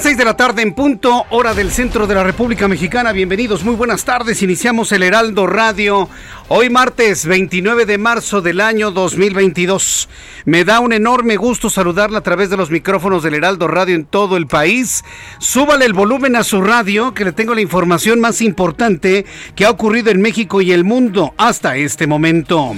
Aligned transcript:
Las 0.00 0.06
seis 0.06 0.16
de 0.16 0.24
la 0.24 0.34
tarde 0.34 0.62
en 0.62 0.72
punto, 0.72 1.26
hora 1.28 1.52
del 1.52 1.70
centro 1.70 2.06
de 2.06 2.14
la 2.14 2.24
República 2.24 2.66
Mexicana. 2.66 3.12
Bienvenidos, 3.12 3.64
muy 3.64 3.74
buenas 3.74 4.06
tardes. 4.06 4.42
Iniciamos 4.42 4.92
el 4.92 5.02
Heraldo 5.02 5.46
Radio. 5.46 6.08
Hoy 6.48 6.70
martes 6.70 7.26
29 7.26 7.84
de 7.84 7.98
marzo 7.98 8.40
del 8.40 8.62
año 8.62 8.92
2022. 8.92 10.08
Me 10.46 10.64
da 10.64 10.80
un 10.80 10.94
enorme 10.94 11.36
gusto 11.36 11.68
saludarla 11.68 12.20
a 12.20 12.22
través 12.22 12.48
de 12.48 12.56
los 12.56 12.70
micrófonos 12.70 13.22
del 13.22 13.34
Heraldo 13.34 13.68
Radio 13.68 13.94
en 13.94 14.06
todo 14.06 14.38
el 14.38 14.46
país. 14.46 15.04
Súbale 15.38 15.84
el 15.84 15.92
volumen 15.92 16.34
a 16.34 16.44
su 16.44 16.62
radio 16.62 17.12
que 17.12 17.26
le 17.26 17.32
tengo 17.32 17.54
la 17.54 17.60
información 17.60 18.20
más 18.20 18.40
importante 18.40 19.26
que 19.54 19.66
ha 19.66 19.70
ocurrido 19.70 20.10
en 20.10 20.22
México 20.22 20.62
y 20.62 20.72
el 20.72 20.82
mundo 20.82 21.34
hasta 21.36 21.76
este 21.76 22.06
momento. 22.06 22.74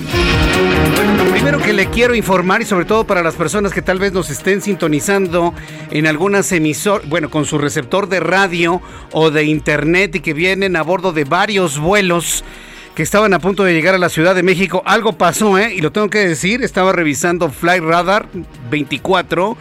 Que 1.65 1.73
le 1.73 1.87
quiero 1.87 2.15
informar 2.17 2.61
y 2.61 2.65
sobre 2.65 2.85
todo 2.87 3.05
para 3.05 3.23
las 3.23 3.37
personas 3.37 3.73
que 3.73 3.83
tal 3.83 4.01
vez 4.01 4.13
nos 4.13 4.31
estén 4.31 4.61
sintonizando 4.61 5.55
en 5.91 6.09
algunas 6.09 6.51
emisoras, 6.51 7.09
bueno, 7.09 7.31
con 7.31 7.45
su 7.45 7.57
receptor 7.57 8.09
de 8.09 8.19
radio 8.19 8.83
o 9.13 9.31
de 9.31 9.45
internet 9.45 10.17
y 10.17 10.21
que 10.21 10.35
vienen 10.35 10.75
a 10.75 10.83
bordo 10.83 11.13
de 11.13 11.25
varios 11.25 11.79
vuelos 11.79 12.43
que 12.97 13.05
estaban 13.05 13.33
a 13.33 13.39
punto 13.39 13.63
de 13.63 13.73
llegar 13.73 13.95
a 13.95 13.99
la 13.99 14.09
Ciudad 14.09 14.35
de 14.35 14.43
México. 14.43 14.83
Algo 14.85 15.13
pasó, 15.13 15.57
¿eh? 15.57 15.73
Y 15.73 15.81
lo 15.81 15.93
tengo 15.93 16.11
que 16.11 16.27
decir, 16.27 16.63
estaba 16.63 16.93
revisando 16.93 17.49
Flight 17.49 17.85
Radar 17.85 18.27
24 18.71 19.57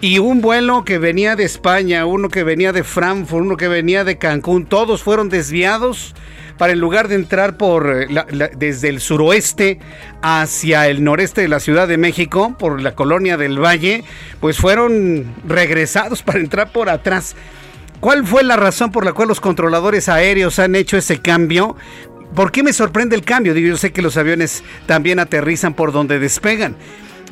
y 0.00 0.18
un 0.18 0.40
vuelo 0.40 0.84
que 0.84 0.98
venía 0.98 1.36
de 1.36 1.44
España, 1.44 2.06
uno 2.06 2.28
que 2.28 2.44
venía 2.44 2.72
de 2.72 2.82
Frankfurt, 2.82 3.44
uno 3.44 3.56
que 3.56 3.68
venía 3.68 4.04
de 4.04 4.16
Cancún, 4.18 4.64
todos 4.64 5.02
fueron 5.02 5.28
desviados 5.28 6.14
para 6.62 6.74
en 6.74 6.78
lugar 6.78 7.08
de 7.08 7.16
entrar 7.16 7.56
por 7.56 8.06
eh, 8.08 8.50
desde 8.56 8.88
el 8.88 9.00
suroeste 9.00 9.80
hacia 10.22 10.86
el 10.86 11.02
noreste 11.02 11.40
de 11.40 11.48
la 11.48 11.58
Ciudad 11.58 11.88
de 11.88 11.96
México, 11.96 12.54
por 12.56 12.80
la 12.80 12.94
colonia 12.94 13.36
del 13.36 13.58
Valle, 13.58 14.04
pues 14.38 14.58
fueron 14.58 15.34
regresados 15.44 16.22
para 16.22 16.38
entrar 16.38 16.70
por 16.70 16.88
atrás. 16.88 17.34
¿Cuál 17.98 18.24
fue 18.24 18.44
la 18.44 18.54
razón 18.54 18.92
por 18.92 19.04
la 19.04 19.12
cual 19.12 19.26
los 19.26 19.40
controladores 19.40 20.08
aéreos 20.08 20.60
han 20.60 20.76
hecho 20.76 20.96
ese 20.96 21.20
cambio? 21.20 21.74
¿Por 22.32 22.52
qué 22.52 22.62
me 22.62 22.72
sorprende 22.72 23.16
el 23.16 23.24
cambio? 23.24 23.54
Digo, 23.54 23.70
yo 23.70 23.76
sé 23.76 23.90
que 23.90 24.00
los 24.00 24.16
aviones 24.16 24.62
también 24.86 25.18
aterrizan 25.18 25.74
por 25.74 25.90
donde 25.90 26.20
despegan. 26.20 26.76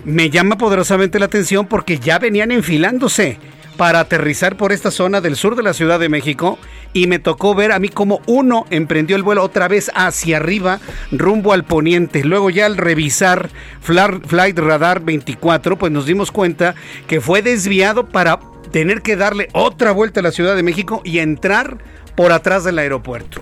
Me 0.04 0.30
llama 0.30 0.58
poderosamente 0.58 1.20
la 1.20 1.26
atención 1.26 1.68
porque 1.68 2.00
ya 2.00 2.18
venían 2.18 2.50
enfilándose 2.50 3.38
para 3.80 4.00
aterrizar 4.00 4.58
por 4.58 4.72
esta 4.72 4.90
zona 4.90 5.22
del 5.22 5.36
sur 5.36 5.56
de 5.56 5.62
la 5.62 5.72
Ciudad 5.72 5.98
de 5.98 6.10
México 6.10 6.58
y 6.92 7.06
me 7.06 7.18
tocó 7.18 7.54
ver 7.54 7.72
a 7.72 7.78
mí 7.78 7.88
como 7.88 8.20
uno 8.26 8.66
emprendió 8.68 9.16
el 9.16 9.22
vuelo 9.22 9.42
otra 9.42 9.68
vez 9.68 9.90
hacia 9.94 10.36
arriba 10.36 10.80
rumbo 11.10 11.54
al 11.54 11.64
poniente. 11.64 12.22
Luego 12.22 12.50
ya 12.50 12.66
al 12.66 12.76
revisar 12.76 13.48
Flight 13.80 14.58
Radar 14.58 15.00
24 15.00 15.78
pues 15.78 15.90
nos 15.92 16.04
dimos 16.04 16.30
cuenta 16.30 16.74
que 17.06 17.22
fue 17.22 17.40
desviado 17.40 18.06
para 18.06 18.38
tener 18.70 19.00
que 19.00 19.16
darle 19.16 19.48
otra 19.54 19.92
vuelta 19.92 20.20
a 20.20 20.24
la 20.24 20.32
Ciudad 20.32 20.56
de 20.56 20.62
México 20.62 21.00
y 21.02 21.20
entrar 21.20 21.78
por 22.16 22.32
atrás 22.32 22.64
del 22.64 22.80
aeropuerto. 22.80 23.40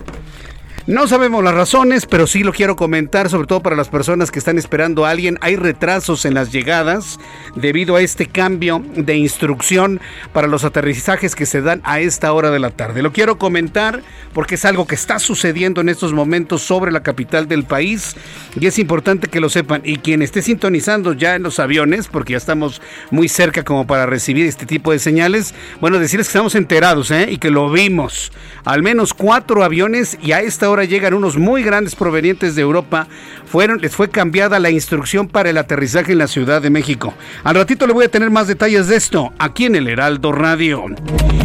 No 0.87 1.07
sabemos 1.07 1.43
las 1.43 1.53
razones, 1.53 2.05
pero 2.05 2.25
sí 2.25 2.43
lo 2.43 2.51
quiero 2.51 2.75
comentar, 2.75 3.29
sobre 3.29 3.47
todo 3.47 3.61
para 3.61 3.75
las 3.75 3.89
personas 3.89 4.31
que 4.31 4.39
están 4.39 4.57
esperando 4.57 5.05
a 5.05 5.11
alguien. 5.11 5.37
Hay 5.41 5.55
retrasos 5.55 6.25
en 6.25 6.33
las 6.33 6.51
llegadas 6.51 7.19
debido 7.55 7.95
a 7.95 8.01
este 8.01 8.25
cambio 8.25 8.83
de 8.95 9.15
instrucción 9.15 9.99
para 10.33 10.47
los 10.47 10.63
aterrizajes 10.63 11.35
que 11.35 11.45
se 11.45 11.61
dan 11.61 11.81
a 11.83 11.99
esta 11.99 12.33
hora 12.33 12.49
de 12.49 12.59
la 12.59 12.71
tarde. 12.71 13.03
Lo 13.03 13.11
quiero 13.11 13.37
comentar 13.37 14.01
porque 14.33 14.55
es 14.55 14.65
algo 14.65 14.87
que 14.87 14.95
está 14.95 15.19
sucediendo 15.19 15.81
en 15.81 15.89
estos 15.89 16.13
momentos 16.13 16.63
sobre 16.63 16.91
la 16.91 17.03
capital 17.03 17.47
del 17.47 17.65
país 17.65 18.15
y 18.59 18.65
es 18.65 18.79
importante 18.79 19.27
que 19.27 19.39
lo 19.39 19.49
sepan. 19.49 19.81
Y 19.83 19.97
quien 19.97 20.21
esté 20.21 20.41
sintonizando 20.41 21.13
ya 21.13 21.35
en 21.35 21.43
los 21.43 21.59
aviones, 21.59 22.07
porque 22.07 22.31
ya 22.31 22.37
estamos 22.37 22.81
muy 23.11 23.27
cerca 23.27 23.63
como 23.63 23.85
para 23.85 24.05
recibir 24.05 24.45
este 24.45 24.65
tipo 24.65 24.91
de 24.91 24.99
señales, 24.99 25.53
bueno, 25.81 25.99
decirles 25.99 26.27
que 26.27 26.31
estamos 26.31 26.55
enterados 26.55 27.11
¿eh? 27.11 27.27
y 27.29 27.37
que 27.37 27.51
lo 27.51 27.69
vimos. 27.69 28.31
Al 28.65 28.81
menos 28.81 29.13
cuatro 29.13 29.63
aviones 29.63 30.17
y 30.21 30.31
a 30.31 30.41
esta 30.41 30.68
hora 30.69 30.85
llegan 30.85 31.13
unos 31.13 31.37
muy 31.37 31.63
grandes 31.63 31.95
provenientes 31.95 32.55
de 32.55 32.61
Europa. 32.61 33.07
Fueron, 33.45 33.81
les 33.81 33.95
fue 33.95 34.09
cambiada 34.09 34.59
la 34.59 34.69
instrucción 34.69 35.27
para 35.27 35.49
el 35.49 35.57
aterrizaje 35.57 36.13
en 36.13 36.19
la 36.19 36.27
Ciudad 36.27 36.61
de 36.61 36.69
México. 36.69 37.13
Al 37.43 37.55
ratito 37.55 37.87
le 37.87 37.93
voy 37.93 38.05
a 38.05 38.11
tener 38.11 38.29
más 38.29 38.47
detalles 38.47 38.87
de 38.87 38.95
esto 38.95 39.33
aquí 39.39 39.65
en 39.65 39.75
el 39.75 39.87
Heraldo 39.87 40.31
Radio. 40.31 40.85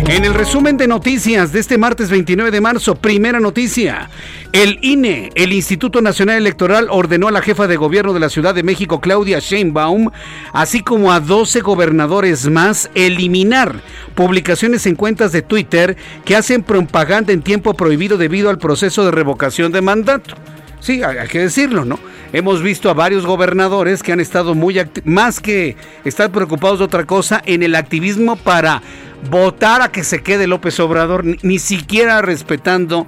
En 0.07 0.25
el 0.25 0.35
resumen 0.35 0.77
de 0.77 0.87
noticias 0.87 1.53
de 1.53 1.61
este 1.61 1.79
martes 1.79 2.11
29 2.11 2.51
de 2.51 2.61
marzo, 2.61 2.95
primera 2.95 3.41
noticia. 3.41 4.11
El 4.53 4.79
INE, 4.83 5.31
el 5.35 5.53
Instituto 5.53 6.01
Nacional 6.01 6.37
Electoral, 6.37 6.89
ordenó 6.91 7.27
a 7.27 7.33
la 7.33 7.43
jefa 7.43 7.67
de 7.67 7.77
gobierno 7.77 8.13
de 8.13 8.21
la 8.21 8.29
Ciudad 8.29 8.55
de 8.55 8.63
México, 8.63 9.01
Claudia 9.01 9.41
Sheinbaum, 9.41 10.11
así 10.53 10.81
como 10.81 11.11
a 11.11 11.19
12 11.19 11.61
gobernadores 11.61 12.49
más, 12.49 12.91
eliminar 12.95 13.81
publicaciones 14.15 14.87
en 14.87 14.95
cuentas 14.95 15.33
de 15.33 15.43
Twitter 15.43 15.97
que 16.25 16.37
hacen 16.37 16.63
propaganda 16.63 17.33
en 17.33 17.43
tiempo 17.43 17.75
prohibido 17.75 18.17
debido 18.17 18.51
al 18.51 18.59
proceso 18.59 19.05
de 19.05 19.11
revocación 19.15 19.73
de 19.73 19.81
mandato. 19.81 20.35
Sí, 20.81 21.03
hay 21.03 21.29
que 21.29 21.39
decirlo, 21.39 21.85
¿no? 21.85 21.99
Hemos 22.33 22.63
visto 22.63 22.91
a 22.91 22.95
varios 22.95 23.25
gobernadores 23.27 24.03
que 24.03 24.13
han 24.13 24.21
estado 24.21 24.55
muy 24.55 24.77
más 25.05 25.41
que 25.41 25.77
estar 26.05 26.31
preocupados 26.31 26.81
de 26.81 26.85
otra 26.85 27.07
cosa 27.07 27.41
en 27.47 27.63
el 27.63 27.75
activismo 27.75 28.37
para 28.37 28.83
votar 29.31 29.83
a 29.83 29.93
que 29.93 30.05
se 30.05 30.23
quede 30.23 30.47
López 30.47 30.79
Obrador, 30.81 31.25
ni, 31.25 31.39
ni 31.43 31.59
siquiera 31.59 32.21
respetando 32.23 33.07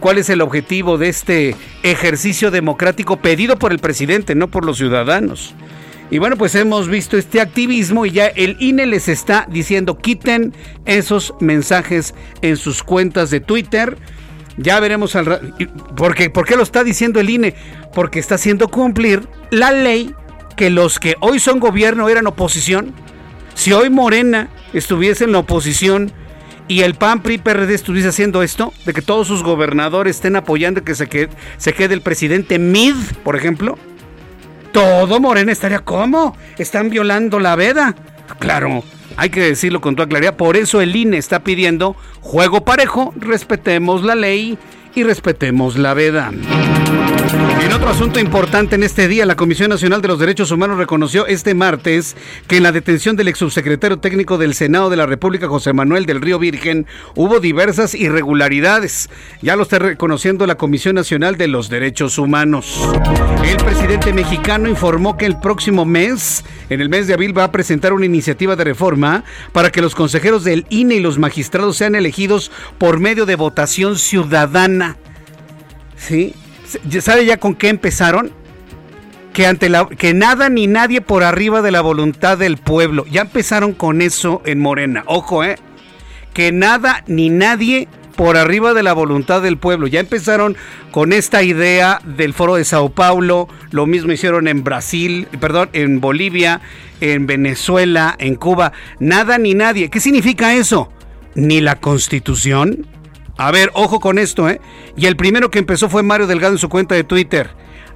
cuál 0.00 0.18
es 0.18 0.30
el 0.30 0.40
objetivo 0.40 0.98
de 0.98 1.08
este 1.08 1.54
ejercicio 1.82 2.50
democrático 2.50 3.18
pedido 3.18 3.58
por 3.58 3.72
el 3.72 3.78
presidente, 3.78 4.34
no 4.34 4.48
por 4.48 4.64
los 4.64 4.78
ciudadanos. 4.78 5.54
Y 6.12 6.18
bueno, 6.18 6.36
pues 6.36 6.54
hemos 6.54 6.88
visto 6.88 7.16
este 7.16 7.40
activismo 7.40 8.04
y 8.04 8.10
ya 8.10 8.26
el 8.26 8.56
INE 8.60 8.84
les 8.84 9.08
está 9.08 9.46
diciendo 9.50 9.96
quiten 9.96 10.52
esos 10.84 11.34
mensajes 11.40 12.14
en 12.42 12.58
sus 12.58 12.82
cuentas 12.82 13.30
de 13.30 13.40
Twitter. 13.40 13.96
Ya 14.56 14.78
veremos 14.80 15.16
al 15.16 15.26
ra- 15.26 15.40
y- 15.58 15.66
porque 15.66 16.30
¿Por 16.30 16.46
qué 16.46 16.56
lo 16.56 16.62
está 16.62 16.84
diciendo 16.84 17.20
el 17.20 17.30
INE? 17.30 17.54
Porque 17.94 18.18
está 18.18 18.34
haciendo 18.36 18.68
cumplir 18.68 19.26
la 19.50 19.72
ley 19.72 20.14
que 20.56 20.68
los 20.70 20.98
que 20.98 21.16
hoy 21.20 21.38
son 21.38 21.58
gobierno 21.60 22.08
eran 22.08 22.26
oposición. 22.26 22.92
Si 23.54 23.72
hoy 23.72 23.90
Morena 23.90 24.48
estuviese 24.72 25.24
en 25.24 25.32
la 25.32 25.38
oposición 25.38 26.12
y 26.68 26.82
el 26.82 26.94
PAN, 26.94 27.22
PRI, 27.22 27.38
PRD 27.38 27.74
estuviese 27.74 28.08
haciendo 28.08 28.42
esto, 28.42 28.72
de 28.86 28.92
que 28.92 29.02
todos 29.02 29.26
sus 29.26 29.42
gobernadores 29.42 30.16
estén 30.16 30.36
apoyando 30.36 30.84
que 30.84 30.94
se 30.94 31.08
quede, 31.08 31.30
se 31.58 31.72
quede 31.72 31.94
el 31.94 32.00
presidente 32.02 32.58
Mid, 32.58 32.94
por 33.24 33.36
ejemplo, 33.36 33.78
todo 34.72 35.20
Morena 35.20 35.52
estaría 35.52 35.80
como, 35.80 36.36
están 36.58 36.88
violando 36.88 37.38
la 37.40 37.56
veda. 37.56 37.94
Claro, 38.38 38.82
hay 39.16 39.30
que 39.30 39.40
decirlo 39.40 39.80
con 39.80 39.96
toda 39.96 40.08
claridad. 40.08 40.36
Por 40.36 40.56
eso 40.56 40.80
el 40.80 40.94
INE 40.94 41.18
está 41.18 41.42
pidiendo 41.42 41.96
juego 42.20 42.64
parejo, 42.64 43.12
respetemos 43.16 44.02
la 44.02 44.14
ley 44.14 44.58
y 44.94 45.02
respetemos 45.02 45.76
la 45.76 45.94
veda. 45.94 46.30
En 47.42 47.72
otro 47.72 47.88
asunto 47.88 48.20
importante 48.20 48.76
en 48.76 48.82
este 48.82 49.08
día, 49.08 49.26
la 49.26 49.34
Comisión 49.34 49.70
Nacional 49.70 50.00
de 50.00 50.08
los 50.08 50.18
Derechos 50.18 50.50
Humanos 50.50 50.78
reconoció 50.78 51.26
este 51.26 51.54
martes 51.54 52.16
que 52.46 52.58
en 52.58 52.62
la 52.62 52.70
detención 52.70 53.16
del 53.16 53.28
ex 53.28 53.38
subsecretario 53.38 53.98
técnico 53.98 54.38
del 54.38 54.54
Senado 54.54 54.90
de 54.90 54.96
la 54.96 55.06
República, 55.06 55.48
José 55.48 55.72
Manuel 55.72 56.06
del 56.06 56.20
Río 56.20 56.38
Virgen, 56.38 56.86
hubo 57.16 57.40
diversas 57.40 57.94
irregularidades. 57.94 59.10
Ya 59.40 59.56
lo 59.56 59.64
está 59.64 59.78
reconociendo 59.78 60.46
la 60.46 60.56
Comisión 60.56 60.94
Nacional 60.94 61.36
de 61.36 61.48
los 61.48 61.68
Derechos 61.68 62.18
Humanos. 62.18 62.80
El 63.44 63.56
presidente 63.56 64.12
mexicano 64.12 64.68
informó 64.68 65.16
que 65.16 65.26
el 65.26 65.38
próximo 65.40 65.84
mes, 65.84 66.44
en 66.68 66.80
el 66.80 66.88
mes 66.88 67.06
de 67.06 67.14
abril, 67.14 67.36
va 67.36 67.44
a 67.44 67.52
presentar 67.52 67.92
una 67.92 68.06
iniciativa 68.06 68.54
de 68.54 68.64
reforma 68.64 69.24
para 69.52 69.70
que 69.70 69.82
los 69.82 69.94
consejeros 69.94 70.44
del 70.44 70.66
INE 70.68 70.96
y 70.96 71.00
los 71.00 71.18
magistrados 71.18 71.76
sean 71.76 71.94
elegidos 71.94 72.52
por 72.78 73.00
medio 73.00 73.26
de 73.26 73.36
votación 73.36 73.98
ciudadana. 73.98 74.96
¿Sí? 75.96 76.34
¿Sabe 77.00 77.24
ya 77.24 77.36
con 77.36 77.54
qué 77.54 77.68
empezaron? 77.68 78.32
Que, 79.32 79.46
ante 79.46 79.68
la, 79.68 79.88
que 79.88 80.12
nada 80.12 80.48
ni 80.48 80.66
nadie 80.66 81.00
por 81.00 81.22
arriba 81.22 81.62
de 81.62 81.70
la 81.70 81.80
voluntad 81.80 82.36
del 82.36 82.58
pueblo. 82.58 83.06
Ya 83.10 83.22
empezaron 83.22 83.72
con 83.72 84.02
eso 84.02 84.42
en 84.44 84.60
Morena. 84.60 85.04
Ojo, 85.06 85.42
¿eh? 85.42 85.56
Que 86.34 86.52
nada 86.52 87.02
ni 87.06 87.30
nadie 87.30 87.88
por 88.12 88.36
arriba 88.36 88.74
de 88.74 88.82
la 88.82 88.92
voluntad 88.92 89.42
del 89.42 89.56
pueblo. 89.56 89.86
Ya 89.86 90.00
empezaron 90.00 90.56
con 90.90 91.12
esta 91.12 91.42
idea 91.42 92.00
del 92.04 92.34
foro 92.34 92.56
de 92.56 92.64
Sao 92.64 92.90
Paulo, 92.90 93.48
lo 93.70 93.86
mismo 93.86 94.12
hicieron 94.12 94.48
en 94.48 94.64
Brasil, 94.64 95.26
perdón, 95.40 95.70
en 95.72 96.00
Bolivia, 96.00 96.60
en 97.00 97.26
Venezuela, 97.26 98.14
en 98.18 98.36
Cuba. 98.36 98.72
Nada 98.98 99.38
ni 99.38 99.54
nadie. 99.54 99.90
¿Qué 99.90 100.00
significa 100.00 100.54
eso? 100.54 100.90
Ni 101.34 101.60
la 101.60 101.76
constitución, 101.76 102.86
a 103.36 103.50
ver, 103.50 103.70
ojo 103.74 104.00
con 104.00 104.18
esto, 104.18 104.48
¿eh? 104.48 104.60
Y 104.96 105.06
el 105.06 105.16
primero 105.16 105.50
que 105.50 105.58
empezó 105.58 105.88
fue 105.88 106.02
Mario 106.02 106.26
Delgado 106.26 106.54
en 106.54 106.58
su 106.58 106.68
cuenta 106.68 106.94
de 106.94 107.04
Twitter. 107.04 107.50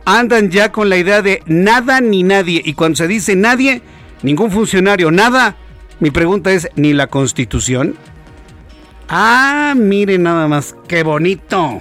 Andan 0.05 0.51
ya 0.51 0.73
con 0.73 0.89
la 0.89 0.97
idea 0.97 1.21
de 1.23 1.43
nada 1.47 2.01
ni 2.01 2.23
nadie. 2.23 2.63
Y 2.65 2.75
cuando 2.75 2.97
se 2.97 3.09
dice 3.09 3.37
nadie, 3.37 3.83
ningún 4.23 4.51
funcionario, 4.51 5.11
nada. 5.11 5.57
Mi 6.01 6.11
pregunta 6.11 6.53
es, 6.53 6.69
¿ni 6.77 6.93
la 6.93 7.09
constitución? 7.09 7.97
Ah, 9.09 9.75
miren 9.77 10.23
nada 10.23 10.49
más, 10.49 10.75
qué 10.89 11.03
bonito. 11.03 11.81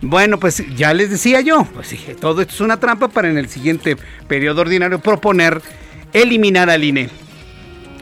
Bueno, 0.00 0.38
pues 0.38 0.64
ya 0.76 0.92
les 0.94 1.10
decía 1.10 1.40
yo, 1.40 1.64
pues 1.74 1.88
sí, 1.88 1.98
todo 2.20 2.40
esto 2.40 2.54
es 2.54 2.60
una 2.60 2.80
trampa 2.80 3.08
para 3.08 3.30
en 3.30 3.38
el 3.38 3.48
siguiente 3.48 3.96
periodo 4.26 4.62
ordinario 4.62 4.98
proponer 4.98 5.62
eliminar 6.12 6.70
al 6.70 6.82
INE 6.82 7.08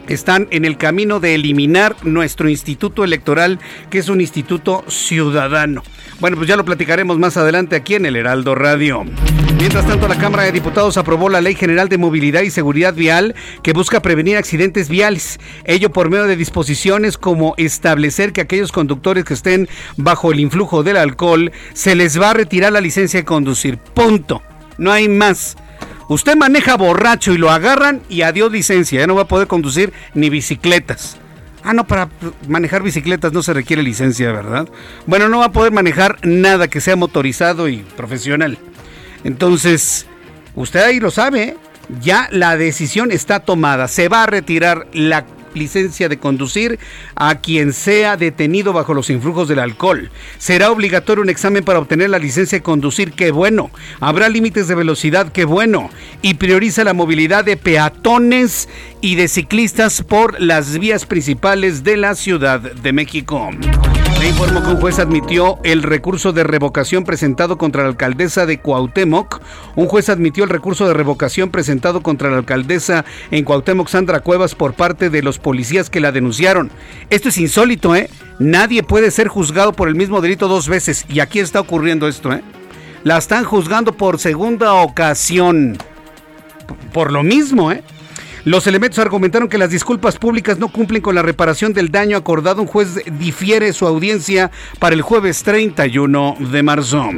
están 0.07 0.47
en 0.51 0.65
el 0.65 0.77
camino 0.77 1.19
de 1.19 1.35
eliminar 1.35 1.95
nuestro 2.03 2.49
instituto 2.49 3.03
electoral, 3.03 3.59
que 3.89 3.99
es 3.99 4.09
un 4.09 4.21
instituto 4.21 4.83
ciudadano. 4.87 5.83
Bueno, 6.19 6.37
pues 6.37 6.47
ya 6.47 6.55
lo 6.55 6.65
platicaremos 6.65 7.17
más 7.17 7.37
adelante 7.37 7.75
aquí 7.75 7.95
en 7.95 8.05
el 8.05 8.15
Heraldo 8.15 8.53
Radio. 8.53 9.03
Mientras 9.57 9.87
tanto, 9.87 10.07
la 10.07 10.17
Cámara 10.17 10.43
de 10.43 10.51
Diputados 10.51 10.97
aprobó 10.97 11.29
la 11.29 11.41
Ley 11.41 11.55
General 11.55 11.89
de 11.89 11.97
Movilidad 11.97 12.41
y 12.41 12.49
Seguridad 12.49 12.93
Vial 12.93 13.35
que 13.63 13.73
busca 13.73 14.01
prevenir 14.01 14.37
accidentes 14.37 14.89
viales. 14.89 15.39
Ello 15.65 15.91
por 15.91 16.09
medio 16.09 16.25
de 16.25 16.35
disposiciones 16.35 17.17
como 17.17 17.53
establecer 17.57 18.33
que 18.33 18.41
aquellos 18.41 18.71
conductores 18.71 19.25
que 19.25 19.33
estén 19.33 19.67
bajo 19.97 20.31
el 20.31 20.39
influjo 20.39 20.83
del 20.83 20.97
alcohol 20.97 21.51
se 21.73 21.95
les 21.95 22.19
va 22.19 22.31
a 22.31 22.33
retirar 22.33 22.71
la 22.71 22.81
licencia 22.81 23.19
de 23.19 23.25
conducir. 23.25 23.77
Punto. 23.77 24.41
No 24.77 24.91
hay 24.91 25.07
más. 25.07 25.57
Usted 26.07 26.35
maneja 26.35 26.75
borracho 26.75 27.31
y 27.33 27.37
lo 27.37 27.51
agarran 27.51 28.01
y 28.09 28.21
adiós 28.23 28.51
licencia, 28.51 28.99
ya 28.99 29.07
no 29.07 29.15
va 29.15 29.23
a 29.23 29.27
poder 29.27 29.47
conducir 29.47 29.93
ni 30.13 30.29
bicicletas. 30.29 31.17
Ah, 31.63 31.73
no, 31.73 31.85
para 31.85 32.09
manejar 32.47 32.81
bicicletas 32.81 33.33
no 33.33 33.43
se 33.43 33.53
requiere 33.53 33.83
licencia, 33.83 34.31
¿verdad? 34.31 34.67
Bueno, 35.05 35.29
no 35.29 35.39
va 35.39 35.45
a 35.45 35.51
poder 35.51 35.71
manejar 35.71 36.17
nada 36.23 36.67
que 36.67 36.81
sea 36.81 36.95
motorizado 36.95 37.69
y 37.69 37.77
profesional. 37.95 38.57
Entonces, 39.23 40.07
usted 40.55 40.81
ahí 40.81 40.99
lo 40.99 41.11
sabe, 41.11 41.43
¿eh? 41.43 41.57
ya 42.01 42.27
la 42.31 42.57
decisión 42.57 43.11
está 43.11 43.41
tomada. 43.41 43.87
Se 43.87 44.07
va 44.07 44.23
a 44.23 44.27
retirar 44.27 44.87
la 44.93 45.25
licencia 45.53 46.09
de 46.09 46.19
conducir 46.19 46.79
a 47.15 47.35
quien 47.35 47.73
sea 47.73 48.17
detenido 48.17 48.73
bajo 48.73 48.93
los 48.93 49.09
influjos 49.09 49.47
del 49.47 49.59
alcohol. 49.59 50.09
Será 50.37 50.71
obligatorio 50.71 51.23
un 51.23 51.29
examen 51.29 51.63
para 51.63 51.79
obtener 51.79 52.09
la 52.09 52.19
licencia 52.19 52.59
de 52.59 52.63
conducir, 52.63 53.13
qué 53.13 53.31
bueno. 53.31 53.71
Habrá 53.99 54.29
límites 54.29 54.67
de 54.67 54.75
velocidad, 54.75 55.31
qué 55.31 55.45
bueno. 55.45 55.89
Y 56.21 56.35
prioriza 56.35 56.83
la 56.83 56.93
movilidad 56.93 57.45
de 57.45 57.57
peatones 57.57 58.69
y 59.01 59.15
de 59.15 59.27
ciclistas 59.27 60.03
por 60.03 60.39
las 60.41 60.77
vías 60.77 61.05
principales 61.05 61.83
de 61.83 61.97
la 61.97 62.15
Ciudad 62.15 62.59
de 62.59 62.93
México. 62.93 63.49
Le 64.21 64.29
informo 64.29 64.61
que 64.61 64.69
un 64.69 64.79
juez 64.79 64.99
admitió 64.99 65.57
el 65.63 65.81
recurso 65.81 66.31
de 66.31 66.43
revocación 66.43 67.05
presentado 67.05 67.57
contra 67.57 67.81
la 67.81 67.89
alcaldesa 67.89 68.45
de 68.45 68.59
Cuauhtémoc. 68.59 69.41
Un 69.75 69.87
juez 69.87 70.09
admitió 70.09 70.43
el 70.43 70.51
recurso 70.51 70.87
de 70.87 70.93
revocación 70.93 71.49
presentado 71.49 72.03
contra 72.03 72.29
la 72.29 72.37
alcaldesa 72.37 73.03
en 73.31 73.43
Cuauhtémoc, 73.43 73.87
Sandra 73.87 74.19
Cuevas, 74.19 74.53
por 74.53 74.75
parte 74.75 75.09
de 75.09 75.23
los 75.23 75.39
policías 75.39 75.89
que 75.89 76.01
la 76.01 76.11
denunciaron. 76.11 76.69
Esto 77.09 77.29
es 77.29 77.39
insólito, 77.39 77.95
¿eh? 77.95 78.11
Nadie 78.37 78.83
puede 78.83 79.09
ser 79.09 79.27
juzgado 79.27 79.73
por 79.73 79.87
el 79.87 79.95
mismo 79.95 80.21
delito 80.21 80.47
dos 80.47 80.69
veces. 80.69 81.03
Y 81.09 81.19
aquí 81.19 81.39
está 81.39 81.59
ocurriendo 81.59 82.07
esto, 82.07 82.31
¿eh? 82.31 82.43
La 83.03 83.17
están 83.17 83.43
juzgando 83.43 83.93
por 83.93 84.19
segunda 84.19 84.75
ocasión. 84.75 85.79
Por 86.93 87.11
lo 87.11 87.23
mismo, 87.23 87.71
¿eh? 87.71 87.81
Los 88.43 88.65
elementos 88.65 88.97
argumentaron 88.97 89.47
que 89.47 89.59
las 89.59 89.69
disculpas 89.69 90.17
públicas 90.17 90.57
no 90.57 90.69
cumplen 90.69 91.03
con 91.03 91.13
la 91.13 91.21
reparación 91.21 91.73
del 91.73 91.91
daño 91.91 92.17
acordado. 92.17 92.63
Un 92.63 92.67
juez 92.67 93.03
difiere 93.19 93.71
su 93.71 93.85
audiencia 93.85 94.49
para 94.79 94.95
el 94.95 95.03
jueves 95.03 95.43
31 95.43 96.37
de 96.39 96.63
marzo. 96.63 97.09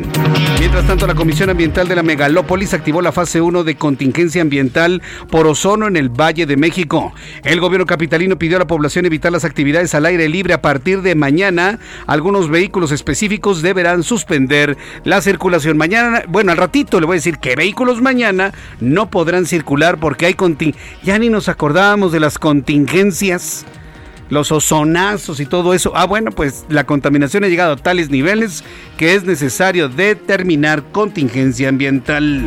Mientras 0.59 0.85
tanto, 0.85 1.07
la 1.07 1.15
Comisión 1.15 1.49
Ambiental 1.49 1.87
de 1.87 1.95
la 1.95 2.03
Megalópolis 2.03 2.73
activó 2.73 3.01
la 3.01 3.13
fase 3.13 3.39
1 3.39 3.63
de 3.63 3.75
contingencia 3.75 4.41
ambiental 4.41 5.01
por 5.31 5.47
ozono 5.47 5.87
en 5.87 5.95
el 5.95 6.09
Valle 6.09 6.45
de 6.45 6.57
México. 6.57 7.13
El 7.45 7.61
gobierno 7.61 7.85
capitalino 7.85 8.37
pidió 8.37 8.57
a 8.57 8.59
la 8.59 8.67
población 8.67 9.05
evitar 9.05 9.31
las 9.31 9.45
actividades 9.45 9.95
al 9.95 10.05
aire 10.05 10.27
libre 10.27 10.53
a 10.53 10.61
partir 10.61 11.01
de 11.03 11.15
mañana. 11.15 11.79
Algunos 12.05 12.49
vehículos 12.49 12.91
específicos 12.91 13.61
deberán 13.61 14.03
suspender 14.03 14.77
la 15.05 15.21
circulación. 15.21 15.77
Mañana, 15.77 16.23
bueno, 16.27 16.51
al 16.51 16.57
ratito 16.57 16.99
le 16.99 17.05
voy 17.05 17.15
a 17.15 17.19
decir 17.19 17.37
que 17.37 17.55
vehículos 17.55 18.01
mañana 18.01 18.51
no 18.81 19.09
podrán 19.09 19.45
circular 19.45 19.97
porque 19.99 20.25
hay 20.25 20.33
contingencia 20.33 21.12
ya 21.13 21.19
ni 21.19 21.29
nos 21.29 21.47
acordábamos 21.47 22.11
de 22.11 22.19
las 22.19 22.39
contingencias, 22.39 23.67
los 24.29 24.51
ozonazos 24.51 25.39
y 25.39 25.45
todo 25.45 25.73
eso. 25.73 25.91
Ah, 25.95 26.05
bueno, 26.05 26.31
pues 26.31 26.65
la 26.69 26.85
contaminación 26.85 27.43
ha 27.43 27.47
llegado 27.47 27.73
a 27.73 27.77
tales 27.77 28.09
niveles 28.09 28.63
que 28.97 29.15
es 29.15 29.23
necesario 29.23 29.89
determinar 29.89 30.83
contingencia 30.91 31.69
ambiental. 31.69 32.45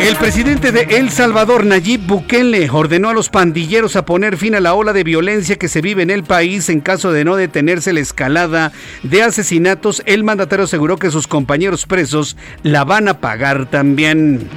El 0.00 0.16
presidente 0.16 0.72
de 0.72 0.96
El 0.96 1.10
Salvador, 1.10 1.66
Nayib 1.66 2.06
Bukele, 2.06 2.70
ordenó 2.70 3.10
a 3.10 3.14
los 3.14 3.28
pandilleros 3.28 3.96
a 3.96 4.06
poner 4.06 4.36
fin 4.36 4.54
a 4.54 4.60
la 4.60 4.74
ola 4.74 4.92
de 4.92 5.04
violencia 5.04 5.56
que 5.56 5.68
se 5.68 5.82
vive 5.82 6.02
en 6.02 6.10
el 6.10 6.24
país 6.24 6.68
en 6.68 6.80
caso 6.80 7.12
de 7.12 7.24
no 7.24 7.36
detenerse 7.36 7.92
la 7.92 8.00
escalada 8.00 8.72
de 9.02 9.22
asesinatos. 9.22 10.02
El 10.06 10.24
mandatario 10.24 10.64
aseguró 10.64 10.96
que 10.96 11.10
sus 11.10 11.26
compañeros 11.26 11.84
presos 11.86 12.36
la 12.62 12.84
van 12.84 13.08
a 13.08 13.20
pagar 13.20 13.68
también. 13.68 14.48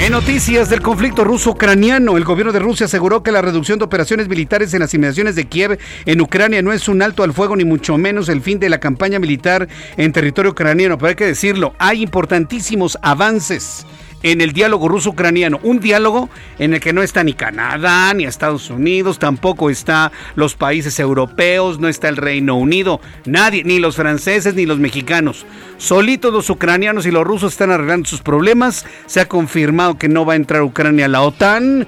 En 0.00 0.12
noticias 0.12 0.70
del 0.70 0.80
conflicto 0.80 1.24
ruso-ucraniano, 1.24 2.16
el 2.16 2.24
gobierno 2.24 2.52
de 2.52 2.58
Rusia 2.58 2.86
aseguró 2.86 3.22
que 3.22 3.32
la 3.32 3.42
reducción 3.42 3.78
de 3.78 3.84
operaciones 3.84 4.28
militares 4.28 4.72
en 4.72 4.80
las 4.80 4.94
de 5.34 5.39
Kiev 5.44 5.78
en 6.06 6.20
Ucrania 6.20 6.62
no 6.62 6.72
es 6.72 6.88
un 6.88 7.02
alto 7.02 7.22
al 7.22 7.32
fuego 7.32 7.56
ni 7.56 7.64
mucho 7.64 7.98
menos 7.98 8.28
el 8.28 8.40
fin 8.40 8.58
de 8.58 8.68
la 8.68 8.80
campaña 8.80 9.18
militar 9.18 9.68
en 9.96 10.12
territorio 10.12 10.52
ucraniano. 10.52 10.98
Pero 10.98 11.08
hay 11.08 11.14
que 11.14 11.26
decirlo, 11.26 11.74
hay 11.78 12.02
importantísimos 12.02 12.98
avances 13.02 13.86
en 14.22 14.40
el 14.40 14.52
diálogo 14.52 14.88
ruso-ucraniano. 14.88 15.60
Un 15.62 15.80
diálogo 15.80 16.28
en 16.58 16.74
el 16.74 16.80
que 16.80 16.92
no 16.92 17.02
está 17.02 17.24
ni 17.24 17.34
Canadá, 17.34 18.12
ni 18.14 18.24
Estados 18.24 18.70
Unidos, 18.70 19.18
tampoco 19.18 19.70
está 19.70 20.12
los 20.34 20.54
países 20.54 20.98
europeos, 20.98 21.78
no 21.78 21.88
está 21.88 22.08
el 22.08 22.16
Reino 22.16 22.56
Unido, 22.56 23.00
nadie, 23.24 23.64
ni 23.64 23.78
los 23.78 23.96
franceses 23.96 24.54
ni 24.54 24.66
los 24.66 24.78
mexicanos. 24.78 25.46
Solitos 25.78 26.32
los 26.32 26.50
ucranianos 26.50 27.06
y 27.06 27.10
los 27.10 27.24
rusos 27.24 27.52
están 27.52 27.70
arreglando 27.70 28.08
sus 28.08 28.20
problemas. 28.20 28.84
Se 29.06 29.20
ha 29.20 29.28
confirmado 29.28 29.98
que 29.98 30.08
no 30.08 30.26
va 30.26 30.34
a 30.34 30.36
entrar 30.36 30.62
Ucrania 30.62 31.06
a 31.06 31.08
la 31.08 31.22
OTAN. 31.22 31.86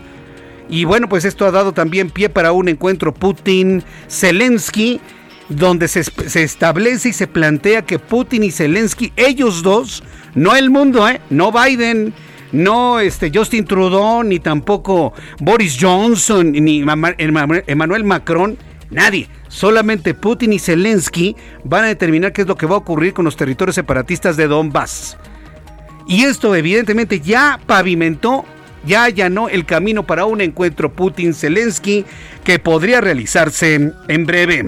Y 0.69 0.85
bueno, 0.85 1.09
pues 1.09 1.25
esto 1.25 1.47
ha 1.47 1.51
dado 1.51 1.73
también 1.73 2.11
pie 2.11 2.29
para 2.29 2.53
un 2.53 2.69
encuentro 2.69 3.13
Putin-Zelensky 3.13 5.01
donde 5.49 5.89
se, 5.89 6.05
se, 6.05 6.43
establece 6.43 7.11
y 7.11 7.13
se 7.13 7.27
plantea 7.27 7.83
que 7.83 7.99
Putin 7.99 8.43
y 8.45 8.51
Zelensky, 8.51 9.13
ellos 9.17 9.63
dos, 9.63 10.03
no 10.35 10.57
el 10.57 10.71
mundo, 10.71 11.07
¿eh? 11.09 11.21
no 11.29 11.53
Biden, 11.53 12.15
no 12.53 13.01
este 13.01 13.31
Justin 13.35 13.65
Trudeau, 13.65 14.23
ni 14.23 14.39
tampoco 14.39 15.13
Boris 15.41 15.77
Johnson, 15.81 16.53
ni 16.53 16.85
Emmanuel 17.67 18.05
Macron, 18.05 18.57
nadie. 18.91 19.29
Solamente 19.49 20.15
Putin 20.15 20.53
y 20.53 20.59
Zelensky 20.59 21.37
van 21.65 21.85
a 21.85 21.89
determinar 21.89 22.33
qué 22.33 22.43
es 22.43 22.49
lo 22.49 22.57
que 22.57 22.67
va 22.67 22.77
a 22.77 22.79
ocurrir 22.79 23.13
con 23.13 23.25
los 23.25 23.37
territorios 23.37 23.75
separatistas 23.75 24.37
de 24.37 24.47
Donbass. 24.47 25.19
Y 26.07 26.25
esto 26.25 26.55
evidentemente 26.55 27.21
ya 27.21 27.61
pavimentó, 27.67 28.45
ya 28.85 29.05
allanó 29.05 29.49
el 29.49 29.65
camino 29.65 30.05
para 30.05 30.25
un 30.25 30.41
encuentro 30.41 30.93
Putin-Zelensky 30.93 32.05
que 32.45 32.59
podría 32.59 33.01
realizarse 33.01 33.93
en 34.09 34.27
breve. 34.27 34.65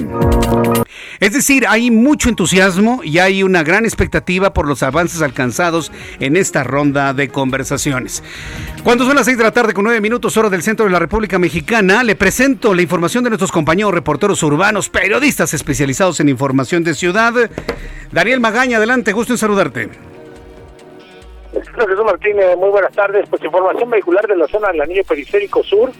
Es 1.21 1.33
decir, 1.33 1.65
hay 1.69 1.91
mucho 1.91 2.29
entusiasmo 2.29 3.01
y 3.03 3.19
hay 3.19 3.43
una 3.43 3.63
gran 3.63 3.85
expectativa 3.85 4.53
por 4.53 4.67
los 4.67 4.83
avances 4.83 5.23
alcanzados 5.23 5.93
en 6.21 6.37
esta 6.37 6.65
ronda 6.65 7.15
de 7.15 7.29
conversaciones. 7.29 8.23
Cuando 8.83 9.07
son 9.07 9.17
las 9.17 9.27
6 9.27 9.39
de 9.39 9.45
la 9.45 9.53
tarde 9.53 9.73
con 9.73 9.85
9 9.85 10.01
minutos 10.01 10.37
hora 10.37 10.51
del 10.51 10.63
centro 10.63 10.87
de 10.87 10.93
la 10.93 10.99
República 10.99 11.39
Mexicana, 11.39 12.03
le 12.03 12.17
presento 12.17 12.75
la 12.75 12.83
información 12.83 13.25
de 13.25 13.31
nuestros 13.31 13.53
compañeros 13.53 13.95
reporteros 13.95 14.43
urbanos, 14.43 14.89
periodistas 14.89 15.55
especializados 15.55 16.21
en 16.21 16.29
información 16.29 16.85
de 16.85 16.95
ciudad. 16.95 17.33
Daniel 18.13 18.41
Magaña, 18.41 18.77
adelante, 18.79 19.13
gusto 19.13 19.33
en 19.33 19.39
saludarte. 19.39 20.14
Jesús 21.63 22.05
Martínez, 22.05 22.57
muy 22.57 22.71
buenas 22.71 22.93
tardes. 22.93 23.29
Pues 23.29 23.43
información 23.45 23.91
vehicular 23.91 24.27
de 24.27 24.37
la 24.37 24.47
zona 24.49 24.73
del 24.73 24.83
anillo 24.83 25.05
periférico 25.05 25.63
sur. 25.63 25.91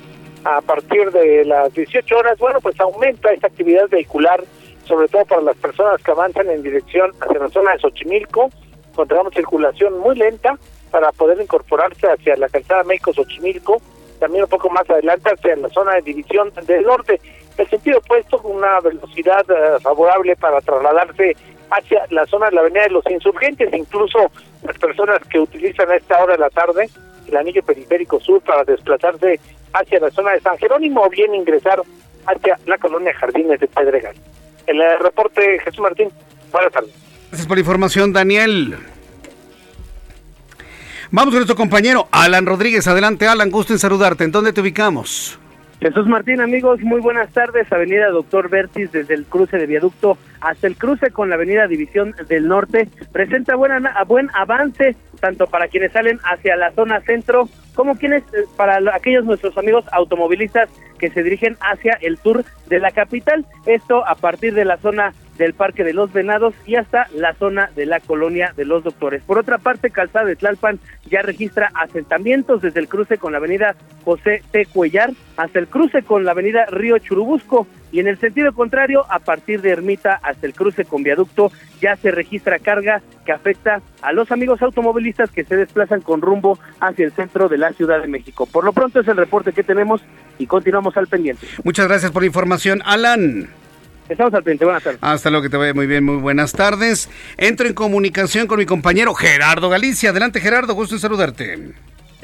A 0.45 0.61
partir 0.61 1.11
de 1.11 1.45
las 1.45 1.73
18 1.73 2.19
horas, 2.19 2.39
bueno, 2.39 2.61
pues 2.61 2.79
aumenta 2.79 3.33
esta 3.33 3.47
actividad 3.47 3.89
vehicular 3.89 4.45
sobre 4.87 5.09
todo 5.09 5.25
para 5.25 5.43
las 5.43 5.57
personas 5.57 6.03
que 6.03 6.11
avanzan 6.11 6.51
en 6.51 6.63
dirección 6.63 7.11
hacia 7.21 7.41
la 7.41 7.49
zona 7.49 7.73
de 7.73 7.79
Xochimilco. 7.79 8.51
Encontramos 8.91 9.35
circulación 9.35 9.99
muy 9.99 10.15
lenta 10.17 10.59
para 10.91 11.11
poder 11.13 11.41
incorporarse 11.41 12.07
hacia 12.07 12.37
la 12.37 12.49
calzada 12.49 12.85
México-Xochimilco, 12.85 13.81
también 14.21 14.45
un 14.45 14.51
poco 14.51 14.71
más 14.71 14.89
adelante 14.89 15.31
hacia 15.31 15.57
la 15.57 15.69
zona 15.71 15.95
de 15.95 16.03
división 16.03 16.53
del 16.67 16.85
norte. 16.85 17.21
El 17.57 17.69
sentido 17.69 17.99
opuesto 17.99 18.39
con 18.39 18.57
una 18.57 18.81
velocidad 18.81 19.45
eh, 19.51 19.81
favorable 19.81 20.37
para 20.37 20.61
trasladarse 20.61 21.37
hacia 21.71 22.07
la 22.11 22.27
zona 22.27 22.47
de 22.47 22.53
la 22.53 22.61
avenida 22.61 22.83
de 22.83 22.91
los 22.91 23.05
insurgentes, 23.11 23.73
incluso 23.73 24.31
las 24.65 24.79
personas 24.79 25.19
que 25.31 25.39
utilizan 25.39 25.91
a 25.91 25.97
esta 25.97 26.23
hora 26.23 26.35
de 26.35 26.41
la 26.41 26.51
tarde 26.51 26.89
el 27.27 27.37
anillo 27.37 27.63
periférico 27.63 28.21
sur 28.21 28.41
para 28.43 28.65
desplazarse 28.65 29.41
hacia 29.73 30.01
la 30.01 30.11
zona 30.11 30.33
de 30.33 30.41
San 30.41 30.59
Jerónimo 30.59 31.03
o 31.03 31.09
bien 31.09 31.35
ingresar 31.35 31.83
hacia 32.27 32.59
la 32.67 32.79
colonia 32.79 33.15
Jardines 33.15 33.61
de 33.61 33.67
Pedregal 33.67 34.15
el 34.67 34.81
reporte 35.01 35.59
Jesús 35.61 35.81
Martín. 35.81 36.09
Buenas 36.53 36.73
tardes. 36.73 36.91
Gracias 37.29 37.47
por 37.47 37.57
la 37.57 37.61
información, 37.61 38.13
Daniel. 38.13 38.77
Vamos 41.11 41.31
con 41.31 41.39
nuestro 41.39 41.57
compañero 41.57 42.09
Alan 42.11 42.47
Rodríguez. 42.47 42.87
Adelante, 42.87 43.27
Alan, 43.27 43.51
gusto 43.51 43.73
en 43.73 43.79
saludarte. 43.79 44.25
¿En 44.25 44.33
dónde 44.33 44.53
te 44.53 44.61
ubicamos? 44.61 45.39
Jesús 45.81 46.07
Martín, 46.07 46.41
amigos, 46.41 46.81
muy 46.81 47.01
buenas 47.01 47.31
tardes. 47.33 47.71
Avenida 47.73 48.09
Doctor 48.09 48.49
Vertis, 48.49 48.91
desde 48.91 49.15
el 49.15 49.25
cruce 49.27 49.59
de 49.59 49.67
viaducto 49.67 50.17
hasta 50.45 50.67
el 50.67 50.77
cruce 50.77 51.11
con 51.11 51.31
la 51.31 51.37
Avenida 51.37 51.67
División 51.67 52.15
del 52.29 52.47
Norte, 52.47 52.89
presenta 53.13 53.57
buena, 53.57 54.05
buen 54.07 54.29
avance 54.35 54.95
tanto 55.19 55.47
para 55.47 55.69
quienes 55.69 55.93
salen 55.93 56.19
hacia 56.23 56.55
la 56.57 56.71
zona 56.73 57.01
centro 57.01 57.49
como 57.75 57.97
quienes 57.97 58.23
eh, 58.35 58.45
para 58.57 58.79
aquellos 58.95 59.25
nuestros 59.25 59.57
amigos 59.57 59.87
automovilistas 59.91 60.69
que 60.99 61.11
se 61.11 61.23
dirigen 61.23 61.57
hacia 61.61 61.95
el 62.03 62.19
sur 62.19 62.45
de 62.67 62.79
la 62.79 62.91
capital. 62.91 63.47
Esto 63.65 64.07
a 64.07 64.15
partir 64.17 64.55
de 64.55 64.67
la 64.67 64.77
zona 64.77 65.15
del 65.39 65.55
Parque 65.55 65.85
de 65.85 65.93
los 65.93 66.13
Venados 66.13 66.55
y 66.67 66.77
hasta 66.77 67.09
la 67.15 67.35
zona 67.35 67.71
de 67.75 67.87
la 67.87 68.01
colonia 68.01 68.53
de 68.57 68.65
los 68.65 68.85
Doctores. 68.85 69.23
Por 69.23 69.39
otra 69.39 69.59
parte, 69.59 69.91
Calzada 69.91 70.25
de 70.27 70.37
Tlalpan 70.37 70.79
ya 71.11 71.23
registra 71.23 71.71
asentamientos 71.75 72.63
desde 72.63 72.81
el 72.81 72.89
cruce 72.89 73.19
con 73.19 73.33
la 73.33 73.39
avenida 73.39 73.75
José 74.05 74.43
T. 74.51 74.67
Cuellar 74.67 75.11
hasta 75.37 75.59
el 75.59 75.69
cruce 75.69 76.03
con 76.03 76.25
la 76.25 76.33
avenida 76.33 76.67
Río 76.67 76.99
Churubusco 76.99 77.67
y 77.95 78.01
en 78.01 78.09
el 78.09 78.19
sentido 78.19 78.53
contrario, 78.53 79.05
a 79.09 79.21
partir 79.21 79.61
de 79.63 79.71
Ermita 79.71 80.19
hasta 80.21 80.49
el 80.49 80.55
cruce 80.55 80.85
con 80.85 81.05
viaducto, 81.05 81.53
ya 81.81 81.95
se 81.95 82.11
registra 82.11 82.59
carga 82.59 83.03
que 83.25 83.31
afecta 83.31 83.83
a 84.03 84.13
los 84.13 84.33
amigos 84.33 84.61
automovilistas 84.63 85.31
que 85.31 85.45
se 85.45 85.57
desplazan 85.57 86.01
con 86.01 86.21
rumbo 86.21 86.59
hacia 86.81 87.05
el 87.05 87.13
centro 87.13 87.49
de 87.49 87.59
la 87.59 87.73
Ciudad 87.73 88.03
de 88.03 88.09
México. 88.09 88.47
Por 88.47 88.65
lo 88.65 88.73
pronto 88.73 88.99
es 88.99 89.07
el 89.07 89.17
reporte 89.17 89.53
que 89.53 89.63
tenemos 89.63 90.03
y 90.39 90.47
continuamos 90.47 90.97
al 90.97 91.07
pendiente. 91.07 91.47
Muchas 91.63 91.87
gracias 91.87 92.11
por 92.11 92.23
la 92.23 92.27
información, 92.27 92.83
Alan. 92.85 93.49
Estamos 94.09 94.35
al 94.35 94.43
pendiente, 94.43 94.65
buenas 94.65 94.83
tardes. 94.83 94.99
Hasta 95.03 95.31
luego, 95.31 95.43
que 95.43 95.49
te 95.49 95.57
vaya 95.57 95.73
muy 95.73 95.87
bien, 95.87 96.05
muy 96.05 96.17
buenas 96.17 96.53
tardes. 96.53 97.09
Entro 97.39 97.67
en 97.67 97.75
comunicación 97.75 98.47
con 98.47 98.59
mi 98.59 98.67
compañero 98.67 99.15
Gerardo 99.15 99.71
Galicia. 99.71 100.11
Adelante, 100.11 100.41
Gerardo, 100.41 100.75
gusto 100.75 100.95
en 100.95 101.01
saludarte. 101.01 101.75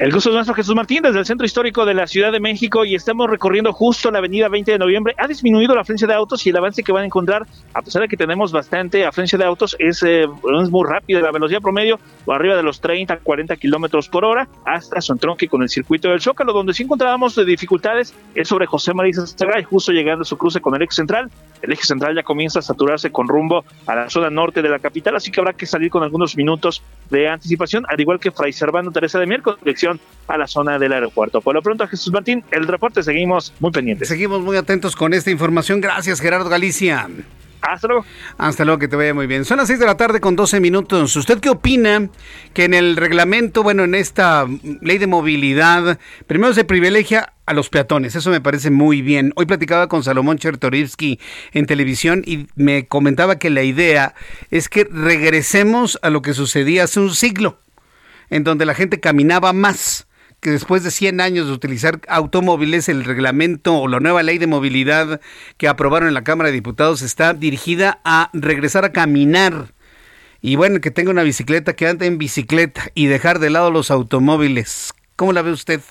El 0.01 0.11
gusto 0.11 0.29
es 0.29 0.33
nuestro 0.33 0.55
Jesús 0.55 0.73
Martín 0.73 1.03
desde 1.03 1.19
el 1.19 1.27
Centro 1.27 1.45
Histórico 1.45 1.85
de 1.85 1.93
la 1.93 2.07
Ciudad 2.07 2.31
de 2.31 2.39
México 2.39 2.83
y 2.85 2.95
estamos 2.95 3.29
recorriendo 3.29 3.71
justo 3.71 4.09
la 4.09 4.17
avenida 4.17 4.49
20 4.49 4.71
de 4.71 4.79
noviembre. 4.79 5.13
Ha 5.19 5.27
disminuido 5.27 5.75
la 5.75 5.81
afluencia 5.81 6.07
de 6.07 6.15
autos 6.15 6.43
y 6.47 6.49
el 6.49 6.57
avance 6.57 6.81
que 6.81 6.91
van 6.91 7.03
a 7.03 7.05
encontrar, 7.05 7.45
a 7.71 7.83
pesar 7.83 8.01
de 8.01 8.07
que 8.07 8.17
tenemos 8.17 8.51
bastante 8.51 9.05
afluencia 9.05 9.37
de 9.37 9.45
autos, 9.45 9.75
es, 9.77 10.01
eh, 10.01 10.23
es 10.23 10.69
muy 10.71 10.89
rápido. 10.89 11.21
La 11.21 11.31
velocidad 11.31 11.61
promedio 11.61 11.99
o 12.25 12.31
arriba 12.31 12.55
de 12.55 12.63
los 12.63 12.81
30, 12.81 13.17
40 13.17 13.55
kilómetros 13.57 14.09
por 14.09 14.25
hora 14.25 14.47
hasta 14.65 15.01
su 15.01 15.13
entronque 15.13 15.47
con 15.47 15.61
el 15.61 15.69
circuito 15.69 16.09
del 16.09 16.19
Zócalo. 16.19 16.51
Donde 16.51 16.73
sí 16.73 16.81
encontrábamos 16.81 17.35
dificultades 17.45 18.15
es 18.33 18.47
sobre 18.47 18.65
José 18.65 18.95
María 18.95 19.11
y 19.59 19.63
justo 19.63 19.91
llegando 19.91 20.23
a 20.23 20.25
su 20.25 20.35
cruce 20.35 20.61
con 20.61 20.73
el 20.73 20.81
eje 20.81 20.93
central. 20.93 21.29
El 21.61 21.71
eje 21.73 21.83
central 21.83 22.15
ya 22.15 22.23
comienza 22.23 22.59
a 22.59 22.61
saturarse 22.61 23.11
con 23.11 23.27
rumbo 23.27 23.63
a 23.85 23.95
la 23.95 24.09
zona 24.09 24.29
norte 24.29 24.61
de 24.61 24.69
la 24.69 24.79
capital, 24.79 25.15
así 25.15 25.31
que 25.31 25.39
habrá 25.39 25.53
que 25.53 25.65
salir 25.65 25.89
con 25.89 26.03
algunos 26.03 26.35
minutos 26.35 26.81
de 27.09 27.29
anticipación, 27.29 27.85
al 27.87 27.99
igual 27.99 28.19
que 28.19 28.31
Fray 28.31 28.53
Servando 28.53 28.91
Teresa 28.91 29.19
de 29.19 29.27
Mier, 29.27 29.41
con 29.41 29.57
dirección 29.59 29.99
a 30.27 30.37
la 30.37 30.47
zona 30.47 30.79
del 30.79 30.93
aeropuerto. 30.93 31.41
Por 31.41 31.55
lo 31.55 31.61
pronto, 31.61 31.87
Jesús 31.87 32.11
Martín, 32.11 32.43
el 32.51 32.67
reporte 32.67 33.03
seguimos 33.03 33.53
muy 33.59 33.71
pendientes. 33.71 34.07
Seguimos 34.07 34.41
muy 34.41 34.57
atentos 34.57 34.95
con 34.95 35.13
esta 35.13 35.31
información. 35.31 35.81
Gracias, 35.81 36.19
Gerardo 36.19 36.49
Galicia. 36.49 37.07
Hasta 37.61 37.87
luego. 37.87 38.05
Hasta 38.37 38.65
luego, 38.65 38.79
que 38.79 38.87
te 38.87 38.95
vaya 38.95 39.13
muy 39.13 39.27
bien. 39.27 39.45
Son 39.45 39.57
las 39.57 39.67
6 39.67 39.79
de 39.79 39.85
la 39.85 39.95
tarde 39.95 40.19
con 40.19 40.35
12 40.35 40.59
minutos. 40.59 41.15
¿Usted 41.15 41.39
qué 41.39 41.49
opina 41.49 42.09
que 42.53 42.65
en 42.65 42.73
el 42.73 42.95
reglamento, 42.95 43.61
bueno, 43.61 43.83
en 43.83 43.93
esta 43.93 44.47
ley 44.81 44.97
de 44.97 45.07
movilidad, 45.07 45.99
primero 46.25 46.53
se 46.53 46.63
privilegia 46.63 47.33
a 47.51 47.53
los 47.53 47.69
peatones? 47.69 48.15
Eso 48.15 48.29
me 48.31 48.41
parece 48.41 48.71
muy 48.71 49.01
bien. 49.01 49.33
Hoy 49.35 49.45
platicaba 49.45 49.87
con 49.87 50.03
Salomón 50.03 50.37
Chertorivsky 50.37 51.19
en 51.51 51.65
televisión 51.65 52.23
y 52.25 52.47
me 52.55 52.87
comentaba 52.87 53.37
que 53.37 53.49
la 53.49 53.61
idea 53.63 54.15
es 54.49 54.69
que 54.69 54.85
regresemos 54.85 55.99
a 56.01 56.09
lo 56.09 56.21
que 56.21 56.33
sucedía 56.33 56.85
hace 56.85 57.01
un 57.01 57.13
siglo, 57.13 57.59
en 58.29 58.45
donde 58.45 58.65
la 58.65 58.73
gente 58.73 58.99
caminaba 58.99 59.51
más 59.51 60.07
que 60.39 60.49
después 60.49 60.83
de 60.83 60.91
100 60.91 61.21
años 61.21 61.47
de 61.47 61.53
utilizar 61.53 61.99
automóviles, 62.07 62.89
el 62.89 63.03
reglamento 63.03 63.77
o 63.77 63.87
la 63.87 63.99
nueva 63.99 64.23
ley 64.23 64.39
de 64.39 64.47
movilidad 64.47 65.21
que 65.57 65.67
aprobaron 65.67 66.07
en 66.07 66.15
la 66.15 66.23
Cámara 66.23 66.49
de 66.49 66.55
Diputados 66.55 67.03
está 67.03 67.33
dirigida 67.33 67.99
a 68.03 68.31
regresar 68.33 68.85
a 68.85 68.91
caminar. 68.91 69.73
Y 70.41 70.55
bueno, 70.55 70.79
que 70.79 70.89
tenga 70.89 71.11
una 71.11 71.21
bicicleta, 71.21 71.73
que 71.73 71.85
ande 71.85 72.07
en 72.07 72.17
bicicleta 72.17 72.89
y 72.95 73.05
dejar 73.05 73.37
de 73.37 73.51
lado 73.51 73.69
los 73.69 73.91
automóviles. 73.91 74.93
¿Cómo 75.15 75.33
la 75.33 75.43
ve 75.43 75.51
usted? 75.51 75.81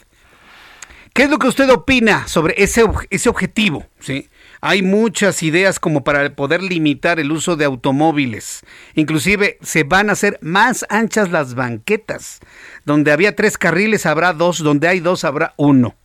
¿Qué 1.13 1.25
es 1.25 1.31
lo 1.31 1.39
que 1.39 1.49
usted 1.49 1.69
opina 1.71 2.29
sobre 2.29 2.55
ese, 2.57 2.85
ese 3.11 3.29
objetivo? 3.29 3.85
¿sí? 3.99 4.29
Hay 4.61 4.83
muchas 4.83 5.43
ideas 5.43 5.81
como 5.81 6.05
para 6.05 6.37
poder 6.37 6.63
limitar 6.63 7.19
el 7.19 7.33
uso 7.33 7.57
de 7.57 7.65
automóviles. 7.65 8.63
Inclusive 8.95 9.59
se 9.61 9.83
van 9.83 10.09
a 10.09 10.13
hacer 10.13 10.39
más 10.41 10.87
anchas 10.89 11.31
las 11.31 11.55
banquetas. 11.55 12.41
Donde 12.85 13.11
había 13.11 13.35
tres 13.35 13.59
carriles 13.59 14.07
habrá 14.07 14.33
dos, 14.33 14.59
donde 14.59 14.87
hay 14.87 15.01
dos 15.01 15.25
habrá 15.25 15.55
uno. 15.57 15.97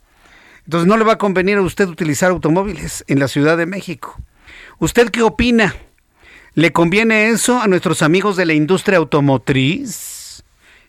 Entonces 0.64 0.88
no 0.88 0.98
le 0.98 1.04
va 1.04 1.14
a 1.14 1.18
convenir 1.18 1.58
a 1.58 1.62
usted 1.62 1.88
utilizar 1.88 2.32
automóviles 2.32 3.04
en 3.08 3.20
la 3.20 3.28
Ciudad 3.28 3.58
de 3.58 3.68
México. 3.68 4.20
¿Usted 4.80 5.10
qué 5.10 5.22
opina? 5.22 5.76
¿Le 6.56 6.72
conviene 6.72 7.30
eso 7.30 7.62
a 7.62 7.68
nuestros 7.68 8.02
amigos 8.02 8.38
de 8.38 8.46
la 8.46 8.54
industria 8.54 8.98
automotriz? 8.98 10.15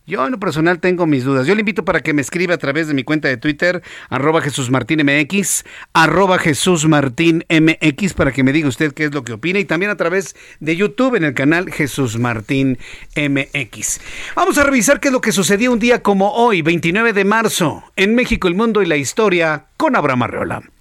Yo 0.06 0.24
en 0.24 0.30
lo 0.30 0.38
personal 0.38 0.78
tengo 0.78 1.04
mis 1.04 1.24
dudas. 1.24 1.48
Yo 1.48 1.54
le 1.56 1.62
invito 1.62 1.84
para 1.84 2.00
que 2.00 2.12
me 2.12 2.22
escriba 2.22 2.54
a 2.54 2.58
través 2.58 2.86
de 2.86 2.94
mi 2.94 3.02
cuenta 3.02 3.26
de 3.26 3.38
Twitter, 3.38 3.82
arroba 4.08 4.40
Jesús 4.40 4.70
Martín 4.70 5.04
MX, 5.04 5.64
arroba 5.92 6.38
Jesús 6.38 6.86
Martín 6.86 7.44
MX, 7.48 8.14
para 8.14 8.30
que 8.30 8.44
me 8.44 8.52
diga 8.52 8.68
usted 8.68 8.92
qué 8.92 9.06
es 9.06 9.14
lo 9.14 9.24
que 9.24 9.32
opina 9.32 9.58
y 9.58 9.64
también 9.64 9.90
a 9.90 9.96
través 9.96 10.36
de 10.60 10.76
YouTube 10.76 11.16
en 11.16 11.24
el 11.24 11.34
canal 11.34 11.72
Jesús 11.72 12.20
Martín 12.20 12.78
MX. 13.16 14.00
Vamos 14.36 14.56
a 14.58 14.62
revisar 14.62 15.00
qué 15.00 15.08
es 15.08 15.12
lo 15.12 15.20
que 15.20 15.32
sucedió 15.32 15.72
un 15.72 15.80
día 15.80 16.02
como 16.02 16.30
hoy, 16.34 16.62
29 16.62 17.12
de 17.12 17.24
marzo, 17.24 17.82
en 17.96 18.14
México, 18.14 18.46
el 18.46 18.54
mundo 18.54 18.82
y 18.82 18.86
la 18.86 18.96
historia, 18.96 19.66
con 19.76 19.96
Abraham 19.96 20.22
Arreola. 20.22 20.75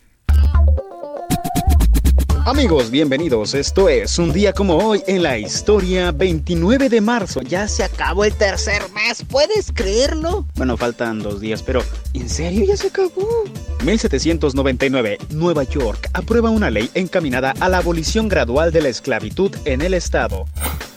Amigos, 2.45 2.91
bienvenidos. 2.91 3.55
Esto 3.55 3.89
es 3.89 4.19
un 4.19 4.31
día 4.31 4.53
como 4.53 4.77
hoy 4.77 5.01
en 5.07 5.23
la 5.23 5.39
historia 5.39 6.11
29 6.11 6.89
de 6.89 7.01
marzo. 7.01 7.41
Ya 7.41 7.67
se 7.67 7.83
acabó 7.83 8.23
el 8.23 8.35
tercer 8.35 8.83
mes, 8.93 9.25
¿puedes 9.27 9.71
creerlo? 9.73 10.45
Bueno, 10.53 10.77
faltan 10.77 11.17
dos 11.23 11.41
días, 11.41 11.63
pero 11.63 11.81
¿en 12.13 12.29
serio 12.29 12.63
ya 12.63 12.77
se 12.77 12.89
acabó? 12.89 13.27
1799, 13.83 15.17
Nueva 15.31 15.63
York 15.63 16.07
aprueba 16.13 16.51
una 16.51 16.69
ley 16.69 16.91
encaminada 16.93 17.55
a 17.59 17.67
la 17.67 17.79
abolición 17.79 18.29
gradual 18.29 18.71
de 18.71 18.83
la 18.83 18.89
esclavitud 18.89 19.51
en 19.65 19.81
el 19.81 19.95
estado. 19.95 20.45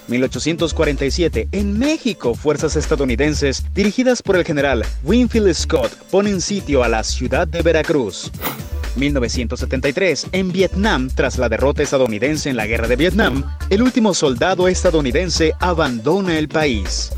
1847, 0.08 1.48
en 1.52 1.78
México, 1.78 2.34
fuerzas 2.34 2.76
estadounidenses 2.76 3.64
dirigidas 3.74 4.22
por 4.22 4.36
el 4.36 4.44
general 4.44 4.84
Winfield 5.04 5.54
Scott 5.54 5.92
ponen 6.10 6.40
sitio 6.40 6.82
a 6.82 6.88
la 6.88 7.04
ciudad 7.04 7.46
de 7.46 7.62
Veracruz. 7.62 8.30
1973, 8.96 10.28
en 10.32 10.50
Vietnam, 10.50 11.08
tras 11.14 11.38
la 11.38 11.48
derrota 11.48 11.82
estadounidense 11.82 12.50
en 12.50 12.56
la 12.56 12.66
guerra 12.66 12.88
de 12.88 12.96
Vietnam, 12.96 13.44
el 13.70 13.82
último 13.82 14.14
soldado 14.14 14.66
estadounidense 14.66 15.52
abandona 15.60 16.38
el 16.38 16.48
país. 16.48 17.12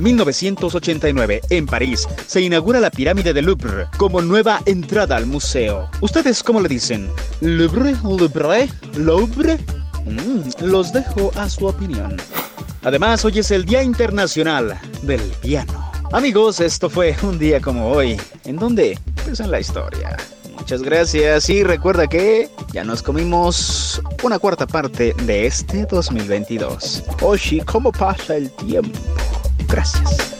1989, 0.00 1.42
en 1.50 1.66
París, 1.66 2.08
se 2.26 2.40
inaugura 2.40 2.80
la 2.80 2.90
pirámide 2.90 3.32
de 3.32 3.42
Louvre 3.42 3.86
como 3.98 4.22
nueva 4.22 4.60
entrada 4.64 5.16
al 5.16 5.26
museo. 5.26 5.90
¿Ustedes 6.00 6.42
cómo 6.42 6.60
le 6.60 6.68
dicen? 6.68 7.10
¿Louvre? 7.40 7.94
¿Louvre? 8.02 8.68
¿Louvre? 8.96 9.58
Mm, 10.06 10.64
los 10.64 10.92
dejo 10.92 11.30
a 11.36 11.48
su 11.48 11.66
opinión. 11.66 12.16
Además, 12.82 13.24
hoy 13.24 13.38
es 13.38 13.50
el 13.50 13.64
Día 13.64 13.82
Internacional 13.82 14.78
del 15.02 15.20
Piano. 15.42 15.90
Amigos, 16.12 16.60
esto 16.60 16.88
fue 16.90 17.14
un 17.22 17.38
día 17.38 17.60
como 17.60 17.90
hoy. 17.90 18.20
¿En 18.44 18.56
dónde? 18.56 18.98
Pues 19.24 19.40
en 19.40 19.50
la 19.50 19.60
historia. 19.60 20.16
Muchas 20.56 20.82
gracias 20.82 21.48
y 21.50 21.62
recuerda 21.62 22.06
que 22.06 22.48
ya 22.72 22.84
nos 22.84 23.02
comimos 23.02 24.02
una 24.22 24.38
cuarta 24.38 24.66
parte 24.66 25.14
de 25.24 25.46
este 25.46 25.86
2022. 25.86 27.04
Oshi, 27.22 27.60
¿cómo 27.60 27.92
pasa 27.92 28.36
el 28.36 28.50
tiempo? 28.52 28.98
Gracias. 29.68 30.34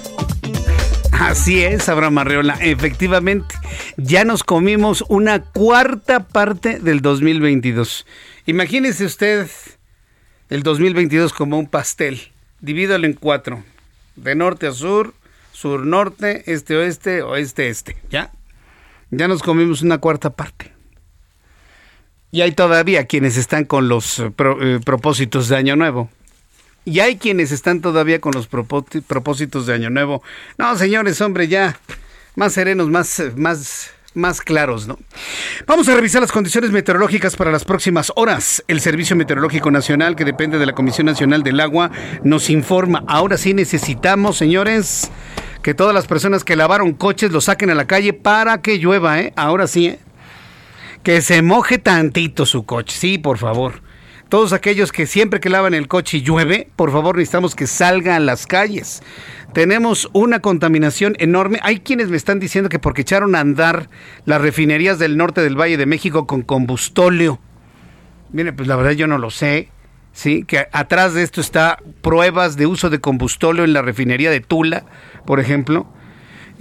Así 1.12 1.62
es, 1.62 1.88
Abraham 1.88 2.18
Arreola. 2.18 2.58
Efectivamente, 2.60 3.54
ya 3.96 4.24
nos 4.24 4.42
comimos 4.42 5.04
una 5.08 5.42
cuarta 5.42 6.20
parte 6.26 6.80
del 6.80 7.02
2022. 7.02 8.06
Imagínese 8.50 9.04
usted 9.04 9.48
el 10.48 10.64
2022 10.64 11.32
como 11.32 11.56
un 11.56 11.68
pastel. 11.68 12.32
Divídalo 12.60 13.06
en 13.06 13.12
cuatro. 13.12 13.62
De 14.16 14.34
norte 14.34 14.66
a 14.66 14.72
sur, 14.72 15.14
sur-norte, 15.52 16.42
este-oeste, 16.52 17.22
oeste-este. 17.22 17.96
¿Ya? 18.10 18.32
Ya 19.12 19.28
nos 19.28 19.44
comimos 19.44 19.82
una 19.82 19.98
cuarta 19.98 20.30
parte. 20.30 20.72
Y 22.32 22.40
hay 22.40 22.50
todavía 22.50 23.06
quienes 23.06 23.36
están 23.36 23.66
con 23.66 23.88
los 23.88 24.18
eh, 24.18 24.32
eh, 24.38 24.80
propósitos 24.84 25.48
de 25.48 25.56
Año 25.56 25.76
Nuevo. 25.76 26.10
Y 26.84 26.98
hay 26.98 27.18
quienes 27.18 27.52
están 27.52 27.80
todavía 27.80 28.20
con 28.20 28.32
los 28.32 28.48
propósitos 28.48 29.66
de 29.66 29.74
Año 29.74 29.90
Nuevo. 29.90 30.24
No, 30.58 30.76
señores, 30.76 31.20
hombre, 31.20 31.46
ya 31.46 31.78
más 32.34 32.54
serenos, 32.54 32.88
más, 32.88 33.22
más, 33.36 33.92
más 34.14 34.40
claros, 34.40 34.86
¿no? 34.86 34.98
Vamos 35.66 35.88
a 35.88 35.94
revisar 35.94 36.20
las 36.20 36.32
condiciones 36.32 36.70
meteorológicas 36.70 37.36
para 37.36 37.52
las 37.52 37.64
próximas 37.64 38.12
horas. 38.16 38.62
El 38.68 38.80
Servicio 38.80 39.16
Meteorológico 39.16 39.70
Nacional, 39.70 40.16
que 40.16 40.24
depende 40.24 40.58
de 40.58 40.66
la 40.66 40.74
Comisión 40.74 41.06
Nacional 41.06 41.42
del 41.42 41.60
Agua, 41.60 41.90
nos 42.24 42.50
informa. 42.50 43.04
Ahora 43.06 43.36
sí 43.36 43.54
necesitamos, 43.54 44.36
señores, 44.36 45.10
que 45.62 45.74
todas 45.74 45.94
las 45.94 46.06
personas 46.06 46.44
que 46.44 46.56
lavaron 46.56 46.92
coches 46.92 47.30
lo 47.30 47.40
saquen 47.40 47.70
a 47.70 47.74
la 47.74 47.86
calle 47.86 48.12
para 48.12 48.62
que 48.62 48.78
llueva, 48.78 49.20
¿eh? 49.20 49.32
Ahora 49.36 49.66
sí, 49.66 49.86
¿eh? 49.86 49.98
Que 51.02 51.22
se 51.22 51.40
moje 51.42 51.78
tantito 51.78 52.44
su 52.44 52.64
coche, 52.64 52.96
sí, 52.98 53.18
por 53.18 53.38
favor. 53.38 53.82
Todos 54.28 54.52
aquellos 54.52 54.92
que 54.92 55.06
siempre 55.06 55.40
que 55.40 55.50
lavan 55.50 55.74
el 55.74 55.88
coche 55.88 56.18
y 56.18 56.22
llueve, 56.22 56.68
por 56.76 56.92
favor 56.92 57.16
necesitamos 57.16 57.56
que 57.56 57.66
salgan 57.66 58.14
a 58.14 58.20
las 58.20 58.46
calles. 58.46 59.02
Tenemos 59.52 60.08
una 60.12 60.40
contaminación 60.40 61.16
enorme. 61.18 61.58
Hay 61.62 61.80
quienes 61.80 62.08
me 62.08 62.16
están 62.16 62.38
diciendo 62.38 62.68
que 62.68 62.78
porque 62.78 63.02
echaron 63.02 63.34
a 63.34 63.40
andar 63.40 63.88
las 64.24 64.40
refinerías 64.40 64.98
del 64.98 65.16
norte 65.16 65.40
del 65.40 65.58
Valle 65.58 65.76
de 65.76 65.86
México 65.86 66.26
con 66.26 66.42
combustóleo. 66.42 67.40
Mire, 68.32 68.52
pues 68.52 68.68
la 68.68 68.76
verdad 68.76 68.92
yo 68.92 69.06
no 69.08 69.18
lo 69.18 69.30
sé. 69.30 69.68
Sí, 70.12 70.44
que 70.44 70.66
atrás 70.72 71.14
de 71.14 71.22
esto 71.22 71.40
está 71.40 71.78
pruebas 72.00 72.56
de 72.56 72.66
uso 72.66 72.90
de 72.90 73.00
combustóleo 73.00 73.64
en 73.64 73.72
la 73.72 73.82
refinería 73.82 74.30
de 74.30 74.40
Tula, 74.40 74.84
por 75.24 75.40
ejemplo. 75.40 75.86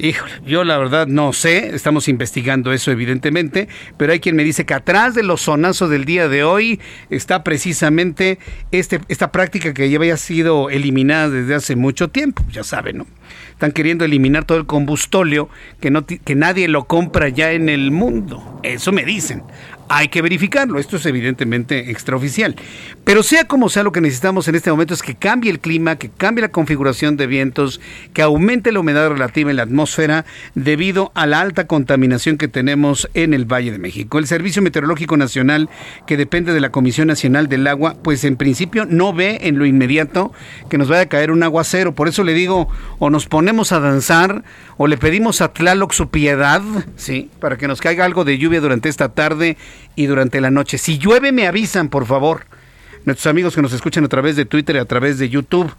Híjole, 0.01 0.31
yo 0.45 0.63
la 0.63 0.77
verdad 0.77 1.07
no 1.07 1.33
sé, 1.33 1.75
estamos 1.75 2.07
investigando 2.07 2.71
eso 2.71 2.89
evidentemente, 2.89 3.67
pero 3.97 4.13
hay 4.13 4.21
quien 4.21 4.33
me 4.37 4.45
dice 4.45 4.65
que 4.65 4.73
atrás 4.73 5.13
de 5.13 5.23
los 5.23 5.41
sonazos 5.41 5.89
del 5.89 6.05
día 6.05 6.29
de 6.29 6.45
hoy 6.45 6.79
está 7.09 7.43
precisamente 7.43 8.39
este, 8.71 9.01
esta 9.09 9.33
práctica 9.33 9.73
que 9.73 9.89
ya 9.89 9.97
había 9.97 10.15
sido 10.15 10.69
eliminada 10.69 11.27
desde 11.27 11.53
hace 11.53 11.75
mucho 11.75 12.07
tiempo, 12.07 12.45
ya 12.49 12.63
saben, 12.63 12.99
¿no? 12.99 13.07
Están 13.51 13.73
queriendo 13.73 14.05
eliminar 14.05 14.45
todo 14.45 14.57
el 14.57 14.65
combustóleo 14.65 15.49
que, 15.81 15.91
no, 15.91 16.05
que 16.05 16.35
nadie 16.35 16.69
lo 16.69 16.85
compra 16.85 17.27
ya 17.27 17.51
en 17.51 17.67
el 17.67 17.91
mundo, 17.91 18.61
eso 18.63 18.93
me 18.93 19.03
dicen 19.03 19.43
hay 19.89 20.07
que 20.07 20.21
verificarlo. 20.21 20.79
Esto 20.79 20.97
es 20.97 21.05
evidentemente 21.05 21.91
extraoficial. 21.91 22.55
Pero 23.03 23.23
sea 23.23 23.45
como 23.45 23.69
sea, 23.69 23.83
lo 23.83 23.91
que 23.91 24.01
necesitamos 24.01 24.47
en 24.47 24.55
este 24.55 24.71
momento 24.71 24.93
es 24.93 25.01
que 25.01 25.15
cambie 25.15 25.51
el 25.51 25.59
clima, 25.59 25.97
que 25.97 26.09
cambie 26.09 26.43
la 26.43 26.51
configuración 26.51 27.17
de 27.17 27.27
vientos, 27.27 27.81
que 28.13 28.21
aumente 28.21 28.71
la 28.71 28.79
humedad 28.79 29.09
relativa 29.09 29.49
en 29.49 29.57
la 29.57 29.63
atmósfera 29.63 30.25
debido 30.53 31.11
a 31.15 31.25
la 31.25 31.41
alta 31.41 31.65
contaminación 31.67 32.37
que 32.37 32.47
tenemos 32.47 33.09
en 33.15 33.33
el 33.33 33.45
Valle 33.45 33.71
de 33.71 33.79
México. 33.79 34.19
El 34.19 34.27
Servicio 34.27 34.61
Meteorológico 34.61 35.17
Nacional, 35.17 35.69
que 36.05 36.17
depende 36.17 36.53
de 36.53 36.59
la 36.59 36.71
Comisión 36.71 37.07
Nacional 37.07 37.49
del 37.49 37.65
Agua, 37.67 37.95
pues 38.03 38.23
en 38.23 38.37
principio 38.37 38.85
no 38.85 39.11
ve 39.11 39.39
en 39.41 39.57
lo 39.57 39.65
inmediato 39.65 40.31
que 40.69 40.77
nos 40.77 40.87
vaya 40.87 41.01
a 41.01 41.09
caer 41.09 41.31
un 41.31 41.41
aguacero. 41.41 41.95
Por 41.95 42.07
eso 42.07 42.23
le 42.23 42.33
digo, 42.33 42.69
o 42.99 43.09
nos 43.09 43.25
ponemos 43.25 43.71
a 43.71 43.79
danzar, 43.79 44.43
o 44.77 44.87
le 44.87 44.97
pedimos 44.97 45.41
a 45.41 45.51
Tlaloc 45.51 45.93
su 45.93 46.09
piedad, 46.09 46.61
¿sí? 46.95 47.29
Para 47.39 47.57
que 47.57 47.67
nos 47.67 47.81
caiga 47.81 48.05
algo 48.05 48.23
de 48.23 48.37
lluvia 48.37 48.61
durante 48.61 48.87
esta 48.87 49.09
tarde 49.09 49.57
y 49.95 50.05
durante 50.05 50.41
la 50.41 50.51
noche. 50.51 50.77
Si 50.77 50.97
llueve, 50.97 51.31
me 51.31 51.47
avisan, 51.47 51.89
por 51.89 52.05
favor 52.05 52.45
nuestros 53.05 53.27
amigos 53.27 53.55
que 53.55 53.61
nos 53.61 53.73
escuchan 53.73 54.03
a 54.03 54.07
través 54.07 54.35
de 54.35 54.45
Twitter 54.45 54.75
y 54.75 54.79
a 54.79 54.85
través 54.85 55.17
de 55.17 55.29
YouTube. 55.29 55.71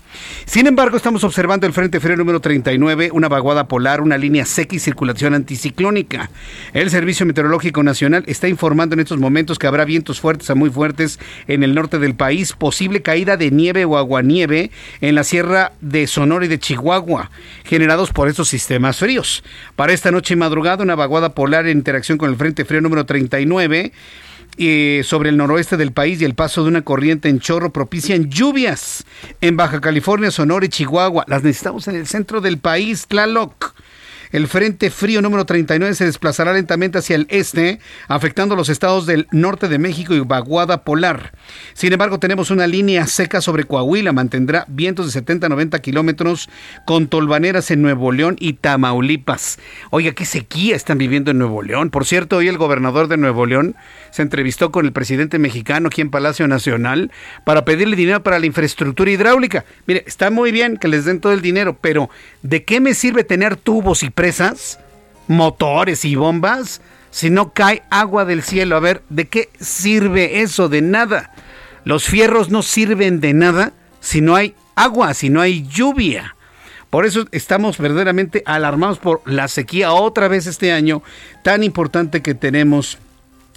Sin 0.46 0.66
embargo, 0.66 0.96
estamos 0.96 1.24
observando 1.24 1.66
el 1.66 1.72
Frente 1.72 2.00
Frío 2.00 2.16
número 2.16 2.40
39, 2.40 3.10
una 3.12 3.28
vaguada 3.28 3.68
polar, 3.68 4.00
una 4.00 4.18
línea 4.18 4.44
seca 4.44 4.76
y 4.76 4.78
circulación 4.78 5.34
anticiclónica. 5.34 6.30
El 6.72 6.90
Servicio 6.90 7.26
Meteorológico 7.26 7.82
Nacional 7.82 8.24
está 8.26 8.48
informando 8.48 8.94
en 8.94 9.00
estos 9.00 9.18
momentos 9.18 9.58
que 9.58 9.66
habrá 9.66 9.84
vientos 9.84 10.20
fuertes 10.20 10.50
a 10.50 10.54
muy 10.54 10.70
fuertes 10.70 11.18
en 11.46 11.62
el 11.62 11.74
norte 11.74 11.98
del 11.98 12.14
país, 12.14 12.52
posible 12.52 13.02
caída 13.02 13.36
de 13.36 13.50
nieve 13.50 13.84
o 13.84 13.96
aguanieve 13.96 14.70
en 15.00 15.14
la 15.14 15.24
sierra 15.24 15.72
de 15.80 16.06
Sonora 16.06 16.44
y 16.44 16.48
de 16.48 16.58
Chihuahua, 16.58 17.30
generados 17.64 18.12
por 18.12 18.28
estos 18.28 18.48
sistemas 18.48 18.98
fríos. 18.98 19.44
Para 19.76 19.92
esta 19.92 20.10
noche 20.10 20.34
y 20.34 20.36
madrugada, 20.36 20.82
una 20.82 20.94
vaguada 20.94 21.34
polar 21.34 21.66
en 21.66 21.78
interacción 21.78 22.18
con 22.18 22.30
el 22.30 22.36
Frente 22.36 22.64
Frío 22.64 22.80
número 22.80 23.06
39 23.06 23.92
sobre 25.04 25.30
el 25.30 25.36
noroeste 25.36 25.76
del 25.76 25.92
país 25.92 26.20
y 26.20 26.24
el 26.24 26.34
paso 26.34 26.62
de 26.62 26.68
una 26.68 26.82
corriente 26.82 27.28
en 27.28 27.40
chorro 27.40 27.72
propician 27.72 28.30
lluvias 28.30 29.04
en 29.40 29.56
Baja 29.56 29.80
California, 29.80 30.30
Sonora 30.30 30.66
y 30.66 30.68
Chihuahua. 30.68 31.24
Las 31.28 31.42
necesitamos 31.42 31.88
en 31.88 31.96
el 31.96 32.06
centro 32.06 32.40
del 32.40 32.58
país, 32.58 33.06
Tlaloc. 33.06 33.74
El 34.32 34.46
frente 34.46 34.90
frío 34.90 35.20
número 35.22 35.44
39 35.44 35.92
se 35.94 36.04
desplazará 36.04 36.52
lentamente 36.52 36.98
hacia 36.98 37.16
el 37.16 37.26
este, 37.30 37.80
afectando 38.06 38.54
los 38.54 38.68
estados 38.68 39.04
del 39.04 39.26
norte 39.32 39.68
de 39.68 39.78
México 39.78 40.14
y 40.14 40.20
vaguada 40.20 40.84
polar. 40.84 41.32
Sin 41.74 41.92
embargo, 41.92 42.20
tenemos 42.20 42.52
una 42.52 42.68
línea 42.68 43.06
seca 43.08 43.40
sobre 43.40 43.64
Coahuila, 43.64 44.12
mantendrá 44.12 44.66
vientos 44.68 45.06
de 45.06 45.12
70 45.12 45.46
a 45.46 45.48
90 45.48 45.80
kilómetros 45.80 46.48
con 46.86 47.08
tolvaneras 47.08 47.72
en 47.72 47.82
Nuevo 47.82 48.12
León 48.12 48.36
y 48.38 48.52
Tamaulipas. 48.52 49.58
Oiga, 49.90 50.12
qué 50.12 50.24
sequía 50.24 50.76
están 50.76 50.98
viviendo 50.98 51.32
en 51.32 51.38
Nuevo 51.38 51.62
León. 51.62 51.90
Por 51.90 52.06
cierto, 52.06 52.36
hoy 52.36 52.46
el 52.46 52.58
gobernador 52.58 53.08
de 53.08 53.16
Nuevo 53.16 53.46
León 53.46 53.74
se 54.10 54.22
entrevistó 54.22 54.70
con 54.70 54.86
el 54.86 54.92
presidente 54.92 55.38
mexicano 55.38 55.88
aquí 55.88 56.00
en 56.00 56.10
Palacio 56.10 56.48
Nacional 56.48 57.10
para 57.44 57.64
pedirle 57.64 57.96
dinero 57.96 58.22
para 58.22 58.38
la 58.38 58.46
infraestructura 58.46 59.10
hidráulica. 59.10 59.64
Mire, 59.86 60.04
está 60.06 60.30
muy 60.30 60.52
bien 60.52 60.76
que 60.76 60.88
les 60.88 61.04
den 61.04 61.20
todo 61.20 61.32
el 61.32 61.42
dinero, 61.42 61.76
pero 61.80 62.10
¿de 62.42 62.64
qué 62.64 62.80
me 62.80 62.94
sirve 62.94 63.24
tener 63.24 63.56
tubos 63.56 64.02
y 64.02 64.10
presas, 64.10 64.78
motores 65.28 66.04
y 66.04 66.14
bombas 66.14 66.80
si 67.10 67.30
no 67.30 67.52
cae 67.52 67.82
agua 67.90 68.24
del 68.24 68.42
cielo? 68.42 68.76
A 68.76 68.80
ver, 68.80 69.02
¿de 69.08 69.26
qué 69.28 69.48
sirve 69.60 70.42
eso? 70.42 70.68
De 70.68 70.82
nada. 70.82 71.32
Los 71.84 72.04
fierros 72.04 72.50
no 72.50 72.62
sirven 72.62 73.20
de 73.20 73.32
nada 73.32 73.72
si 74.00 74.20
no 74.20 74.36
hay 74.36 74.54
agua, 74.74 75.14
si 75.14 75.30
no 75.30 75.40
hay 75.40 75.66
lluvia. 75.66 76.36
Por 76.90 77.06
eso 77.06 77.26
estamos 77.30 77.78
verdaderamente 77.78 78.42
alarmados 78.46 78.98
por 78.98 79.22
la 79.24 79.46
sequía 79.46 79.92
otra 79.92 80.26
vez 80.26 80.46
este 80.46 80.72
año 80.72 81.02
tan 81.44 81.62
importante 81.62 82.20
que 82.20 82.34
tenemos 82.34 82.98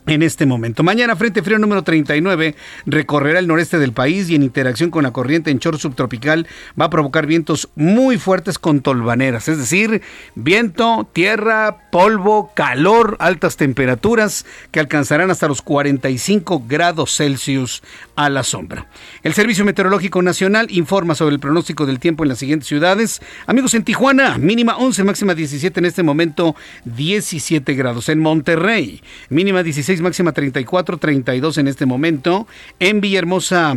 en 0.08 0.24
este 0.24 0.46
momento. 0.46 0.84
Mañana, 0.84 1.16
Frente 1.16 1.42
Frío 1.42 1.60
número 1.60 1.84
39 1.84 2.56
recorrerá 2.86 3.40
el 3.40 3.48
noreste 3.48 3.80
del 3.80 3.94
país 3.94 4.30
y 4.30 4.36
en 4.36 4.44
interacción 4.44 4.90
con 4.90 5.04
la 5.04 5.12
corriente 5.12 5.52
en 5.52 5.60
chorro 5.60 5.78
subtropical 5.78 6.48
va 6.80 6.86
a 6.86 6.90
provocar 6.90 7.26
vientos 7.26 7.70
muy 7.76 8.18
fuertes 8.18 8.60
con 8.60 8.82
tolvaneras, 8.82 9.48
es 9.48 9.58
decir, 9.58 10.02
viento, 10.36 11.08
tierra, 11.14 11.90
polvo, 11.92 12.52
calor, 12.56 13.18
altas 13.20 13.58
temperaturas 13.58 14.46
que 14.72 14.80
alcanzarán 14.80 15.32
hasta 15.32 15.48
los 15.48 15.62
45 15.62 16.64
grados 16.68 17.16
Celsius 17.16 17.82
a 18.16 18.30
la 18.30 18.44
sombra. 18.44 18.88
El 19.24 19.34
Servicio 19.34 19.66
Meteorológico 19.66 20.22
Nacional 20.22 20.68
informa 20.70 21.16
sobre 21.16 21.36
el 21.36 21.40
pronóstico 21.40 21.86
del 21.86 22.00
tiempo 22.00 22.24
en 22.24 22.30
las 22.30 22.40
siguientes 22.40 22.68
ciudades. 22.68 23.22
Amigos, 23.48 23.74
en 23.74 23.84
Tijuana, 23.84 24.38
mínima 24.38 24.78
11, 24.78 25.04
máxima 25.04 25.34
17, 25.34 25.80
en 25.80 25.86
este 25.86 26.04
momento 26.04 26.56
17 26.86 27.74
grados. 27.74 28.10
En 28.10 28.20
Monterrey, 28.20 29.02
mínima 29.30 29.64
16 29.64 29.93
máxima 30.02 30.32
34, 30.32 30.98
32 30.98 31.58
en 31.58 31.68
este 31.68 31.86
momento. 31.86 32.48
En 32.80 33.02
Villahermosa, 33.02 33.76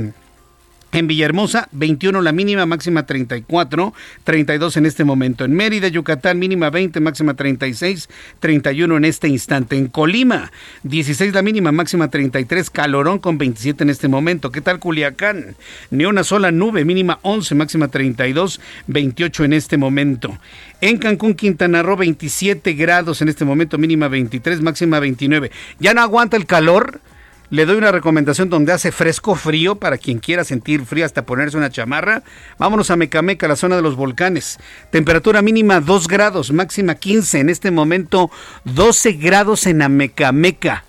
en 0.92 1.07
Villahermosa, 1.07 1.68
21 1.72 2.22
la 2.22 2.33
mínima, 2.33 2.64
máxima 2.64 3.05
34, 3.05 3.92
32 4.25 4.77
en 4.77 4.87
este 4.87 5.05
momento. 5.05 5.44
En 5.44 5.53
Mérida, 5.53 5.88
Yucatán, 5.88 6.38
mínima 6.38 6.70
20, 6.70 7.01
máxima 7.01 7.35
36, 7.35 8.09
31 8.40 8.96
en 8.96 9.05
este 9.05 9.29
instante. 9.29 9.77
En 9.77 9.88
Colima, 9.88 10.51
16 10.85 11.35
la 11.35 11.42
mínima, 11.42 11.72
máxima 11.72 12.09
33, 12.09 12.70
calorón 12.70 13.18
con 13.18 13.37
27 13.37 13.85
en 13.85 13.90
este 13.90 14.09
momento. 14.09 14.51
¿Qué 14.51 14.61
tal 14.61 14.79
Culiacán? 14.79 15.57
Ni 15.90 16.05
una 16.05 16.25
sola 16.25 16.51
nube, 16.51 16.85
mínima 16.85 17.18
11, 17.22 17.55
máxima 17.55 17.88
32, 17.88 18.61
28 18.87 19.44
en 19.44 19.53
este 19.53 19.77
momento. 19.77 20.38
En 20.81 20.99
Cancún, 20.99 21.35
Quintana 21.35 21.83
Roo, 21.83 21.96
27 21.96 22.72
grados 22.75 23.20
en 23.22 23.29
este 23.29 23.44
momento, 23.44 23.77
mínima 23.77 24.09
23, 24.09 24.62
máxima 24.62 25.01
29. 25.01 25.51
¿Ya 25.79 25.94
no 25.94 26.01
aguanta 26.01 26.37
el 26.37 26.46
calor? 26.46 27.01
Le 27.50 27.66
doy 27.66 27.76
una 27.76 27.92
recomendación 27.92 28.50
donde 28.50 28.72
hace 28.72 28.92
fresco 28.92 29.35
frío 29.35 29.76
para 29.76 29.98
quien 29.98 30.18
quiera 30.18 30.44
sentir 30.44 30.85
frío 30.85 31.04
hasta 31.04 31.26
ponerse 31.26 31.56
una 31.56 31.70
chamarra. 31.70 32.22
Vámonos 32.59 32.90
a 32.90 32.96
Mecameca, 32.96 33.48
la 33.48 33.56
zona 33.56 33.76
de 33.76 33.82
los 33.82 33.96
volcanes. 33.96 34.59
Temperatura 34.90 35.42
mínima 35.42 35.80
2 35.80 36.09
grados, 36.09 36.52
máxima 36.52 36.96
15. 36.96 37.40
En 37.40 37.48
este 37.48 37.70
momento 37.70 38.30
12 38.64 39.12
grados 39.12 39.66
en 39.66 39.82
Amecameca, 39.82 40.85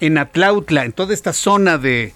en 0.00 0.18
Atlautla, 0.18 0.84
en 0.84 0.92
toda 0.92 1.14
esta 1.14 1.32
zona 1.32 1.78
de, 1.78 2.12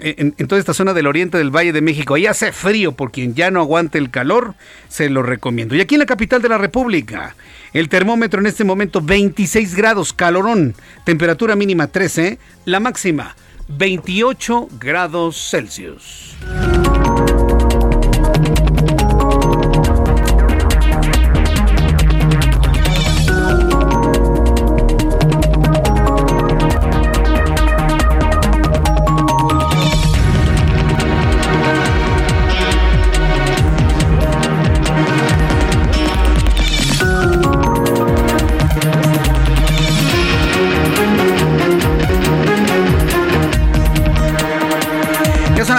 en, 0.00 0.32
toda 0.46 0.58
esta 0.58 0.74
zona 0.74 0.94
del 0.94 1.06
oriente 1.06 1.38
del 1.38 1.54
Valle 1.54 1.72
de 1.72 1.80
México. 1.80 2.14
Ahí 2.14 2.26
hace 2.26 2.52
frío, 2.52 2.92
por 2.92 3.10
quien 3.10 3.34
ya 3.34 3.50
no 3.50 3.60
aguante 3.60 3.98
el 3.98 4.10
calor, 4.10 4.54
se 4.88 5.08
lo 5.10 5.22
recomiendo. 5.22 5.74
Y 5.74 5.80
aquí 5.80 5.94
en 5.94 6.00
la 6.00 6.06
capital 6.06 6.42
de 6.42 6.48
la 6.48 6.58
República, 6.58 7.34
el 7.72 7.88
termómetro 7.88 8.40
en 8.40 8.46
este 8.46 8.64
momento 8.64 9.00
26 9.00 9.74
grados, 9.74 10.12
calorón, 10.12 10.74
temperatura 11.04 11.56
mínima 11.56 11.86
13, 11.86 12.38
la 12.64 12.80
máxima 12.80 13.36
28 13.68 14.68
grados 14.78 15.50
Celsius. 15.50 16.36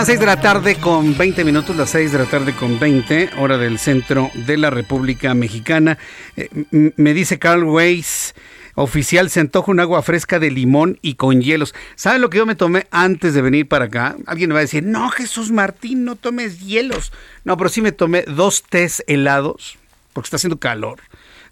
6 0.10 0.20
de 0.20 0.26
la 0.26 0.42
tarde 0.42 0.76
con 0.78 1.16
20 1.16 1.46
minutos, 1.46 1.76
las 1.76 1.92
6 1.92 2.12
de 2.12 2.18
la 2.18 2.26
tarde 2.26 2.56
con 2.56 2.80
20, 2.80 3.30
hora 3.38 3.60
del 3.60 3.78
centro 3.78 4.32
de 4.34 4.58
la 4.58 4.72
República 4.72 5.36
Mexicana. 5.36 6.00
Eh, 6.36 6.50
me 6.72 7.14
dice 7.14 7.38
Carl 7.38 7.64
Weiss, 7.64 8.34
oficial, 8.74 9.30
se 9.30 9.40
antoja 9.40 9.72
un 9.72 9.80
agua 9.80 10.02
fresca 10.02 10.40
de 10.40 10.50
limón 10.50 10.98
y 11.04 11.14
con 11.14 11.44
hielos. 11.44 11.76
¿Saben 11.96 12.22
lo 12.22 12.32
que 12.32 12.40
yo 12.40 12.48
me 12.48 12.56
tomé 12.56 12.88
antes 12.90 13.36
de 13.36 13.44
venir 13.44 13.68
para 13.68 13.86
acá? 13.86 14.18
Alguien 14.26 14.50
me 14.50 14.56
va 14.56 14.62
a 14.62 14.64
decir, 14.64 14.82
no, 14.82 15.10
Jesús 15.10 15.52
Martín, 15.52 16.06
no 16.06 16.16
tomes 16.16 16.60
hielos. 16.60 17.14
No, 17.44 17.56
pero 17.56 17.70
sí 17.70 17.84
me 17.84 17.92
tomé 17.92 18.24
dos 18.24 18.64
tés 18.64 19.04
helados, 19.06 19.78
porque 20.14 20.26
está 20.26 20.38
haciendo 20.38 20.58
calor. 20.58 21.02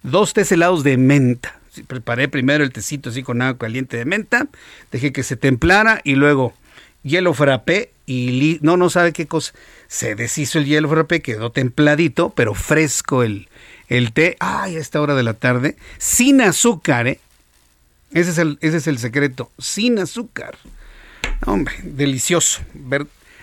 Dos 0.01 0.33
tés 0.33 0.51
helados 0.51 0.83
de 0.83 0.97
menta. 0.97 1.59
preparé 1.85 2.27
primero 2.27 2.63
el 2.63 2.73
tecito 2.73 3.11
así 3.11 3.21
con 3.21 3.39
agua 3.39 3.59
caliente 3.59 3.97
de 3.97 4.05
menta, 4.05 4.47
dejé 4.91 5.11
que 5.11 5.21
se 5.21 5.35
templara 5.35 6.01
y 6.03 6.15
luego 6.15 6.55
hielo 7.03 7.35
frappé 7.35 7.91
y 8.07 8.57
no, 8.61 8.77
no 8.77 8.89
sabe 8.89 9.11
qué 9.11 9.27
cosa. 9.27 9.53
Se 9.87 10.15
deshizo 10.15 10.57
el 10.57 10.65
hielo 10.65 10.89
frappé, 10.89 11.21
quedó 11.21 11.51
templadito, 11.51 12.31
pero 12.31 12.55
fresco 12.55 13.21
el, 13.21 13.49
el 13.89 14.13
té. 14.13 14.37
Ay, 14.39 14.77
a 14.77 14.79
esta 14.79 15.01
hora 15.01 15.13
de 15.13 15.23
la 15.23 15.33
tarde, 15.33 15.75
sin 15.97 16.41
azúcar, 16.41 17.07
¿eh? 17.07 17.19
Ese 18.13 18.31
es 18.31 18.37
el, 18.37 18.57
ese 18.61 18.77
es 18.77 18.87
el 18.87 18.97
secreto, 18.97 19.51
sin 19.59 19.99
azúcar. 19.99 20.57
Hombre, 21.45 21.75
delicioso, 21.83 22.61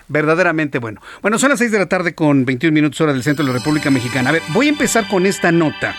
verdaderamente 0.09 0.79
bueno. 0.79 1.03
Bueno, 1.21 1.39
son 1.39 1.51
las 1.51 1.59
6 1.59 1.71
de 1.71 1.79
la 1.79 1.87
tarde 1.87 2.15
con 2.15 2.47
21 2.47 2.73
minutos 2.73 3.01
hora 3.03 3.13
del 3.13 3.23
centro 3.23 3.45
de 3.45 3.53
la 3.53 3.59
República 3.59 3.91
Mexicana. 3.91 4.31
A 4.31 4.33
ver, 4.33 4.43
voy 4.49 4.67
a 4.67 4.71
empezar 4.71 5.07
con 5.09 5.27
esta 5.27 5.53
nota, 5.53 5.95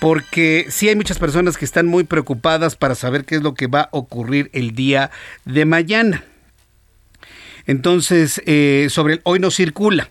porque 0.00 0.66
sí 0.70 0.88
hay 0.88 0.96
muchas 0.96 1.18
personas 1.18 1.58
que 1.58 1.66
están 1.66 1.86
muy 1.86 2.04
preocupadas 2.04 2.76
para 2.76 2.94
saber 2.94 3.26
qué 3.26 3.36
es 3.36 3.42
lo 3.42 3.52
que 3.52 3.66
va 3.66 3.82
a 3.82 3.88
ocurrir 3.92 4.48
el 4.54 4.74
día 4.74 5.10
de 5.44 5.66
mañana. 5.66 6.24
Entonces, 7.66 8.42
eh, 8.46 8.88
sobre 8.90 9.14
el 9.14 9.20
hoy 9.24 9.38
no 9.38 9.50
circula. 9.50 10.10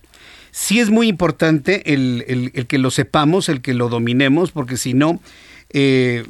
Sí 0.52 0.80
es 0.80 0.90
muy 0.90 1.08
importante 1.08 1.94
el, 1.94 2.52
que 2.68 2.78
lo 2.78 2.92
sepamos, 2.92 3.50
el 3.50 3.62
que 3.62 3.74
lo 3.74 3.90
dominemos, 3.90 4.52
porque 4.52 4.78
si 4.78 4.94
no, 4.94 5.20
eh, 5.72 6.26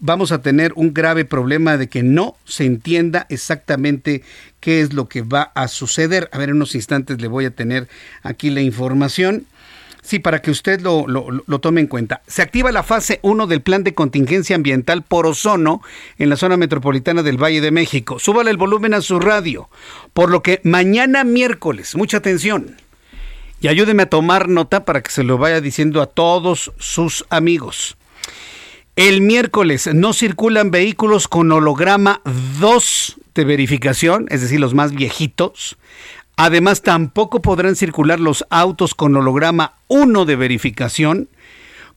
vamos 0.00 0.32
a 0.32 0.42
tener 0.42 0.74
un 0.76 0.92
grave 0.92 1.24
problema 1.24 1.78
de 1.78 1.88
que 1.88 2.02
no 2.02 2.36
se 2.44 2.66
entienda 2.66 3.26
exactamente 3.30 4.22
qué 4.60 4.82
es 4.82 4.92
lo 4.92 5.08
que 5.08 5.22
va 5.22 5.50
a 5.54 5.68
suceder. 5.68 6.28
A 6.32 6.38
ver, 6.38 6.50
en 6.50 6.56
unos 6.56 6.74
instantes 6.74 7.22
le 7.22 7.28
voy 7.28 7.46
a 7.46 7.50
tener 7.50 7.88
aquí 8.22 8.50
la 8.50 8.60
información. 8.60 9.46
Sí, 10.04 10.18
para 10.18 10.42
que 10.42 10.50
usted 10.50 10.82
lo, 10.82 11.06
lo, 11.08 11.58
tome 11.60 11.80
en 11.80 11.86
cuenta. 11.86 12.20
Se 12.26 12.42
activa 12.42 12.70
la 12.70 12.82
fase 12.82 13.20
1 13.22 13.46
del 13.46 13.62
plan 13.62 13.84
de 13.84 13.94
contingencia 13.94 14.54
ambiental 14.54 15.02
por 15.02 15.26
ozono 15.26 15.80
en 16.18 16.28
la 16.28 16.36
zona 16.36 16.58
metropolitana 16.58 17.22
del 17.22 17.42
Valle 17.42 17.62
de 17.62 17.70
México. 17.70 18.18
Súbale 18.18 18.50
el 18.50 18.58
volumen 18.58 18.92
a 18.92 19.00
su 19.00 19.18
radio. 19.18 19.70
Por 20.12 20.30
lo 20.30 20.42
que 20.42 20.60
mañana 20.62 21.24
miércoles, 21.24 21.96
mucha 21.96 22.18
atención, 22.18 22.76
y 23.62 23.68
ayúdeme 23.68 24.02
a 24.02 24.10
tomar 24.10 24.50
nota 24.50 24.84
para 24.84 25.02
que 25.02 25.10
se 25.10 25.24
lo 25.24 25.38
vaya 25.38 25.62
diciendo 25.62 26.02
a 26.02 26.06
todos 26.06 26.70
sus 26.78 27.24
amigos. 27.30 27.96
El 28.96 29.22
miércoles 29.22 29.88
no 29.94 30.12
circulan 30.12 30.70
vehículos 30.70 31.28
con 31.28 31.50
holograma 31.50 32.20
2 32.60 33.16
de 33.34 33.44
verificación, 33.44 34.26
es 34.28 34.42
decir, 34.42 34.60
los 34.60 34.74
más 34.74 34.92
viejitos. 34.92 35.78
Además, 36.36 36.82
tampoco 36.82 37.40
podrán 37.40 37.76
circular 37.76 38.18
los 38.18 38.44
autos 38.50 38.94
con 38.94 39.14
holograma 39.16 39.74
1 39.88 40.24
de 40.24 40.36
verificación, 40.36 41.28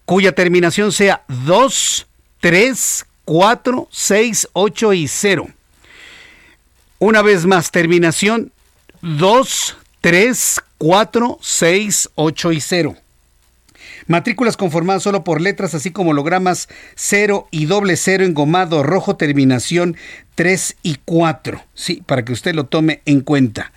cuya 0.05 0.33
terminación 0.33 0.91
sea 0.91 1.23
2, 1.27 2.07
3, 2.39 3.05
4, 3.25 3.87
6, 3.91 4.49
8 4.53 4.93
y 4.93 5.07
0. 5.07 5.47
Una 6.99 7.21
vez 7.21 7.45
más, 7.45 7.71
terminación 7.71 8.51
2, 9.01 9.77
3, 10.01 10.61
4, 10.77 11.39
6, 11.41 12.09
8 12.15 12.51
y 12.51 12.61
0. 12.61 12.95
Matrículas 14.07 14.55
conformadas 14.55 15.03
solo 15.03 15.23
por 15.23 15.41
letras, 15.41 15.73
así 15.75 15.91
como 15.91 16.11
hologramas 16.11 16.69
0 16.95 17.47
y 17.51 17.65
doble 17.65 17.97
0 17.97 18.23
engomado 18.23 18.81
rojo, 18.83 19.17
terminación 19.17 19.97
3 20.35 20.77
y 20.81 20.97
4. 21.03 21.61
Sí, 21.73 22.03
para 22.05 22.23
que 22.23 22.33
usted 22.33 22.55
lo 22.55 22.65
tome 22.65 23.01
en 23.05 23.21
cuenta. 23.21 23.73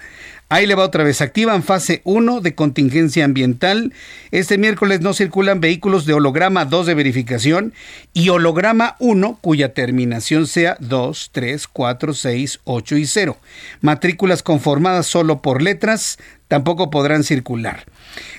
Ahí 0.52 0.66
le 0.66 0.74
va 0.74 0.82
otra 0.84 1.04
vez. 1.04 1.20
Activan 1.20 1.62
fase 1.62 2.00
1 2.02 2.40
de 2.40 2.56
contingencia 2.56 3.24
ambiental. 3.24 3.92
Este 4.32 4.58
miércoles 4.58 5.00
no 5.00 5.14
circulan 5.14 5.60
vehículos 5.60 6.06
de 6.06 6.14
holograma 6.14 6.64
2 6.64 6.86
de 6.86 6.94
verificación 6.94 7.72
y 8.12 8.30
holograma 8.30 8.96
1 8.98 9.38
cuya 9.40 9.74
terminación 9.74 10.48
sea 10.48 10.76
2, 10.80 11.30
3, 11.30 11.68
4, 11.68 12.14
6, 12.14 12.60
8 12.64 12.96
y 12.96 13.06
0. 13.06 13.36
Matrículas 13.80 14.42
conformadas 14.42 15.06
solo 15.06 15.40
por 15.40 15.62
letras 15.62 16.18
tampoco 16.50 16.90
podrán 16.90 17.22
circular. 17.22 17.84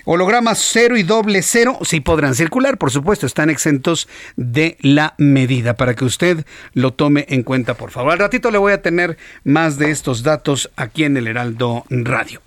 Hologramas 0.04 0.60
0 0.74 0.98
y 0.98 1.04
doble 1.04 1.42
0 1.42 1.80
sí 1.84 2.02
podrán 2.02 2.36
circular, 2.36 2.78
por 2.78 2.92
supuesto, 2.92 3.26
están 3.26 3.50
exentos 3.50 4.10
de 4.36 4.78
la 4.82 5.16
medida 5.18 5.78
para 5.78 5.96
que 5.96 6.04
usted 6.04 6.46
lo 6.74 6.92
tome 6.92 7.26
en 7.30 7.44
cuenta, 7.44 7.76
por 7.76 7.90
favor. 7.90 8.12
Al 8.12 8.20
ratito 8.20 8.52
le 8.52 8.58
voy 8.58 8.74
a 8.74 8.82
tener 8.82 9.18
más 9.46 9.78
de 9.78 9.92
estos 9.92 10.24
datos 10.24 10.70
aquí 10.76 11.06
en 11.06 11.16
el 11.16 11.26
Heraldo 11.26 11.86
Radio. 11.90 12.42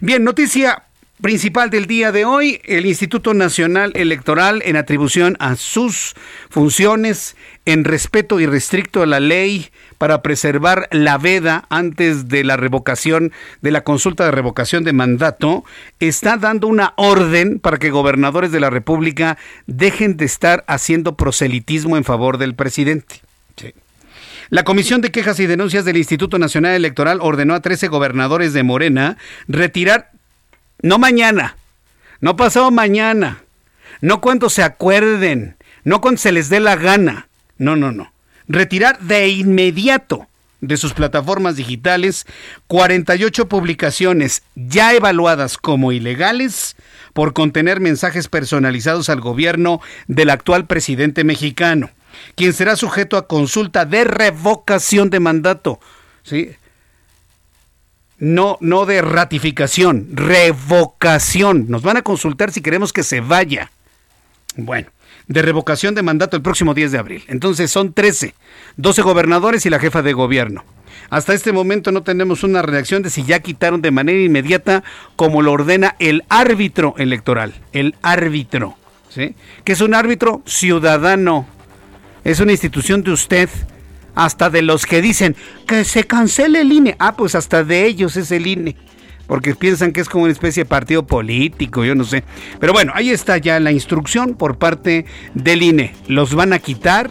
Bien, 0.00 0.22
noticia 0.22 0.84
principal 1.20 1.70
del 1.70 1.86
día 1.86 2.12
de 2.12 2.24
hoy, 2.24 2.60
el 2.64 2.86
Instituto 2.86 3.34
Nacional 3.34 3.92
Electoral 3.94 4.62
en 4.64 4.76
atribución 4.76 5.36
a 5.40 5.56
sus 5.56 6.14
funciones 6.48 7.36
en 7.64 7.84
respeto 7.84 8.40
irrestricto 8.40 9.02
a 9.02 9.06
la 9.06 9.20
ley 9.20 9.68
para 9.98 10.22
preservar 10.22 10.88
la 10.92 11.18
veda 11.18 11.66
antes 11.70 12.28
de 12.28 12.44
la 12.44 12.56
revocación 12.56 13.32
de 13.60 13.70
la 13.72 13.82
consulta 13.82 14.24
de 14.24 14.30
revocación 14.30 14.84
de 14.84 14.92
mandato, 14.92 15.64
está 15.98 16.36
dando 16.36 16.68
una 16.68 16.94
orden 16.96 17.58
para 17.58 17.78
que 17.78 17.90
gobernadores 17.90 18.52
de 18.52 18.60
la 18.60 18.70
República 18.70 19.38
dejen 19.66 20.16
de 20.16 20.24
estar 20.24 20.64
haciendo 20.68 21.16
proselitismo 21.16 21.96
en 21.96 22.04
favor 22.04 22.38
del 22.38 22.54
presidente. 22.54 23.22
La 24.50 24.64
Comisión 24.64 25.02
de 25.02 25.10
Quejas 25.10 25.38
y 25.40 25.46
Denuncias 25.46 25.84
del 25.84 25.98
Instituto 25.98 26.38
Nacional 26.38 26.74
Electoral 26.74 27.18
ordenó 27.20 27.54
a 27.54 27.60
13 27.60 27.88
gobernadores 27.88 28.54
de 28.54 28.62
Morena 28.62 29.18
retirar, 29.46 30.12
no 30.82 30.98
mañana, 30.98 31.56
no 32.20 32.36
pasado 32.36 32.70
mañana, 32.70 33.42
no 34.00 34.20
cuando 34.20 34.50
se 34.50 34.62
acuerden, 34.62 35.56
no 35.84 36.00
cuando 36.00 36.20
se 36.20 36.32
les 36.32 36.48
dé 36.48 36.60
la 36.60 36.76
gana, 36.76 37.28
no, 37.56 37.76
no, 37.76 37.92
no 37.92 38.12
retirar 38.48 38.98
de 39.00 39.28
inmediato 39.28 40.26
de 40.60 40.76
sus 40.76 40.92
plataformas 40.92 41.54
digitales 41.54 42.26
48 42.66 43.48
publicaciones 43.48 44.42
ya 44.56 44.92
evaluadas 44.92 45.56
como 45.56 45.92
ilegales 45.92 46.74
por 47.12 47.32
contener 47.32 47.78
mensajes 47.78 48.26
personalizados 48.26 49.08
al 49.08 49.20
gobierno 49.20 49.80
del 50.08 50.30
actual 50.30 50.66
presidente 50.66 51.22
mexicano, 51.22 51.90
quien 52.34 52.52
será 52.52 52.74
sujeto 52.74 53.16
a 53.16 53.28
consulta 53.28 53.84
de 53.84 54.02
revocación 54.02 55.10
de 55.10 55.20
mandato. 55.20 55.78
¿sí? 56.24 56.50
No, 58.18 58.58
no 58.60 58.84
de 58.84 59.00
ratificación, 59.02 60.08
revocación. 60.12 61.66
Nos 61.68 61.82
van 61.82 61.98
a 61.98 62.02
consultar 62.02 62.52
si 62.52 62.60
queremos 62.60 62.92
que 62.92 63.04
se 63.04 63.20
vaya. 63.20 63.70
Bueno, 64.56 64.88
de 65.28 65.42
revocación 65.42 65.94
de 65.94 66.02
mandato 66.02 66.36
el 66.36 66.42
próximo 66.42 66.74
10 66.74 66.92
de 66.92 66.98
abril. 66.98 67.24
Entonces 67.28 67.70
son 67.70 67.92
13, 67.92 68.34
12 68.76 69.02
gobernadores 69.02 69.64
y 69.66 69.70
la 69.70 69.78
jefa 69.78 70.02
de 70.02 70.14
gobierno. 70.14 70.64
Hasta 71.10 71.32
este 71.32 71.52
momento 71.52 71.92
no 71.92 72.02
tenemos 72.02 72.42
una 72.42 72.60
reacción 72.62 73.02
de 73.02 73.10
si 73.10 73.24
ya 73.24 73.40
quitaron 73.40 73.80
de 73.80 73.90
manera 73.90 74.20
inmediata 74.20 74.82
como 75.16 75.40
lo 75.40 75.52
ordena 75.52 75.94
el 75.98 76.24
árbitro 76.28 76.94
electoral, 76.98 77.54
el 77.72 77.94
árbitro, 78.02 78.76
¿sí? 79.08 79.34
Que 79.64 79.72
es 79.72 79.80
un 79.80 79.94
árbitro 79.94 80.42
ciudadano, 80.44 81.46
es 82.24 82.40
una 82.40 82.52
institución 82.52 83.02
de 83.02 83.12
usted, 83.12 83.48
hasta 84.18 84.50
de 84.50 84.62
los 84.62 84.84
que 84.84 85.00
dicen 85.00 85.36
que 85.64 85.84
se 85.84 86.02
cancele 86.02 86.62
el 86.62 86.72
INE. 86.72 86.96
Ah, 86.98 87.14
pues 87.16 87.36
hasta 87.36 87.62
de 87.62 87.86
ellos 87.86 88.16
es 88.16 88.32
el 88.32 88.48
INE 88.48 88.74
porque 89.28 89.54
piensan 89.54 89.92
que 89.92 90.00
es 90.00 90.08
como 90.08 90.24
una 90.24 90.32
especie 90.32 90.64
de 90.64 90.68
partido 90.68 91.06
político, 91.06 91.84
yo 91.84 91.94
no 91.94 92.02
sé. 92.02 92.24
Pero 92.58 92.72
bueno, 92.72 92.92
ahí 92.94 93.10
está 93.10 93.36
ya 93.36 93.60
la 93.60 93.70
instrucción 93.70 94.34
por 94.34 94.56
parte 94.56 95.04
del 95.34 95.62
INE. 95.62 95.94
¿Los 96.08 96.34
van 96.34 96.52
a 96.52 96.58
quitar? 96.58 97.10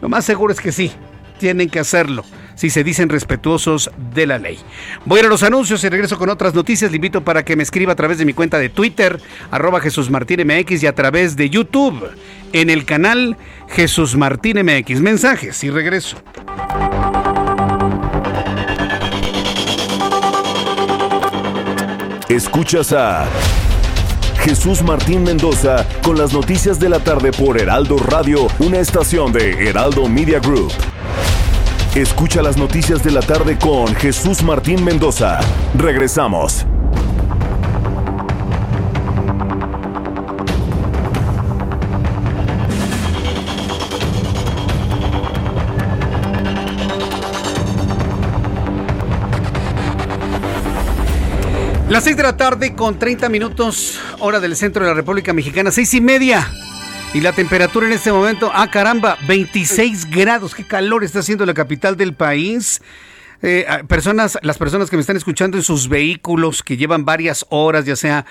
Lo 0.00 0.08
más 0.08 0.24
seguro 0.24 0.52
es 0.52 0.60
que 0.60 0.72
sí, 0.72 0.90
tienen 1.38 1.68
que 1.68 1.78
hacerlo 1.78 2.24
si 2.58 2.70
se 2.70 2.82
dicen 2.82 3.08
respetuosos 3.08 3.88
de 4.12 4.26
la 4.26 4.36
ley. 4.36 4.58
Voy 5.04 5.18
a 5.18 5.20
ir 5.20 5.26
a 5.26 5.28
los 5.28 5.44
anuncios 5.44 5.84
y 5.84 5.88
regreso 5.88 6.18
con 6.18 6.28
otras 6.28 6.54
noticias. 6.54 6.90
Le 6.90 6.96
invito 6.96 7.22
para 7.22 7.44
que 7.44 7.54
me 7.54 7.62
escriba 7.62 7.92
a 7.92 7.96
través 7.96 8.18
de 8.18 8.24
mi 8.24 8.32
cuenta 8.32 8.58
de 8.58 8.68
Twitter, 8.68 9.20
arroba 9.52 9.80
Jesús 9.80 10.10
Martín 10.10 10.44
MX 10.44 10.82
y 10.82 10.88
a 10.88 10.94
través 10.94 11.36
de 11.36 11.50
YouTube 11.50 12.10
en 12.52 12.68
el 12.68 12.84
canal 12.84 13.36
Jesús 13.68 14.16
Martín 14.16 14.58
MX. 14.60 15.00
Mensajes 15.00 15.62
y 15.62 15.70
regreso. 15.70 16.16
Escuchas 22.28 22.92
a 22.92 23.24
Jesús 24.42 24.82
Martín 24.82 25.22
Mendoza 25.22 25.86
con 26.02 26.18
las 26.18 26.32
noticias 26.32 26.80
de 26.80 26.88
la 26.88 26.98
tarde 26.98 27.30
por 27.30 27.56
Heraldo 27.56 27.98
Radio, 27.98 28.48
una 28.58 28.80
estación 28.80 29.32
de 29.32 29.68
Heraldo 29.68 30.08
Media 30.08 30.40
Group. 30.40 30.72
Escucha 31.94 32.42
las 32.42 32.56
noticias 32.56 33.02
de 33.02 33.10
la 33.10 33.20
tarde 33.20 33.58
con 33.58 33.94
Jesús 33.94 34.42
Martín 34.42 34.84
Mendoza. 34.84 35.40
Regresamos. 35.76 36.64
Las 51.88 52.04
6 52.04 52.16
de 52.18 52.22
la 52.22 52.36
tarde 52.36 52.74
con 52.74 52.98
30 52.98 53.30
minutos, 53.30 53.98
hora 54.20 54.40
del 54.40 54.54
centro 54.56 54.84
de 54.84 54.90
la 54.90 54.94
República 54.94 55.32
Mexicana, 55.32 55.70
seis 55.72 55.94
y 55.94 56.02
media. 56.02 56.46
Y 57.14 57.22
la 57.22 57.32
temperatura 57.32 57.86
en 57.86 57.94
este 57.94 58.12
momento, 58.12 58.50
ah 58.52 58.70
caramba, 58.70 59.16
26 59.26 60.10
grados, 60.10 60.54
qué 60.54 60.62
calor 60.64 61.02
está 61.02 61.20
haciendo 61.20 61.46
la 61.46 61.54
capital 61.54 61.96
del 61.96 62.12
país. 62.12 62.82
Eh, 63.40 63.66
personas, 63.88 64.38
las 64.42 64.58
personas 64.58 64.90
que 64.90 64.96
me 64.96 65.00
están 65.00 65.16
escuchando 65.16 65.56
en 65.56 65.62
sus 65.62 65.88
vehículos 65.88 66.62
que 66.62 66.76
llevan 66.76 67.06
varias 67.06 67.46
horas, 67.48 67.86
ya 67.86 67.96
sea 67.96 68.26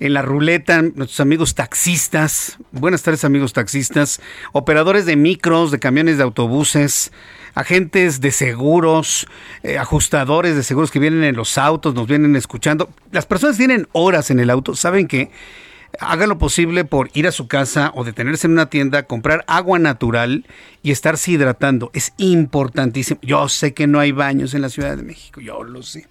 en 0.00 0.14
la 0.14 0.22
ruleta, 0.22 0.80
nuestros 0.80 1.20
amigos 1.20 1.54
taxistas, 1.54 2.58
buenas 2.70 3.02
tardes 3.02 3.24
amigos 3.24 3.52
taxistas, 3.52 4.20
operadores 4.52 5.04
de 5.04 5.16
micros, 5.16 5.70
de 5.70 5.78
camiones 5.78 6.16
de 6.16 6.22
autobuses, 6.22 7.12
agentes 7.54 8.22
de 8.22 8.30
seguros, 8.30 9.26
eh, 9.62 9.76
ajustadores 9.78 10.56
de 10.56 10.62
seguros 10.62 10.90
que 10.90 11.00
vienen 11.00 11.22
en 11.22 11.36
los 11.36 11.58
autos, 11.58 11.94
nos 11.94 12.06
vienen 12.06 12.34
escuchando. 12.34 12.88
Las 13.10 13.26
personas 13.26 13.58
tienen 13.58 13.88
horas 13.92 14.30
en 14.30 14.40
el 14.40 14.48
auto, 14.48 14.74
saben 14.74 15.06
que 15.06 15.30
haga 16.00 16.26
lo 16.26 16.38
posible 16.38 16.84
por 16.84 17.10
ir 17.14 17.26
a 17.26 17.32
su 17.32 17.48
casa 17.48 17.92
o 17.94 18.04
detenerse 18.04 18.46
en 18.46 18.52
una 18.52 18.70
tienda, 18.70 19.04
comprar 19.04 19.44
agua 19.46 19.78
natural 19.78 20.46
y 20.82 20.90
estarse 20.90 21.32
hidratando. 21.32 21.90
Es 21.94 22.12
importantísimo. 22.16 23.20
Yo 23.22 23.48
sé 23.48 23.74
que 23.74 23.86
no 23.86 24.00
hay 24.00 24.12
baños 24.12 24.54
en 24.54 24.62
la 24.62 24.68
Ciudad 24.68 24.96
de 24.96 25.02
México, 25.02 25.40
yo 25.40 25.62
lo 25.62 25.82
sé. 25.82 26.08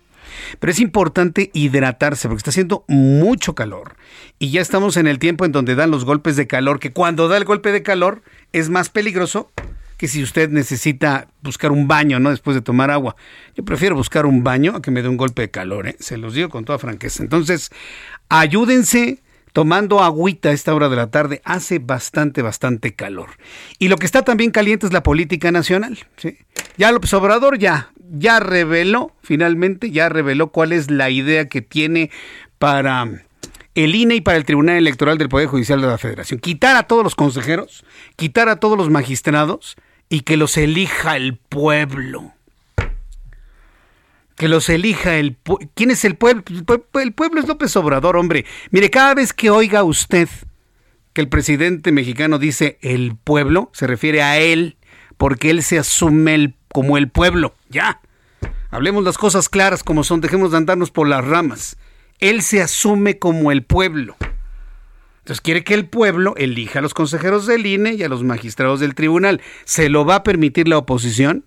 Pero 0.60 0.72
es 0.72 0.80
importante 0.80 1.50
hidratarse 1.54 2.28
porque 2.28 2.40
está 2.40 2.52
haciendo 2.52 2.86
mucho 2.88 3.56
calor. 3.56 3.96
Y 4.40 4.52
ya 4.52 4.62
estamos 4.62 4.98
en 4.98 5.08
el 5.08 5.20
tiempo 5.20 5.46
en 5.46 5.52
donde 5.52 5.76
dan 5.76 5.92
los 5.92 6.06
golpes 6.06 6.36
de 6.36 6.48
calor, 6.48 6.80
que 6.80 6.94
cuando 6.94 7.28
da 7.28 7.38
el 7.38 7.46
golpe 7.46 7.72
de 7.72 7.84
calor 7.84 8.22
es 8.54 8.70
más 8.70 8.90
peligroso 8.90 9.52
que 9.98 10.08
si 10.08 10.24
usted 10.24 10.50
necesita 10.50 11.28
buscar 11.44 11.72
un 11.72 11.88
baño, 11.88 12.20
¿no? 12.20 12.32
Después 12.32 12.56
de 12.56 12.62
tomar 12.62 12.90
agua. 12.90 13.16
Yo 13.56 13.64
prefiero 13.64 13.96
buscar 13.96 14.26
un 14.26 14.44
baño 14.44 14.76
a 14.76 14.82
que 14.82 14.90
me 14.90 15.04
dé 15.04 15.10
un 15.10 15.18
golpe 15.18 15.44
de 15.44 15.52
calor, 15.52 15.88
¿eh? 15.88 15.96
Se 16.00 16.18
los 16.18 16.34
digo 16.34 16.50
con 16.50 16.66
toda 16.66 16.80
franqueza. 16.80 17.22
Entonces, 17.22 17.70
ayúdense 18.28 19.22
tomando 19.54 20.02
agüita 20.02 20.50
a 20.50 20.54
esta 20.54 20.74
hora 20.74 20.90
de 20.90 20.96
la 20.96 21.12
tarde. 21.12 21.42
Hace 21.44 21.80
bastante, 21.80 22.42
bastante 22.42 22.94
calor. 22.94 23.30
Y 23.80 23.88
lo 23.88 23.98
que 23.98 24.06
está 24.06 24.24
también 24.24 24.52
caliente 24.52 24.86
es 24.86 24.94
la 24.94 25.04
política 25.04 25.52
nacional. 25.52 26.00
¿sí? 26.18 26.38
Ya 26.78 26.92
López 26.92 27.14
Obrador 27.14 27.58
ya, 27.58 27.92
ya 28.12 28.40
reveló, 28.40 29.14
finalmente, 29.22 29.92
ya 29.92 30.10
reveló 30.10 30.52
cuál 30.52 30.72
es 30.74 30.92
la 30.92 31.10
idea 31.10 31.48
que 31.48 31.62
tiene 31.62 32.12
para 32.58 33.26
el 33.76 33.96
INE 33.96 34.16
y 34.16 34.22
para 34.22 34.38
el 34.38 34.46
Tribunal 34.46 34.78
Electoral 34.78 35.18
del 35.18 35.30
Poder 35.30 35.48
Judicial 35.48 35.82
de 35.82 35.88
la 35.88 35.98
Federación. 35.98 36.40
Quitar 36.40 36.76
a 36.76 36.84
todos 36.84 37.04
los 37.04 37.16
consejeros, 37.16 37.86
quitar 38.16 38.50
a 38.50 38.58
todos 38.58 38.78
los 38.78 38.90
magistrados 38.90 39.76
y 40.10 40.22
que 40.22 40.38
los 40.38 40.58
elija 40.58 41.16
el 41.16 41.38
pueblo. 41.38 42.34
Que 44.42 44.48
los 44.48 44.70
elija 44.70 45.18
el. 45.18 45.38
¿Quién 45.76 45.92
es 45.92 46.04
el 46.04 46.16
pueblo? 46.16 46.44
El 46.96 47.14
pueblo 47.14 47.40
es 47.40 47.48
López 47.48 47.76
Obrador, 47.76 48.18
hombre. 48.18 48.44
Mire, 48.72 48.90
cada 48.90 49.14
vez 49.14 49.34
que 49.34 49.52
oiga 49.52 49.84
usted 49.84 50.28
que 51.14 51.22
el 51.22 51.30
presidente 51.30 51.92
mexicano 51.92 52.40
dice 52.40 52.80
el 52.82 53.16
pueblo, 53.24 53.70
se 53.72 53.86
refiere 53.86 54.24
a 54.24 54.40
él, 54.40 54.78
porque 55.18 55.52
él 55.52 55.62
se 55.62 55.78
asume 55.78 56.56
como 56.74 56.98
el 56.98 57.08
pueblo. 57.08 57.54
Ya. 57.70 58.02
Hablemos 58.72 59.04
las 59.04 59.20
cosas 59.20 59.48
claras 59.48 59.84
como 59.84 60.04
son, 60.04 60.22
dejemos 60.22 60.50
de 60.50 60.58
andarnos 60.58 60.90
por 60.90 61.08
las 61.08 61.24
ramas. 61.24 61.78
Él 62.18 62.42
se 62.42 62.64
asume 62.64 63.20
como 63.20 63.52
el 63.52 63.62
pueblo. 63.62 64.16
Entonces 65.20 65.42
quiere 65.42 65.64
que 65.64 65.76
el 65.76 65.86
pueblo 65.88 66.34
elija 66.36 66.80
a 66.80 66.82
los 66.82 66.96
consejeros 66.96 67.46
del 67.46 67.68
INE 67.68 67.94
y 67.94 68.02
a 68.02 68.10
los 68.10 68.24
magistrados 68.24 68.80
del 68.80 68.96
tribunal. 68.96 69.40
¿Se 69.66 69.88
lo 69.88 70.04
va 70.04 70.16
a 70.16 70.24
permitir 70.24 70.68
la 70.68 70.80
oposición? 70.80 71.46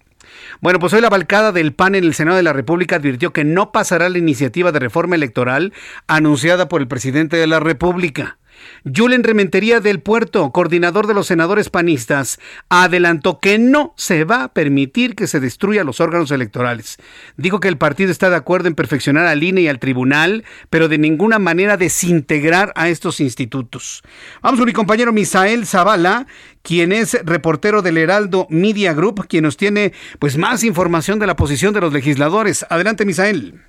Bueno, 0.60 0.78
pues 0.78 0.92
hoy 0.92 1.00
la 1.00 1.10
balcada 1.10 1.52
del 1.52 1.72
PAN 1.72 1.94
en 1.94 2.04
el 2.04 2.14
Senado 2.14 2.36
de 2.36 2.42
la 2.42 2.52
República 2.52 2.96
advirtió 2.96 3.32
que 3.32 3.44
no 3.44 3.72
pasará 3.72 4.08
la 4.08 4.18
iniciativa 4.18 4.72
de 4.72 4.78
reforma 4.78 5.14
electoral 5.14 5.72
anunciada 6.06 6.68
por 6.68 6.80
el 6.80 6.88
presidente 6.88 7.36
de 7.36 7.46
la 7.46 7.60
República. 7.60 8.38
Julen 8.84 9.24
Rementería 9.24 9.80
del 9.80 10.00
Puerto, 10.00 10.50
coordinador 10.52 11.06
de 11.06 11.14
los 11.14 11.26
senadores 11.26 11.70
panistas, 11.70 12.38
adelantó 12.68 13.40
que 13.40 13.58
no 13.58 13.94
se 13.96 14.24
va 14.24 14.44
a 14.44 14.52
permitir 14.52 15.14
que 15.14 15.26
se 15.26 15.40
destruya 15.40 15.84
los 15.84 16.00
órganos 16.00 16.30
electorales. 16.30 16.98
Dijo 17.36 17.60
que 17.60 17.68
el 17.68 17.78
partido 17.78 18.10
está 18.10 18.30
de 18.30 18.36
acuerdo 18.36 18.68
en 18.68 18.74
perfeccionar 18.74 19.26
al 19.26 19.42
INE 19.42 19.62
y 19.62 19.68
al 19.68 19.78
tribunal, 19.78 20.44
pero 20.70 20.88
de 20.88 20.98
ninguna 20.98 21.38
manera 21.38 21.76
desintegrar 21.76 22.72
a 22.76 22.88
estos 22.88 23.20
institutos. 23.20 24.02
Vamos 24.42 24.60
con 24.60 24.66
mi 24.66 24.72
compañero 24.72 25.12
Misael 25.12 25.66
Zavala, 25.66 26.26
quien 26.62 26.92
es 26.92 27.18
reportero 27.24 27.82
del 27.82 27.98
Heraldo 27.98 28.46
Media 28.50 28.94
Group, 28.94 29.26
quien 29.28 29.44
nos 29.44 29.56
tiene 29.56 29.92
pues 30.18 30.36
más 30.38 30.64
información 30.64 31.18
de 31.18 31.26
la 31.26 31.36
posición 31.36 31.74
de 31.74 31.80
los 31.80 31.92
legisladores. 31.92 32.64
Adelante, 32.70 33.04
Misael. 33.04 33.60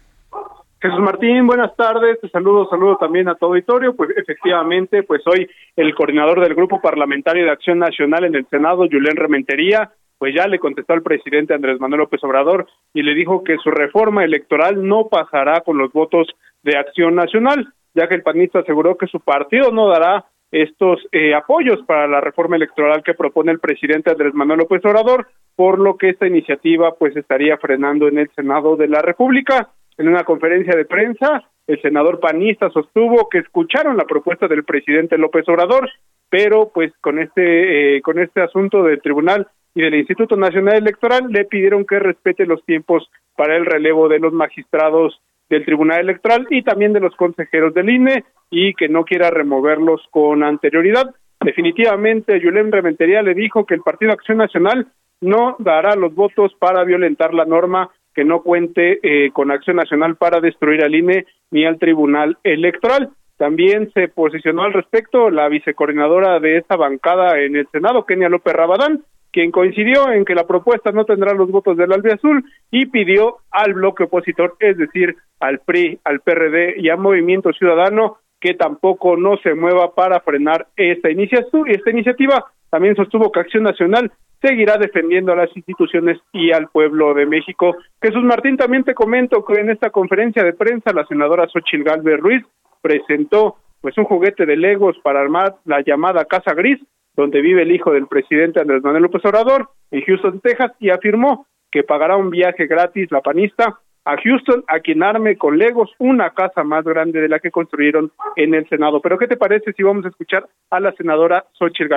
Jesús 0.86 1.00
Martín, 1.00 1.48
buenas 1.48 1.76
tardes, 1.76 2.22
te 2.22 2.30
saludo, 2.30 2.70
saludo 2.70 2.98
también 2.98 3.28
a 3.28 3.34
todo 3.34 3.50
auditorio, 3.50 3.96
pues 3.96 4.12
efectivamente, 4.16 5.02
pues 5.02 5.24
hoy 5.26 5.50
el 5.76 5.96
coordinador 5.96 6.40
del 6.40 6.54
Grupo 6.54 6.80
Parlamentario 6.80 7.44
de 7.44 7.50
Acción 7.50 7.80
Nacional 7.80 8.24
en 8.26 8.36
el 8.36 8.46
Senado, 8.50 8.86
Julián 8.88 9.16
Rementería, 9.16 9.90
pues 10.20 10.36
ya 10.36 10.46
le 10.46 10.60
contestó 10.60 10.94
al 10.94 11.02
presidente 11.02 11.56
Andrés 11.56 11.80
Manuel 11.80 12.02
López 12.02 12.24
Obrador 12.24 12.68
y 12.94 13.02
le 13.02 13.16
dijo 13.16 13.44
que 13.44 13.58
su 13.64 13.72
reforma 13.72 14.24
electoral 14.24 14.88
no 14.88 15.08
pasará 15.08 15.62
con 15.62 15.80
los 15.80 15.92
votos 15.92 16.28
de 16.62 16.78
Acción 16.78 17.16
Nacional, 17.16 17.74
ya 17.96 18.08
que 18.08 18.14
el 18.14 18.22
panista 18.22 18.60
aseguró 18.60 18.96
que 18.96 19.08
su 19.08 19.20
partido 19.22 19.72
no 19.72 19.88
dará 19.88 20.26
estos 20.52 21.00
eh, 21.12 21.34
apoyos 21.34 21.80
para 21.88 22.08
la 22.08 22.22
reforma 22.22 22.58
electoral 22.58 23.02
que 23.02 23.16
propone 23.16 23.52
el 23.52 23.60
presidente 23.60 24.12
Andrés 24.12 24.36
Manuel 24.36 24.60
López 24.60 24.86
Obrador, 24.86 25.30
por 25.56 25.80
lo 25.80 25.98
que 25.98 26.10
esta 26.10 26.28
iniciativa 26.28 26.94
pues 26.94 27.18
estaría 27.18 27.58
frenando 27.58 28.08
en 28.08 28.20
el 28.20 28.30
Senado 28.36 28.76
de 28.76 28.88
la 28.88 29.02
República. 29.02 29.70
En 29.98 30.08
una 30.08 30.24
conferencia 30.24 30.76
de 30.76 30.86
prensa, 30.86 31.50
el 31.68 31.82
senador 31.82 32.20
panista 32.20 32.70
sostuvo 32.70 33.30
que 33.30 33.40
escucharon 33.40 33.98
la 33.98 34.06
propuesta 34.06 34.48
del 34.48 34.64
presidente 34.64 35.18
López 35.18 35.48
Obrador, 35.48 35.90
pero 36.30 36.72
pues 36.74 36.92
con 37.02 37.20
este 37.20 37.98
eh, 37.98 38.02
con 38.02 38.20
este 38.20 38.42
asunto 38.42 38.84
del 38.84 39.02
tribunal 39.02 39.48
y 39.74 39.82
del 39.82 39.96
Instituto 39.96 40.36
Nacional 40.36 40.76
Electoral 40.76 41.28
le 41.30 41.46
pidieron 41.46 41.86
que 41.86 42.00
respete 42.00 42.46
los 42.46 42.64
tiempos 42.66 43.10
para 43.36 43.56
el 43.56 43.66
relevo 43.66 44.08
de 44.08 44.20
los 44.20 44.34
magistrados 44.34 45.22
del 45.50 45.66
Tribunal 45.66 46.00
Electoral 46.00 46.48
y 46.50 46.64
también 46.64 46.94
de 46.94 47.00
los 47.00 47.16
consejeros 47.16 47.74
del 47.74 47.90
INE 47.90 48.24
y 48.50 48.74
que 48.74 48.90
no 48.90 49.04
quiera 49.04 49.30
removerlos 49.30 50.02
con 50.12 50.44
anterioridad. 50.44 51.14
Definitivamente, 51.42 52.40
Yulem 52.40 52.72
Rementería 52.72 53.22
le 53.22 53.34
dijo 53.34 53.66
que 53.66 53.76
el 53.76 53.82
Partido 53.82 54.12
Acción 54.12 54.38
Nacional 54.38 54.88
no 55.22 55.56
dará 55.60 55.96
los 55.96 56.14
votos 56.16 56.54
para 56.60 56.84
violentar 56.84 57.34
la 57.34 57.46
norma 57.46 57.92
que 58.16 58.24
no 58.24 58.42
cuente 58.42 59.00
eh, 59.04 59.32
con 59.32 59.52
acción 59.52 59.76
nacional 59.76 60.16
para 60.16 60.40
destruir 60.40 60.84
al 60.84 60.96
INE 60.96 61.26
ni 61.52 61.66
al 61.66 61.78
Tribunal 61.78 62.38
Electoral. 62.44 63.10
También 63.38 63.92
se 63.94 64.08
posicionó 64.08 64.64
al 64.64 64.74
respecto 64.74 65.30
la 65.30 65.50
vicecoordinadora 65.50 66.40
de 66.40 66.58
esta 66.58 66.78
bancada 66.78 67.40
en 67.42 67.58
el 67.58 67.68
Senado, 67.72 68.06
Kenia 68.06 68.30
López 68.30 68.54
Rabadán, 68.54 69.04
quien 69.34 69.52
coincidió 69.52 70.10
en 70.14 70.24
que 70.24 70.34
la 70.34 70.48
propuesta 70.48 70.94
no 70.94 71.04
tendrá 71.04 71.34
los 71.34 71.52
votos 71.52 71.76
del 71.76 71.92
albiazul 71.92 72.46
y 72.72 72.86
pidió 72.86 73.40
al 73.52 73.74
bloque 73.74 74.06
opositor, 74.06 74.56
es 74.60 74.78
decir, 74.78 75.18
al 75.42 75.60
PRI, 75.60 76.00
al 76.06 76.22
PRD 76.22 76.76
y 76.78 76.88
al 76.88 77.00
Movimiento 77.00 77.52
Ciudadano, 77.52 78.20
que 78.40 78.54
tampoco 78.54 79.18
no 79.18 79.36
se 79.44 79.54
mueva 79.54 79.94
para 79.94 80.22
frenar 80.22 80.68
esta 80.78 81.12
iniciativa. 81.12 81.68
Esta 81.68 81.90
iniciativa 81.90 82.46
también 82.70 82.96
sostuvo 82.96 83.30
que 83.30 83.42
Acción 83.42 83.64
Nacional 83.64 84.10
seguirá 84.42 84.78
defendiendo 84.78 85.32
a 85.32 85.36
las 85.36 85.56
instituciones 85.56 86.20
y 86.32 86.52
al 86.52 86.68
pueblo 86.68 87.14
de 87.14 87.26
México. 87.26 87.76
Jesús 88.02 88.24
Martín, 88.24 88.58
también 88.58 88.84
te 88.84 88.94
comento 88.94 89.44
que 89.44 89.60
en 89.60 89.70
esta 89.70 89.90
conferencia 89.90 90.44
de 90.44 90.54
prensa 90.54 90.94
la 90.94 91.06
senadora 91.06 91.48
Xochil 91.48 91.84
Galvez 91.84 92.20
Ruiz 92.20 92.44
presentó 92.82 93.58
pues 93.82 93.98
un 93.98 94.06
juguete 94.06 94.46
de 94.46 94.58
Legos 94.58 94.98
para 95.04 95.22
armar 95.22 95.56
la 95.66 95.82
llamada 95.82 96.26
Casa 96.26 96.54
Gris, 96.54 96.80
donde 97.16 97.42
vive 97.42 97.62
el 97.62 97.72
hijo 97.72 97.92
del 97.92 98.08
presidente 98.08 98.60
Andrés 98.60 98.84
Manuel 98.84 99.04
López 99.04 99.24
Obrador, 99.26 99.70
en 99.92 100.02
Houston, 100.02 100.40
Texas, 100.42 100.72
y 100.80 100.90
afirmó 100.90 101.48
que 101.72 101.84
pagará 101.84 102.16
un 102.18 102.30
viaje 102.30 102.68
gratis 102.68 103.12
la 103.12 103.22
panista 103.22 103.80
a 104.06 104.18
Houston 104.18 104.64
a 104.68 104.80
quien 104.80 105.04
arme 105.04 105.36
con 105.36 105.58
Legos 105.58 105.92
una 105.98 106.30
casa 106.30 106.64
más 106.64 106.84
grande 106.84 107.22
de 107.22 107.28
la 107.28 107.40
que 107.40 107.52
construyeron 107.52 108.12
en 108.36 108.54
el 108.54 108.68
Senado. 108.70 109.02
Pero 109.02 109.18
¿qué 109.18 109.28
te 109.28 109.38
parece 109.38 109.74
si 109.74 109.84
vamos 109.84 110.06
a 110.06 110.10
escuchar 110.10 110.48
a 110.70 110.80
la 110.80 110.92
senadora 110.94 111.46
Xochitl? 111.54 111.94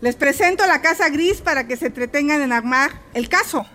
Les 0.00 0.16
presento 0.16 0.66
la 0.66 0.80
casa 0.80 1.10
gris 1.10 1.42
para 1.42 1.66
que 1.66 1.76
se 1.76 1.88
entretengan 1.88 2.40
en 2.40 2.52
armar 2.52 2.90
el 3.12 3.28
caso. 3.28 3.66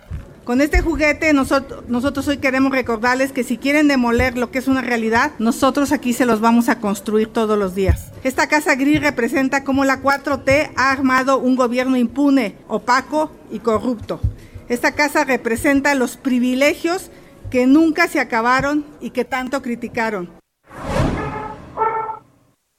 Con 0.43 0.59
este 0.59 0.81
juguete 0.81 1.33
nosotros, 1.33 1.83
nosotros 1.87 2.27
hoy 2.27 2.37
queremos 2.37 2.71
recordarles 2.71 3.31
que 3.31 3.43
si 3.43 3.57
quieren 3.57 3.87
demoler 3.87 4.35
lo 4.35 4.49
que 4.49 4.57
es 4.57 4.67
una 4.67 4.81
realidad, 4.81 5.33
nosotros 5.37 5.91
aquí 5.91 6.13
se 6.13 6.25
los 6.25 6.41
vamos 6.41 6.67
a 6.67 6.79
construir 6.79 7.27
todos 7.27 7.59
los 7.59 7.75
días. 7.75 8.11
Esta 8.23 8.47
casa 8.47 8.73
gris 8.73 9.01
representa 9.01 9.63
cómo 9.63 9.85
la 9.85 10.01
4T 10.01 10.71
ha 10.75 10.91
armado 10.91 11.37
un 11.37 11.55
gobierno 11.55 11.95
impune, 11.95 12.55
opaco 12.67 13.31
y 13.51 13.59
corrupto. 13.59 14.19
Esta 14.67 14.93
casa 14.93 15.25
representa 15.25 15.93
los 15.93 16.17
privilegios 16.17 17.11
que 17.51 17.67
nunca 17.67 18.07
se 18.07 18.19
acabaron 18.19 18.83
y 18.99 19.11
que 19.11 19.25
tanto 19.25 19.61
criticaron. 19.61 20.31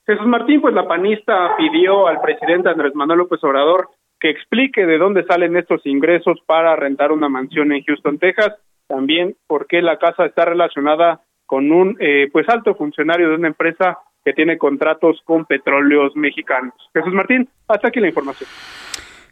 Jesús 0.07 0.25
Martín, 0.25 0.61
pues 0.61 0.73
la 0.73 0.87
panista 0.87 1.57
pidió 1.57 2.07
al 2.07 2.21
presidente 2.21 2.69
Andrés 2.69 2.95
Manuel 2.95 3.19
López 3.19 3.43
Obrador 3.43 3.89
que 4.19 4.29
explique 4.29 4.85
de 4.85 4.97
dónde 4.97 5.25
salen 5.25 5.57
estos 5.57 5.85
ingresos 5.85 6.39
para 6.47 6.75
rentar 6.77 7.11
una 7.11 7.27
mansión 7.27 7.73
en 7.73 7.83
Houston, 7.83 8.17
Texas, 8.17 8.53
también 8.87 9.35
por 9.47 9.67
qué 9.67 9.81
la 9.81 9.99
casa 9.99 10.25
está 10.25 10.45
relacionada 10.45 11.21
con 11.45 11.71
un 11.71 11.97
eh, 11.99 12.29
pues 12.31 12.47
alto 12.49 12.73
funcionario 12.75 13.29
de 13.29 13.35
una 13.35 13.49
empresa 13.49 13.99
que 14.23 14.31
tiene 14.33 14.57
contratos 14.57 15.19
con 15.25 15.45
petróleos 15.45 16.15
mexicanos. 16.15 16.73
Jesús 16.93 17.13
Martín, 17.13 17.47
hasta 17.67 17.89
aquí 17.89 17.99
la 17.99 18.07
información. 18.07 18.49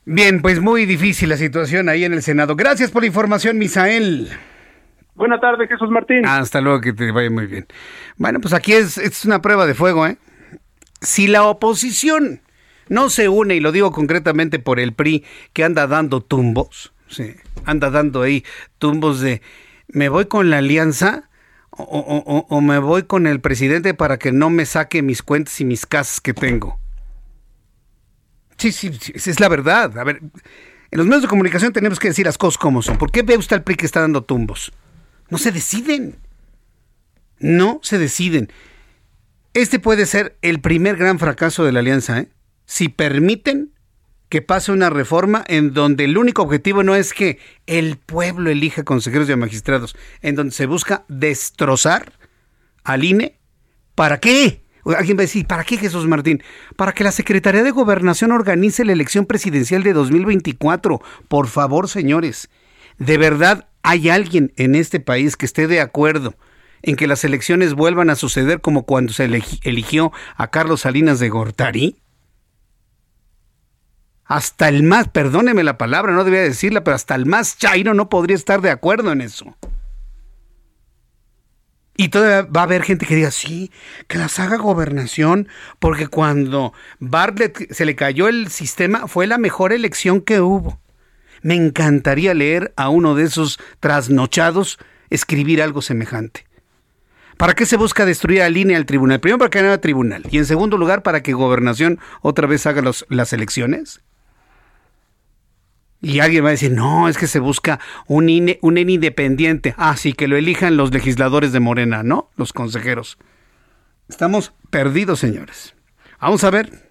Bien, 0.05 0.41
pues 0.41 0.61
muy 0.61 0.85
difícil 0.85 1.29
la 1.29 1.37
situación 1.37 1.87
ahí 1.89 2.03
en 2.03 2.13
el 2.13 2.21
Senado. 2.21 2.55
Gracias 2.55 2.91
por 2.91 3.01
la 3.01 3.07
información, 3.07 3.57
Misael. 3.57 4.27
Buenas 5.15 5.39
tardes, 5.39 5.69
Jesús 5.69 5.89
Martín. 5.89 6.25
hasta 6.25 6.59
luego, 6.59 6.81
que 6.81 6.91
te 6.91 7.11
vaya 7.11 7.29
muy 7.31 7.47
bien. 7.47 7.65
Bueno, 8.17 8.39
pues 8.41 8.53
aquí 8.53 8.73
es, 8.73 8.97
es 8.97 9.25
una 9.25 9.41
prueba 9.41 9.65
de 9.65 9.73
fuego, 9.73 10.05
¿eh? 10.05 10.17
Si 11.01 11.27
la 11.27 11.43
oposición 11.43 12.41
no 12.87 13.09
se 13.09 13.29
une, 13.29 13.55
y 13.55 13.59
lo 13.59 13.71
digo 13.71 13.91
concretamente 13.91 14.59
por 14.59 14.79
el 14.79 14.93
PRI, 14.93 15.23
que 15.53 15.63
anda 15.63 15.87
dando 15.87 16.21
tumbos, 16.21 16.93
sí, 17.07 17.35
anda 17.65 17.89
dando 17.89 18.21
ahí 18.21 18.43
tumbos 18.77 19.19
de 19.19 19.41
me 19.87 20.09
voy 20.09 20.25
con 20.25 20.49
la 20.49 20.59
alianza 20.59 21.29
o, 21.77 22.61
me 22.61 22.79
voy 22.79 23.03
con 23.03 23.27
el 23.27 23.41
presidente 23.41 23.93
para 23.93 24.17
que 24.17 24.31
no 24.31 24.49
me 24.49 24.65
saque 24.65 25.01
mis 25.01 25.21
cuentas 25.21 25.59
y 25.59 25.65
mis 25.65 25.85
casas 25.85 26.21
que 26.21 26.33
tengo. 26.33 26.79
Sí, 28.57 28.71
sí, 28.71 28.91
es 29.13 29.39
la 29.41 29.49
verdad. 29.49 29.97
A 29.97 30.03
ver, 30.05 30.21
en 30.91 30.97
los 30.97 31.05
medios 31.05 31.23
de 31.23 31.27
comunicación 31.27 31.73
tenemos 31.73 31.99
que 31.99 32.07
decir 32.07 32.25
las 32.25 32.37
cosas 32.37 32.57
como 32.57 32.81
son. 32.81 32.97
¿Por 32.97 33.11
qué 33.11 33.23
ve 33.23 33.37
usted 33.37 33.57
al 33.57 33.63
PRI 33.63 33.75
que 33.75 33.85
está 33.85 33.99
dando 33.99 34.23
tumbos? 34.23 34.71
No 35.29 35.37
se 35.37 35.51
deciden. 35.51 36.15
No 37.39 37.81
se 37.83 37.97
deciden. 37.97 38.49
Este 39.55 39.79
puede 39.79 40.05
ser 40.05 40.37
el 40.41 40.59
primer 40.59 40.97
gran 40.97 41.17
fracaso 41.17 41.63
de 41.63 41.71
la 41.71 41.79
alianza, 41.79 42.19
¿eh? 42.19 42.27
si 42.65 42.89
permiten 42.89 43.71
que 44.27 44.41
pase 44.41 44.73
una 44.73 44.89
reforma 44.89 45.45
en 45.47 45.73
donde 45.73 46.03
el 46.03 46.17
único 46.17 46.41
objetivo 46.41 46.83
no 46.83 46.93
es 46.93 47.13
que 47.13 47.39
el 47.65 47.95
pueblo 47.95 48.49
elija 48.49 48.83
consejeros 48.83 49.29
y 49.29 49.35
magistrados, 49.37 49.95
en 50.21 50.35
donde 50.35 50.51
se 50.51 50.65
busca 50.65 51.05
destrozar 51.07 52.11
al 52.83 53.05
INE. 53.05 53.39
¿Para 53.95 54.19
qué? 54.19 54.61
Alguien 54.83 55.15
va 55.15 55.21
a 55.21 55.29
decir, 55.29 55.47
¿para 55.47 55.63
qué 55.63 55.77
Jesús 55.77 56.05
Martín? 56.05 56.43
Para 56.75 56.91
que 56.91 57.05
la 57.05 57.13
Secretaría 57.13 57.63
de 57.63 57.71
Gobernación 57.71 58.33
organice 58.33 58.83
la 58.83 58.91
elección 58.91 59.25
presidencial 59.25 59.83
de 59.83 59.93
2024. 59.93 61.01
Por 61.29 61.47
favor, 61.47 61.87
señores, 61.87 62.49
¿de 62.97 63.17
verdad 63.17 63.69
hay 63.83 64.09
alguien 64.09 64.51
en 64.57 64.75
este 64.75 64.99
país 64.99 65.37
que 65.37 65.45
esté 65.45 65.67
de 65.67 65.79
acuerdo 65.79 66.35
en 66.85 66.95
que 66.95 67.07
las 67.07 67.23
elecciones 67.25 67.73
vuelvan 67.73 68.09
a 68.09 68.15
suceder 68.15 68.61
como 68.61 68.83
cuando 68.83 69.11
se 69.11 69.25
eligió 69.25 70.13
a 70.37 70.47
Carlos 70.51 70.81
Salinas 70.81 71.19
de 71.19 71.29
Gortari? 71.29 71.97
hasta 74.25 74.69
el 74.69 74.83
más, 74.83 75.07
perdóneme 75.07 75.63
la 75.63 75.77
palabra, 75.77 76.11
no 76.11 76.23
debía 76.23 76.41
decirla, 76.41 76.83
pero 76.83 76.95
hasta 76.95 77.15
el 77.15 77.25
más 77.25 77.57
chairo 77.57 77.93
no 77.93 78.09
podría 78.09 78.35
estar 78.35 78.61
de 78.61 78.71
acuerdo 78.71 79.11
en 79.11 79.21
eso. 79.21 79.55
Y 81.97 82.09
todavía 82.09 82.41
va 82.41 82.61
a 82.61 82.63
haber 82.65 82.83
gente 82.83 83.05
que 83.05 83.15
diga, 83.15 83.31
sí, 83.31 83.71
que 84.07 84.17
las 84.17 84.39
haga 84.39 84.57
gobernación, 84.57 85.47
porque 85.79 86.07
cuando 86.07 86.73
Bartlett 86.99 87.71
se 87.71 87.85
le 87.85 87.95
cayó 87.95 88.27
el 88.27 88.49
sistema 88.49 89.07
fue 89.07 89.27
la 89.27 89.37
mejor 89.37 89.71
elección 89.71 90.19
que 90.21 90.41
hubo. 90.41 90.81
Me 91.41 91.55
encantaría 91.55 92.33
leer 92.33 92.73
a 92.75 92.89
uno 92.89 93.15
de 93.15 93.23
esos 93.23 93.59
trasnochados 93.79 94.79
escribir 95.09 95.61
algo 95.61 95.81
semejante. 95.81 96.45
¿Para 97.37 97.53
qué 97.53 97.65
se 97.65 97.75
busca 97.75 98.05
destruir 98.05 98.41
a 98.41 98.49
línea 98.49 98.77
al 98.77 98.85
tribunal? 98.85 99.19
Primero 99.19 99.39
para 99.39 99.49
que 99.49 99.59
haya 99.59 99.81
tribunal 99.81 100.23
y 100.31 100.37
en 100.37 100.45
segundo 100.45 100.77
lugar 100.77 101.03
para 101.03 101.21
que 101.21 101.33
gobernación 101.33 101.99
otra 102.21 102.47
vez 102.47 102.65
haga 102.65 102.81
las 103.09 103.33
elecciones. 103.33 104.01
Y 106.01 106.19
alguien 106.19 106.43
va 106.43 106.49
a 106.49 106.51
decir, 106.51 106.71
no, 106.71 107.09
es 107.09 107.17
que 107.17 107.27
se 107.27 107.39
busca 107.39 107.79
un 108.05 108.29
INE, 108.29 108.59
un 108.61 108.77
INE 108.77 108.93
independiente. 108.93 109.73
Ah, 109.77 109.97
sí, 109.97 110.13
que 110.13 110.27
lo 110.27 110.37
elijan 110.37 110.77
los 110.77 110.93
legisladores 110.93 111.51
de 111.51 111.59
Morena, 111.59 112.03
¿no? 112.03 112.29
Los 112.35 112.53
consejeros. 112.53 113.17
Estamos 114.07 114.53
perdidos, 114.69 115.19
señores. 115.19 115.73
Vamos 116.21 116.43
a 116.43 116.51
ver 116.51 116.87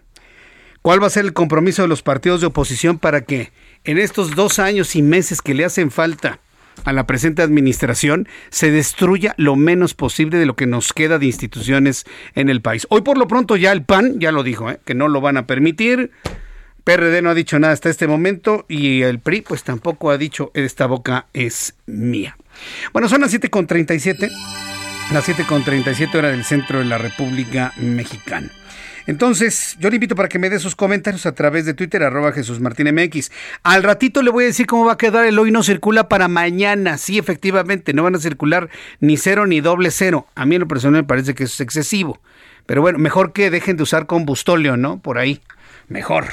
cuál 0.82 1.02
va 1.02 1.06
a 1.06 1.10
ser 1.10 1.24
el 1.24 1.32
compromiso 1.32 1.82
de 1.82 1.88
los 1.88 2.02
partidos 2.02 2.40
de 2.40 2.48
oposición 2.48 2.98
para 2.98 3.22
que 3.22 3.52
en 3.84 3.98
estos 3.98 4.34
dos 4.34 4.58
años 4.58 4.96
y 4.96 5.02
meses 5.02 5.40
que 5.40 5.54
le 5.54 5.64
hacen 5.64 5.90
falta 5.90 6.40
a 6.84 6.92
la 6.92 7.06
presente 7.06 7.42
administración 7.42 8.28
se 8.50 8.70
destruya 8.70 9.34
lo 9.36 9.56
menos 9.56 9.94
posible 9.94 10.38
de 10.38 10.46
lo 10.46 10.56
que 10.56 10.66
nos 10.66 10.92
queda 10.92 11.18
de 11.18 11.26
instituciones 11.26 12.04
en 12.34 12.48
el 12.48 12.60
país. 12.60 12.86
Hoy 12.90 13.02
por 13.02 13.18
lo 13.18 13.28
pronto 13.28 13.56
ya 13.56 13.72
el 13.72 13.84
PAN 13.84 14.20
ya 14.20 14.32
lo 14.32 14.42
dijo, 14.42 14.70
¿eh? 14.70 14.80
que 14.84 14.94
no 14.94 15.08
lo 15.08 15.20
van 15.20 15.36
a 15.36 15.46
permitir. 15.46 16.10
PRD 16.84 17.22
no 17.22 17.30
ha 17.30 17.34
dicho 17.34 17.58
nada 17.58 17.72
hasta 17.72 17.88
este 17.88 18.06
momento 18.06 18.66
y 18.68 19.02
el 19.02 19.18
PRI 19.18 19.40
pues 19.40 19.64
tampoco 19.64 20.10
ha 20.10 20.18
dicho 20.18 20.50
esta 20.54 20.86
boca 20.86 21.26
es 21.32 21.74
mía. 21.86 22.36
Bueno, 22.92 23.08
son 23.08 23.22
las 23.22 23.32
7.37, 23.32 24.30
las 25.12 25.28
7.37 25.28 26.14
hora 26.14 26.30
del 26.30 26.44
centro 26.44 26.80
de 26.80 26.84
la 26.84 26.98
República 26.98 27.72
Mexicana. 27.78 28.50
Entonces, 29.06 29.76
yo 29.78 29.90
le 29.90 29.96
invito 29.96 30.16
para 30.16 30.28
que 30.28 30.38
me 30.38 30.48
dé 30.48 30.58
sus 30.58 30.74
comentarios 30.74 31.26
a 31.26 31.34
través 31.34 31.66
de 31.66 31.74
Twitter, 31.74 32.02
arroba 32.02 32.32
Jesús 32.32 32.60
Martín 32.60 32.92
MX. 32.94 33.30
Al 33.62 33.82
ratito 33.82 34.22
le 34.22 34.30
voy 34.30 34.44
a 34.44 34.46
decir 34.46 34.66
cómo 34.66 34.86
va 34.86 34.92
a 34.92 34.98
quedar 34.98 35.26
el 35.26 35.38
hoy 35.38 35.50
no 35.50 35.62
circula 35.62 36.08
para 36.08 36.28
mañana. 36.28 36.96
Sí, 36.96 37.18
efectivamente, 37.18 37.92
no 37.92 38.02
van 38.02 38.14
a 38.14 38.18
circular 38.18 38.70
ni 39.00 39.16
cero 39.16 39.46
ni 39.46 39.60
doble 39.60 39.90
cero. 39.90 40.26
A 40.34 40.46
mí 40.46 40.54
en 40.54 40.62
lo 40.62 40.68
personal 40.68 41.02
me 41.02 41.06
parece 41.06 41.34
que 41.34 41.44
eso 41.44 41.54
es 41.54 41.60
excesivo. 41.60 42.20
Pero 42.66 42.80
bueno, 42.80 42.98
mejor 42.98 43.32
que 43.32 43.50
dejen 43.50 43.76
de 43.76 43.82
usar 43.82 44.06
combustóleo, 44.06 44.76
¿no? 44.76 44.98
Por 45.00 45.18
ahí. 45.18 45.42
Mejor. 45.88 46.26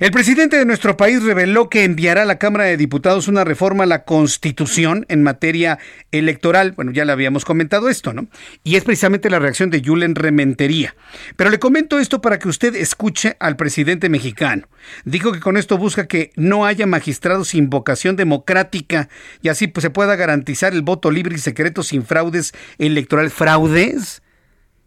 El 0.00 0.10
presidente 0.10 0.56
de 0.56 0.64
nuestro 0.64 0.96
país 0.96 1.22
reveló 1.22 1.68
que 1.68 1.84
enviará 1.84 2.22
a 2.22 2.26
la 2.26 2.38
Cámara 2.38 2.64
de 2.64 2.76
Diputados 2.76 3.28
una 3.28 3.44
reforma 3.44 3.84
a 3.84 3.86
la 3.86 4.04
Constitución 4.04 5.06
en 5.08 5.22
materia 5.22 5.78
electoral. 6.10 6.72
Bueno, 6.72 6.90
ya 6.90 7.04
le 7.04 7.12
habíamos 7.12 7.44
comentado 7.44 7.88
esto, 7.88 8.12
¿no? 8.12 8.26
Y 8.64 8.74
es 8.74 8.82
precisamente 8.82 9.30
la 9.30 9.38
reacción 9.38 9.70
de 9.70 9.82
Julen 9.84 10.16
Rementería. 10.16 10.96
Pero 11.36 11.50
le 11.50 11.60
comento 11.60 12.00
esto 12.00 12.20
para 12.20 12.40
que 12.40 12.48
usted 12.48 12.74
escuche 12.74 13.36
al 13.38 13.56
presidente 13.56 14.08
mexicano. 14.08 14.66
Dijo 15.04 15.30
que 15.30 15.40
con 15.40 15.56
esto 15.56 15.78
busca 15.78 16.08
que 16.08 16.32
no 16.34 16.66
haya 16.66 16.86
magistrados 16.86 17.48
sin 17.48 17.70
vocación 17.70 18.16
democrática 18.16 19.08
y 19.42 19.48
así 19.48 19.68
pues, 19.68 19.82
se 19.82 19.90
pueda 19.90 20.16
garantizar 20.16 20.72
el 20.72 20.82
voto 20.82 21.12
libre 21.12 21.36
y 21.36 21.38
secreto 21.38 21.84
sin 21.84 22.04
fraudes 22.04 22.52
electorales. 22.78 23.32
¿Fraudes? 23.32 24.22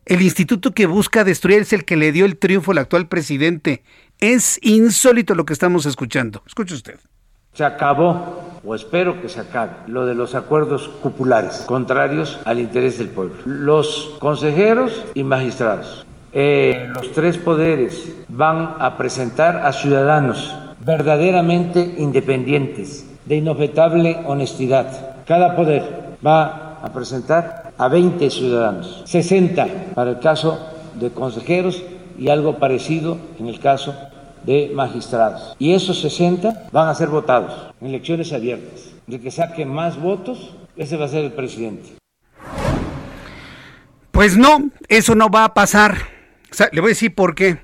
El 0.08 0.22
instituto 0.22 0.74
que 0.74 0.86
busca 0.86 1.26
destruir 1.26 1.60
es 1.60 1.74
el 1.74 1.84
que 1.84 1.98
le 1.98 2.14
dio 2.14 2.24
el 2.24 2.38
triunfo 2.38 2.72
al 2.72 2.78
actual 2.78 3.10
presidente 3.10 3.84
es 4.20 4.60
insólito 4.62 5.36
lo 5.36 5.46
que 5.46 5.54
estamos 5.54 5.86
escuchando. 5.86 6.42
Escuche 6.46 6.74
usted. 6.74 7.00
Se 7.54 7.64
acabó, 7.66 8.60
o 8.64 8.76
espero 8.76 9.22
que 9.22 9.30
se 9.30 9.40
acabe, 9.40 9.72
lo 9.88 10.06
de 10.06 10.14
los 10.14 10.36
acuerdos 10.36 10.90
cupulares, 11.02 11.64
contrarios 11.66 12.40
al 12.46 12.60
interés 12.60 13.00
del 13.00 13.10
pueblo. 13.10 13.36
Los 13.46 14.16
consejeros 14.20 15.04
y 15.16 15.24
magistrados, 15.24 16.06
eh, 16.34 16.88
los 16.94 17.12
tres 17.14 17.38
poderes 17.38 18.12
van 18.28 18.76
a 18.80 18.98
presentar 18.98 19.66
a 19.66 19.74
ciudadanos 19.74 20.56
verdaderamente 20.86 21.96
independientes, 21.98 23.08
de 23.26 23.38
inobjetable 23.38 24.22
honestidad. 24.26 25.16
Cada 25.26 25.56
poder 25.56 26.18
va 26.26 26.80
a 26.82 26.94
presentar 26.94 27.74
a 27.78 27.88
20 27.88 28.30
ciudadanos, 28.30 29.02
60 29.06 29.68
para 29.96 30.12
el 30.12 30.20
caso 30.20 30.60
de 30.96 31.10
consejeros 31.10 31.84
y 32.18 32.30
algo 32.30 32.60
parecido 32.60 33.18
en 33.40 33.48
el 33.48 33.60
caso 33.60 33.96
de 34.44 34.72
magistrados. 34.74 35.56
Y 35.60 35.74
esos 35.74 36.00
60 36.02 36.70
van 36.72 36.88
a 36.88 36.96
ser 36.96 37.10
votados 37.10 37.74
en 37.82 37.88
elecciones 37.88 38.34
abiertas. 38.34 38.92
De 39.06 39.20
que 39.20 39.32
saque 39.32 39.66
más 39.66 40.00
votos, 40.00 40.54
ese 40.76 40.98
va 40.98 41.06
a 41.06 41.10
ser 41.10 41.24
el 41.26 41.34
presidente. 41.34 41.98
Pues 44.12 44.36
no, 44.38 44.72
eso 44.88 45.16
no 45.16 45.30
va 45.30 45.44
a 45.46 45.54
pasar. 45.54 45.98
le 46.72 46.82
voy 46.82 46.90
a 46.90 46.96
decir 46.96 47.14
por 47.14 47.36
qué. 47.36 47.60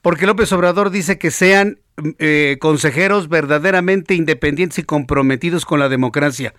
Porque 0.00 0.26
López 0.26 0.52
Obrador 0.52 0.90
dice 0.90 1.18
que 1.18 1.30
sean 1.30 1.80
eh, 2.18 2.58
consejeros 2.60 3.28
verdaderamente 3.28 4.14
independientes 4.14 4.78
y 4.78 4.82
comprometidos 4.84 5.64
con 5.64 5.80
la 5.80 5.88
democracia. 5.88 6.54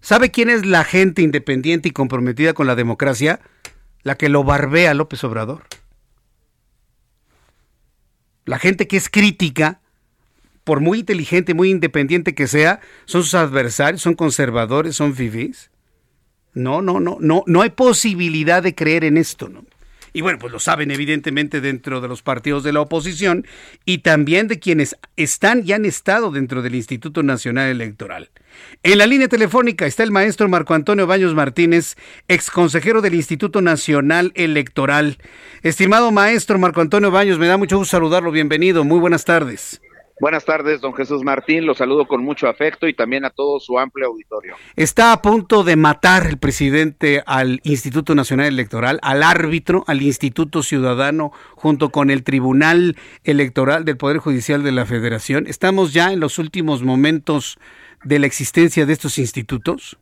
¿Sabe 0.00 0.30
quién 0.30 0.48
es 0.48 0.64
la 0.64 0.84
gente 0.84 1.22
independiente 1.22 1.88
y 1.88 1.92
comprometida 1.92 2.52
con 2.52 2.66
la 2.66 2.76
democracia? 2.76 3.40
La 4.02 4.14
que 4.14 4.28
lo 4.28 4.44
barbea 4.44 4.94
López 4.94 5.24
Obrador. 5.24 5.64
La 8.44 8.58
gente 8.58 8.88
que 8.88 8.96
es 8.96 9.08
crítica, 9.08 9.80
por 10.64 10.80
muy 10.80 11.00
inteligente, 11.00 11.54
muy 11.54 11.70
independiente 11.70 12.34
que 12.34 12.46
sea, 12.46 12.80
son 13.04 13.22
sus 13.22 13.34
adversarios, 13.34 14.02
son 14.02 14.14
conservadores, 14.14 14.96
son 14.96 15.14
fifís. 15.14 15.70
No, 16.54 16.82
no, 16.82 17.00
no, 17.00 17.18
no, 17.20 17.44
no 17.46 17.62
hay 17.62 17.70
posibilidad 17.70 18.62
de 18.62 18.74
creer 18.74 19.04
en 19.04 19.16
esto, 19.16 19.48
¿no? 19.48 19.64
Y 20.12 20.20
bueno, 20.22 20.38
pues 20.38 20.52
lo 20.52 20.58
saben 20.58 20.90
evidentemente 20.90 21.60
dentro 21.60 22.00
de 22.00 22.08
los 22.08 22.22
partidos 22.22 22.62
de 22.64 22.72
la 22.72 22.80
oposición 22.80 23.46
y 23.84 23.98
también 23.98 24.48
de 24.48 24.58
quienes 24.58 24.96
están 25.16 25.62
y 25.64 25.72
han 25.72 25.84
estado 25.84 26.30
dentro 26.30 26.62
del 26.62 26.74
Instituto 26.74 27.22
Nacional 27.22 27.68
Electoral. 27.68 28.30
En 28.82 28.98
la 28.98 29.06
línea 29.06 29.28
telefónica 29.28 29.86
está 29.86 30.02
el 30.02 30.10
maestro 30.10 30.48
Marco 30.48 30.74
Antonio 30.74 31.06
Baños 31.06 31.34
Martínez, 31.34 31.96
ex 32.28 32.50
consejero 32.50 33.00
del 33.00 33.14
Instituto 33.14 33.62
Nacional 33.62 34.32
Electoral. 34.34 35.18
Estimado 35.62 36.10
maestro 36.10 36.58
Marco 36.58 36.80
Antonio 36.80 37.10
Baños, 37.10 37.38
me 37.38 37.46
da 37.46 37.56
mucho 37.56 37.78
gusto 37.78 37.92
saludarlo. 37.92 38.30
Bienvenido. 38.32 38.84
Muy 38.84 38.98
buenas 38.98 39.24
tardes. 39.24 39.80
Buenas 40.20 40.44
tardes, 40.44 40.82
don 40.82 40.92
Jesús 40.92 41.24
Martín. 41.24 41.64
Lo 41.64 41.74
saludo 41.74 42.06
con 42.06 42.22
mucho 42.22 42.46
afecto 42.46 42.86
y 42.86 42.92
también 42.92 43.24
a 43.24 43.30
todo 43.30 43.58
su 43.58 43.78
amplio 43.78 44.08
auditorio. 44.08 44.54
Está 44.76 45.12
a 45.12 45.22
punto 45.22 45.64
de 45.64 45.76
matar 45.76 46.26
el 46.26 46.36
presidente 46.36 47.22
al 47.24 47.60
Instituto 47.62 48.14
Nacional 48.14 48.46
Electoral, 48.46 48.98
al 49.02 49.22
árbitro, 49.22 49.82
al 49.86 50.02
Instituto 50.02 50.62
Ciudadano, 50.62 51.32
junto 51.54 51.88
con 51.88 52.10
el 52.10 52.22
Tribunal 52.22 52.96
Electoral 53.24 53.86
del 53.86 53.96
Poder 53.96 54.18
Judicial 54.18 54.62
de 54.62 54.72
la 54.72 54.84
Federación. 54.84 55.46
Estamos 55.46 55.94
ya 55.94 56.12
en 56.12 56.20
los 56.20 56.38
últimos 56.38 56.82
momentos 56.82 57.58
de 58.04 58.18
la 58.18 58.26
existencia 58.26 58.84
de 58.84 58.92
estos 58.92 59.16
institutos. 59.16 59.98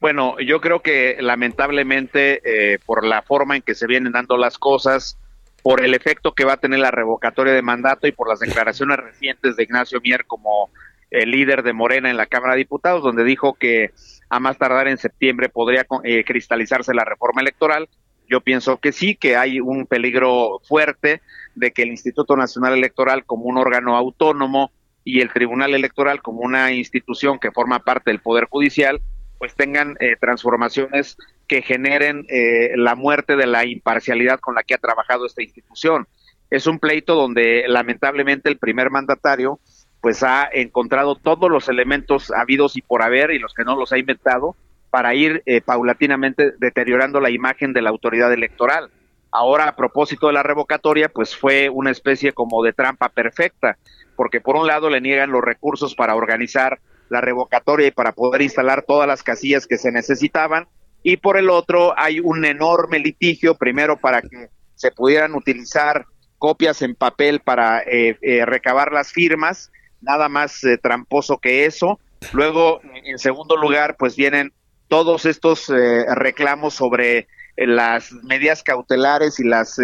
Bueno, 0.00 0.40
yo 0.40 0.60
creo 0.60 0.80
que 0.80 1.18
lamentablemente 1.20 2.40
eh, 2.44 2.80
por 2.84 3.06
la 3.06 3.22
forma 3.22 3.54
en 3.54 3.62
que 3.62 3.76
se 3.76 3.86
vienen 3.86 4.12
dando 4.12 4.36
las 4.36 4.58
cosas, 4.58 5.18
por 5.62 5.84
el 5.84 5.94
efecto 5.94 6.32
que 6.32 6.44
va 6.44 6.54
a 6.54 6.60
tener 6.60 6.78
la 6.78 6.90
revocatoria 6.90 7.52
de 7.52 7.62
mandato 7.62 8.06
y 8.06 8.12
por 8.12 8.28
las 8.28 8.40
declaraciones 8.40 8.98
recientes 8.98 9.56
de 9.56 9.62
Ignacio 9.62 10.00
Mier 10.00 10.24
como 10.26 10.70
el 11.10 11.30
líder 11.30 11.62
de 11.62 11.72
Morena 11.72 12.10
en 12.10 12.16
la 12.16 12.26
Cámara 12.26 12.54
de 12.54 12.60
Diputados, 12.60 13.02
donde 13.02 13.24
dijo 13.24 13.54
que 13.54 13.90
a 14.28 14.38
más 14.38 14.58
tardar 14.58 14.88
en 14.88 14.96
septiembre 14.96 15.48
podría 15.48 15.86
eh, 16.04 16.24
cristalizarse 16.24 16.94
la 16.94 17.04
reforma 17.04 17.40
electoral. 17.40 17.88
Yo 18.28 18.40
pienso 18.40 18.76
que 18.78 18.92
sí, 18.92 19.16
que 19.16 19.36
hay 19.36 19.60
un 19.60 19.86
peligro 19.86 20.60
fuerte 20.68 21.20
de 21.56 21.72
que 21.72 21.82
el 21.82 21.88
Instituto 21.88 22.36
Nacional 22.36 22.74
Electoral 22.74 23.24
como 23.24 23.44
un 23.44 23.58
órgano 23.58 23.96
autónomo 23.96 24.70
y 25.02 25.20
el 25.20 25.32
Tribunal 25.32 25.74
Electoral 25.74 26.22
como 26.22 26.40
una 26.40 26.70
institución 26.72 27.40
que 27.40 27.50
forma 27.50 27.80
parte 27.80 28.10
del 28.10 28.20
Poder 28.20 28.44
Judicial, 28.44 29.00
pues 29.38 29.54
tengan 29.56 29.96
eh, 29.98 30.14
transformaciones 30.20 31.16
que 31.50 31.62
generen 31.62 32.26
eh, 32.28 32.74
la 32.76 32.94
muerte 32.94 33.34
de 33.34 33.48
la 33.48 33.66
imparcialidad 33.66 34.38
con 34.38 34.54
la 34.54 34.62
que 34.62 34.74
ha 34.74 34.78
trabajado 34.78 35.26
esta 35.26 35.42
institución. 35.42 36.06
Es 36.48 36.68
un 36.68 36.78
pleito 36.78 37.16
donde 37.16 37.64
lamentablemente 37.66 38.48
el 38.48 38.56
primer 38.56 38.90
mandatario 38.90 39.58
pues 40.00 40.22
ha 40.22 40.48
encontrado 40.52 41.16
todos 41.16 41.50
los 41.50 41.68
elementos 41.68 42.30
habidos 42.30 42.76
y 42.76 42.82
por 42.82 43.02
haber 43.02 43.32
y 43.32 43.40
los 43.40 43.52
que 43.52 43.64
no 43.64 43.74
los 43.74 43.90
ha 43.92 43.98
inventado 43.98 44.54
para 44.90 45.12
ir 45.16 45.42
eh, 45.44 45.60
paulatinamente 45.60 46.52
deteriorando 46.56 47.18
la 47.18 47.30
imagen 47.30 47.72
de 47.72 47.82
la 47.82 47.90
autoridad 47.90 48.32
electoral. 48.32 48.88
Ahora, 49.32 49.66
a 49.66 49.74
propósito 49.74 50.28
de 50.28 50.34
la 50.34 50.44
revocatoria, 50.44 51.08
pues 51.08 51.36
fue 51.36 51.68
una 51.68 51.90
especie 51.90 52.32
como 52.32 52.62
de 52.62 52.72
trampa 52.72 53.08
perfecta, 53.08 53.76
porque 54.14 54.40
por 54.40 54.54
un 54.54 54.68
lado 54.68 54.88
le 54.88 55.00
niegan 55.00 55.32
los 55.32 55.42
recursos 55.42 55.96
para 55.96 56.14
organizar 56.14 56.78
la 57.08 57.20
revocatoria 57.20 57.88
y 57.88 57.90
para 57.90 58.12
poder 58.12 58.40
instalar 58.40 58.82
todas 58.82 59.08
las 59.08 59.24
casillas 59.24 59.66
que 59.66 59.78
se 59.78 59.90
necesitaban, 59.90 60.68
y 61.02 61.16
por 61.16 61.36
el 61.36 61.50
otro 61.50 61.98
hay 61.98 62.20
un 62.20 62.44
enorme 62.44 62.98
litigio, 62.98 63.54
primero 63.54 63.98
para 63.98 64.22
que 64.22 64.48
se 64.74 64.90
pudieran 64.90 65.34
utilizar 65.34 66.06
copias 66.38 66.82
en 66.82 66.94
papel 66.94 67.40
para 67.40 67.82
eh, 67.82 68.18
eh, 68.22 68.46
recabar 68.46 68.92
las 68.92 69.12
firmas, 69.12 69.70
nada 70.00 70.28
más 70.28 70.64
eh, 70.64 70.78
tramposo 70.78 71.38
que 71.38 71.66
eso. 71.66 72.00
Luego, 72.32 72.80
en 73.04 73.18
segundo 73.18 73.56
lugar, 73.56 73.96
pues 73.98 74.16
vienen 74.16 74.52
todos 74.88 75.24
estos 75.24 75.68
reclamos 75.68 76.74
sobre 76.74 77.28
las 77.56 78.12
medidas 78.24 78.62
cautelares 78.62 79.38
y 79.38 79.44
las 79.44 79.78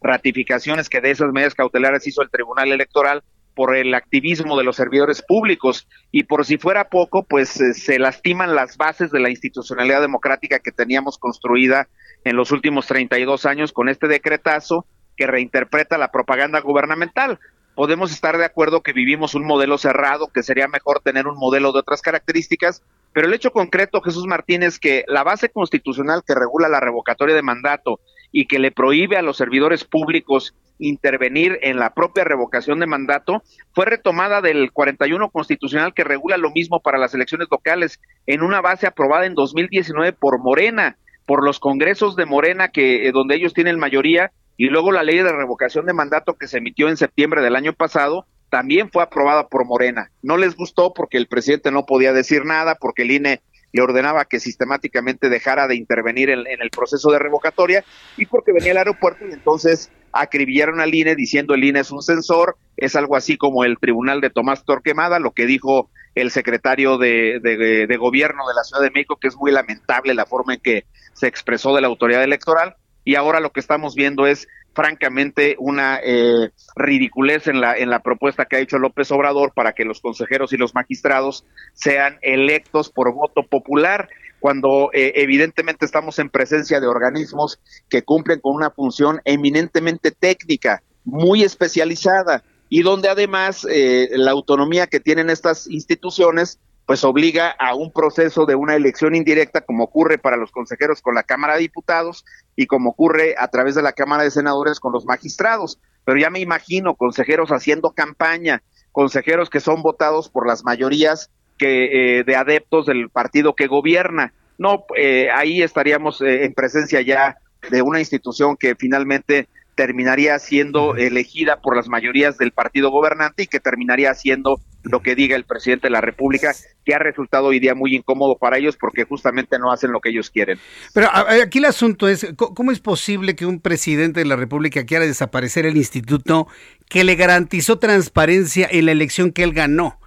ratificaciones 0.00 0.88
que 0.88 1.00
de 1.00 1.10
esas 1.10 1.32
medidas 1.32 1.54
cautelares 1.54 2.06
hizo 2.06 2.22
el 2.22 2.30
Tribunal 2.30 2.70
Electoral 2.70 3.22
por 3.54 3.76
el 3.76 3.94
activismo 3.94 4.56
de 4.56 4.64
los 4.64 4.76
servidores 4.76 5.22
públicos 5.22 5.86
y 6.10 6.24
por 6.24 6.44
si 6.44 6.58
fuera 6.58 6.88
poco, 6.88 7.24
pues 7.24 7.60
eh, 7.60 7.74
se 7.74 7.98
lastiman 7.98 8.54
las 8.54 8.76
bases 8.76 9.10
de 9.10 9.20
la 9.20 9.30
institucionalidad 9.30 10.00
democrática 10.00 10.58
que 10.58 10.72
teníamos 10.72 11.18
construida 11.18 11.88
en 12.24 12.36
los 12.36 12.52
últimos 12.52 12.86
32 12.86 13.46
años 13.46 13.72
con 13.72 13.88
este 13.88 14.08
decretazo 14.08 14.86
que 15.16 15.26
reinterpreta 15.26 15.98
la 15.98 16.10
propaganda 16.10 16.60
gubernamental. 16.60 17.38
Podemos 17.74 18.12
estar 18.12 18.36
de 18.36 18.44
acuerdo 18.44 18.82
que 18.82 18.92
vivimos 18.92 19.34
un 19.34 19.46
modelo 19.46 19.78
cerrado, 19.78 20.28
que 20.28 20.42
sería 20.42 20.68
mejor 20.68 21.00
tener 21.00 21.26
un 21.26 21.38
modelo 21.38 21.72
de 21.72 21.78
otras 21.78 22.02
características, 22.02 22.82
pero 23.14 23.26
el 23.26 23.34
hecho 23.34 23.50
concreto, 23.50 24.02
Jesús 24.02 24.26
Martínez, 24.26 24.78
que 24.78 25.04
la 25.08 25.22
base 25.22 25.48
constitucional 25.48 26.22
que 26.26 26.34
regula 26.34 26.68
la 26.68 26.80
revocatoria 26.80 27.34
de 27.34 27.42
mandato 27.42 28.00
y 28.32 28.46
que 28.46 28.58
le 28.58 28.72
prohíbe 28.72 29.16
a 29.16 29.22
los 29.22 29.36
servidores 29.36 29.84
públicos 29.84 30.54
intervenir 30.78 31.58
en 31.62 31.76
la 31.76 31.94
propia 31.94 32.24
revocación 32.24 32.80
de 32.80 32.86
mandato 32.86 33.42
fue 33.74 33.86
retomada 33.86 34.40
del 34.40 34.72
41 34.72 35.30
constitucional 35.30 35.94
que 35.94 36.02
regula 36.02 36.36
lo 36.38 36.50
mismo 36.50 36.80
para 36.80 36.98
las 36.98 37.14
elecciones 37.14 37.48
locales 37.50 38.00
en 38.26 38.42
una 38.42 38.60
base 38.60 38.86
aprobada 38.86 39.26
en 39.26 39.34
2019 39.34 40.12
por 40.14 40.40
Morena, 40.40 40.96
por 41.26 41.44
los 41.44 41.60
congresos 41.60 42.16
de 42.16 42.26
Morena 42.26 42.68
que 42.68 43.06
eh, 43.06 43.12
donde 43.12 43.36
ellos 43.36 43.54
tienen 43.54 43.78
mayoría 43.78 44.32
y 44.56 44.66
luego 44.66 44.92
la 44.92 45.02
ley 45.02 45.18
de 45.18 45.32
revocación 45.32 45.86
de 45.86 45.92
mandato 45.92 46.34
que 46.34 46.48
se 46.48 46.58
emitió 46.58 46.88
en 46.88 46.96
septiembre 46.96 47.42
del 47.42 47.56
año 47.56 47.72
pasado 47.74 48.26
también 48.50 48.90
fue 48.90 49.02
aprobada 49.02 49.48
por 49.48 49.64
Morena. 49.64 50.10
No 50.22 50.36
les 50.36 50.56
gustó 50.56 50.92
porque 50.92 51.16
el 51.16 51.26
presidente 51.26 51.70
no 51.70 51.86
podía 51.86 52.12
decir 52.12 52.44
nada, 52.44 52.76
porque 52.78 53.02
el 53.02 53.12
INE 53.12 53.40
le 53.72 53.82
ordenaba 53.82 54.24
que 54.26 54.40
sistemáticamente 54.40 55.28
dejara 55.28 55.66
de 55.66 55.76
intervenir 55.76 56.30
en, 56.30 56.46
el 56.46 56.70
proceso 56.70 57.10
de 57.10 57.18
revocatoria 57.18 57.84
y 58.16 58.26
porque 58.26 58.52
venía 58.52 58.72
al 58.72 58.78
aeropuerto 58.78 59.26
y 59.26 59.32
entonces 59.32 59.90
acribillaron 60.12 60.80
al 60.80 60.94
INE 60.94 61.14
diciendo 61.16 61.54
el 61.54 61.64
INE 61.64 61.80
es 61.80 61.90
un 61.90 62.02
censor, 62.02 62.56
es 62.76 62.96
algo 62.96 63.16
así 63.16 63.38
como 63.38 63.64
el 63.64 63.78
tribunal 63.78 64.20
de 64.20 64.30
Tomás 64.30 64.64
Torquemada, 64.64 65.18
lo 65.18 65.30
que 65.30 65.46
dijo 65.46 65.88
el 66.14 66.30
secretario 66.30 66.98
de, 66.98 67.40
de, 67.40 67.96
gobierno 67.96 68.46
de 68.46 68.54
la 68.54 68.64
Ciudad 68.64 68.82
de 68.82 68.90
México, 68.90 69.16
que 69.18 69.28
es 69.28 69.36
muy 69.36 69.50
lamentable 69.50 70.12
la 70.12 70.26
forma 70.26 70.54
en 70.54 70.60
que 70.60 70.84
se 71.14 71.26
expresó 71.26 71.74
de 71.74 71.80
la 71.80 71.86
autoridad 71.86 72.22
electoral, 72.22 72.76
y 73.04 73.14
ahora 73.14 73.40
lo 73.40 73.50
que 73.50 73.60
estamos 73.60 73.94
viendo 73.94 74.26
es 74.26 74.48
francamente 74.74 75.56
una 75.58 76.00
eh, 76.02 76.50
ridiculez 76.76 77.46
en 77.46 77.60
la 77.60 77.76
en 77.76 77.90
la 77.90 78.00
propuesta 78.00 78.46
que 78.46 78.56
ha 78.56 78.60
hecho 78.60 78.78
López 78.78 79.10
Obrador 79.10 79.52
para 79.52 79.72
que 79.72 79.84
los 79.84 80.00
consejeros 80.00 80.52
y 80.52 80.56
los 80.56 80.74
magistrados 80.74 81.44
sean 81.74 82.18
electos 82.22 82.90
por 82.90 83.12
voto 83.12 83.42
popular 83.42 84.08
cuando 84.40 84.90
eh, 84.92 85.12
evidentemente 85.16 85.84
estamos 85.84 86.18
en 86.18 86.30
presencia 86.30 86.80
de 86.80 86.86
organismos 86.86 87.60
que 87.88 88.02
cumplen 88.02 88.40
con 88.40 88.56
una 88.56 88.70
función 88.70 89.20
eminentemente 89.24 90.10
técnica 90.10 90.82
muy 91.04 91.42
especializada 91.42 92.42
y 92.68 92.82
donde 92.82 93.08
además 93.08 93.66
eh, 93.70 94.08
la 94.12 94.30
autonomía 94.30 94.86
que 94.86 95.00
tienen 95.00 95.28
estas 95.28 95.68
instituciones 95.68 96.58
pues 96.86 97.04
obliga 97.04 97.50
a 97.50 97.74
un 97.74 97.92
proceso 97.92 98.44
de 98.44 98.54
una 98.54 98.74
elección 98.74 99.14
indirecta 99.14 99.60
como 99.60 99.84
ocurre 99.84 100.18
para 100.18 100.36
los 100.36 100.50
consejeros 100.50 101.00
con 101.00 101.14
la 101.14 101.22
Cámara 101.22 101.54
de 101.54 101.60
Diputados 101.60 102.24
y 102.56 102.66
como 102.66 102.90
ocurre 102.90 103.34
a 103.38 103.48
través 103.48 103.74
de 103.74 103.82
la 103.82 103.92
Cámara 103.92 104.24
de 104.24 104.30
Senadores 104.30 104.80
con 104.80 104.92
los 104.92 105.04
magistrados. 105.04 105.78
Pero 106.04 106.18
ya 106.18 106.30
me 106.30 106.40
imagino 106.40 106.94
consejeros 106.94 107.50
haciendo 107.50 107.92
campaña, 107.92 108.62
consejeros 108.90 109.48
que 109.48 109.60
son 109.60 109.82
votados 109.82 110.28
por 110.28 110.46
las 110.46 110.64
mayorías 110.64 111.30
que 111.56 112.18
eh, 112.18 112.24
de 112.24 112.36
adeptos 112.36 112.86
del 112.86 113.08
partido 113.08 113.54
que 113.54 113.68
gobierna. 113.68 114.32
No, 114.58 114.84
eh, 114.96 115.28
ahí 115.34 115.62
estaríamos 115.62 116.20
eh, 116.20 116.44
en 116.44 116.52
presencia 116.54 117.00
ya 117.00 117.36
de 117.70 117.82
una 117.82 118.00
institución 118.00 118.56
que 118.56 118.74
finalmente 118.74 119.48
terminaría 119.76 120.38
siendo 120.38 120.96
elegida 120.96 121.60
por 121.60 121.76
las 121.76 121.88
mayorías 121.88 122.36
del 122.36 122.52
partido 122.52 122.90
gobernante 122.90 123.44
y 123.44 123.46
que 123.46 123.60
terminaría 123.60 124.10
haciendo 124.10 124.60
lo 124.84 125.00
que 125.00 125.14
diga 125.14 125.36
el 125.36 125.44
presidente 125.44 125.86
de 125.86 125.92
la 125.92 126.00
República, 126.00 126.52
que 126.84 126.94
ha 126.94 126.98
resultado 126.98 127.46
hoy 127.46 127.60
día 127.60 127.74
muy 127.74 127.94
incómodo 127.94 128.36
para 128.38 128.58
ellos 128.58 128.76
porque 128.78 129.04
justamente 129.04 129.58
no 129.58 129.72
hacen 129.72 129.92
lo 129.92 130.00
que 130.00 130.10
ellos 130.10 130.30
quieren. 130.30 130.58
Pero 130.92 131.08
aquí 131.12 131.58
el 131.58 131.66
asunto 131.66 132.08
es, 132.08 132.26
¿cómo 132.36 132.72
es 132.72 132.80
posible 132.80 133.36
que 133.36 133.46
un 133.46 133.60
presidente 133.60 134.20
de 134.20 134.26
la 134.26 134.36
República 134.36 134.84
quiera 134.84 135.06
desaparecer 135.06 135.66
el 135.66 135.76
instituto 135.76 136.46
que 136.88 137.04
le 137.04 137.14
garantizó 137.14 137.78
transparencia 137.78 138.68
en 138.70 138.86
la 138.86 138.92
elección 138.92 139.32
que 139.32 139.44
él 139.44 139.52
ganó 139.52 139.98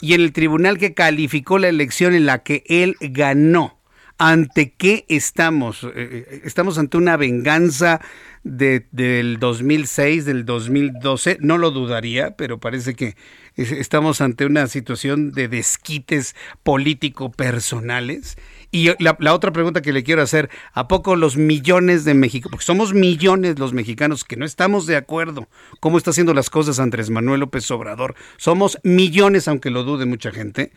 y 0.00 0.14
en 0.14 0.20
el 0.20 0.32
tribunal 0.32 0.78
que 0.78 0.94
calificó 0.94 1.58
la 1.58 1.68
elección 1.68 2.14
en 2.14 2.26
la 2.26 2.42
que 2.42 2.64
él 2.66 2.96
ganó? 3.00 3.78
¿Ante 4.18 4.72
qué 4.72 5.04
estamos? 5.08 5.82
Eh, 5.82 5.90
eh, 5.96 6.40
¿Estamos 6.44 6.78
ante 6.78 6.96
una 6.96 7.16
venganza 7.16 8.00
de, 8.44 8.86
del 8.92 9.40
2006, 9.40 10.24
del 10.24 10.44
2012? 10.44 11.38
No 11.40 11.58
lo 11.58 11.72
dudaría, 11.72 12.36
pero 12.36 12.60
parece 12.60 12.94
que 12.94 13.16
estamos 13.56 14.20
ante 14.20 14.46
una 14.46 14.68
situación 14.68 15.32
de 15.32 15.48
desquites 15.48 16.36
político-personales. 16.62 18.36
Y 18.70 18.90
la, 19.00 19.16
la, 19.18 19.34
otra 19.34 19.52
pregunta 19.52 19.82
que 19.82 19.92
le 19.92 20.04
quiero 20.04 20.22
hacer, 20.22 20.48
¿a 20.74 20.86
poco 20.86 21.16
los 21.16 21.36
millones 21.36 22.04
de 22.04 22.14
mexicanos, 22.14 22.52
porque 22.52 22.66
somos 22.66 22.94
millones 22.94 23.58
los 23.58 23.72
mexicanos 23.72 24.22
que 24.22 24.36
no 24.36 24.44
estamos 24.44 24.86
de 24.86 24.94
acuerdo 24.94 25.48
cómo 25.80 25.98
está 25.98 26.10
haciendo 26.10 26.34
las 26.34 26.50
cosas 26.50 26.78
Andrés 26.78 27.10
Manuel 27.10 27.40
López 27.40 27.68
Obrador? 27.72 28.14
Somos 28.36 28.78
millones, 28.84 29.48
aunque 29.48 29.70
lo 29.70 29.82
dude 29.82 30.06
mucha 30.06 30.30
gente 30.30 30.70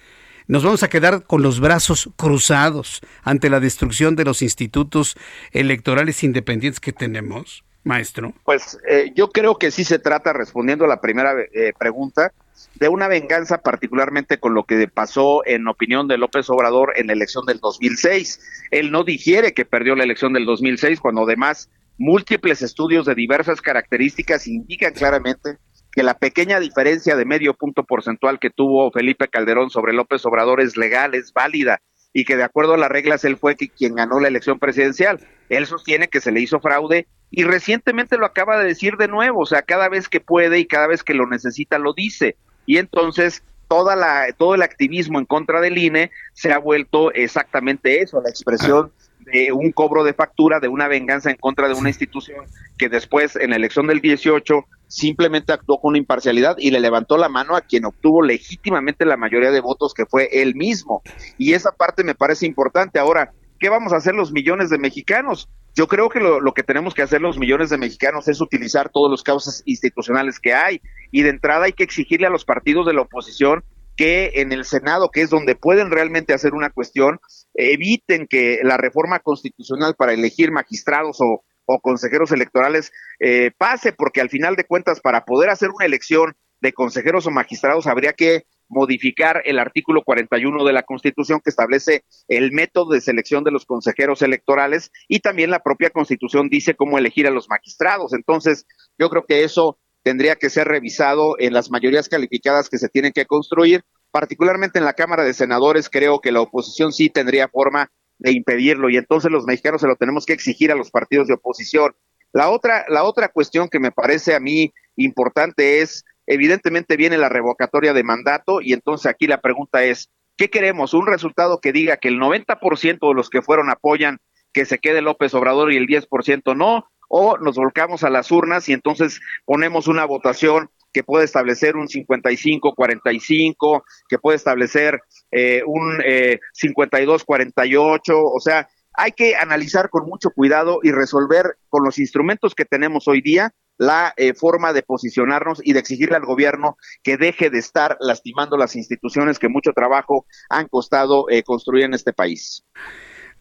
nos 0.47 0.63
vamos 0.63 0.83
a 0.83 0.89
quedar 0.89 1.23
con 1.23 1.41
los 1.41 1.59
brazos 1.59 2.09
cruzados 2.15 3.01
ante 3.23 3.49
la 3.49 3.59
destrucción 3.59 4.15
de 4.15 4.25
los 4.25 4.41
institutos 4.41 5.15
electorales 5.51 6.23
independientes 6.23 6.79
que 6.79 6.93
tenemos, 6.93 7.63
maestro? 7.83 8.33
Pues 8.43 8.77
eh, 8.87 9.11
yo 9.15 9.29
creo 9.29 9.55
que 9.55 9.71
sí 9.71 9.83
se 9.83 9.99
trata, 9.99 10.33
respondiendo 10.33 10.85
a 10.85 10.87
la 10.87 11.01
primera 11.01 11.33
eh, 11.53 11.73
pregunta, 11.77 12.31
de 12.75 12.89
una 12.89 13.07
venganza 13.07 13.59
particularmente 13.59 14.39
con 14.39 14.53
lo 14.53 14.63
que 14.63 14.87
pasó 14.87 15.45
en 15.45 15.67
opinión 15.67 16.07
de 16.07 16.17
López 16.17 16.49
Obrador 16.49 16.93
en 16.95 17.07
la 17.07 17.13
elección 17.13 17.45
del 17.45 17.59
2006. 17.59 18.39
Él 18.71 18.91
no 18.91 19.03
digiere 19.03 19.53
que 19.53 19.65
perdió 19.65 19.95
la 19.95 20.03
elección 20.03 20.33
del 20.33 20.45
2006 20.45 20.99
cuando 20.99 21.23
además 21.23 21.69
múltiples 21.97 22.61
estudios 22.61 23.05
de 23.05 23.15
diversas 23.15 23.61
características 23.61 24.47
indican 24.47 24.93
claramente 24.93 25.57
que 25.97 26.03
la 26.03 26.19
pequeña 26.19 26.59
diferencia 26.59 27.15
de 27.15 27.25
medio 27.25 27.55
punto 27.55 27.83
porcentual 27.83 28.37
que 28.37 28.51
tuvo 28.51 28.91
Felipe 28.91 29.29
Calderón 29.29 29.71
sobre 29.71 29.93
López 29.93 30.23
Obrador 30.27 30.61
es 30.61 30.77
legal, 30.77 31.15
es 31.15 31.33
válida 31.33 31.81
y 32.13 32.23
que 32.23 32.35
de 32.35 32.43
acuerdo 32.43 32.75
a 32.75 32.77
las 32.77 32.91
reglas 32.91 33.25
él 33.25 33.35
fue 33.35 33.55
quien 33.55 33.95
ganó 33.95 34.19
la 34.19 34.27
elección 34.27 34.59
presidencial. 34.59 35.19
Él 35.49 35.65
sostiene 35.65 36.07
que 36.07 36.21
se 36.21 36.31
le 36.31 36.39
hizo 36.39 36.59
fraude 36.59 37.07
y 37.31 37.45
recientemente 37.45 38.19
lo 38.19 38.27
acaba 38.27 38.59
de 38.59 38.67
decir 38.67 38.97
de 38.97 39.07
nuevo, 39.07 39.39
o 39.39 39.45
sea, 39.47 39.63
cada 39.63 39.89
vez 39.89 40.07
que 40.07 40.19
puede 40.19 40.59
y 40.59 40.67
cada 40.67 40.85
vez 40.85 41.03
que 41.03 41.15
lo 41.15 41.25
necesita 41.25 41.79
lo 41.79 41.93
dice. 41.93 42.35
Y 42.67 42.77
entonces 42.77 43.41
toda 43.67 43.95
la, 43.95 44.27
todo 44.37 44.53
el 44.53 44.61
activismo 44.61 45.17
en 45.17 45.25
contra 45.25 45.61
del 45.61 45.79
INE 45.79 46.11
se 46.33 46.53
ha 46.53 46.59
vuelto 46.59 47.11
exactamente 47.11 48.03
eso, 48.03 48.21
la 48.21 48.29
expresión 48.29 48.91
de 49.21 49.51
un 49.51 49.71
cobro 49.71 50.03
de 50.03 50.13
factura, 50.13 50.59
de 50.59 50.67
una 50.67 50.87
venganza 50.87 51.31
en 51.31 51.37
contra 51.37 51.67
de 51.67 51.73
una 51.73 51.89
institución 51.89 52.45
que 52.77 52.87
después 52.87 53.35
en 53.35 53.49
la 53.49 53.55
elección 53.55 53.87
del 53.87 53.99
18 53.99 54.63
simplemente 54.87 55.53
actuó 55.53 55.79
con 55.79 55.95
imparcialidad 55.95 56.55
y 56.57 56.71
le 56.71 56.79
levantó 56.79 57.17
la 57.17 57.29
mano 57.29 57.55
a 57.55 57.61
quien 57.61 57.85
obtuvo 57.85 58.21
legítimamente 58.21 59.05
la 59.05 59.17
mayoría 59.17 59.51
de 59.51 59.61
votos, 59.61 59.93
que 59.93 60.05
fue 60.05 60.29
él 60.31 60.55
mismo. 60.55 61.01
Y 61.37 61.53
esa 61.53 61.71
parte 61.71 62.03
me 62.03 62.15
parece 62.15 62.45
importante. 62.45 62.99
Ahora, 62.99 63.31
¿qué 63.59 63.69
vamos 63.69 63.93
a 63.93 63.97
hacer 63.97 64.15
los 64.15 64.31
millones 64.31 64.69
de 64.69 64.77
mexicanos? 64.77 65.49
Yo 65.75 65.87
creo 65.87 66.09
que 66.09 66.19
lo, 66.19 66.39
lo, 66.39 66.53
que 66.53 66.63
tenemos 66.63 66.93
que 66.93 67.03
hacer 67.03 67.21
los 67.21 67.37
millones 67.37 67.69
de 67.69 67.77
mexicanos 67.77 68.27
es 68.27 68.41
utilizar 68.41 68.89
todos 68.89 69.11
los 69.11 69.21
causas 69.21 69.61
institucionales 69.65 70.39
que 70.39 70.53
hay 70.53 70.81
y 71.11 71.21
de 71.21 71.29
entrada 71.29 71.65
hay 71.65 71.73
que 71.73 71.83
exigirle 71.83 72.25
a 72.25 72.31
los 72.31 72.45
partidos 72.45 72.87
de 72.87 72.93
la 72.93 73.01
oposición 73.01 73.63
que 73.97 74.33
en 74.35 74.51
el 74.53 74.63
Senado, 74.63 75.09
que 75.11 75.21
es 75.21 75.29
donde 75.29 75.55
pueden 75.55 75.91
realmente 75.91 76.33
hacer 76.33 76.53
una 76.53 76.69
cuestión, 76.69 77.19
eviten 77.55 78.27
que 78.29 78.59
la 78.63 78.77
reforma 78.77 79.19
constitucional 79.19 79.95
para 79.97 80.13
elegir 80.13 80.51
magistrados 80.51 81.17
o, 81.19 81.43
o 81.67 81.79
consejeros 81.79 82.31
electorales 82.31 82.91
eh, 83.19 83.51
pase, 83.55 83.93
porque 83.93 84.21
al 84.21 84.29
final 84.29 84.55
de 84.55 84.63
cuentas, 84.63 85.01
para 85.01 85.25
poder 85.25 85.49
hacer 85.51 85.69
una 85.69 85.85
elección 85.85 86.35
de 86.61 86.73
consejeros 86.73 87.27
o 87.27 87.31
magistrados, 87.31 87.85
habría 87.85 88.13
que 88.13 88.45
modificar 88.69 89.41
el 89.45 89.59
artículo 89.59 90.01
41 90.03 90.65
de 90.65 90.73
la 90.73 90.83
Constitución 90.83 91.39
que 91.43 91.49
establece 91.49 92.03
el 92.27 92.51
método 92.51 92.93
de 92.93 93.01
selección 93.01 93.43
de 93.43 93.51
los 93.51 93.65
consejeros 93.65 94.21
electorales 94.21 94.91
y 95.07 95.19
también 95.19 95.51
la 95.51 95.59
propia 95.59 95.89
Constitución 95.89 96.49
dice 96.49 96.75
cómo 96.75 96.97
elegir 96.97 97.27
a 97.27 97.31
los 97.31 97.47
magistrados. 97.49 98.13
Entonces, 98.13 98.65
yo 98.97 99.09
creo 99.09 99.25
que 99.25 99.43
eso 99.43 99.77
tendría 100.03 100.35
que 100.35 100.49
ser 100.49 100.67
revisado 100.67 101.35
en 101.37 101.53
las 101.53 101.69
mayorías 101.69 102.09
calificadas 102.09 102.69
que 102.69 102.77
se 102.77 102.89
tienen 102.89 103.11
que 103.13 103.25
construir, 103.25 103.83
particularmente 104.11 104.79
en 104.79 104.85
la 104.85 104.93
Cámara 104.93 105.23
de 105.23 105.33
Senadores, 105.33 105.89
creo 105.89 106.19
que 106.19 106.31
la 106.31 106.41
oposición 106.41 106.93
sí 106.93 107.09
tendría 107.09 107.49
forma 107.49 107.91
de 108.19 108.31
impedirlo 108.31 108.89
y 108.89 108.97
entonces 108.97 109.31
los 109.31 109.45
mexicanos 109.45 109.81
se 109.81 109.87
lo 109.87 109.95
tenemos 109.95 110.25
que 110.25 110.33
exigir 110.33 110.71
a 110.71 110.75
los 110.75 110.91
partidos 110.91 111.27
de 111.27 111.35
oposición. 111.35 111.95
La 112.33 112.49
otra, 112.49 112.85
la 112.89 113.03
otra 113.03 113.29
cuestión 113.29 113.69
que 113.69 113.79
me 113.79 113.91
parece 113.91 114.35
a 114.35 114.39
mí 114.39 114.73
importante 114.95 115.81
es, 115.81 116.03
evidentemente 116.25 116.97
viene 116.97 117.17
la 117.17 117.29
revocatoria 117.29 117.93
de 117.93 118.03
mandato 118.03 118.61
y 118.61 118.73
entonces 118.73 119.05
aquí 119.05 119.27
la 119.27 119.41
pregunta 119.41 119.83
es, 119.83 120.09
¿qué 120.35 120.49
queremos? 120.49 120.93
¿Un 120.93 121.07
resultado 121.07 121.59
que 121.61 121.71
diga 121.71 121.97
que 121.97 122.09
el 122.09 122.19
90% 122.19 123.07
de 123.07 123.13
los 123.13 123.29
que 123.29 123.41
fueron 123.41 123.69
apoyan 123.69 124.19
que 124.53 124.65
se 124.65 124.79
quede 124.79 125.01
López 125.01 125.33
Obrador 125.33 125.71
y 125.71 125.77
el 125.77 125.87
10% 125.87 126.55
no? 126.55 126.87
o 127.07 127.37
nos 127.37 127.55
volcamos 127.55 128.03
a 128.03 128.09
las 128.09 128.31
urnas 128.31 128.67
y 128.69 128.73
entonces 128.73 129.21
ponemos 129.45 129.87
una 129.87 130.05
votación 130.05 130.69
que 130.97 131.03
puede 131.03 131.25
establecer 131.25 131.75
un 131.75 131.87
55-45, 131.87 133.83
que 134.09 134.17
puede 134.17 134.35
establecer 134.35 134.99
eh, 135.29 135.61
un 135.63 136.01
eh, 136.03 136.39
52-48, 136.59 138.01
o 138.15 138.39
sea, 138.39 138.67
hay 138.93 139.11
que 139.11 139.35
analizar 139.35 139.91
con 139.91 140.07
mucho 140.07 140.31
cuidado 140.31 140.79
y 140.81 140.91
resolver 140.91 141.57
con 141.69 141.83
los 141.83 141.99
instrumentos 141.99 142.55
que 142.55 142.65
tenemos 142.65 143.07
hoy 143.07 143.21
día 143.21 143.53
la 143.77 144.11
eh, 144.17 144.33
forma 144.33 144.73
de 144.73 144.81
posicionarnos 144.81 145.61
y 145.63 145.73
de 145.73 145.79
exigirle 145.81 146.15
al 146.15 146.25
gobierno 146.25 146.77
que 147.03 147.17
deje 147.17 147.51
de 147.51 147.59
estar 147.59 147.95
lastimando 147.99 148.57
las 148.57 148.75
instituciones 148.75 149.37
que 149.37 149.49
mucho 149.49 149.73
trabajo 149.75 150.25
han 150.49 150.67
costado 150.67 151.29
eh, 151.29 151.43
construir 151.43 151.85
en 151.85 151.93
este 151.93 152.11
país. 152.11 152.65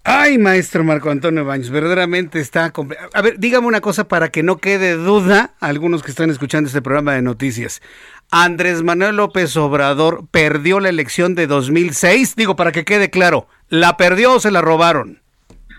Ay, 0.09 0.39
maestro 0.39 0.85
Marco 0.85 1.11
Antonio 1.11 1.45
Baños, 1.45 1.69
verdaderamente 1.69 2.39
está... 2.39 2.73
A 3.13 3.23
ver, 3.23 3.41
dígame 3.41 3.67
una 3.67 3.81
cosa 3.81 4.07
para 4.07 4.29
que 4.29 4.45
no 4.45 4.59
quede 4.59 4.93
duda 4.93 5.55
a 5.59 5.67
algunos 5.67 6.05
que 6.05 6.13
están 6.13 6.31
escuchando 6.31 6.69
este 6.69 6.81
programa 6.81 7.15
de 7.15 7.23
noticias. 7.23 7.83
Andrés 8.31 8.85
Manuel 8.85 9.17
López 9.17 9.57
Obrador 9.57 10.29
perdió 10.31 10.79
la 10.79 10.91
elección 10.91 11.35
de 11.35 11.49
2006, 11.49 12.37
digo 12.37 12.55
para 12.55 12.71
que 12.71 12.85
quede 12.85 13.11
claro, 13.11 13.49
¿la 13.69 13.97
perdió 13.97 14.35
o 14.35 14.41
se 14.41 14.53
la 14.53 14.61
robaron? 14.61 15.23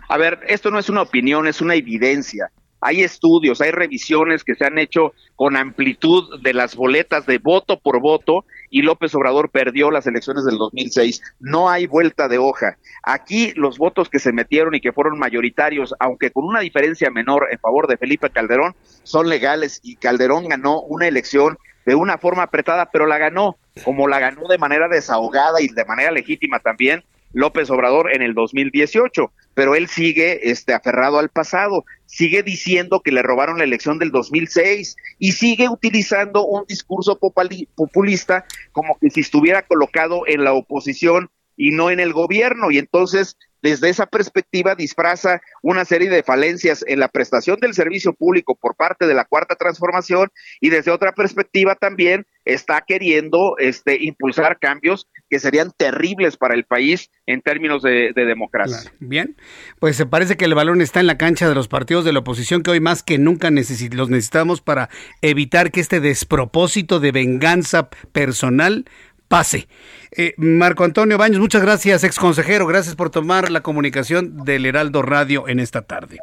A 0.10 0.18
ver, 0.18 0.42
esto 0.48 0.72
no 0.72 0.80
es 0.80 0.90
una 0.90 1.04
opinión, 1.04 1.48
es 1.48 1.62
una 1.62 1.76
evidencia. 1.76 2.52
Hay 2.82 3.02
estudios, 3.02 3.62
hay 3.62 3.72
revisiones 3.72 4.44
que 4.44 4.56
se 4.56 4.66
han 4.66 4.78
hecho 4.78 5.14
con 5.36 5.56
amplitud 5.56 6.42
de 6.42 6.54
las 6.54 6.76
boletas 6.76 7.26
de 7.26 7.40
voto 7.40 7.80
por 7.80 8.02
voto 8.02 8.46
y 8.70 8.82
López 8.82 9.14
Obrador 9.16 9.50
perdió 9.50 9.92
las 9.92 10.08
elecciones 10.08 10.46
del 10.46 10.58
2006. 10.58 11.22
No 11.40 11.70
hay 11.70 11.88
vuelta 11.88 12.28
de 12.28 12.38
hoja. 12.38 12.78
Aquí 13.04 13.54
los 13.56 13.78
votos 13.78 14.10
que 14.10 14.20
se 14.20 14.32
metieron 14.32 14.76
y 14.76 14.82
que 14.82 14.92
fueron 14.92 15.18
mayoritarios, 15.18 15.96
aunque 16.00 16.32
con 16.32 16.46
una 16.46 16.60
diferencia 16.60 17.10
menor 17.10 17.48
en 17.52 17.60
favor 17.60 17.88
de 17.88 17.98
Felipe 17.98 18.30
Calderón, 18.30 18.76
son 19.04 19.30
legales 19.30 19.80
y 19.84 19.96
Calderón 19.96 20.48
ganó 20.48 20.82
una 20.82 21.08
elección 21.08 21.58
de 21.86 21.96
una 21.96 22.18
forma 22.18 22.44
apretada, 22.44 22.90
pero 22.92 23.08
la 23.08 23.18
ganó, 23.18 23.56
como 23.86 24.08
la 24.08 24.20
ganó 24.20 24.48
de 24.50 24.58
manera 24.58 24.90
desahogada 24.90 25.62
y 25.62 25.70
de 25.70 25.86
manera 25.86 26.12
legítima 26.12 26.60
también 26.60 27.04
López 27.34 27.70
Obrador 27.70 28.14
en 28.14 28.22
el 28.22 28.34
2018, 28.34 29.32
pero 29.54 29.76
él 29.76 29.88
sigue 29.88 30.50
este 30.50 30.74
aferrado 30.74 31.20
al 31.20 31.30
pasado, 31.30 31.84
sigue 32.08 32.42
diciendo 32.42 33.02
que 33.02 33.12
le 33.12 33.22
robaron 33.22 33.60
la 33.60 33.66
elección 33.66 34.00
del 34.00 34.12
2006 34.12 34.96
y 35.20 35.34
sigue 35.34 35.70
utilizando 35.70 36.46
un 36.46 36.66
discurso 36.66 37.20
populista 37.20 38.46
como 38.72 38.98
que 39.00 39.12
si 39.12 39.22
estuviera 39.22 39.62
colocado 39.62 40.24
en 40.26 40.44
la 40.44 40.54
oposición 40.54 41.30
y 41.56 41.72
no 41.72 41.92
en 41.92 42.00
el 42.00 42.14
gobierno. 42.14 42.72
Y 42.72 42.78
entonces 42.78 43.38
desde 43.62 43.90
esa 43.90 44.06
perspectiva 44.06 44.76
disfraza 44.76 45.42
una 45.62 45.84
serie 45.84 46.10
de 46.10 46.24
falencias 46.24 46.86
en 46.88 47.00
la 47.00 47.08
prestación 47.08 47.60
del 47.60 47.74
servicio 47.74 48.14
público 48.14 48.56
por 48.56 48.76
parte 48.76 49.08
de 49.08 49.14
la 49.14 49.26
cuarta 49.26 49.56
transformación 49.56 50.30
y 50.62 50.70
desde 50.70 50.92
otra 50.92 51.12
perspectiva 51.12 51.76
también 51.76 52.26
está 52.46 52.84
queriendo 52.88 53.58
este 53.58 53.98
impulsar 54.04 54.60
cambios 54.60 55.08
que 55.30 55.40
serían 55.40 55.72
terribles 55.76 56.38
para 56.38 56.54
el 56.54 56.66
país 56.66 57.12
en 57.26 57.42
términos 57.42 57.84
de, 57.84 58.14
democracia. 58.16 58.92
Bien, 59.00 59.36
pues 59.80 59.96
se 59.96 60.06
parece 60.06 60.38
que 60.38 60.46
el 60.46 60.56
balón 60.56 60.82
está 60.82 61.00
en 61.00 61.08
la 61.08 61.18
cancha 61.18 61.48
de 61.48 61.56
los 61.56 61.68
partidos 61.68 62.06
de 62.06 62.14
la 62.14 62.20
oposición 62.20 62.64
que 62.64 62.72
hoy 62.72 62.80
más 62.80 63.04
que 63.04 63.18
nunca 63.18 63.50
los 63.50 64.10
necesitamos 64.10 64.62
para 64.62 64.90
evitar 65.22 65.72
que 65.72 65.80
este 65.80 66.00
despropósito 66.00 67.00
de 67.00 67.12
venganza 67.12 67.90
personal 68.12 68.86
pase. 69.28 69.68
Eh, 70.12 70.34
Marco 70.38 70.84
Antonio 70.84 71.18
Baños, 71.18 71.40
muchas 71.40 71.62
gracias, 71.62 72.04
ex 72.04 72.18
consejero. 72.18 72.66
Gracias 72.66 72.96
por 72.96 73.10
tomar 73.10 73.52
la 73.52 73.62
comunicación 73.62 74.44
del 74.44 74.66
Heraldo 74.66 75.02
Radio 75.02 75.48
en 75.48 75.60
esta 75.60 75.82
tarde. 75.82 76.18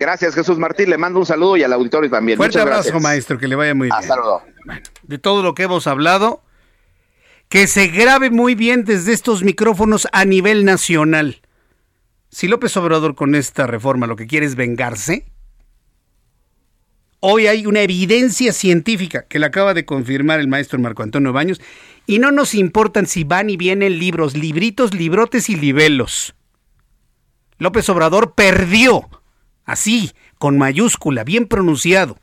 Gracias, 0.00 0.34
Jesús 0.34 0.58
Martín. 0.58 0.90
Le 0.90 0.98
mando 0.98 1.18
un 1.18 1.26
saludo 1.26 1.56
y 1.56 1.62
al 1.64 1.72
auditorio 1.72 2.08
también. 2.08 2.36
Fuerte 2.36 2.58
Muchas 2.58 2.62
abrazo, 2.62 2.82
gracias. 2.84 3.02
maestro, 3.02 3.38
que 3.38 3.48
le 3.48 3.56
vaya 3.56 3.74
muy 3.74 3.86
bien. 3.86 3.96
Hasta 3.96 4.16
luego. 4.16 4.42
de 5.02 5.18
todo 5.18 5.42
lo 5.42 5.54
que 5.54 5.64
hemos 5.64 5.86
hablado, 5.86 6.42
que 7.48 7.66
se 7.66 7.88
grabe 7.88 8.30
muy 8.30 8.54
bien 8.54 8.84
desde 8.84 9.12
estos 9.12 9.42
micrófonos 9.42 10.06
a 10.12 10.24
nivel 10.24 10.64
nacional. 10.64 11.40
Si 12.30 12.46
López 12.46 12.76
Obrador 12.76 13.14
con 13.14 13.34
esta 13.34 13.66
reforma 13.66 14.06
lo 14.06 14.16
que 14.16 14.26
quiere 14.26 14.44
es 14.44 14.54
vengarse, 14.54 15.24
hoy 17.20 17.46
hay 17.46 17.66
una 17.66 17.80
evidencia 17.80 18.52
científica 18.52 19.26
que 19.26 19.38
la 19.38 19.46
acaba 19.46 19.72
de 19.72 19.86
confirmar 19.86 20.40
el 20.40 20.48
maestro 20.48 20.78
Marco 20.78 21.02
Antonio 21.02 21.32
Baños, 21.32 21.60
y 22.06 22.18
no 22.18 22.30
nos 22.30 22.54
importan 22.54 23.06
si 23.06 23.24
van 23.24 23.50
y 23.50 23.56
vienen 23.56 23.98
libros, 23.98 24.36
libritos, 24.36 24.94
librotes 24.94 25.48
y 25.50 25.56
libelos. 25.56 26.34
López 27.58 27.88
Obrador 27.88 28.34
perdió, 28.34 29.08
así, 29.64 30.12
con 30.38 30.56
mayúscula, 30.58 31.24
bien 31.24 31.46
pronunciado, 31.46 32.18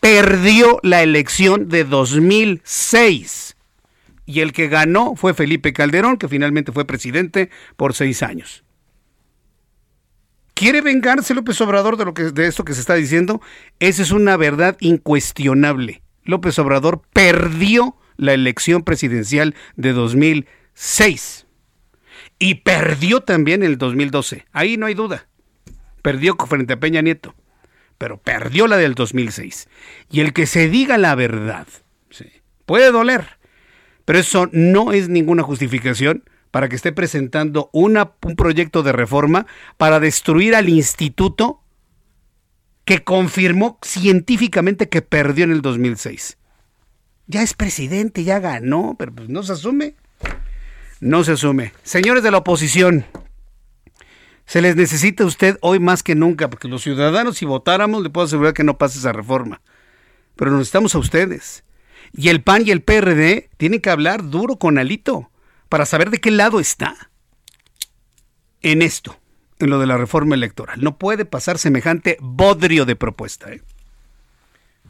perdió 0.00 0.80
la 0.82 1.02
elección 1.02 1.68
de 1.68 1.84
2006. 1.84 3.56
Y 4.24 4.40
el 4.40 4.52
que 4.52 4.68
ganó 4.68 5.14
fue 5.16 5.34
Felipe 5.34 5.72
Calderón, 5.72 6.16
que 6.16 6.28
finalmente 6.28 6.72
fue 6.72 6.86
presidente 6.86 7.50
por 7.76 7.94
seis 7.94 8.22
años. 8.22 8.64
¿Quiere 10.54 10.80
vengarse 10.80 11.34
López 11.34 11.60
Obrador 11.60 11.96
de, 11.96 12.04
lo 12.04 12.14
que, 12.14 12.24
de 12.24 12.46
esto 12.46 12.64
que 12.64 12.74
se 12.74 12.80
está 12.80 12.94
diciendo? 12.94 13.40
Esa 13.80 14.02
es 14.02 14.12
una 14.12 14.36
verdad 14.36 14.76
incuestionable. 14.80 16.02
López 16.24 16.58
Obrador 16.58 17.02
perdió 17.12 17.96
la 18.16 18.32
elección 18.32 18.82
presidencial 18.84 19.54
de 19.76 19.92
2006 19.92 21.46
y 22.38 22.56
perdió 22.56 23.22
también 23.22 23.62
el 23.62 23.78
2012. 23.78 24.46
Ahí 24.52 24.76
no 24.76 24.86
hay 24.86 24.94
duda. 24.94 25.26
Perdió 26.02 26.36
frente 26.36 26.72
a 26.72 26.80
Peña 26.80 27.00
Nieto, 27.00 27.34
pero 27.98 28.18
perdió 28.18 28.66
la 28.66 28.76
del 28.76 28.94
2006. 28.94 29.68
Y 30.10 30.20
el 30.20 30.32
que 30.32 30.46
se 30.46 30.68
diga 30.68 30.98
la 30.98 31.14
verdad, 31.14 31.66
sí, 32.10 32.26
puede 32.66 32.90
doler, 32.90 33.38
pero 34.04 34.18
eso 34.18 34.48
no 34.52 34.92
es 34.92 35.08
ninguna 35.08 35.42
justificación 35.42 36.24
para 36.50 36.68
que 36.68 36.76
esté 36.76 36.92
presentando 36.92 37.70
una, 37.72 38.12
un 38.22 38.36
proyecto 38.36 38.82
de 38.82 38.92
reforma 38.92 39.46
para 39.76 40.00
destruir 40.00 40.54
al 40.54 40.68
instituto 40.68 41.62
que 42.84 43.04
confirmó 43.04 43.78
científicamente 43.82 44.88
que 44.88 45.02
perdió 45.02 45.44
en 45.44 45.52
el 45.52 45.62
2006. 45.62 46.36
Ya 47.26 47.42
es 47.42 47.54
presidente, 47.54 48.24
ya 48.24 48.40
ganó, 48.40 48.96
pero 48.98 49.12
pues 49.12 49.28
no 49.28 49.42
se 49.42 49.52
asume. 49.52 49.94
No 51.00 51.24
se 51.24 51.32
asume. 51.32 51.72
Señores 51.82 52.22
de 52.22 52.30
la 52.30 52.38
oposición, 52.38 53.06
se 54.44 54.60
les 54.60 54.76
necesita 54.76 55.24
a 55.24 55.26
usted 55.26 55.56
hoy 55.62 55.78
más 55.78 56.02
que 56.02 56.14
nunca, 56.14 56.50
porque 56.50 56.68
los 56.68 56.82
ciudadanos 56.82 57.38
si 57.38 57.46
votáramos 57.46 58.02
le 58.02 58.10
puedo 58.10 58.26
asegurar 58.26 58.52
que 58.52 58.64
no 58.64 58.76
pase 58.76 58.98
esa 58.98 59.12
reforma. 59.12 59.62
Pero 60.36 60.50
necesitamos 60.50 60.94
a 60.94 60.98
ustedes. 60.98 61.64
Y 62.14 62.28
el 62.28 62.42
PAN 62.42 62.62
y 62.66 62.70
el 62.70 62.82
PRD 62.82 63.50
tienen 63.56 63.80
que 63.80 63.90
hablar 63.90 64.28
duro 64.28 64.56
con 64.56 64.78
Alito 64.78 65.30
para 65.68 65.86
saber 65.86 66.10
de 66.10 66.18
qué 66.18 66.30
lado 66.30 66.60
está 66.60 67.10
en 68.60 68.82
esto, 68.82 69.18
en 69.58 69.70
lo 69.70 69.78
de 69.78 69.86
la 69.86 69.96
reforma 69.96 70.34
electoral. 70.34 70.82
No 70.82 70.98
puede 70.98 71.24
pasar 71.24 71.58
semejante 71.58 72.18
bodrio 72.20 72.84
de 72.84 72.96
propuesta. 72.96 73.50
¿eh? 73.52 73.62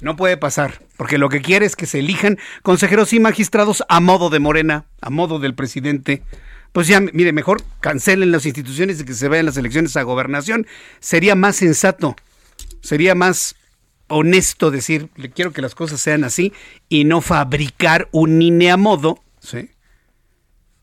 No 0.00 0.16
puede 0.16 0.36
pasar, 0.36 0.82
porque 0.96 1.18
lo 1.18 1.28
que 1.28 1.40
quiere 1.40 1.64
es 1.64 1.76
que 1.76 1.86
se 1.86 2.00
elijan 2.00 2.38
consejeros 2.62 3.12
y 3.12 3.20
magistrados 3.20 3.84
a 3.88 4.00
modo 4.00 4.30
de 4.30 4.40
Morena, 4.40 4.86
a 5.00 5.10
modo 5.10 5.38
del 5.38 5.54
presidente. 5.54 6.24
Pues 6.72 6.88
ya, 6.88 7.00
mire, 7.00 7.32
mejor 7.32 7.62
cancelen 7.80 8.32
las 8.32 8.44
instituciones 8.44 9.00
y 9.00 9.04
que 9.04 9.14
se 9.14 9.28
vayan 9.28 9.46
las 9.46 9.56
elecciones 9.56 9.96
a 9.96 10.02
gobernación. 10.02 10.66
Sería 10.98 11.36
más 11.36 11.54
sensato, 11.54 12.16
sería 12.80 13.14
más 13.14 13.54
honesto 14.08 14.70
decir, 14.70 15.08
le 15.16 15.30
quiero 15.30 15.52
que 15.52 15.62
las 15.62 15.74
cosas 15.74 16.00
sean 16.00 16.24
así 16.24 16.52
y 16.88 17.04
no 17.04 17.20
fabricar 17.20 18.08
un 18.12 18.40
INE 18.42 18.70
a 18.70 18.76
modo, 18.76 19.22
¿sí? 19.40 19.70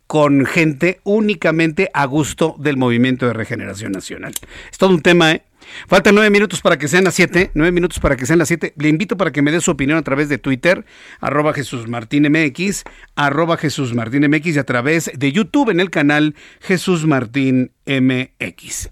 con 0.09 0.47
gente 0.47 1.01
únicamente 1.03 1.91
a 1.93 2.05
gusto 2.05 2.55
del 2.57 2.77
movimiento 2.77 3.27
de 3.27 3.33
regeneración 3.33 3.91
nacional. 3.91 4.33
Es 4.71 4.79
todo 4.79 4.89
un 4.89 5.03
tema, 5.03 5.33
¿eh? 5.33 5.43
Faltan 5.87 6.15
nueve 6.15 6.31
minutos 6.31 6.61
para 6.61 6.79
que 6.79 6.87
sean 6.87 7.03
las 7.03 7.13
siete, 7.13 7.51
nueve 7.53 7.71
minutos 7.71 7.99
para 7.99 8.15
que 8.15 8.25
sean 8.25 8.39
las 8.39 8.47
siete. 8.47 8.73
Le 8.75 8.89
invito 8.89 9.17
para 9.17 9.31
que 9.31 9.43
me 9.43 9.51
dé 9.51 9.61
su 9.61 9.69
opinión 9.69 9.99
a 9.99 10.01
través 10.01 10.27
de 10.27 10.37
Twitter, 10.37 10.85
arroba 11.19 11.53
Jesús 11.53 11.87
Martín 11.87 12.27
MX, 12.27 12.85
arroba 13.15 13.57
Jesús 13.57 13.93
Martín 13.93 14.27
MX 14.27 14.55
y 14.55 14.59
a 14.59 14.63
través 14.63 15.11
de 15.13 15.31
YouTube 15.31 15.69
en 15.69 15.79
el 15.79 15.89
canal 15.89 16.35
Jesús 16.59 17.05
Martín 17.05 17.71
MX. 17.85 18.89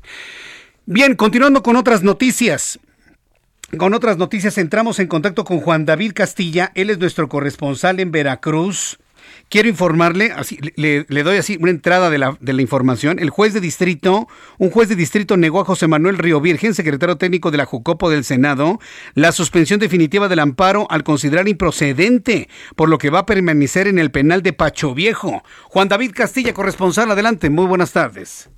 Bien, 0.86 1.16
continuando 1.16 1.64
con 1.64 1.76
otras 1.76 2.04
noticias. 2.04 2.80
Con 3.76 3.94
otras 3.94 4.18
noticias 4.18 4.58
entramos 4.58 4.98
en 5.00 5.08
contacto 5.08 5.44
con 5.44 5.60
Juan 5.60 5.86
David 5.86 6.14
Castilla, 6.16 6.72
él 6.74 6.90
es 6.90 7.00
nuestro 7.00 7.28
corresponsal 7.28 8.00
en 8.00 8.12
Veracruz. 8.12 8.98
Quiero 9.50 9.68
informarle, 9.68 10.32
así, 10.32 10.58
le, 10.78 11.04
doy 11.04 11.36
así 11.36 11.58
una 11.60 11.72
entrada 11.72 12.10
de 12.10 12.18
la, 12.18 12.38
de 12.40 12.54
la 12.54 12.62
información. 12.62 13.20
El 13.20 13.30
juez 13.30 13.54
de 13.54 13.60
distrito, 13.60 14.30
un 14.58 14.70
juez 14.70 14.88
de 14.88 14.96
distrito 14.96 15.36
negó 15.36 15.60
a 15.60 15.66
José 15.66 15.88
Manuel 15.88 16.18
Río 16.18 16.40
Virgen, 16.40 16.74
secretario 16.74 17.18
técnico 17.18 17.52
de 17.52 17.58
la 17.58 17.66
Jucopo 17.66 18.10
del 18.10 18.24
Senado, 18.24 18.80
la 19.16 19.34
suspensión 19.34 19.82
definitiva 19.82 20.30
del 20.30 20.40
amparo 20.40 20.88
al 20.90 21.04
considerar 21.04 21.50
improcedente, 21.50 22.48
por 22.78 22.88
lo 22.88 22.98
que 22.98 23.10
va 23.10 23.20
a 23.20 23.26
permanecer 23.26 23.88
en 23.88 24.00
el 24.00 24.12
penal 24.12 24.44
de 24.44 24.54
Pacho 24.54 24.94
Viejo. 24.94 25.44
Juan 25.64 25.90
David 25.90 26.12
Castilla, 26.16 26.54
corresponsal, 26.54 27.12
adelante, 27.12 27.50
muy 27.50 27.66
buenas 27.66 27.92
tardes. 27.92 28.50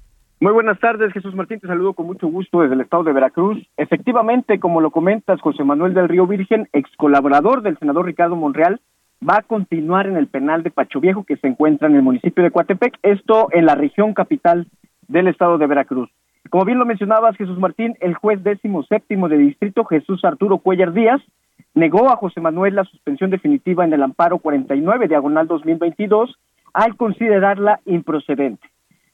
Muy 0.42 0.54
buenas 0.54 0.80
tardes, 0.80 1.12
Jesús 1.12 1.36
Martín, 1.36 1.60
te 1.60 1.68
saludo 1.68 1.92
con 1.92 2.06
mucho 2.06 2.30
gusto 2.30 2.62
desde 2.62 2.74
el 2.74 2.80
estado 2.80 3.04
de 3.04 3.12
Veracruz. 3.12 3.62
Efectivamente, 3.76 4.58
como 4.58 4.80
lo 4.80 4.90
comentas, 4.90 5.42
José 5.42 5.66
Manuel 5.66 5.94
del 5.94 6.08
Río 6.08 6.28
Virgen, 6.28 6.70
ex 6.72 6.90
colaborador 6.96 7.62
del 7.62 7.78
senador 7.78 8.06
Ricardo 8.06 8.38
Monreal, 8.38 8.80
va 9.22 9.40
a 9.40 9.42
continuar 9.42 10.08
en 10.08 10.16
el 10.16 10.28
penal 10.28 10.64
de 10.64 10.72
Pacho 10.72 11.02
Viejo 11.02 11.26
que 11.26 11.36
se 11.36 11.48
encuentra 11.48 11.90
en 11.90 11.96
el 11.98 12.04
municipio 12.04 12.42
de 12.42 12.52
Coatepec, 12.52 12.98
esto 13.04 13.50
en 13.52 13.66
la 13.66 13.76
región 13.76 14.14
capital 14.14 14.68
del 15.10 15.28
estado 15.28 15.58
de 15.58 15.68
Veracruz. 15.68 16.10
Como 16.50 16.64
bien 16.64 16.80
lo 16.80 16.86
mencionabas, 16.86 17.36
Jesús 17.36 17.60
Martín, 17.60 17.98
el 18.00 18.14
juez 18.14 18.42
décimo 18.42 18.84
séptimo 18.84 19.28
de 19.28 19.40
distrito, 19.40 19.84
Jesús 19.84 20.24
Arturo 20.24 20.60
Cuellar 20.60 20.94
Díaz, 20.94 21.22
negó 21.74 22.10
a 22.10 22.16
José 22.16 22.40
Manuel 22.40 22.76
la 22.76 22.86
suspensión 22.86 23.30
definitiva 23.30 23.84
en 23.84 23.92
el 23.92 24.04
amparo 24.04 24.38
49 24.38 25.10
diagonal 25.10 25.48
2022 25.48 26.40
al 26.72 26.96
considerarla 26.96 27.82
improcedente. 27.86 28.66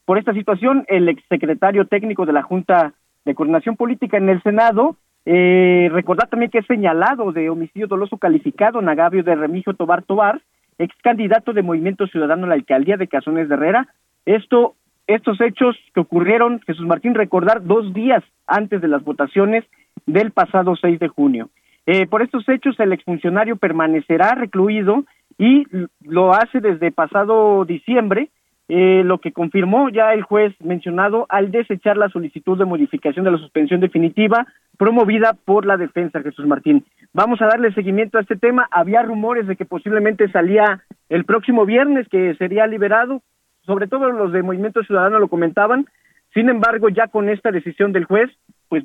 Por 0.06 0.20
esta 0.20 0.34
situación, 0.34 0.86
el 0.88 1.10
exsecretario 1.10 1.86
técnico 1.88 2.26
de 2.26 2.34
la 2.34 2.43
Junta 2.43 2.93
de 3.26 3.34
Coordinación 3.34 3.76
Política 3.76 4.18
en 4.18 4.30
el 4.30 4.41
Senado, 4.43 4.97
eh, 5.26 5.89
recordar 5.91 6.30
también 6.30 6.51
que 6.51 6.60
es 6.60 6.68
señalado 6.68 7.32
de 7.32 7.49
homicidio 7.49 7.88
doloso 7.88 8.18
calificado 8.18 8.80
en 8.80 8.89
agravio 8.89 9.24
de 9.24 9.36
Remigio 9.36 9.74
Tobar 9.74 10.03
Tobar, 10.03 10.41
ex 10.78 10.95
candidato 11.01 11.53
de 11.53 11.64
Movimiento 11.64 12.06
Ciudadano 12.06 12.45
a 12.45 12.49
la 12.49 12.56
alcaldía 12.56 12.97
de 12.97 13.08
Cazones 13.08 13.49
de 13.49 13.56
Herrera. 13.56 13.88
Esto, 14.28 14.76
estos 15.08 15.41
hechos 15.41 15.76
que 15.95 16.01
ocurrieron, 16.01 16.62
Jesús 16.68 16.86
Martín, 16.86 17.16
recordar 17.16 17.64
dos 17.64 17.91
días 17.93 18.24
antes 18.45 18.82
de 18.82 18.88
las 18.88 19.03
votaciones 19.03 19.64
del 20.06 20.32
pasado 20.32 20.76
6 20.76 20.99
de 20.99 21.08
junio. 21.08 21.49
Eh, 21.88 22.06
por 22.06 22.22
estos 22.22 22.47
hechos, 22.49 22.80
el 22.80 22.93
exfuncionario 22.93 23.56
permanecerá 23.58 24.36
recluido 24.36 25.03
y 25.38 25.66
lo 26.01 26.34
hace 26.34 26.60
desde 26.60 26.91
pasado 26.91 27.66
diciembre, 27.66 28.30
eh, 28.68 29.03
lo 29.05 29.20
que 29.20 29.32
confirmó 29.32 29.89
ya 29.89 30.13
el 30.13 30.24
juez 30.24 30.53
mencionado 30.59 31.28
al 31.30 31.51
desechar 31.51 31.97
la 31.97 32.09
solicitud 32.09 32.57
de 32.57 32.66
modificación 32.66 33.24
de 33.24 33.32
la 33.32 33.38
suspensión 33.38 33.80
definitiva 33.80 34.47
promovida 34.78 35.34
por 35.45 35.66
la 35.66 35.78
defensa 35.78 36.22
Jesús 36.22 36.47
Martín. 36.47 36.84
Vamos 37.13 37.41
a 37.41 37.45
darle 37.45 37.74
seguimiento 37.74 38.18
a 38.18 38.22
este 38.22 38.36
tema. 38.36 38.68
Había 38.72 39.03
rumores 39.03 39.45
de 39.47 39.55
que 39.55 39.66
posiblemente 39.66 40.32
salía 40.32 40.84
el 41.09 41.26
próximo 41.26 41.66
viernes 41.66 42.07
que 42.09 42.34
sería 42.36 42.66
liberado, 42.66 43.22
sobre 43.66 43.88
todo 43.88 44.11
los 44.11 44.32
de 44.32 44.41
Movimiento 44.43 44.84
Ciudadano 44.84 45.20
lo 45.20 45.28
comentaban. 45.28 45.86
Sin 46.34 46.49
embargo, 46.49 46.89
ya 46.89 47.07
con 47.07 47.30
esta 47.30 47.51
decisión 47.51 47.93
del 47.93 48.05
juez, 48.05 48.30
pues 48.68 48.84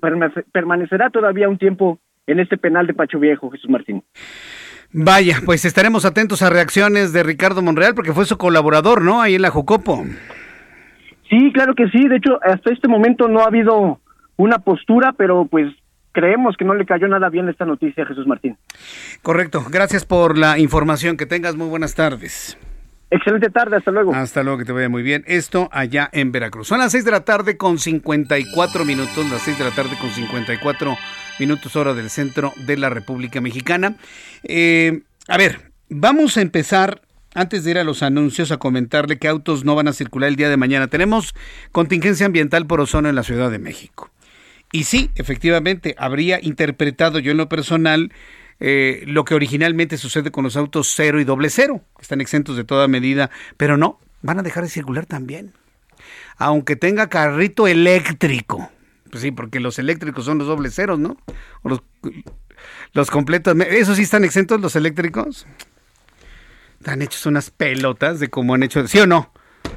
permanecerá 0.53 1.11
todavía 1.11 1.49
un 1.49 1.59
tiempo 1.59 1.99
en 2.26 2.39
este 2.39 2.57
penal 2.57 2.87
de 2.87 2.95
Pacho 2.95 3.18
Viejo, 3.18 3.51
Jesús 3.51 3.70
Martín. 3.70 4.05
Vaya, 4.93 5.41
pues 5.45 5.64
estaremos 5.64 6.05
atentos 6.05 6.43
a 6.43 6.51
reacciones 6.51 7.12
de 7.12 7.22
Ricardo 7.22 7.62
Monreal 7.62 7.95
porque 7.95 8.12
fue 8.12 8.24
su 8.24 8.36
colaborador, 8.36 9.03
¿no? 9.03 9.22
Ahí 9.22 9.36
en 9.36 9.43
la 9.43 9.51
Jocopo. 9.51 10.05
Sí, 11.28 11.53
claro 11.53 11.74
que 11.74 11.88
sí. 11.88 12.09
De 12.09 12.16
hecho, 12.16 12.41
hasta 12.43 12.72
este 12.72 12.88
momento 12.88 13.28
no 13.28 13.41
ha 13.41 13.47
habido 13.47 14.01
una 14.36 14.59
postura, 14.59 15.12
pero 15.16 15.47
pues 15.47 15.72
creemos 16.11 16.57
que 16.57 16.64
no 16.64 16.74
le 16.74 16.86
cayó 16.86 17.07
nada 17.07 17.28
bien 17.28 17.49
esta 17.49 17.64
noticia 17.64 18.03
a 18.03 18.07
Jesús 18.07 18.26
Martín. 18.26 18.57
Correcto. 19.22 19.64
Gracias 19.70 20.05
por 20.05 20.36
la 20.36 20.59
información. 20.59 21.16
Que 21.16 21.26
tengas 21.26 21.55
muy 21.55 21.68
buenas 21.68 21.95
tardes. 21.95 22.59
Excelente 23.12 23.49
tarde, 23.51 23.76
hasta 23.76 23.93
luego. 23.93 24.12
Hasta 24.12 24.43
luego, 24.43 24.59
que 24.59 24.64
te 24.64 24.72
vaya 24.72 24.88
muy 24.88 25.03
bien. 25.05 25.22
Esto 25.28 25.68
allá 25.72 26.09
en 26.12 26.32
Veracruz. 26.32 26.66
Son 26.66 26.80
las 26.80 26.91
6 26.91 27.05
de 27.05 27.11
la 27.12 27.24
tarde 27.24 27.57
con 27.57 27.78
54 27.78 28.84
minutos, 28.84 29.30
las 29.30 29.43
6 29.43 29.59
de 29.59 29.64
la 29.64 29.70
tarde 29.70 29.97
con 30.01 30.11
54 30.11 30.88
minutos 30.91 31.20
hora 31.74 31.95
del 31.95 32.11
centro 32.11 32.53
de 32.57 32.76
la 32.76 32.91
República 32.91 33.41
Mexicana. 33.41 33.97
Eh, 34.45 35.03
a 35.28 35.36
ver, 35.36 35.72
vamos 35.88 36.36
a 36.36 36.43
empezar 36.43 37.03
antes 37.34 37.64
de 37.64 37.70
ir 37.72 37.78
a 37.78 37.84
los 37.84 38.03
anuncios, 38.03 38.51
a 38.51 38.57
comentarle 38.57 39.18
que 39.18 39.28
autos 39.28 39.64
no 39.64 39.74
van 39.74 39.88
a 39.88 39.93
circular 39.93 40.28
el 40.28 40.36
día 40.36 40.49
de 40.49 40.57
mañana. 40.57 40.88
Tenemos 40.88 41.34
contingencia 41.72 42.26
ambiental 42.26 42.66
por 42.66 42.80
ozono 42.80 43.09
en 43.09 43.14
la 43.14 43.22
Ciudad 43.22 43.51
de 43.51 43.59
México. 43.59 44.11
Y 44.72 44.84
sí, 44.84 45.11
efectivamente, 45.14 45.95
habría 45.99 46.41
interpretado 46.43 47.18
yo 47.18 47.30
en 47.32 47.36
lo 47.36 47.49
personal 47.49 48.12
eh, 48.61 49.05
lo 49.07 49.24
que 49.24 49.34
originalmente 49.34 49.97
sucede 49.97 50.30
con 50.30 50.45
los 50.45 50.57
autos 50.57 50.93
cero 50.95 51.20
y 51.20 51.24
doble 51.24 51.51
cero, 51.51 51.82
que 51.97 52.03
están 52.03 52.20
exentos 52.20 52.57
de 52.57 52.64
toda 52.64 52.88
medida, 52.88 53.30
pero 53.57 53.76
no, 53.76 53.99
van 54.22 54.38
a 54.38 54.43
dejar 54.43 54.64
de 54.64 54.68
circular 54.68 55.07
también. 55.07 55.53
Aunque 56.36 56.76
tenga 56.76 57.09
carrito 57.09 57.66
eléctrico. 57.66 58.70
Pues 59.11 59.22
sí, 59.22 59.30
porque 59.30 59.61
los 59.61 59.78
eléctricos 59.78 60.24
son 60.24 60.38
los 60.38 60.46
doble 60.46 60.70
ceros, 60.70 60.98
¿no? 60.98 61.16
los, 62.92 63.11
completos, 63.11 63.56
¿esos 63.68 63.96
sí 63.96 64.02
están 64.02 64.24
exentos 64.24 64.61
los 64.61 64.76
eléctricos? 64.76 65.46
Están 66.78 67.02
hechos 67.02 67.26
unas 67.26 67.50
pelotas 67.50 68.20
de 68.20 68.28
cómo 68.28 68.54
han 68.54 68.62
hecho, 68.62 68.86
¿sí 68.86 68.98
o 69.00 69.06
no? 69.06 69.32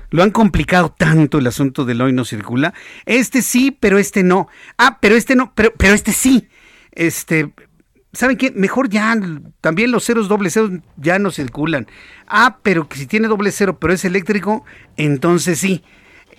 Lo 0.10 0.24
han 0.24 0.32
complicado 0.32 0.94
tanto 0.96 1.40
el 1.40 1.48
asunto 1.48 1.86
del 1.86 2.02
hoy 2.02 2.14
no 2.14 2.24
circula. 2.24 2.74
Este 3.06 3.42
sí, 3.42 3.72
pero 3.72 3.98
este 3.98 4.24
no. 4.24 4.48
Ah, 4.78 5.00
pero 5.02 5.16
este 5.16 5.36
no, 5.36 5.54
pero, 5.56 5.74
pero 5.76 5.94
este 5.94 6.14
sí. 6.14 6.50
Este, 6.92 7.52
¿saben 8.14 8.38
qué? 8.38 8.52
Mejor 8.52 8.90
ya, 8.90 9.16
también 9.60 9.92
los 9.92 10.06
ceros 10.06 10.28
doble 10.28 10.50
ceros 10.50 10.72
ya 10.98 11.20
no 11.20 11.32
circulan. 11.32 11.88
Ah, 12.28 12.60
pero 12.62 12.88
si 12.94 13.08
tiene 13.08 13.28
doble 13.28 13.52
cero, 13.52 13.80
pero 13.80 13.94
es 13.94 14.06
eléctrico, 14.06 14.64
entonces 14.96 15.60
sí. 15.60 15.84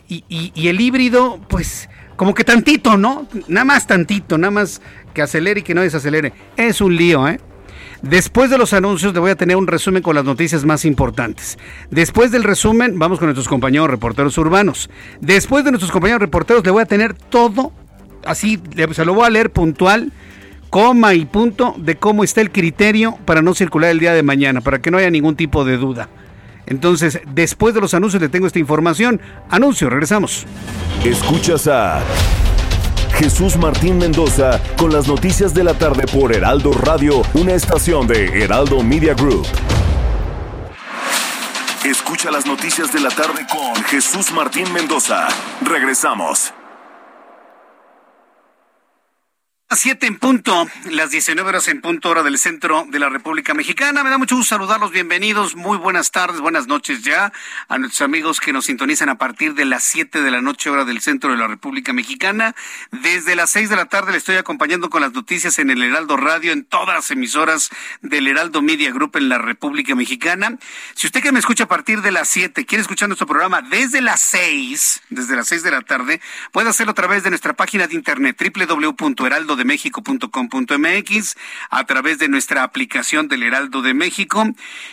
Y, 0.07 0.68
el 0.68 0.80
híbrido, 0.80 1.40
pues, 1.49 1.88
como 2.17 2.35
que 2.35 2.45
tantito, 2.45 2.97
¿no? 2.97 3.27
Nada 3.49 3.65
más 3.65 3.87
tantito, 3.87 4.39
nada 4.39 4.51
más 4.51 4.81
que 5.12 5.23
acelere 5.23 5.61
y 5.61 5.62
que 5.62 5.75
no 5.75 5.83
desacelere. 5.83 6.33
Es 6.57 6.81
un 6.81 6.97
lío, 6.97 7.27
¿eh? 7.29 7.41
Después 8.03 8.51
de 8.51 8.59
los 8.59 8.75
anuncios 8.75 9.15
le 9.15 9.21
voy 9.21 9.31
a 9.31 9.37
tener 9.37 9.57
un 9.57 9.67
resumen 9.67 10.03
con 10.03 10.15
las 10.15 10.25
noticias 10.25 10.65
más 10.65 10.85
importantes. 10.85 11.59
Después 11.91 12.31
del 12.31 12.45
resumen 12.45 12.99
vamos 12.99 13.19
con 13.19 13.29
nuestros 13.29 13.49
compañeros 13.49 13.89
reporteros 13.89 14.37
urbanos. 14.37 14.91
Después 15.21 15.65
de 15.65 15.71
nuestros 15.71 15.91
compañeros 15.91 16.21
reporteros 16.21 16.65
le 16.65 16.71
voy 16.71 16.83
a 16.83 16.87
tener 16.87 17.15
todo, 17.15 17.73
así 18.27 18.61
se 18.93 19.05
lo 19.07 19.15
voy 19.15 19.25
a 19.25 19.31
leer 19.31 19.51
puntual, 19.51 20.12
coma 20.69 21.15
y 21.15 21.25
punto 21.25 21.75
de 21.79 21.97
cómo 21.97 22.25
está 22.25 22.43
el 22.43 22.51
criterio 22.51 23.17
para 23.25 23.41
no 23.41 23.55
circular 23.55 23.91
el 23.91 24.01
día 24.01 24.12
de 24.12 24.23
mañana, 24.23 24.61
para 24.61 24.81
que 24.81 24.91
no 24.91 24.99
haya 24.99 25.09
ningún 25.09 25.37
tipo 25.37 25.65
de 25.65 25.79
duda. 25.79 26.11
Entonces, 26.67 27.21
después 27.27 27.75
de 27.75 27.81
los 27.81 27.95
anuncios 27.95 28.23
le 28.23 28.29
tengo 28.29 28.47
esta 28.47 28.59
información. 28.59 29.21
Anuncio, 29.51 29.91
regresamos. 29.91 30.47
Escuchas 31.05 31.67
a... 31.69 32.01
Jesús 33.17 33.57
Martín 33.57 33.99
Mendoza 33.99 34.61
con 34.77 34.93
las 34.93 35.07
noticias 35.07 35.55
de 35.55 35.62
la 35.62 35.75
tarde 35.75 36.05
por 36.07 36.35
Heraldo 36.35 36.73
Radio, 36.73 37.23
una 37.35 37.53
estación 37.53 38.09
de 38.09 38.43
Heraldo 38.43 38.83
Media 38.83 39.15
Group. 39.15 39.47
Escucha 41.85 42.31
las 42.31 42.45
noticias 42.45 42.93
de 42.93 43.01
la 43.01 43.11
tarde 43.11 43.47
con 43.49 43.85
Jesús 43.85 44.33
Martín 44.33 44.73
Mendoza. 44.73 45.29
Regresamos. 45.62 46.53
7 49.71 50.07
en 50.07 50.19
punto, 50.19 50.69
las 50.91 51.11
19 51.11 51.49
horas 51.49 51.67
en 51.69 51.81
punto 51.81 52.11
hora 52.11 52.23
del 52.23 52.39
centro 52.39 52.87
de 52.91 52.99
la 53.01 53.09
República 53.09 53.55
Mexicana. 53.55 54.05
Me 54.05 54.11
da 54.11 54.19
mucho 54.19 54.37
gusto 54.37 54.55
saludarlos, 54.55 54.93
bienvenidos, 54.93 55.57
muy 55.57 55.79
buenas 55.79 56.12
tardes, 56.12 56.41
buenas 56.41 56.69
noches 56.69 57.03
ya 57.03 57.33
a 57.69 57.79
nuestros 57.79 58.03
amigos 58.03 58.41
que 58.41 58.53
nos 58.53 58.67
sintonizan 58.67 59.09
a 59.09 59.19
partir 59.19 59.55
de 59.55 59.65
las 59.65 59.83
7 59.83 60.23
de 60.23 60.31
la 60.31 60.43
noche 60.43 60.71
hora 60.71 60.85
del 60.85 61.01
centro 61.01 61.31
de 61.31 61.39
la 61.39 61.49
República 61.49 61.93
Mexicana. 61.93 62.55
Desde 62.93 63.35
las 63.35 63.51
6 63.51 63.69
de 63.71 63.77
la 63.77 63.87
tarde 63.87 64.12
le 64.12 64.19
estoy 64.19 64.37
acompañando 64.37 64.91
con 64.91 65.01
las 65.01 65.12
noticias 65.12 65.59
en 65.59 65.71
el 65.71 65.83
Heraldo 65.83 66.19
Radio, 66.19 66.53
en 66.53 66.65
todas 66.65 66.95
las 66.95 67.11
emisoras 67.11 67.71
del 68.01 68.29
Heraldo 68.29 68.62
Media 68.62 68.93
Group 68.93 69.17
en 69.17 69.29
la 69.29 69.39
República 69.39 69.97
Mexicana. 69.97 70.57
Si 70.95 71.09
usted 71.09 71.21
que 71.21 71.33
me 71.33 71.41
escucha 71.41 71.65
a 71.65 71.69
partir 71.69 72.01
de 72.03 72.12
las 72.12 72.29
7 72.29 72.65
quiere 72.65 72.83
escuchar 72.83 73.09
nuestro 73.09 73.27
programa 73.27 73.61
desde 73.62 74.03
las 74.03 74.21
6, 74.21 75.03
desde 75.09 75.35
las 75.35 75.49
6 75.49 75.62
de 75.65 75.71
la 75.73 75.81
tarde, 75.81 76.21
puede 76.53 76.69
hacerlo 76.69 76.93
a 76.93 76.95
través 76.95 77.25
de 77.25 77.31
nuestra 77.31 77.55
página 77.55 77.87
de 77.87 77.95
internet 77.95 78.39
www.heraldo 78.39 79.54
de 79.57 79.65
México.com.mx, 79.65 81.37
a 81.71 81.85
través 81.85 82.19
de 82.19 82.29
nuestra 82.29 82.63
aplicación 82.63 83.29
del 83.29 83.43
Heraldo 83.43 83.83
de 83.83 83.95
México 83.95 84.45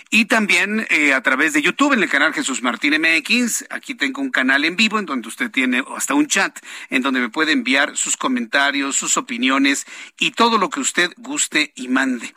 y 0.09 0.25
también 0.25 0.85
eh, 0.89 1.13
a 1.13 1.21
través 1.21 1.53
de 1.53 1.61
YouTube 1.61 1.93
en 1.93 2.03
el 2.03 2.09
canal 2.09 2.33
Jesús 2.33 2.61
Martín 2.61 2.93
MX. 2.99 3.65
Aquí 3.69 3.95
tengo 3.95 4.21
un 4.21 4.31
canal 4.31 4.65
en 4.65 4.75
vivo 4.75 4.99
en 4.99 5.05
donde 5.05 5.27
usted 5.27 5.49
tiene 5.49 5.83
hasta 5.95 6.13
un 6.13 6.27
chat 6.27 6.59
en 6.89 7.01
donde 7.01 7.19
me 7.19 7.29
puede 7.29 7.51
enviar 7.51 7.95
sus 7.97 8.17
comentarios, 8.17 8.95
sus 8.95 9.17
opiniones 9.17 9.85
y 10.19 10.31
todo 10.31 10.57
lo 10.57 10.69
que 10.69 10.79
usted 10.79 11.11
guste 11.17 11.71
y 11.75 11.87
mande. 11.87 12.33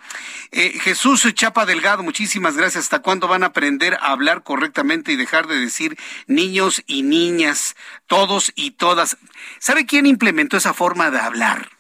Eh, 0.53 0.79
Jesús 0.81 1.25
Chapa 1.35 1.67
Delgado, 1.67 2.03
muchísimas 2.03 2.57
gracias. 2.57 2.85
¿Hasta 2.85 3.01
cuándo 3.01 3.29
van 3.29 3.43
a 3.43 3.47
aprender 3.47 3.95
a 3.95 4.13
hablar 4.13 4.43
correctamente 4.43 5.13
y 5.13 5.17
dejar 5.17 5.47
de 5.47 5.59
decir 5.59 5.99
niños 6.27 6.83
y 6.87 7.03
niñas, 7.03 7.77
todos 8.07 8.53
y 8.55 8.73
todas? 8.73 9.17
¿Sabe 9.59 9.87
quién 9.87 10.07
implementó 10.07 10.57
esa 10.57 10.75
forma 10.75 11.11
de 11.11 11.19
hablar? 11.19 11.74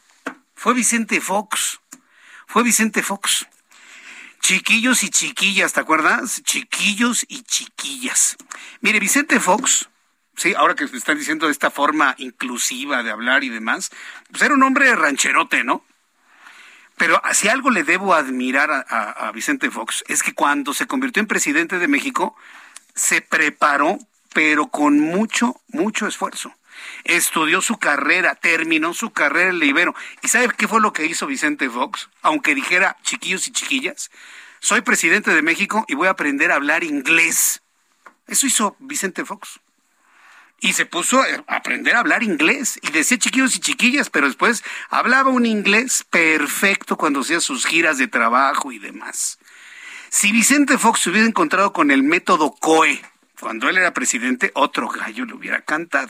Fue 0.65 0.73
Vicente 0.73 1.21
Fox. 1.21 1.79
Fue 2.47 2.62
Vicente 2.62 3.03
Fox. 3.03 3.47
Chiquillos 4.41 5.03
y 5.03 5.11
chiquillas, 5.11 5.75
¿te 5.75 5.81
acuerdas? 5.81 6.43
Chiquillos 6.43 7.27
y 7.29 7.43
chiquillas. 7.43 8.39
Mire, 8.81 8.99
Vicente 8.99 9.41
Fox, 9.41 9.91
sí, 10.37 10.55
ahora 10.55 10.75
que 10.75 10.87
me 10.87 10.97
están 10.97 11.19
diciendo 11.19 11.45
de 11.45 11.53
esta 11.53 11.71
forma 11.71 12.15
inclusiva 12.17 13.03
de 13.03 13.11
hablar 13.11 13.45
y 13.45 13.51
demás, 13.51 13.91
pues 14.31 14.41
era 14.41 14.55
un 14.55 14.62
hombre 14.62 14.97
rancherote, 14.97 15.65
¿no? 15.65 15.85
Pero 16.97 17.21
si 17.35 17.49
algo 17.49 17.69
le 17.69 17.85
debo 17.85 18.15
admirar 18.15 18.87
a, 18.89 19.31
Vicente 19.33 19.71
Fox 19.71 20.03
es 20.09 20.23
que 20.23 20.33
cuando 20.33 20.73
se 20.73 20.87
convirtió 20.87 21.21
en 21.21 21.27
presidente 21.27 21.79
de 21.79 21.89
México, 21.89 22.37
se 22.95 23.21
preparó, 23.21 23.99
pero 24.33 24.69
con 24.69 24.99
mucho, 24.99 25.61
mucho 25.69 26.07
esfuerzo 26.07 26.55
estudió 27.05 27.61
su 27.61 27.79
carrera, 27.79 28.35
terminó 28.35 28.95
su 28.95 29.13
carrera 29.13 29.51
en 29.51 29.59
Libero. 29.59 29.95
¿Y 30.23 30.29
sabe 30.29 30.49
qué 30.57 30.67
fue 30.67 30.81
lo 30.81 30.93
que 30.93 31.07
hizo 31.07 31.27
Vicente 31.27 31.71
Fox? 31.71 32.09
Aunque 32.23 32.55
dijera 32.55 32.97
chiquillos 33.03 33.47
y 33.47 33.53
chiquillas, 33.53 34.11
soy 34.61 34.81
presidente 34.81 35.35
de 35.35 35.43
México 35.43 35.85
y 35.89 35.95
voy 35.95 36.09
a 36.09 36.13
aprender 36.13 36.51
a 36.51 36.57
hablar 36.57 36.85
inglés. 36.85 37.63
Eso 38.27 38.47
hizo 38.47 38.77
Vicente 38.79 39.25
Fox. 39.25 39.61
Y 40.61 40.73
se 40.73 40.87
puso 40.87 41.21
a 41.21 41.27
aprender 41.49 41.95
a 41.95 42.01
hablar 42.01 42.23
inglés. 42.23 42.79
Y 42.81 42.91
decía 42.91 43.19
chiquillos 43.19 43.55
y 43.57 43.61
chiquillas, 43.61 44.09
pero 44.09 44.27
después 44.27 44.65
hablaba 44.89 45.31
un 45.31 45.45
inglés 45.45 46.07
perfecto 46.09 46.97
cuando 46.97 47.21
hacía 47.21 47.41
sus 47.41 47.67
giras 47.67 47.99
de 47.99 48.09
trabajo 48.09 48.73
y 48.73 48.79
demás. 48.79 49.39
Si 50.09 50.33
Vicente 50.33 50.79
Fox 50.79 51.01
se 51.01 51.11
hubiera 51.11 51.27
encontrado 51.27 51.73
con 51.73 51.91
el 51.91 52.03
método 52.03 52.55
COE, 52.55 53.03
cuando 53.41 53.68
él 53.68 53.78
era 53.78 53.93
presidente, 53.93 54.53
otro 54.55 54.89
gallo 54.89 55.24
le 55.24 55.35
hubiera 55.35 55.61
cantado. 55.62 56.09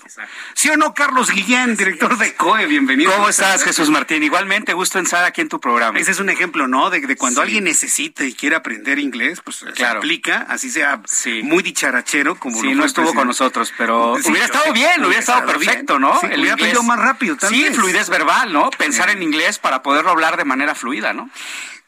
¿Sí 0.55 0.69
o 0.69 0.77
no, 0.77 0.95
Carlos 0.95 1.31
Guillén, 1.31 1.77
director 1.77 2.19
de 2.19 2.35
COE? 2.35 2.67
Bienvenido. 2.67 3.13
¿Cómo 3.13 3.29
estás, 3.29 3.65
Jesús 3.65 3.91
Martín? 3.91 4.23
Igualmente, 4.23 4.73
gusto 4.75 4.99
en 4.99 5.05
estar 5.05 5.25
aquí 5.25 5.41
en 5.41 5.49
tu 5.49 5.61
programa. 5.61 5.99
Ese 5.99 6.11
es 6.11 6.21
un 6.21 6.29
ejemplo, 6.29 6.69
¿no? 6.69 6.91
De, 6.91 7.17
cuando 7.17 7.41
alguien 7.41 7.65
necesita 7.65 8.25
y 8.25 8.35
quiere 8.35 8.57
aprender 8.57 8.99
inglés, 8.99 9.41
pues 9.43 9.65
se 9.75 9.87
aplica, 9.87 10.47
así 10.49 10.71
sea 10.71 11.01
muy 11.43 11.63
dicharachero 11.63 12.37
como 12.37 12.61
Sí, 12.61 12.75
no 12.75 12.85
estuvo 12.85 13.15
con 13.15 13.27
nosotros, 13.27 13.73
pero 13.77 14.13
hubiera 14.13 14.45
estado 14.45 14.73
bien, 14.73 15.05
hubiera, 15.05 15.21
estado 15.21 15.47
perfecto, 15.47 15.99
¿no? 15.99 16.21
el 16.23 16.41
hubiera 16.41 16.83
más 16.83 16.99
rápido, 16.99 17.37
Sí, 17.49 17.67
fluidez 17.73 18.09
verbal, 18.09 18.53
¿no? 18.53 18.71
Pensar 18.71 19.11
en 19.11 19.23
inglés 19.23 19.59
para 19.59 19.83
poderlo 19.83 20.11
hablar 20.11 20.37
de 20.37 20.45
manera 20.45 20.75
fluida, 20.75 21.13
¿no? 21.13 21.31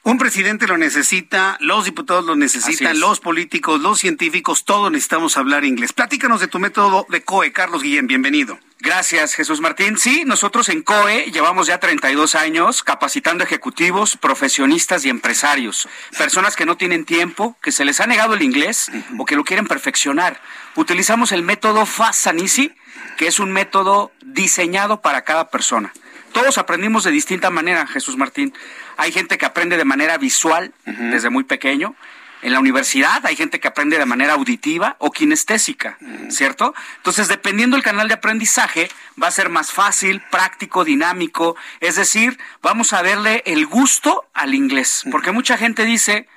Un 0.07 0.19
presidente 0.19 0.69
lo 0.69 0.79
necesita, 0.79 1.57
los 1.59 1.85
diputados 1.85 2.25
lo 2.25 2.37
necesitan, 2.37 3.01
los 3.01 3.19
políticos, 3.19 3.81
los 3.81 3.99
científicos, 3.99 4.65
todos 4.65 4.89
necesitamos 4.93 5.37
hablar 5.37 5.65
inglés. 5.65 5.93
Platícanos 5.93 6.39
de 6.39 6.47
tu 6.47 6.61
método 6.61 7.07
de 7.09 7.25
COE, 7.25 7.51
Carlos 7.51 7.83
Guillén, 7.83 8.07
bienvenido. 8.07 8.57
Gracias, 8.79 9.35
Jesús 9.35 9.61
Martín. 9.61 9.99
Sí, 9.99 10.23
nosotros 10.25 10.69
en 10.69 10.83
COE 10.83 11.33
llevamos 11.33 11.67
ya 11.67 11.81
32 11.81 12.37
años 12.37 12.85
capacitando 12.85 13.43
ejecutivos, 13.43 14.17
profesionistas 14.17 15.05
y 15.05 15.09
empresarios, 15.09 15.89
personas 16.17 16.55
que 16.55 16.67
no 16.67 16.77
tienen 16.77 17.05
tiempo, 17.05 17.57
que 17.61 17.73
se 17.73 17.85
les 17.85 18.01
ha 18.01 18.07
negado 18.07 18.35
el 18.35 18.43
inglés 18.43 18.93
o 19.19 19.25
que 19.25 19.35
lo 19.35 19.43
quieren 19.43 19.67
perfeccionar. 19.67 20.41
Utilizamos 20.77 21.33
el 21.33 21.43
método 21.43 21.85
Fast 21.85 22.29
and 22.29 22.43
Easy, 22.43 22.73
que 23.17 23.27
es 23.27 23.41
un 23.41 23.51
método 23.51 24.13
diseñado 24.25 25.01
para 25.01 25.23
cada 25.23 25.51
persona. 25.51 25.93
Todos 26.37 26.59
aprendimos 26.59 27.03
de 27.05 27.12
distinta 27.12 27.49
manera, 27.49 27.87
Jesús 27.87 28.18
Martín. 28.18 28.53
Hay 28.99 29.11
gente 29.11 29.39
que 29.39 29.47
aprende 29.47 29.78
de 29.78 29.87
manera 29.87 30.18
visual 30.18 30.74
desde 30.84 31.30
muy 31.30 31.45
pequeño. 31.45 31.97
En 32.43 32.53
la 32.53 32.61
universidad 32.61 33.24
hay 33.24 33.37
gente 33.37 33.59
que 33.59 33.68
aprende 33.68 33.97
de 33.97 34.05
manera 34.05 34.34
auditiva 34.34 34.97
o 34.99 35.11
kinestésica, 35.11 35.97
¿cierto? 36.28 36.74
Entonces, 36.99 37.28
dependiendo 37.28 37.74
del 37.74 37.82
canal 37.82 38.09
de 38.09 38.12
aprendizaje, 38.12 38.91
va 39.20 39.28
a 39.28 39.30
ser 39.30 39.49
más 39.49 39.72
fácil, 39.72 40.20
práctico, 40.30 40.84
dinámico. 40.84 41.57
Es 41.80 41.97
decir, 41.97 42.39
vamos 42.61 42.93
a 42.93 43.01
verle 43.01 43.43
el 43.47 43.64
gusto 43.64 44.28
al 44.34 44.55
inglés. 44.55 45.05
Porque 45.11 45.32
mucha 45.32 45.57
gente 45.57 45.87
dice, 45.87 46.28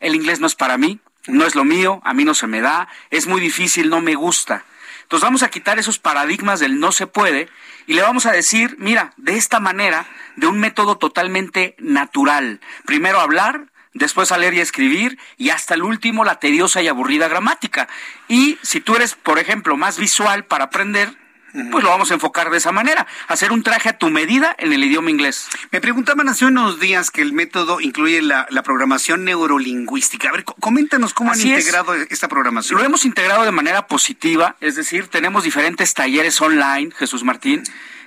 el 0.00 0.16
inglés 0.16 0.40
no 0.40 0.48
es 0.48 0.56
para 0.56 0.76
mí, 0.76 0.98
no 1.28 1.46
es 1.46 1.54
lo 1.54 1.64
mío, 1.64 2.00
a 2.02 2.14
mí 2.14 2.24
no 2.24 2.34
se 2.34 2.48
me 2.48 2.60
da, 2.60 2.88
es 3.10 3.28
muy 3.28 3.40
difícil, 3.40 3.90
no 3.90 4.00
me 4.00 4.16
gusta. 4.16 4.64
Entonces 5.08 5.24
vamos 5.24 5.42
a 5.42 5.48
quitar 5.48 5.78
esos 5.78 5.98
paradigmas 5.98 6.60
del 6.60 6.80
no 6.80 6.92
se 6.92 7.06
puede 7.06 7.48
y 7.86 7.94
le 7.94 8.02
vamos 8.02 8.26
a 8.26 8.32
decir, 8.32 8.76
mira, 8.78 9.14
de 9.16 9.38
esta 9.38 9.58
manera, 9.58 10.06
de 10.36 10.46
un 10.46 10.60
método 10.60 10.98
totalmente 10.98 11.74
natural. 11.78 12.60
Primero 12.84 13.18
hablar, 13.18 13.68
después 13.94 14.30
leer 14.36 14.52
y 14.52 14.60
escribir 14.60 15.18
y 15.38 15.48
hasta 15.48 15.72
el 15.72 15.82
último 15.82 16.26
la 16.26 16.38
tediosa 16.38 16.82
y 16.82 16.88
aburrida 16.88 17.26
gramática. 17.26 17.88
Y 18.28 18.58
si 18.60 18.82
tú 18.82 18.96
eres, 18.96 19.14
por 19.14 19.38
ejemplo, 19.38 19.78
más 19.78 19.98
visual 19.98 20.44
para 20.44 20.64
aprender, 20.64 21.16
pues 21.52 21.82
lo 21.82 21.90
vamos 21.90 22.10
a 22.10 22.14
enfocar 22.14 22.50
de 22.50 22.58
esa 22.58 22.72
manera, 22.72 23.06
hacer 23.26 23.52
un 23.52 23.62
traje 23.62 23.88
a 23.88 23.98
tu 23.98 24.10
medida 24.10 24.54
en 24.58 24.72
el 24.72 24.84
idioma 24.84 25.10
inglés. 25.10 25.48
Me 25.70 25.80
preguntaban 25.80 26.28
hace 26.28 26.44
unos 26.44 26.78
días 26.78 27.10
que 27.10 27.22
el 27.22 27.32
método 27.32 27.80
incluye 27.80 28.20
la, 28.22 28.46
programación 28.62 29.24
neurolingüística. 29.24 30.28
A 30.28 30.32
ver, 30.32 30.44
coméntanos 30.44 31.14
cómo 31.14 31.32
han 31.32 31.40
integrado 31.40 31.94
esta 31.94 32.28
programación. 32.28 32.78
Lo 32.78 32.84
hemos 32.84 33.06
integrado 33.06 33.44
de 33.44 33.52
manera 33.52 33.86
positiva, 33.86 34.56
es 34.60 34.76
decir, 34.76 35.08
tenemos 35.08 35.44
diferentes 35.44 35.94
talleres 35.94 36.40
online, 36.40 36.90
Jesús 36.96 37.24
Martín. 37.24 37.62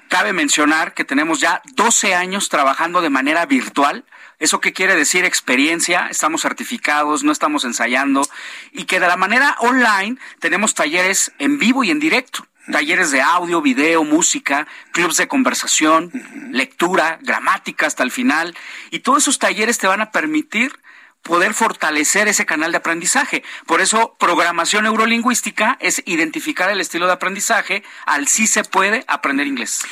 Cabe 0.08 0.34
mencionar 0.34 0.94
que 0.94 1.06
tenemos 1.06 1.40
ya 1.40 1.62
12 1.74 2.14
años 2.14 2.50
trabajando 2.50 3.02
de 3.02 3.10
manera 3.10 3.46
virtual. 3.46 4.06
¿Eso 4.40 4.60
qué 4.60 4.74
quiere 4.74 4.96
decir? 4.96 5.24
Experiencia, 5.24 6.08
estamos 6.10 6.42
certificados, 6.42 7.24
no 7.24 7.32
estamos 7.32 7.64
ensayando 7.64 8.28
y 8.72 8.84
que 8.84 9.00
de 9.00 9.08
la 9.08 9.16
manera 9.16 9.56
online 9.60 10.18
tenemos 10.40 10.76
talleres 10.76 11.32
en 11.40 11.60
vivo 11.60 11.84
y 11.84 11.92
en 11.92 12.00
directo 12.00 12.46
talleres 12.72 13.12
de 13.12 13.22
audio, 13.22 13.62
video, 13.62 14.04
música, 14.04 14.68
clubs 14.92 15.18
de 15.18 15.28
conversación, 15.28 16.12
lectura, 16.52 17.20
gramática 17.22 17.88
hasta 17.88 18.04
el 18.04 18.12
final. 18.12 18.56
Y 18.90 19.00
todos 19.00 19.24
esos 19.24 19.40
talleres 19.40 19.78
te 19.78 19.88
van 19.88 20.02
a 20.02 20.12
permitir 20.12 20.74
poder 21.24 21.54
fortalecer 21.54 22.28
ese 22.28 22.46
canal 22.46 22.72
de 22.72 22.78
aprendizaje. 22.78 23.44
Por 23.66 23.82
eso, 23.82 24.16
programación 24.20 24.84
neurolingüística 24.84 25.78
es 25.80 26.02
identificar 26.06 26.70
el 26.72 26.82
estilo 26.82 27.06
de 27.06 27.14
aprendizaje 27.14 27.84
al 28.06 28.28
sí 28.28 28.48
se 28.48 28.64
puede 28.64 29.04
aprender 29.08 29.48
inglés. 29.48 29.84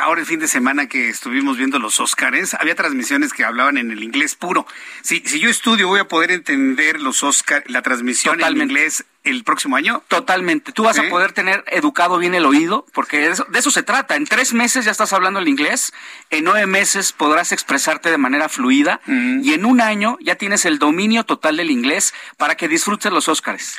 Ahora 0.00 0.20
el 0.20 0.26
fin 0.26 0.40
de 0.40 0.48
semana 0.48 0.86
que 0.86 1.08
estuvimos 1.08 1.58
viendo 1.58 1.78
los 1.78 2.00
Óscares, 2.00 2.54
había 2.54 2.74
transmisiones 2.74 3.32
que 3.32 3.44
hablaban 3.44 3.76
en 3.76 3.90
el 3.90 4.02
inglés 4.02 4.34
puro. 4.34 4.66
Si, 5.02 5.22
si 5.26 5.40
yo 5.40 5.50
estudio, 5.50 5.88
voy 5.88 6.00
a 6.00 6.08
poder 6.08 6.30
entender 6.30 7.00
los 7.00 7.22
Óscar, 7.22 7.64
la 7.66 7.82
transmisión 7.82 8.40
en 8.40 8.56
inglés 8.56 9.04
el 9.24 9.44
próximo 9.44 9.76
año? 9.76 10.02
Totalmente. 10.08 10.72
Tú 10.72 10.84
vas 10.84 10.98
a 10.98 11.08
poder 11.08 11.32
tener 11.32 11.64
educado 11.68 12.18
bien 12.18 12.34
el 12.34 12.46
oído, 12.46 12.86
porque 12.92 13.18
de 13.18 13.58
eso, 13.58 13.70
se 13.70 13.82
trata. 13.82 14.16
En 14.16 14.24
tres 14.24 14.54
meses 14.54 14.84
ya 14.84 14.90
estás 14.90 15.12
hablando 15.12 15.40
el 15.40 15.48
inglés, 15.48 15.92
en 16.30 16.44
nueve 16.44 16.66
meses 16.66 17.12
podrás 17.12 17.52
expresarte 17.52 18.10
de 18.10 18.18
manera 18.18 18.48
fluida 18.48 19.00
y 19.06 19.52
en 19.52 19.64
un 19.64 19.80
año 19.80 20.16
ya 20.20 20.36
tienes 20.36 20.64
el 20.64 20.78
dominio 20.78 21.24
total 21.24 21.56
del 21.56 21.70
inglés 21.70 22.14
para 22.36 22.56
que 22.56 22.68
disfrutes 22.68 23.12
los 23.12 23.28
Óscares. 23.28 23.78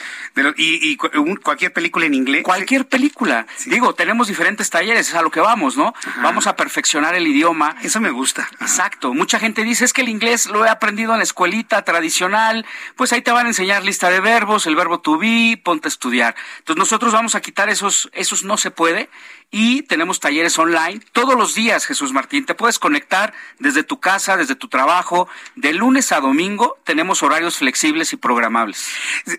¿Y, 0.58 0.98
cualquier 0.98 1.74
película 1.74 2.06
en 2.06 2.14
inglés? 2.14 2.44
Cualquier 2.44 2.88
película. 2.88 3.48
Digo, 3.66 3.94
tenemos 3.94 4.28
diferentes 4.28 4.70
talleres, 4.70 5.10
es 5.10 5.16
a 5.16 5.22
lo 5.22 5.32
que 5.32 5.40
vamos, 5.40 5.78
¿no? 5.78 5.94
Vamos 6.22 6.48
a 6.48 6.56
perfeccionar 6.56 7.16
el 7.16 7.28
idioma. 7.28 7.76
Eso 7.82 8.00
me 8.00 8.12
gusta. 8.12 8.50
Exacto. 8.62 9.14
Mucha 9.14 9.40
gente 9.40 9.64
dice, 9.64 9.86
es 9.86 9.94
que 9.94 10.02
el 10.02 10.10
inglés 10.10 10.46
lo 10.48 10.66
he 10.66 10.70
aprendido 10.70 11.14
en 11.14 11.20
la 11.20 11.24
escuelita 11.24 11.84
tradicional, 11.84 12.66
pues 12.96 13.14
ahí 13.14 13.22
te 13.22 13.32
van 13.32 13.46
a 13.46 13.50
enseñar 13.50 13.84
lista 13.84 14.10
de 14.10 14.20
verbos, 14.20 14.68
el 14.68 14.76
verbo 14.76 15.00
to 15.00 15.18
be, 15.18 15.29
ponte 15.58 15.88
a 15.88 15.90
estudiar. 15.90 16.36
Entonces 16.60 16.80
nosotros 16.80 17.14
vamos 17.14 17.36
a 17.36 17.42
quitar 17.42 17.70
esos, 17.70 18.10
esos 18.14 18.44
no 18.44 18.58
se 18.58 18.72
puede 18.72 19.10
y 19.52 19.82
tenemos 19.84 20.20
talleres 20.20 20.60
online 20.60 21.02
todos 21.12 21.36
los 21.36 21.56
días, 21.56 21.86
Jesús 21.88 22.14
Martín. 22.14 22.46
Te 22.46 22.54
puedes 22.54 22.78
conectar 22.78 23.34
desde 23.58 23.84
tu 23.84 24.00
casa, 24.00 24.38
desde 24.38 24.56
tu 24.56 24.68
trabajo. 24.68 25.28
De 25.56 25.74
lunes 25.74 26.12
a 26.12 26.20
domingo 26.20 26.78
tenemos 26.84 27.24
horarios 27.24 27.58
flexibles 27.58 28.14
y 28.14 28.18
programables. 28.18 28.88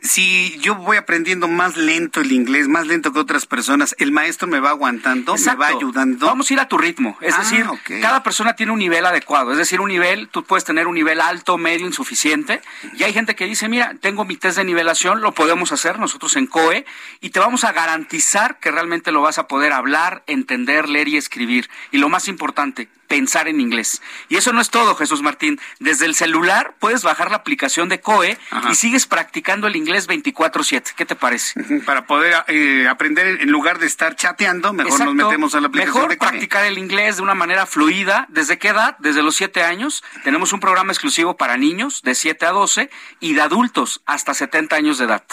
Si 0.02 0.58
yo 0.58 0.74
voy 0.74 0.96
aprendiendo 0.96 1.46
más 1.46 1.76
lento 1.76 2.20
el 2.20 2.32
inglés, 2.32 2.66
más 2.66 2.88
lento 2.88 3.12
que 3.12 3.20
otras 3.20 3.46
personas, 3.46 3.94
el 3.98 4.10
maestro 4.10 4.48
me 4.48 4.58
va 4.58 4.70
aguantando, 4.70 5.36
me 5.36 5.54
va 5.54 5.68
ayudando. 5.68 6.26
Vamos 6.26 6.50
a 6.50 6.54
ir 6.54 6.60
a 6.60 6.66
tu 6.66 6.76
ritmo. 6.76 7.16
Es 7.20 7.34
ah, 7.34 7.38
decir, 7.38 7.66
cada 8.00 8.24
persona 8.24 8.56
tiene 8.56 8.72
un 8.72 8.80
nivel 8.80 9.06
adecuado. 9.06 9.52
Es 9.52 9.58
decir, 9.58 9.80
un 9.80 9.88
nivel, 9.88 10.28
tú 10.28 10.42
puedes 10.42 10.64
tener 10.64 10.88
un 10.88 10.94
nivel 10.94 11.20
alto, 11.20 11.56
medio, 11.56 11.86
insuficiente. 11.86 12.62
Y 12.94 13.04
hay 13.04 13.12
gente 13.12 13.36
que 13.36 13.46
dice, 13.46 13.68
mira, 13.68 13.94
tengo 14.00 14.24
mi 14.24 14.36
test 14.36 14.56
de 14.56 14.64
nivelación, 14.64 15.20
lo 15.20 15.32
podemos 15.32 15.70
hacer 15.70 16.00
nosotros 16.00 16.34
en 16.34 16.48
COE 16.48 16.84
y 17.20 17.30
te 17.30 17.38
vamos 17.38 17.62
a 17.62 17.70
garantizar 17.70 18.58
que 18.58 18.72
realmente 18.72 19.12
lo 19.12 19.22
vas 19.22 19.38
a 19.38 19.46
poder 19.46 19.72
hablar 19.72 19.99
entender, 20.26 20.88
leer 20.88 21.08
y 21.08 21.16
escribir. 21.16 21.68
Y 21.90 21.98
lo 21.98 22.08
más 22.08 22.28
importante, 22.28 22.88
pensar 23.10 23.48
en 23.48 23.60
inglés. 23.60 24.00
Y 24.28 24.36
eso 24.36 24.52
no 24.52 24.60
es 24.60 24.70
todo, 24.70 24.94
Jesús 24.94 25.20
Martín. 25.20 25.60
Desde 25.80 26.06
el 26.06 26.14
celular 26.14 26.76
puedes 26.78 27.02
bajar 27.02 27.28
la 27.28 27.38
aplicación 27.38 27.88
de 27.88 28.00
COE 28.00 28.38
y 28.70 28.74
sigues 28.76 29.08
practicando 29.08 29.66
el 29.66 29.74
inglés 29.74 30.06
24/7. 30.06 30.94
¿Qué 30.94 31.04
te 31.04 31.16
parece? 31.16 31.60
Para 31.84 32.06
poder 32.06 32.44
eh, 32.46 32.86
aprender 32.88 33.42
en 33.42 33.50
lugar 33.50 33.80
de 33.80 33.86
estar 33.86 34.14
chateando, 34.14 34.72
mejor 34.72 35.04
nos 35.04 35.14
metemos 35.16 35.56
a 35.56 35.60
la 35.60 35.66
aplicación 35.66 35.94
mejor 35.96 36.10
de 36.10 36.18
COE. 36.18 36.28
practicar 36.28 36.64
el 36.66 36.78
inglés 36.78 37.16
de 37.16 37.22
una 37.22 37.34
manera 37.34 37.66
fluida. 37.66 38.26
¿Desde 38.28 38.58
qué 38.58 38.68
edad? 38.68 38.96
Desde 39.00 39.24
los 39.24 39.34
7 39.34 39.64
años. 39.64 40.04
Tenemos 40.22 40.52
un 40.52 40.60
programa 40.60 40.92
exclusivo 40.92 41.36
para 41.36 41.56
niños 41.56 42.02
de 42.02 42.14
7 42.14 42.46
a 42.46 42.50
12 42.50 42.90
y 43.18 43.34
de 43.34 43.40
adultos 43.40 44.02
hasta 44.06 44.34
70 44.34 44.76
años 44.76 44.98
de 44.98 45.06
edad. 45.06 45.24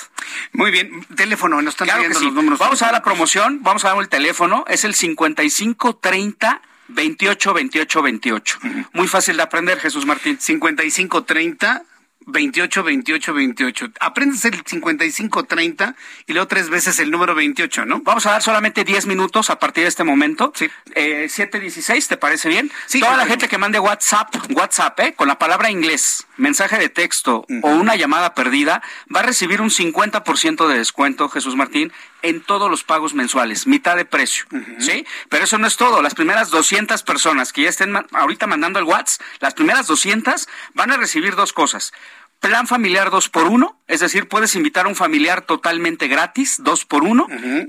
Muy 0.51 0.71
bien. 0.71 1.05
Teléfono, 1.15 1.61
nos 1.61 1.79
están 1.79 2.09
los 2.09 2.33
números. 2.33 2.57
Vamos 2.57 2.81
a 2.81 2.85
dar 2.85 2.93
la 2.95 3.03
promoción, 3.03 3.61
vamos 3.61 3.85
a 3.85 3.89
dar 3.89 3.99
el 3.99 4.09
teléfono. 4.09 4.65
Es 4.67 4.83
el 4.83 4.95
5530 4.95 6.61
28 6.89 7.53
28 7.53 8.01
28. 8.01 8.59
Muy 8.93 9.07
fácil 9.07 9.37
de 9.37 9.43
aprender, 9.43 9.79
Jesús 9.79 10.05
Martín. 10.05 10.37
55 10.39 11.23
30 11.23 11.83
28, 12.27 12.83
28, 12.83 13.33
28. 13.33 13.91
Aprendes 14.01 14.43
el 14.45 14.61
55, 14.65 15.45
30 15.45 15.95
y 16.27 16.33
luego 16.33 16.47
tres 16.47 16.69
veces 16.69 16.99
el 16.99 17.09
número 17.09 17.33
28, 17.33 17.85
¿no? 17.85 18.01
Vamos 18.01 18.25
a 18.25 18.31
dar 18.31 18.43
solamente 18.43 18.83
10 18.83 19.07
minutos 19.07 19.49
a 19.49 19.59
partir 19.59 19.83
de 19.83 19.87
este 19.87 20.03
momento. 20.03 20.51
Sí. 20.53 20.69
Eh, 20.93 21.27
716, 21.29 22.07
¿te 22.07 22.17
parece 22.17 22.49
bien? 22.49 22.69
Sí. 22.85 22.99
Toda 22.99 23.15
la 23.15 23.25
gente 23.25 23.47
que 23.47 23.57
mande 23.57 23.79
WhatsApp, 23.79 24.35
WhatsApp, 24.51 24.99
¿eh? 24.99 25.13
Con 25.15 25.29
la 25.29 25.39
palabra 25.39 25.71
inglés, 25.71 26.27
mensaje 26.35 26.77
de 26.77 26.89
texto 26.89 27.45
o 27.61 27.69
una 27.69 27.95
llamada 27.95 28.35
perdida, 28.35 28.83
va 29.13 29.21
a 29.21 29.23
recibir 29.23 29.61
un 29.61 29.69
50% 29.69 30.67
de 30.67 30.77
descuento, 30.77 31.29
Jesús 31.29 31.55
Martín, 31.55 31.93
en 32.21 32.41
todos 32.41 32.69
los 32.69 32.83
pagos 32.83 33.13
mensuales, 33.13 33.67
mitad 33.67 33.95
de 33.95 34.05
precio, 34.05 34.45
¿sí? 34.79 35.05
Pero 35.29 35.43
eso 35.43 35.57
no 35.57 35.67
es 35.67 35.77
todo. 35.77 36.01
Las 36.01 36.15
primeras 36.15 36.49
200 36.49 37.03
personas 37.03 37.53
que 37.53 37.63
ya 37.63 37.69
estén 37.69 37.95
ahorita 38.11 38.47
mandando 38.47 38.79
el 38.79 38.85
WhatsApp, 38.85 39.25
las 39.39 39.53
primeras 39.53 39.87
200 39.87 40.47
van 40.73 40.91
a 40.91 40.97
recibir 40.97 41.35
dos 41.35 41.53
cosas 41.53 41.93
Plan 42.39 42.67
familiar 42.67 43.09
2 43.09 43.29
por 43.29 43.47
1 43.47 43.77
es 43.87 44.01
decir, 44.01 44.27
puedes 44.27 44.53
invitar 44.55 44.85
a 44.85 44.89
un 44.89 44.95
familiar 44.95 45.41
totalmente 45.41 46.07
gratis, 46.07 46.57
2 46.59 46.85
por 46.85 47.03
1 47.03 47.27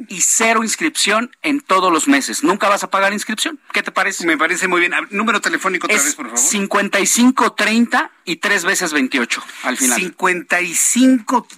y 0.09 0.21
cero 0.21 0.65
inscripción 0.65 1.31
en 1.43 1.61
todos 1.61 1.93
los 1.93 2.09
meses. 2.09 2.43
Nunca 2.43 2.69
vas 2.69 2.83
a 2.83 2.91
pagar 2.91 3.13
inscripción. 3.13 3.61
¿Qué 3.73 3.83
te 3.83 3.93
parece? 3.93 4.27
Me 4.27 4.37
parece 4.37 4.67
muy 4.67 4.81
bien. 4.81 4.93
Número 5.11 5.41
telefónico 5.41 5.87
otra 5.87 5.97
vez, 5.97 6.15
por 6.17 6.27
favor. 6.27 6.39
5530 6.39 8.11
y 8.25 8.37
3 8.37 8.65
veces 8.65 8.93
28 8.93 9.43
al 9.63 9.77
final. 9.77 10.01
55 10.01 11.49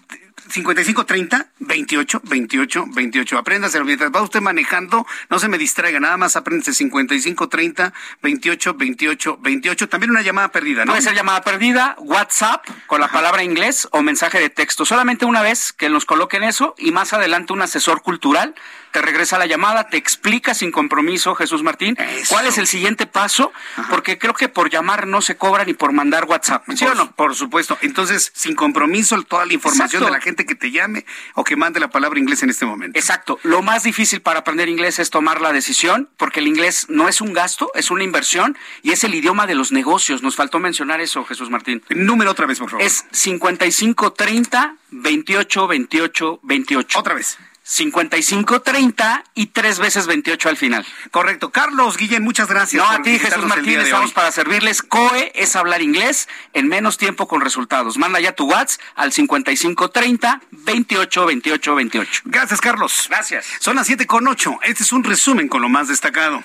55 0.51 1.07
30 1.07 1.47
28 1.61 2.23
28 2.25 2.85
28. 2.89 3.39
Apréndase 3.39 3.83
mientras 3.85 4.11
va 4.11 4.23
usted 4.23 4.41
manejando, 4.41 5.07
no 5.29 5.39
se 5.39 5.49
me 5.49 5.59
distraiga, 5.59 6.01
nada 6.01 6.17
más 6.17 6.37
apréndase 6.37 6.75
55 6.75 7.49
30 7.49 7.93
28 8.23 8.75
28 8.75 9.39
28. 9.41 9.89
También 9.89 10.11
una 10.11 10.23
llamada 10.23 10.51
perdida, 10.51 10.85
¿no? 10.85 10.93
Puede 10.93 11.03
ser 11.03 11.15
llamada 11.15 11.43
perdida, 11.43 11.97
WhatsApp 11.99 12.67
con 12.87 13.01
la 13.01 13.09
palabra 13.09 13.43
inglés 13.43 13.89
o 13.93 14.03
mensaje 14.03 14.39
de 14.39 14.51
texto. 14.51 14.85
Solamente 14.85 15.25
una 15.25 15.43
vez 15.43 15.73
que 15.73 15.89
nos 15.89 16.05
coloquen 16.05 16.43
eso 16.43 16.75
y 16.79 16.93
más 16.93 17.13
adelante 17.13 17.53
un 17.53 17.63
asesor 17.63 18.03
cultural 18.03 18.55
te 18.91 19.01
regresa 19.03 19.39
la 19.39 19.47
llamada, 19.47 19.89
te 19.89 19.97
explica 19.97 20.55
sin 20.55 20.73
compromiso, 20.73 21.35
Jesús 21.35 21.63
Martín, 21.63 21.97
cuál 22.29 22.47
es 22.47 22.59
el 22.59 22.67
siguiente 22.67 23.07
paso, 23.07 23.53
porque 23.89 24.19
creo 24.19 24.35
que 24.35 24.49
por 24.49 24.71
llamar 24.71 25.07
no 25.07 25.23
se 25.23 25.37
cobra 25.37 25.65
ni 25.65 25.75
por 25.75 25.93
mandar 25.93 26.25
WhatsApp. 26.25 26.65
¿Sí 26.75 26.85
o 26.85 26.95
no? 26.95 27.13
Por 27.13 27.35
supuesto. 27.35 27.79
Entonces, 27.83 28.33
sin 28.35 28.55
compromiso, 28.55 29.21
toda 29.23 29.47
la 29.47 29.53
información 29.53 30.05
de 30.05 30.11
la 30.11 30.21
gente 30.21 30.40
que 30.47 30.55
te 30.55 30.71
llame 30.71 31.05
o 31.35 31.45
que 31.45 31.57
mande 31.57 31.81
la 31.81 31.89
palabra 31.89 32.19
inglés 32.19 32.43
en 32.43 32.51
este 32.51 32.67
momento. 32.67 32.99
Exacto. 32.99 33.39
Lo 33.43 33.63
más 33.63 33.83
difícil 33.83 34.21
para 34.21 34.41
aprender 34.41 34.69
inglés 34.69 34.99
es 34.99 35.11
tomar 35.11 35.41
la 35.41 35.53
decisión, 35.53 36.09
porque 36.17 36.41
el 36.41 36.47
inglés 36.47 36.87
no 36.89 37.09
es 37.09 37.21
un 37.21 37.33
gasto, 37.33 37.71
es 37.75 37.91
una 37.91 38.05
inversión 38.05 38.57
y 38.83 38.93
es 38.93 39.05
el 39.05 39.15
idioma 39.15 39.47
de 39.47 39.55
los 39.55 39.73
negocios. 39.73 40.23
Nos 40.23 40.37
faltó 40.37 40.59
mencionar 40.59 41.01
eso, 41.01 41.25
Jesús 41.25 41.51
Martín. 41.51 41.83
número 41.91 42.31
otra 42.31 42.47
vez, 42.47 42.59
por 42.59 42.71
favor. 42.71 42.85
Es 42.85 43.05
5530 43.13 44.77
28 44.91 45.67
28 45.69 46.41
28. 46.43 46.99
Otra 46.99 47.15
vez. 47.15 47.39
55-30 47.71 49.23
y 49.35 49.47
tres 49.47 49.79
veces 49.79 50.07
28 50.07 50.49
al 50.49 50.57
final. 50.57 50.85
Correcto. 51.11 51.51
Carlos 51.51 51.97
Guillén, 51.97 52.23
muchas 52.25 52.49
gracias. 52.49 52.83
No, 52.83 52.91
a 52.91 53.01
ti, 53.03 53.19
Jesús 53.19 53.45
Martínez, 53.45 53.85
estamos 53.85 54.13
para 54.13 54.33
servirles. 54.33 54.83
COE 54.83 55.31
es 55.35 55.55
hablar 55.55 55.81
inglés 55.81 56.29
en 56.53 56.69
menos 56.69 56.99
tiempo 56.99 57.29
con 57.29 57.41
resultados. 57.41 57.97
Manda 57.97 58.19
ya 58.21 58.33
tu 58.33 58.47
WhatsApp 58.47 58.81
al 58.97 59.13
55-30 59.13 60.41
28 60.51 61.27
28 61.27 61.75
28. 61.75 62.23
Gracias, 62.25 62.61
Carlos. 62.61 63.07
Gracias. 63.09 63.47
Son 63.61 63.77
las 63.77 63.87
7 63.87 64.07
con 64.07 64.27
8. 64.27 64.61
Este 64.65 64.83
es 64.83 64.93
un 64.93 65.05
resumen 65.05 65.49
con 65.49 65.63
lo 65.63 65.69
más 65.69 65.89
destacado 65.89 66.45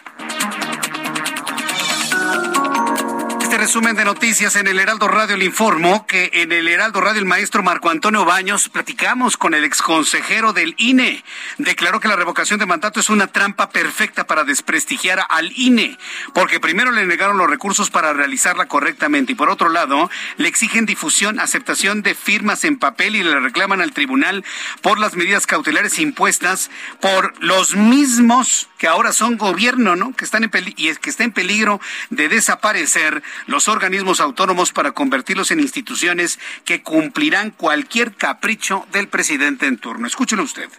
resumen 3.58 3.96
de 3.96 4.06
noticias 4.06 4.56
en 4.56 4.68
el 4.68 4.80
Heraldo 4.80 5.08
Radio 5.08 5.38
le 5.38 5.46
informo 5.46 6.06
que 6.08 6.30
en 6.34 6.52
el 6.52 6.68
Heraldo 6.68 7.00
Radio 7.00 7.20
el 7.20 7.26
maestro 7.26 7.64
Marco 7.64 7.90
Antonio 7.90 8.26
Baños 8.26 8.70
platicamos 8.70 9.38
con 9.38 9.54
el 9.54 9.64
exconsejero 9.64 10.52
del 10.52 10.76
INE. 10.78 11.24
Declaró 11.58 12.00
que 12.00 12.08
la 12.08 12.16
revocación 12.16 12.60
de 12.60 12.66
mandato 12.66 13.00
es 13.00 13.10
una 13.10 13.28
trampa 13.28 13.70
perfecta 13.70 14.28
para 14.28 14.44
desprestigiar 14.44 15.26
al 15.30 15.52
INE, 15.56 15.98
porque 16.34 16.60
primero 16.60 16.92
le 16.92 17.06
negaron 17.06 17.38
los 17.38 17.50
recursos 17.50 17.90
para 17.90 18.14
realizarla 18.14 18.68
correctamente 18.68 19.32
y 19.32 19.36
por 19.36 19.50
otro 19.50 19.70
lado 19.70 20.10
le 20.38 20.48
exigen 20.48 20.86
difusión, 20.86 21.40
aceptación 21.40 22.02
de 22.02 22.16
firmas 22.16 22.64
en 22.66 22.78
papel 22.78 23.16
y 23.16 23.24
le 23.24 23.40
reclaman 23.40 23.82
al 23.82 23.94
tribunal 23.94 24.44
por 24.82 25.00
las 25.00 25.16
medidas 25.16 25.48
cautelares 25.48 26.00
impuestas 26.00 26.70
por 27.00 27.34
los 27.42 27.76
mismos 27.76 28.70
que 28.86 28.90
ahora 28.90 29.14
son 29.14 29.38
gobierno, 29.38 29.96
¿no? 29.96 30.14
Que 30.16 30.26
están 30.26 30.44
en 30.44 30.52
y 30.78 30.90
es 30.90 31.00
que 31.00 31.10
está 31.10 31.24
en 31.24 31.32
peligro 31.32 31.82
de 32.12 32.30
desaparecer 32.30 33.24
los 33.48 33.68
organismos 33.68 34.20
autónomos 34.20 34.72
para 34.74 34.92
convertirlos 34.92 35.50
en 35.50 35.60
instituciones 35.60 36.40
que 36.66 36.84
cumplirán 36.84 37.50
cualquier 37.50 38.14
capricho 38.14 38.86
del 38.92 39.08
presidente 39.08 39.66
en 39.66 39.80
turno. 39.80 40.06
Escúchelo 40.06 40.44
usted. 40.44 40.70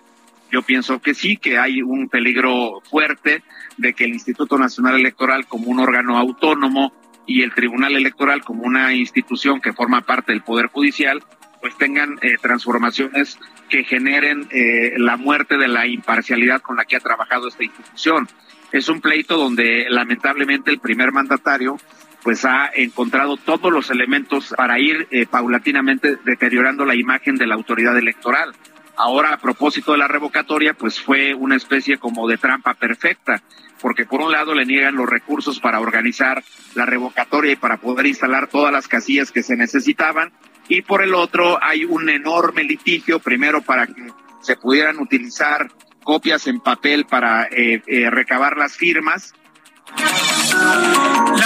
Yo 0.52 0.62
pienso 0.62 1.00
que 1.00 1.14
sí, 1.14 1.36
que 1.36 1.58
hay 1.58 1.82
un 1.82 2.08
peligro 2.08 2.80
fuerte 2.88 3.42
de 3.76 3.92
que 3.92 4.04
el 4.04 4.12
Instituto 4.12 4.56
Nacional 4.56 4.94
Electoral 4.94 5.48
como 5.48 5.66
un 5.66 5.80
órgano 5.80 6.16
autónomo 6.16 6.92
y 7.26 7.42
el 7.42 7.52
Tribunal 7.54 7.96
Electoral 7.96 8.44
como 8.44 8.62
una 8.62 8.94
institución 8.94 9.60
que 9.60 9.72
forma 9.72 10.02
parte 10.02 10.30
del 10.30 10.44
Poder 10.44 10.68
Judicial, 10.68 11.24
pues 11.66 11.78
tengan 11.78 12.16
eh, 12.22 12.36
transformaciones 12.40 13.40
que 13.68 13.82
generen 13.82 14.46
eh, 14.52 14.92
la 14.98 15.16
muerte 15.16 15.58
de 15.58 15.66
la 15.66 15.84
imparcialidad 15.84 16.60
con 16.60 16.76
la 16.76 16.84
que 16.84 16.94
ha 16.94 17.00
trabajado 17.00 17.48
esta 17.48 17.64
institución. 17.64 18.28
Es 18.70 18.88
un 18.88 19.00
pleito 19.00 19.36
donde 19.36 19.86
lamentablemente 19.88 20.70
el 20.70 20.78
primer 20.78 21.10
mandatario 21.10 21.76
pues 22.22 22.44
ha 22.44 22.70
encontrado 22.72 23.36
todos 23.36 23.72
los 23.72 23.90
elementos 23.90 24.54
para 24.56 24.78
ir 24.78 25.08
eh, 25.10 25.26
paulatinamente 25.26 26.18
deteriorando 26.24 26.84
la 26.84 26.94
imagen 26.94 27.34
de 27.34 27.48
la 27.48 27.56
autoridad 27.56 27.98
electoral. 27.98 28.52
Ahora, 28.96 29.32
a 29.32 29.38
propósito 29.38 29.90
de 29.90 29.98
la 29.98 30.06
revocatoria, 30.06 30.72
pues 30.72 31.00
fue 31.00 31.34
una 31.34 31.56
especie 31.56 31.98
como 31.98 32.28
de 32.28 32.38
trampa 32.38 32.74
perfecta, 32.74 33.42
porque 33.80 34.04
por 34.04 34.20
un 34.20 34.30
lado 34.30 34.54
le 34.54 34.66
niegan 34.66 34.94
los 34.94 35.10
recursos 35.10 35.58
para 35.58 35.80
organizar 35.80 36.44
la 36.76 36.86
revocatoria 36.86 37.52
y 37.52 37.56
para 37.56 37.78
poder 37.78 38.06
instalar 38.06 38.46
todas 38.46 38.72
las 38.72 38.86
casillas 38.86 39.32
que 39.32 39.42
se 39.42 39.56
necesitaban, 39.56 40.30
y 40.68 40.82
por 40.82 41.02
el 41.02 41.14
otro 41.14 41.58
hay 41.62 41.84
un 41.84 42.08
enorme 42.08 42.64
litigio, 42.64 43.18
primero 43.18 43.62
para 43.62 43.86
que 43.86 44.06
se 44.40 44.56
pudieran 44.56 44.98
utilizar 44.98 45.68
copias 46.02 46.46
en 46.46 46.60
papel 46.60 47.04
para 47.06 47.44
eh, 47.44 47.82
eh, 47.86 48.10
recabar 48.10 48.56
las 48.56 48.76
firmas, 48.76 49.34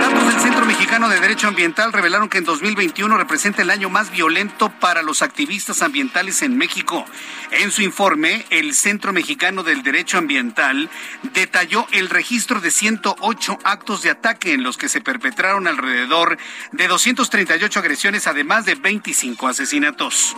Datos 0.00 0.26
del 0.26 0.40
Centro 0.40 0.66
Mexicano 0.66 1.08
de 1.08 1.20
Derecho 1.20 1.46
Ambiental 1.48 1.92
revelaron 1.92 2.28
que 2.28 2.38
en 2.38 2.44
2021 2.44 3.16
representa 3.18 3.62
el 3.62 3.70
año 3.70 3.88
más 3.88 4.10
violento 4.10 4.72
para 4.80 5.01
los 5.02 5.22
activistas 5.22 5.82
ambientales 5.82 6.42
en 6.42 6.56
México. 6.56 7.04
En 7.50 7.70
su 7.70 7.82
informe, 7.82 8.44
el 8.50 8.74
Centro 8.74 9.12
Mexicano 9.12 9.62
del 9.62 9.82
Derecho 9.82 10.18
Ambiental 10.18 10.88
detalló 11.34 11.86
el 11.92 12.08
registro 12.08 12.60
de 12.60 12.70
108 12.70 13.58
actos 13.64 14.02
de 14.02 14.10
ataque 14.10 14.52
en 14.52 14.62
los 14.62 14.76
que 14.76 14.88
se 14.88 15.00
perpetraron 15.00 15.66
alrededor 15.66 16.38
de 16.72 16.88
238 16.88 17.78
agresiones, 17.78 18.26
además 18.26 18.64
de 18.64 18.74
25 18.74 19.48
asesinatos. 19.48 20.36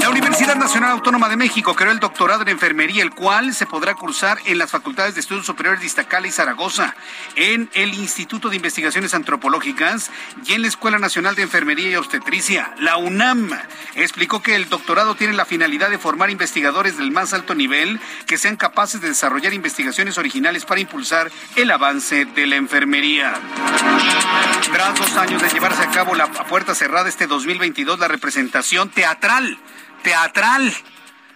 La 0.00 0.10
Universidad 0.10 0.56
Nacional 0.56 0.92
Autónoma 0.92 1.28
de 1.28 1.36
México 1.36 1.74
creó 1.74 1.92
el 1.92 2.00
doctorado 2.00 2.42
en 2.42 2.48
enfermería, 2.48 3.02
el 3.02 3.10
cual 3.10 3.54
se 3.54 3.66
podrá 3.66 3.94
cursar 3.94 4.38
en 4.46 4.58
las 4.58 4.70
Facultades 4.70 5.14
de 5.14 5.20
Estudios 5.20 5.46
Superiores 5.46 5.80
de 5.80 5.86
Iztacala 5.86 6.26
y 6.26 6.30
Zaragoza, 6.30 6.94
en 7.36 7.70
el 7.74 7.94
Instituto 7.94 8.48
de 8.48 8.56
Investigaciones 8.56 9.14
Antropológicas 9.14 10.10
y 10.46 10.52
en 10.52 10.62
la 10.62 10.68
Escuela 10.68 10.98
Nacional 10.98 11.34
de 11.34 11.42
Enfermería 11.42 11.90
y 11.90 11.96
Obstetricia 11.96 12.74
la 12.78 12.96
UNAM, 12.96 13.17
explicó 13.94 14.42
que 14.42 14.54
el 14.54 14.68
doctorado 14.68 15.14
tiene 15.14 15.32
la 15.32 15.44
finalidad 15.44 15.90
de 15.90 15.98
formar 15.98 16.30
investigadores 16.30 16.96
del 16.96 17.10
más 17.10 17.32
alto 17.32 17.54
nivel 17.54 18.00
que 18.26 18.38
sean 18.38 18.56
capaces 18.56 19.00
de 19.00 19.08
desarrollar 19.08 19.52
investigaciones 19.52 20.18
originales 20.18 20.64
para 20.64 20.80
impulsar 20.80 21.30
el 21.56 21.70
avance 21.70 22.24
de 22.24 22.46
la 22.46 22.56
enfermería. 22.56 23.34
Tras 24.72 24.98
dos 24.98 25.16
años 25.16 25.42
de 25.42 25.48
llevarse 25.48 25.82
a 25.82 25.90
cabo 25.90 26.14
la 26.14 26.26
puerta 26.26 26.74
cerrada 26.74 27.08
este 27.08 27.26
2022, 27.26 27.98
la 27.98 28.08
representación 28.08 28.90
teatral, 28.90 29.58
teatral, 30.02 30.72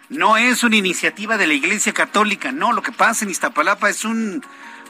no 0.09 0.37
es 0.37 0.62
una 0.62 0.76
iniciativa 0.76 1.39
de 1.39 1.47
la 1.47 1.55
Iglesia 1.55 1.93
Católica, 1.93 2.53
no, 2.53 2.72
lo 2.72 2.83
que 2.83 2.93
pasa 2.93 3.24
en 3.24 3.30
Iztapalapa 3.30 3.89
es 3.89 4.05
un, 4.05 4.45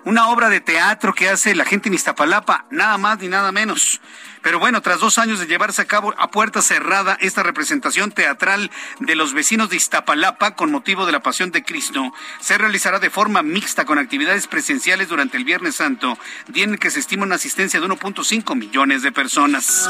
una 0.04 0.28
obra 0.28 0.48
de 0.48 0.60
teatro 0.60 1.14
que 1.14 1.28
hace 1.28 1.54
la 1.54 1.64
gente 1.64 1.88
en 1.88 1.94
Iztapalapa, 1.94 2.66
nada 2.70 2.98
más 2.98 3.18
ni 3.20 3.28
nada 3.28 3.52
menos. 3.52 4.00
Pero 4.42 4.58
bueno, 4.58 4.82
tras 4.82 5.00
dos 5.00 5.18
años 5.18 5.38
de 5.38 5.46
llevarse 5.46 5.82
a 5.82 5.86
cabo 5.86 6.14
a 6.18 6.30
puerta 6.30 6.62
cerrada 6.62 7.16
esta 7.20 7.42
representación 7.42 8.10
teatral 8.10 8.70
de 9.00 9.14
los 9.14 9.32
vecinos 9.34 9.70
de 9.70 9.76
Iztapalapa 9.76 10.56
con 10.56 10.70
motivo 10.70 11.06
de 11.06 11.12
la 11.12 11.20
Pasión 11.20 11.52
de 11.52 11.62
Cristo, 11.62 12.12
se 12.40 12.58
realizará 12.58 12.98
de 12.98 13.10
forma 13.10 13.42
mixta 13.42 13.84
con 13.84 13.98
actividades 13.98 14.48
presenciales 14.48 15.08
durante 15.08 15.36
el 15.36 15.44
Viernes 15.44 15.76
Santo, 15.76 16.18
día 16.48 16.64
en 16.64 16.76
que 16.76 16.90
se 16.90 17.00
estima 17.00 17.24
una 17.24 17.36
asistencia 17.36 17.80
de 17.80 17.86
1.5 17.86 18.56
millones 18.56 19.02
de 19.02 19.12
personas. 19.12 19.88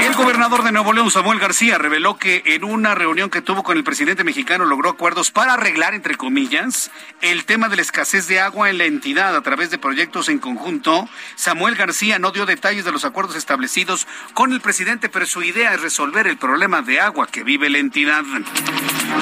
El 0.00 0.14
gobernador 0.14 0.62
de 0.62 0.72
Nuevo 0.72 0.92
León, 0.92 1.10
Samuel 1.10 1.38
García, 1.38 1.78
reveló 1.78 2.18
que 2.18 2.42
en 2.44 2.64
una 2.64 2.94
reunión 2.94 3.30
que 3.30 3.42
tuvo 3.42 3.62
con 3.62 3.76
el 3.76 3.84
presidente 3.84 4.24
mexicano 4.24 4.64
logró 4.64 4.90
acuerdos 4.90 5.30
para 5.30 5.54
arreglar, 5.54 5.94
entre 5.94 6.16
comillas, 6.16 6.90
el 7.22 7.44
tema 7.44 7.68
de 7.68 7.76
la 7.76 7.82
escasez 7.82 8.26
de 8.26 8.40
agua 8.40 8.68
en 8.70 8.78
la 8.78 8.84
entidad 8.84 9.34
a 9.34 9.42
través 9.42 9.70
de 9.70 9.78
proyectos 9.78 10.28
en 10.28 10.38
conjunto. 10.38 11.08
Samuel 11.36 11.76
García 11.76 12.18
no 12.18 12.30
dio 12.30 12.46
detalles 12.46 12.84
de 12.84 12.92
los 12.92 13.04
acuerdos 13.04 13.36
establecidos 13.38 14.06
con 14.34 14.52
el 14.52 14.60
presidente, 14.60 15.08
pero 15.08 15.24
su 15.24 15.42
idea 15.42 15.72
es 15.72 15.80
resolver 15.80 16.26
el 16.26 16.36
problema 16.36 16.82
de 16.82 17.00
agua 17.00 17.26
que 17.26 17.42
vive 17.42 17.70
la 17.70 17.78
entidad. 17.78 18.24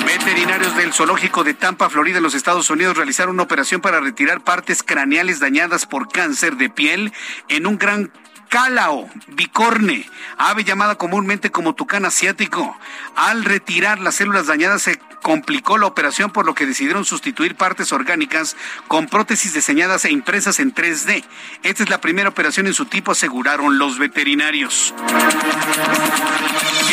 Veterinarios 0.05 0.77
del 0.77 0.93
zoológico 0.93 1.45
de 1.45 1.55
Tampa, 1.55 1.89
Florida, 1.89 2.17
en 2.17 2.25
los 2.25 2.35
Estados 2.35 2.69
Unidos, 2.71 2.97
realizaron 2.97 3.35
una 3.35 3.45
operación 3.45 3.81
para 3.81 4.01
retirar 4.01 4.43
partes 4.43 4.83
craneales 4.83 5.39
dañadas 5.39 5.87
por 5.87 6.09
cáncer 6.09 6.57
de 6.57 6.71
piel 6.71 7.13
en 7.49 7.67
un 7.67 7.79
gran 7.79 8.11
Cálao, 8.49 9.09
bicorne, 9.29 10.09
ave 10.39 10.65
llamada 10.65 10.95
comúnmente 10.97 11.51
como 11.51 11.75
tucán 11.75 12.05
asiático. 12.05 12.79
Al 13.17 13.45
retirar 13.45 14.01
las 14.01 14.17
células 14.17 14.47
dañadas 14.47 14.83
se 14.83 14.99
complicó 15.23 15.77
la 15.77 15.87
operación 15.87 16.31
por 16.31 16.47
lo 16.47 16.55
que 16.55 16.67
decidieron 16.67 17.05
sustituir 17.05 17.57
partes 17.57 17.93
orgánicas 17.93 18.57
con 18.87 19.09
prótesis 19.09 19.55
diseñadas 19.55 20.05
e 20.05 20.13
impresas 20.13 20.61
en 20.61 20.73
3D. 20.73 21.25
Esta 21.65 21.83
es 21.83 21.91
la 21.91 22.01
primera 22.01 22.29
operación 22.29 22.69
en 22.69 22.75
su 22.75 22.85
tipo, 22.87 23.11
aseguraron 23.11 23.79
los 23.79 23.99
veterinarios. 23.99 24.95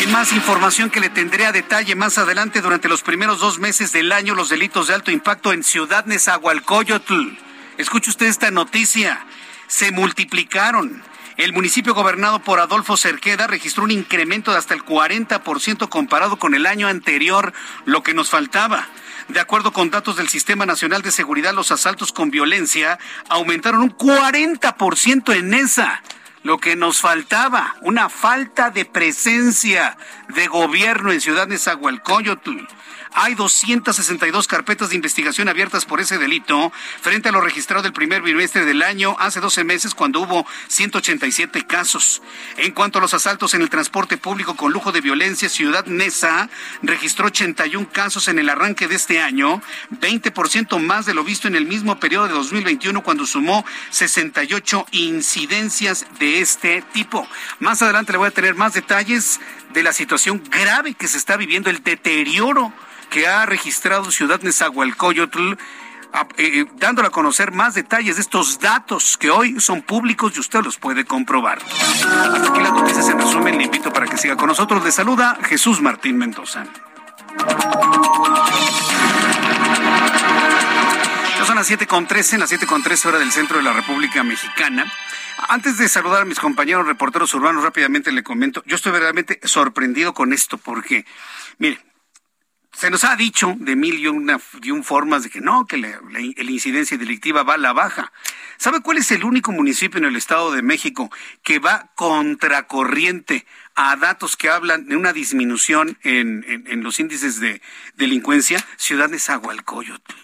En 0.02 0.10
más 0.10 0.32
información 0.32 0.90
que 0.90 1.00
le 1.00 1.10
tendré 1.10 1.46
a 1.46 1.52
detalle 1.52 1.94
más 1.94 2.18
adelante, 2.18 2.60
durante 2.60 2.88
los 2.88 3.02
primeros 3.02 3.38
dos 3.38 3.60
meses 3.60 3.92
del 3.92 4.10
año, 4.10 4.34
los 4.34 4.48
delitos 4.48 4.88
de 4.88 4.94
alto 4.94 5.12
impacto 5.12 5.52
en 5.52 5.62
Ciudad 5.62 6.04
Nezahualcóyotl. 6.06 7.38
Escuche 7.78 8.10
usted 8.10 8.26
esta 8.26 8.50
noticia. 8.50 9.24
Se 9.68 9.92
multiplicaron 9.92 11.02
el 11.36 11.52
municipio 11.52 11.94
gobernado 11.94 12.40
por 12.40 12.60
Adolfo 12.60 12.96
Cerqueda 12.96 13.46
registró 13.46 13.82
un 13.82 13.90
incremento 13.90 14.52
de 14.52 14.58
hasta 14.58 14.74
el 14.74 14.84
40% 14.84 15.88
comparado 15.88 16.38
con 16.38 16.54
el 16.54 16.66
año 16.66 16.86
anterior, 16.86 17.52
lo 17.84 18.02
que 18.02 18.14
nos 18.14 18.30
faltaba. 18.30 18.86
De 19.28 19.40
acuerdo 19.40 19.72
con 19.72 19.90
datos 19.90 20.16
del 20.16 20.28
Sistema 20.28 20.66
Nacional 20.66 21.02
de 21.02 21.10
Seguridad, 21.10 21.54
los 21.54 21.72
asaltos 21.72 22.12
con 22.12 22.30
violencia 22.30 22.98
aumentaron 23.28 23.80
un 23.80 23.96
40% 23.96 25.34
en 25.34 25.54
esa 25.54 26.02
lo 26.44 26.58
que 26.58 26.76
nos 26.76 27.00
faltaba, 27.00 27.74
una 27.80 28.08
falta 28.08 28.70
de 28.70 28.84
presencia 28.84 29.96
de 30.28 30.46
gobierno 30.46 31.10
en 31.10 31.20
Ciudad 31.20 31.48
Nezahualcóyotl. 31.48 32.60
Hay 33.16 33.36
262 33.36 34.48
carpetas 34.48 34.88
de 34.88 34.96
investigación 34.96 35.48
abiertas 35.48 35.84
por 35.84 36.00
ese 36.00 36.18
delito 36.18 36.72
frente 37.00 37.28
a 37.28 37.32
lo 37.32 37.40
registrado 37.40 37.84
del 37.84 37.92
primer 37.92 38.22
bimestre 38.22 38.64
del 38.64 38.82
año 38.82 39.14
hace 39.20 39.38
12 39.38 39.62
meses 39.62 39.94
cuando 39.94 40.18
hubo 40.18 40.44
187 40.66 41.64
casos. 41.64 42.22
En 42.56 42.72
cuanto 42.72 42.98
a 42.98 43.00
los 43.00 43.14
asaltos 43.14 43.54
en 43.54 43.62
el 43.62 43.70
transporte 43.70 44.16
público 44.16 44.56
con 44.56 44.72
lujo 44.72 44.90
de 44.90 45.00
violencia, 45.00 45.48
Ciudad 45.48 45.86
Neza 45.86 46.50
registró 46.82 47.26
81 47.26 47.88
casos 47.92 48.26
en 48.26 48.40
el 48.40 48.48
arranque 48.48 48.88
de 48.88 48.96
este 48.96 49.20
año, 49.20 49.62
20% 49.92 50.80
más 50.80 51.06
de 51.06 51.14
lo 51.14 51.22
visto 51.22 51.46
en 51.46 51.54
el 51.54 51.66
mismo 51.66 52.00
periodo 52.00 52.26
de 52.26 52.34
2021 52.34 53.04
cuando 53.04 53.26
sumó 53.26 53.64
68 53.90 54.86
incidencias 54.90 56.04
de 56.18 56.33
este 56.40 56.82
tipo. 56.92 57.26
Más 57.60 57.82
adelante 57.82 58.12
le 58.12 58.18
voy 58.18 58.28
a 58.28 58.30
tener 58.30 58.54
más 58.54 58.74
detalles 58.74 59.40
de 59.72 59.82
la 59.82 59.92
situación 59.92 60.42
grave 60.50 60.94
que 60.94 61.08
se 61.08 61.16
está 61.16 61.36
viviendo, 61.36 61.70
el 61.70 61.82
deterioro 61.82 62.72
que 63.10 63.26
ha 63.26 63.46
registrado 63.46 64.10
Ciudad 64.10 64.40
Nezahualcóyotl, 64.42 65.52
eh, 65.52 65.56
eh, 66.36 66.66
dándole 66.76 67.08
a 67.08 67.10
conocer 67.10 67.52
más 67.52 67.74
detalles 67.74 68.16
de 68.16 68.22
estos 68.22 68.60
datos 68.60 69.16
que 69.16 69.30
hoy 69.30 69.60
son 69.60 69.82
públicos 69.82 70.32
y 70.36 70.40
usted 70.40 70.62
los 70.62 70.78
puede 70.78 71.04
comprobar. 71.04 71.58
Hasta 71.60 72.50
aquí 72.50 72.60
las 72.60 72.72
noticias 72.72 73.08
en 73.08 73.18
resumen. 73.18 73.58
Le 73.58 73.64
invito 73.64 73.92
para 73.92 74.06
que 74.06 74.16
siga 74.16 74.36
con 74.36 74.46
nosotros. 74.46 74.84
Le 74.84 74.92
saluda 74.92 75.38
Jesús 75.42 75.80
Martín 75.80 76.16
Mendoza 76.16 76.64
son 81.54 81.60
las 81.60 81.68
7 81.68 81.86
con 81.86 82.08
13, 82.08 82.38
las 82.38 82.48
7 82.48 82.66
con 82.66 82.82
13 82.82 83.06
hora 83.06 83.18
del 83.20 83.30
centro 83.30 83.58
de 83.58 83.62
la 83.62 83.72
República 83.72 84.24
Mexicana. 84.24 84.92
Antes 85.48 85.78
de 85.78 85.88
saludar 85.88 86.22
a 86.22 86.24
mis 86.24 86.40
compañeros 86.40 86.84
reporteros 86.84 87.32
urbanos, 87.32 87.62
rápidamente 87.62 88.10
le 88.10 88.24
comento, 88.24 88.64
yo 88.66 88.74
estoy 88.74 88.90
verdaderamente 88.90 89.38
sorprendido 89.44 90.14
con 90.14 90.32
esto 90.32 90.58
porque, 90.58 91.06
mire, 91.58 91.78
se 92.72 92.90
nos 92.90 93.04
ha 93.04 93.14
dicho 93.14 93.54
de 93.56 93.76
mil 93.76 94.00
y 94.00 94.08
una, 94.08 94.40
y 94.64 94.72
un 94.72 94.82
formas 94.82 95.22
de 95.22 95.30
que 95.30 95.40
no, 95.40 95.64
que 95.64 95.76
la, 95.76 96.20
incidencia 96.20 96.98
delictiva 96.98 97.44
va 97.44 97.54
a 97.54 97.58
la 97.58 97.72
baja. 97.72 98.12
¿Sabe 98.56 98.80
cuál 98.80 98.98
es 98.98 99.12
el 99.12 99.22
único 99.22 99.52
municipio 99.52 99.98
en 99.98 100.06
el 100.06 100.16
Estado 100.16 100.50
de 100.50 100.62
México 100.62 101.08
que 101.44 101.60
va 101.60 101.92
contracorriente 101.94 103.46
a 103.76 103.94
datos 103.94 104.36
que 104.36 104.48
hablan 104.48 104.88
de 104.88 104.96
una 104.96 105.12
disminución 105.12 105.98
en, 106.02 106.44
en, 106.48 106.66
en 106.66 106.82
los 106.82 106.98
índices 106.98 107.38
de 107.38 107.62
delincuencia? 107.94 108.58
Ciudad 108.76 109.08
de 109.08 109.20
Zagualcoyotl. 109.20 110.23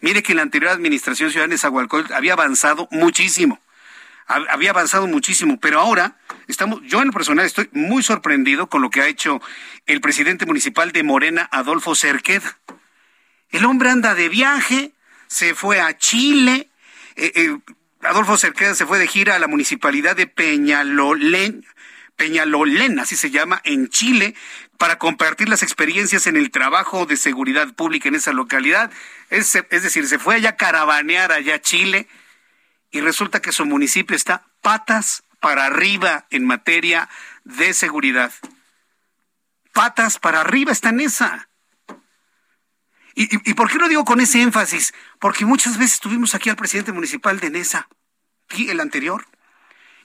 Mire 0.00 0.22
que 0.22 0.34
la 0.34 0.42
anterior 0.42 0.70
administración 0.70 1.30
Ciudad 1.30 1.48
de 1.48 2.14
había 2.14 2.32
avanzado 2.32 2.88
muchísimo 2.90 3.60
había 4.30 4.70
avanzado 4.70 5.06
muchísimo, 5.06 5.58
pero 5.58 5.80
ahora 5.80 6.16
estamos, 6.46 6.80
yo 6.84 7.00
en 7.00 7.08
lo 7.08 7.12
personal 7.12 7.44
estoy 7.44 7.68
muy 7.72 8.02
sorprendido 8.02 8.68
con 8.68 8.80
lo 8.80 8.90
que 8.90 9.00
ha 9.00 9.08
hecho 9.08 9.40
el 9.86 10.00
presidente 10.00 10.46
municipal 10.46 10.92
de 10.92 11.02
Morena, 11.02 11.48
Adolfo 11.50 11.94
Cerqueda. 11.94 12.58
El 13.50 13.64
hombre 13.64 13.90
anda 13.90 14.14
de 14.14 14.28
viaje, 14.28 14.92
se 15.26 15.54
fue 15.54 15.80
a 15.80 15.98
Chile, 15.98 16.70
eh, 17.16 17.32
eh, 17.34 17.58
Adolfo 18.02 18.36
Cerqueda 18.38 18.74
se 18.74 18.86
fue 18.86 18.98
de 18.98 19.08
gira 19.08 19.34
a 19.34 19.38
la 19.40 19.48
municipalidad 19.48 20.14
de 20.14 20.26
Peñalolén, 20.26 21.66
Peñalolén, 22.14 23.00
así 23.00 23.16
se 23.16 23.30
llama, 23.30 23.60
en 23.64 23.88
Chile, 23.88 24.34
para 24.80 24.96
compartir 24.96 25.50
las 25.50 25.62
experiencias 25.62 26.26
en 26.26 26.38
el 26.38 26.50
trabajo 26.50 27.04
de 27.04 27.18
seguridad 27.18 27.74
pública 27.74 28.08
en 28.08 28.14
esa 28.14 28.32
localidad. 28.32 28.90
Es, 29.28 29.52
decir, 29.68 30.08
se 30.08 30.18
fue 30.18 30.36
allá 30.36 30.48
a 30.48 30.56
caravanear 30.56 31.32
allá 31.32 31.56
a 31.56 31.60
Chile 31.60 32.08
y 32.90 33.02
resulta 33.02 33.42
que 33.42 33.52
su 33.52 33.66
municipio 33.66 34.16
está 34.16 34.46
patas 34.62 35.22
para 35.38 35.66
arriba 35.66 36.24
en 36.30 36.46
materia 36.46 37.10
de 37.44 37.74
seguridad. 37.74 38.32
Patas 39.74 40.18
para 40.18 40.40
arriba 40.40 40.72
está 40.72 40.88
en 40.88 41.00
esa. 41.00 41.50
¿Y, 43.14 43.50
y, 43.50 43.52
por 43.52 43.70
qué 43.70 43.76
lo 43.76 43.86
digo 43.86 44.06
con 44.06 44.22
ese 44.22 44.40
énfasis? 44.40 44.94
Porque 45.18 45.44
muchas 45.44 45.76
veces 45.76 46.00
tuvimos 46.00 46.34
aquí 46.34 46.48
al 46.48 46.56
presidente 46.56 46.92
municipal 46.92 47.38
de 47.38 47.50
Nesa, 47.50 47.86
el 48.48 48.80
anterior, 48.80 49.26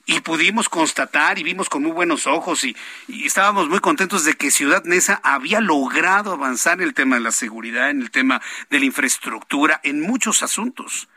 y 0.06 0.20
pudimos 0.20 0.68
constatar 0.68 1.38
y 1.38 1.42
vimos 1.42 1.68
con 1.68 1.82
muy 1.82 1.90
buenos 1.90 2.28
ojos 2.28 2.64
y, 2.64 2.76
estábamos 3.08 3.68
muy 3.68 3.80
contentos 3.80 4.24
de 4.24 4.34
que 4.34 4.52
Ciudad 4.52 4.84
Nesa 4.84 5.20
había 5.24 5.60
logrado 5.60 6.32
avanzar 6.32 6.80
en 6.80 6.88
el 6.88 6.94
tema 6.94 7.16
de 7.16 7.22
la 7.22 7.32
seguridad, 7.32 7.90
en 7.90 8.00
el 8.00 8.12
tema 8.12 8.40
de 8.70 8.78
la 8.78 8.86
infraestructura, 8.86 9.80
en 9.82 10.00
muchos 10.00 10.42
asuntos. 10.42 11.08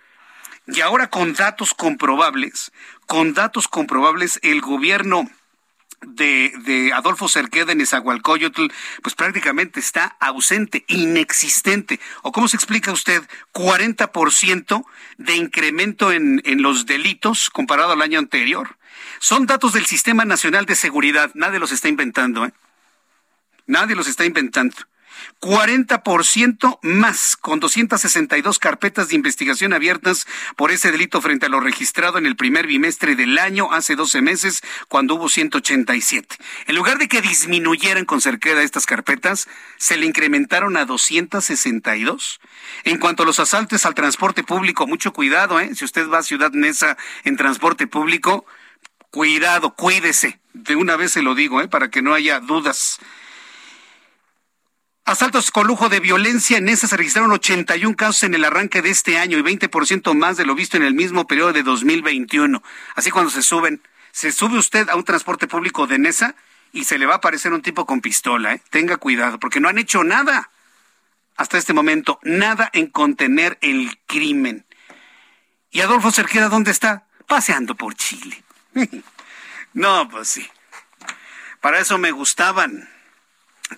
Y 0.66 0.82
ahora 0.82 1.10
con 1.10 1.34
datos 1.34 1.74
comprobables, 1.74 2.72
con 3.06 3.34
datos 3.34 3.68
comprobables, 3.68 4.40
el 4.42 4.62
gobierno 4.62 5.30
de, 6.02 6.54
de, 6.64 6.94
Adolfo 6.94 7.28
Cerqueda 7.28 7.72
en 7.72 7.82
Esahualcoyotl, 7.82 8.68
pues 9.04 9.16
prácticamente 9.16 9.80
está 9.80 10.16
ausente, 10.20 10.86
inexistente. 10.88 12.00
¿O 12.22 12.32
cómo 12.32 12.48
se 12.48 12.56
explica 12.56 12.92
usted 12.92 13.22
40% 13.54 14.86
de 15.18 15.36
incremento 15.36 16.12
en, 16.12 16.42
en 16.46 16.62
los 16.62 16.86
delitos 16.86 17.50
comparado 17.50 17.92
al 17.92 18.02
año 18.02 18.20
anterior? 18.20 18.79
Son 19.20 19.46
datos 19.46 19.74
del 19.74 19.86
Sistema 19.86 20.26
Nacional 20.26 20.66
de 20.66 20.76
Seguridad. 20.76 21.32
Nadie 21.34 21.60
los 21.60 21.72
está 21.72 21.90
inventando, 21.90 22.46
¿eh? 22.46 22.54
Nadie 23.68 23.96
los 23.96 24.08
está 24.08 24.26
inventando. 24.26 24.76
40% 25.42 26.80
más, 26.82 27.36
con 27.36 27.60
262 27.60 28.60
carpetas 28.60 29.10
de 29.10 29.16
investigación 29.16 29.74
abiertas 29.74 30.26
por 30.56 30.72
ese 30.72 30.92
delito 30.92 31.22
frente 31.22 31.46
a 31.46 31.50
lo 31.50 31.60
registrado 31.60 32.18
en 32.18 32.26
el 32.26 32.36
primer 32.36 32.68
bimestre 32.68 33.16
del 33.16 33.38
año, 33.38 33.72
hace 33.72 33.96
12 33.96 34.22
meses, 34.22 34.62
cuando 34.88 35.16
hubo 35.16 35.30
187. 35.30 36.38
En 36.68 36.76
lugar 36.76 36.98
de 36.98 37.08
que 37.08 37.22
disminuyeran 37.22 38.06
con 38.06 38.22
cerqueda 38.22 38.64
estas 38.64 38.86
carpetas, 38.86 39.48
se 39.78 39.98
le 39.98 40.06
incrementaron 40.06 40.78
a 40.78 40.86
262. 40.86 42.40
En 42.84 42.98
cuanto 42.98 43.24
a 43.24 43.26
los 43.26 43.40
asaltos 43.40 43.86
al 43.86 43.96
transporte 43.96 44.44
público, 44.44 44.88
mucho 44.88 45.14
cuidado, 45.14 45.60
¿eh? 45.60 45.76
Si 45.76 45.86
usted 45.86 46.08
va 46.10 46.20
a 46.20 46.24
Ciudad 46.24 46.52
Mesa 46.52 46.98
en 47.24 47.38
transporte 47.38 47.88
público, 47.88 48.46
cuidado, 49.12 49.76
cuídese. 49.76 50.40
De 50.54 50.76
una 50.76 50.96
vez 50.96 51.14
se 51.14 51.22
lo 51.22 51.36
digo, 51.36 51.62
¿eh? 51.62 51.68
Para 51.68 51.90
que 51.90 52.02
no 52.02 52.14
haya 52.14 52.40
dudas. 52.40 53.00
Asaltos 55.06 55.50
con 55.50 55.66
lujo 55.66 55.90
de 55.90 56.00
violencia, 56.00 56.58
en 56.58 56.70
esa 56.70 56.88
se 56.88 56.96
registraron 56.96 57.32
81 57.32 57.96
casos 57.96 58.24
en 58.24 58.36
el 58.36 58.46
arranque 58.46 58.82
de 58.82 58.92
este 58.92 59.18
año 59.18 59.40
y 59.40 59.42
20% 59.42 60.14
más 60.14 60.38
de 60.38 60.46
lo 60.46 60.54
visto 60.54 60.78
en 60.78 60.84
el 60.84 60.94
mismo 60.94 61.26
periodo 61.26 61.52
de 61.52 61.64
2021. 61.64 62.62
Así 62.96 63.10
cuando 63.10 63.32
se 63.32 63.42
suben, 63.42 63.82
se 64.12 64.32
sube 64.32 64.58
usted 64.58 64.88
a 64.90 64.96
un 64.96 65.04
transporte 65.04 65.48
público 65.48 65.88
de 65.88 65.98
Nesa 65.98 66.36
y 66.74 66.84
se 66.84 67.00
le 67.00 67.08
va 67.08 67.14
a 67.14 67.18
aparecer 67.18 67.54
un 67.54 67.64
tipo 67.64 67.88
con 67.88 68.02
pistola, 68.02 68.54
¿eh? 68.54 68.62
Tenga 68.70 68.98
cuidado, 68.98 69.40
porque 69.40 69.60
no 69.60 69.68
han 69.68 69.80
hecho 69.80 70.04
nada 70.04 70.52
hasta 71.38 71.58
este 71.58 71.74
momento, 71.74 72.20
nada 72.22 72.70
en 72.74 72.88
contener 72.88 73.58
el 73.62 73.98
crimen. 74.06 74.66
¿Y 75.72 75.82
Adolfo 75.82 76.12
Cerqueda 76.12 76.50
dónde 76.50 76.72
está? 76.72 77.08
Paseando 77.28 77.76
por 77.76 77.96
Chile. 77.96 78.44
no, 79.74 80.10
pues 80.10 80.28
sí. 80.28 80.50
Para 81.62 81.80
eso 81.80 81.98
me 81.98 82.12
gustaban. 82.12 82.90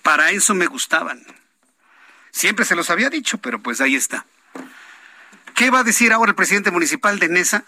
Para 0.02 0.30
eso 0.30 0.54
me 0.54 0.66
gustaban. 0.66 1.24
Siempre 2.30 2.64
se 2.64 2.76
los 2.76 2.90
había 2.90 3.10
dicho, 3.10 3.38
pero 3.38 3.60
pues 3.60 3.80
ahí 3.80 3.94
está. 3.96 4.24
¿Qué 5.54 5.70
va 5.70 5.80
a 5.80 5.84
decir 5.84 6.12
ahora 6.12 6.30
el 6.30 6.36
presidente 6.36 6.70
municipal 6.70 7.18
de 7.18 7.28
Nesa? 7.28 7.64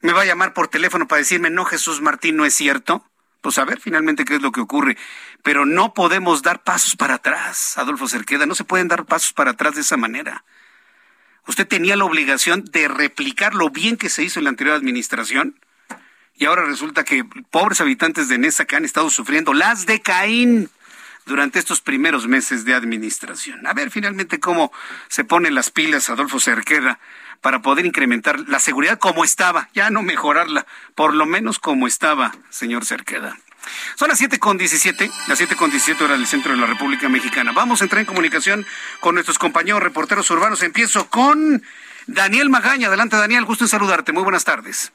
¿Me 0.00 0.12
va 0.12 0.22
a 0.22 0.26
llamar 0.26 0.54
por 0.54 0.68
teléfono 0.68 1.08
para 1.08 1.18
decirme, 1.18 1.50
no, 1.50 1.64
Jesús 1.64 2.00
Martín, 2.00 2.36
no 2.36 2.44
es 2.44 2.54
cierto? 2.54 3.04
Pues 3.40 3.58
a 3.58 3.64
ver 3.64 3.80
finalmente 3.80 4.24
qué 4.24 4.36
es 4.36 4.42
lo 4.42 4.52
que 4.52 4.60
ocurre. 4.60 4.96
Pero 5.42 5.66
no 5.66 5.92
podemos 5.92 6.42
dar 6.42 6.62
pasos 6.62 6.96
para 6.96 7.14
atrás, 7.14 7.76
Adolfo 7.78 8.08
Cerqueda. 8.08 8.46
No 8.46 8.54
se 8.54 8.64
pueden 8.64 8.88
dar 8.88 9.06
pasos 9.06 9.32
para 9.32 9.52
atrás 9.52 9.74
de 9.74 9.80
esa 9.80 9.96
manera. 9.96 10.44
Usted 11.46 11.66
tenía 11.66 11.96
la 11.96 12.04
obligación 12.04 12.64
de 12.64 12.86
replicar 12.86 13.54
lo 13.54 13.70
bien 13.70 13.96
que 13.96 14.08
se 14.08 14.22
hizo 14.22 14.38
en 14.38 14.44
la 14.44 14.50
anterior 14.50 14.76
administración. 14.76 15.58
Y 16.40 16.46
ahora 16.46 16.64
resulta 16.64 17.04
que 17.04 17.22
pobres 17.50 17.82
habitantes 17.82 18.28
de 18.28 18.38
Nesa 18.38 18.64
que 18.64 18.74
han 18.74 18.86
estado 18.86 19.10
sufriendo 19.10 19.52
las 19.52 19.84
de 19.84 20.00
Caín 20.00 20.70
durante 21.26 21.58
estos 21.58 21.82
primeros 21.82 22.26
meses 22.26 22.64
de 22.64 22.72
administración. 22.72 23.66
A 23.66 23.74
ver 23.74 23.90
finalmente 23.90 24.40
cómo 24.40 24.72
se 25.08 25.22
ponen 25.22 25.54
las 25.54 25.70
pilas 25.70 26.08
Adolfo 26.08 26.40
Cerqueda 26.40 26.98
para 27.42 27.60
poder 27.60 27.84
incrementar 27.84 28.40
la 28.48 28.58
seguridad 28.58 28.98
como 28.98 29.22
estaba, 29.22 29.68
ya 29.74 29.90
no 29.90 30.00
mejorarla, 30.00 30.64
por 30.94 31.14
lo 31.14 31.26
menos 31.26 31.58
como 31.58 31.86
estaba, 31.86 32.34
señor 32.48 32.86
Cerqueda. 32.86 33.36
Son 33.96 34.08
las 34.08 34.16
siete 34.16 34.38
con 34.38 34.56
diecisiete, 34.56 35.10
las 35.28 35.36
siete 35.36 35.56
con 35.56 35.68
diecisiete 35.68 36.04
horas 36.04 36.16
del 36.16 36.26
centro 36.26 36.52
de 36.52 36.58
la 36.58 36.66
República 36.66 37.10
Mexicana. 37.10 37.52
Vamos 37.52 37.82
a 37.82 37.84
entrar 37.84 38.00
en 38.00 38.06
comunicación 38.06 38.64
con 39.00 39.14
nuestros 39.14 39.38
compañeros 39.38 39.82
reporteros 39.82 40.30
urbanos. 40.30 40.62
Empiezo 40.62 41.10
con 41.10 41.62
Daniel 42.06 42.48
Magaña. 42.48 42.86
Adelante, 42.86 43.16
Daniel, 43.16 43.44
gusto 43.44 43.64
en 43.64 43.68
saludarte. 43.68 44.12
Muy 44.12 44.22
buenas 44.22 44.44
tardes. 44.44 44.90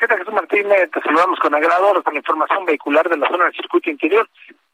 ¿Qué 0.00 0.08
tal, 0.08 0.16
Jesús 0.16 0.32
Martínez? 0.32 0.90
Te 0.92 1.00
saludamos 1.02 1.38
con 1.40 1.54
agrado 1.54 2.02
con 2.02 2.14
la 2.14 2.20
información 2.20 2.64
vehicular 2.64 3.06
de 3.06 3.18
la 3.18 3.28
zona 3.28 3.44
del 3.44 3.52
circuito 3.52 3.90
interior. 3.90 4.26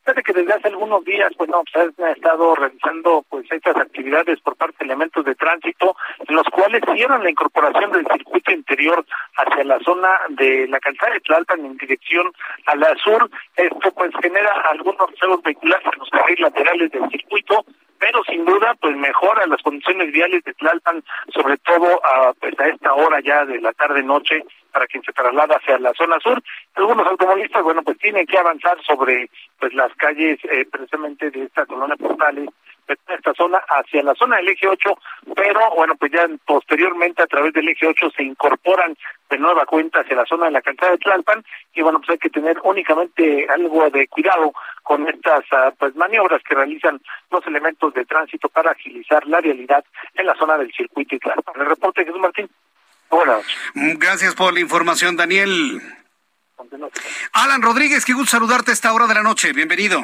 Fíjate 0.04 0.22
que 0.22 0.32
desde 0.32 0.52
hace 0.52 0.68
algunos 0.68 1.04
días, 1.04 1.32
pues 1.36 1.50
no, 1.50 1.64
se 1.72 1.80
han 1.80 2.10
estado 2.14 2.54
realizando 2.54 3.24
pues 3.28 3.44
estas 3.50 3.76
actividades 3.76 4.38
por 4.38 4.54
parte 4.54 4.76
de 4.78 4.84
elementos 4.84 5.24
de 5.24 5.34
tránsito, 5.34 5.96
en 6.28 6.36
los 6.36 6.44
cuales 6.44 6.80
cierran 6.94 7.24
la 7.24 7.30
incorporación 7.30 7.90
del 7.90 8.06
circuito 8.06 8.52
interior 8.52 9.04
hacia 9.36 9.64
la 9.64 9.80
zona 9.80 10.10
de 10.28 10.68
la 10.68 10.78
calzada 10.78 11.14
de 11.14 11.20
Tlalpan 11.20 11.66
en 11.66 11.76
dirección 11.76 12.30
a 12.66 12.76
la 12.76 12.94
sur. 12.94 13.28
Esto 13.56 13.92
pues 13.96 14.12
genera 14.22 14.52
algunos 14.70 15.10
reservos 15.10 15.42
vehiculares 15.42 15.88
en 15.92 15.98
los 15.98 16.10
carriles 16.10 16.38
laterales 16.38 16.92
del 16.92 17.10
circuito, 17.10 17.64
pero 17.98 18.22
sin 18.24 18.44
duda 18.44 18.74
pues 18.80 18.96
mejora 18.96 19.46
las 19.46 19.62
condiciones 19.62 20.12
viales 20.12 20.42
de 20.44 20.54
Tlalpan, 20.54 21.02
sobre 21.32 21.56
todo 21.58 22.00
a, 22.04 22.32
pues, 22.34 22.58
a 22.58 22.68
esta 22.68 22.94
hora 22.94 23.20
ya 23.20 23.44
de 23.44 23.60
la 23.60 23.72
tarde 23.72 24.02
noche 24.02 24.42
para 24.72 24.86
quien 24.86 25.02
se 25.02 25.12
traslada 25.12 25.56
hacia 25.56 25.78
la 25.78 25.92
zona 25.94 26.18
sur. 26.20 26.42
Algunos 26.74 27.06
automovilistas, 27.06 27.62
bueno, 27.62 27.82
pues 27.82 27.98
tienen 27.98 28.26
que 28.26 28.38
avanzar 28.38 28.76
sobre 28.82 29.30
pues 29.58 29.72
las 29.74 29.94
calles 29.94 30.38
eh, 30.44 30.66
precisamente 30.70 31.30
de 31.30 31.44
esta 31.44 31.64
colonia 31.64 31.96
postales 31.96 32.50
esta 32.88 33.34
zona 33.34 33.58
hacia 33.68 34.02
la 34.02 34.14
zona 34.14 34.36
del 34.36 34.48
eje 34.48 34.68
8, 34.68 34.98
pero 35.34 35.60
bueno, 35.74 35.94
pues 35.96 36.12
ya 36.12 36.26
posteriormente 36.44 37.22
a 37.22 37.26
través 37.26 37.52
del 37.52 37.68
eje 37.68 37.86
8 37.86 38.10
se 38.16 38.22
incorporan 38.22 38.96
de 39.28 39.38
nueva 39.38 39.66
cuenta 39.66 40.00
hacia 40.00 40.16
la 40.16 40.24
zona 40.24 40.46
de 40.46 40.52
la 40.52 40.62
calzada 40.62 40.92
de 40.92 40.98
Tlalpan 40.98 41.44
y 41.74 41.82
bueno, 41.82 41.98
pues 41.98 42.10
hay 42.10 42.18
que 42.18 42.30
tener 42.30 42.58
únicamente 42.62 43.46
algo 43.48 43.90
de 43.90 44.06
cuidado 44.08 44.52
con 44.82 45.08
estas 45.08 45.44
uh, 45.52 45.74
pues 45.78 45.96
maniobras 45.96 46.42
que 46.42 46.54
realizan 46.54 47.00
los 47.30 47.46
elementos 47.46 47.92
de 47.94 48.04
tránsito 48.04 48.48
para 48.48 48.70
agilizar 48.70 49.26
la 49.26 49.40
realidad 49.40 49.84
en 50.14 50.26
la 50.26 50.34
zona 50.36 50.56
del 50.58 50.72
circuito 50.72 51.16
y 51.16 51.18
Tlalpan. 51.18 51.60
El 51.60 51.66
reporte 51.66 52.00
de 52.02 52.06
Jesús 52.06 52.20
Martín. 52.20 52.48
Buenas 53.10 53.44
Gracias 53.74 54.34
por 54.34 54.52
la 54.52 54.60
información, 54.60 55.16
Daniel. 55.16 55.80
Alan 57.32 57.62
Rodríguez, 57.62 58.04
qué 58.04 58.12
gusto 58.12 58.32
saludarte 58.32 58.70
a 58.70 58.74
esta 58.74 58.92
hora 58.92 59.06
de 59.06 59.14
la 59.14 59.22
noche. 59.22 59.52
Bienvenido. 59.52 60.02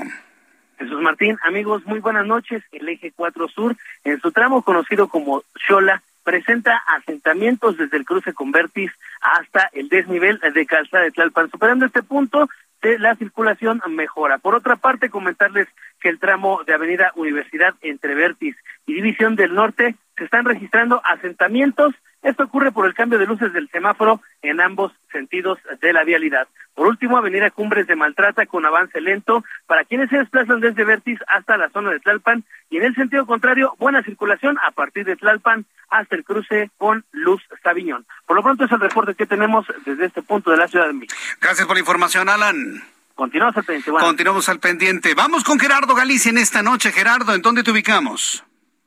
Jesús 0.78 1.00
Martín, 1.00 1.38
amigos, 1.44 1.84
muy 1.86 2.00
buenas 2.00 2.26
noches. 2.26 2.62
El 2.72 2.88
eje 2.88 3.12
4 3.14 3.48
Sur, 3.48 3.76
en 4.04 4.20
su 4.20 4.32
tramo 4.32 4.62
conocido 4.62 5.08
como 5.08 5.42
Xola, 5.66 6.02
presenta 6.24 6.82
asentamientos 6.86 7.76
desde 7.76 7.96
el 7.96 8.04
cruce 8.04 8.32
con 8.32 8.52
Vertis 8.52 8.92
hasta 9.20 9.68
el 9.72 9.88
desnivel 9.88 10.38
de 10.38 10.66
Calzada 10.66 11.04
de 11.04 11.10
Tlalpan. 11.10 11.50
Superando 11.50 11.86
este 11.86 12.02
punto, 12.02 12.48
de 12.82 12.98
la 12.98 13.14
circulación 13.14 13.80
mejora. 13.88 14.38
Por 14.38 14.54
otra 14.54 14.76
parte, 14.76 15.08
comentarles 15.08 15.68
que 16.00 16.08
el 16.08 16.18
tramo 16.18 16.62
de 16.66 16.74
Avenida 16.74 17.12
Universidad 17.14 17.74
entre 17.80 18.14
Vertis 18.14 18.56
y 18.86 18.94
División 18.94 19.36
del 19.36 19.54
Norte 19.54 19.94
se 20.16 20.24
están 20.24 20.44
registrando 20.44 21.00
asentamientos. 21.04 21.94
Esto 22.22 22.44
ocurre 22.44 22.72
por 22.72 22.86
el 22.86 22.94
cambio 22.94 23.18
de 23.18 23.26
luces 23.26 23.52
del 23.52 23.68
semáforo 23.70 24.20
en 24.42 24.60
ambos 24.60 24.92
sentidos 25.10 25.58
de 25.80 25.92
la 25.92 26.04
vialidad. 26.04 26.46
Por 26.74 26.86
último, 26.86 27.18
Avenida 27.18 27.50
Cumbres 27.50 27.86
de 27.86 27.96
Maltrata 27.96 28.46
con 28.46 28.64
avance 28.64 29.00
lento 29.00 29.44
para 29.66 29.84
quienes 29.84 30.08
se 30.08 30.18
desplazan 30.18 30.60
desde 30.60 30.84
Vertis 30.84 31.18
hasta 31.26 31.56
la 31.56 31.68
zona 31.70 31.90
de 31.90 32.00
Tlalpan 32.00 32.44
y 32.70 32.78
en 32.78 32.84
el 32.84 32.94
sentido 32.94 33.26
contrario, 33.26 33.74
buena 33.78 34.02
circulación 34.02 34.56
a 34.66 34.70
partir 34.70 35.04
de 35.04 35.16
Tlalpan 35.16 35.66
hasta 35.90 36.16
el 36.16 36.24
cruce 36.24 36.70
con 36.78 37.04
Luz 37.12 37.42
Sabiñón. 37.62 38.06
Por 38.26 38.36
lo 38.36 38.42
pronto 38.42 38.64
es 38.64 38.72
el 38.72 38.80
reporte 38.80 39.14
que 39.14 39.26
tenemos 39.26 39.66
desde 39.84 40.06
este 40.06 40.22
punto 40.22 40.50
de 40.50 40.56
la 40.56 40.68
Ciudad 40.68 40.86
de 40.86 40.94
México. 40.94 41.14
Gracias 41.40 41.66
por 41.66 41.76
la 41.76 41.80
información, 41.80 42.28
Alan. 42.28 42.82
Continuamos 43.14 43.56
al 43.56 43.64
pendiente. 43.64 43.90
Continuamos 44.00 44.48
al 44.48 44.58
pendiente. 44.58 45.14
Vamos 45.14 45.44
con 45.44 45.58
Gerardo 45.58 45.94
Galicia 45.94 46.30
en 46.30 46.38
esta 46.38 46.62
noche. 46.62 46.92
Gerardo, 46.92 47.34
¿en 47.34 47.42
dónde 47.42 47.62
te 47.62 47.70
ubicamos? 47.70 48.42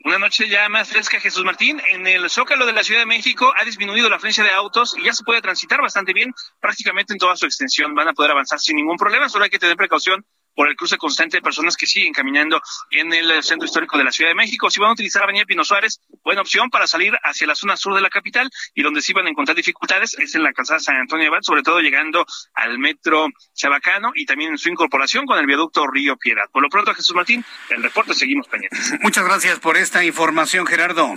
Una 0.06 0.20
noche 0.20 0.48
ya 0.48 0.70
más 0.70 0.88
fresca, 0.88 1.20
Jesús 1.20 1.44
Martín. 1.44 1.82
En 1.90 2.06
el 2.06 2.30
Zócalo 2.30 2.68
de 2.68 2.74
la 2.74 2.84
Ciudad 2.84 3.00
de 3.00 3.08
México 3.08 3.52
ha 3.58 3.66
disminuido 3.66 4.08
la 4.08 4.18
afluencia 4.18 4.44
de 4.44 4.52
autos 4.52 4.96
y 4.96 5.04
ya 5.04 5.14
se 5.14 5.24
puede 5.24 5.42
transitar 5.42 5.82
bastante 5.82 6.14
bien, 6.14 6.32
prácticamente 6.60 7.14
en 7.14 7.18
toda 7.18 7.36
su 7.36 7.48
extensión. 7.48 7.96
Van 7.96 8.10
a 8.10 8.14
poder 8.14 8.30
avanzar 8.30 8.60
sin 8.60 8.76
ningún 8.76 8.98
problema, 8.98 9.30
solo 9.30 9.46
hay 9.46 9.50
que 9.50 9.58
tener 9.58 9.76
precaución 9.76 10.24
por 10.56 10.70
el 10.70 10.76
cruce 10.76 10.98
constante 10.98 11.38
de 11.38 11.42
personas 11.42 11.76
que 11.78 11.86
siguen 11.86 12.14
caminando 12.14 12.62
en 12.92 13.14
el 13.14 13.44
centro 13.44 13.66
histórico 13.66 13.98
de 13.98 14.04
la 14.04 14.12
Ciudad 14.12 14.32
de 14.32 14.36
México. 14.36 14.70
Si 14.70 14.80
van 14.80 14.90
a 14.90 14.94
utilizar 14.94 15.24
Avenida 15.24 15.46
Pino 15.46 15.64
Suárez, 15.64 16.00
buena 16.24 16.42
opción 16.42 16.70
para 16.70 16.88
salir 16.88 17.14
hacia 17.24 17.48
la 17.48 17.56
zona 17.56 17.78
sur 17.78 17.94
de 17.94 18.02
la 18.02 18.10
capital 18.10 18.50
y 18.74 18.82
donde 18.82 19.02
sí 19.02 19.14
van 19.14 19.28
a 19.28 19.30
encontrar 19.30 19.56
dificultades 19.56 20.16
es 20.18 20.36
en 20.36 20.44
la 20.44 20.54
calzada 20.54 20.80
San 20.80 20.96
Antonio 20.96 21.28
Abad, 21.28 21.42
sobre 21.42 21.62
todo 21.62 21.80
llegando 21.80 22.26
al 22.54 22.80
metro 22.80 23.28
Chabacano 23.54 24.12
y 24.16 24.26
también 24.26 24.52
en 24.52 24.58
su 24.58 24.70
incorporación 24.70 25.26
con 25.26 25.38
el 25.38 25.46
viaducto 25.46 25.86
Río 25.88 26.18
Piedad. 26.18 26.46
Por 26.52 26.64
lo 26.64 26.70
pronto, 26.70 26.94
Jesús 26.94 27.16
Martín, 27.16 27.44
el 27.70 27.84
reporte 27.84 28.14
seguimos 28.14 28.48
pendientes. 28.48 28.94
Muchas 29.02 29.26
gracias 29.26 29.60
por 29.60 29.78
esta 29.78 30.04
información, 30.04 30.66
Gerardo. 30.66 31.14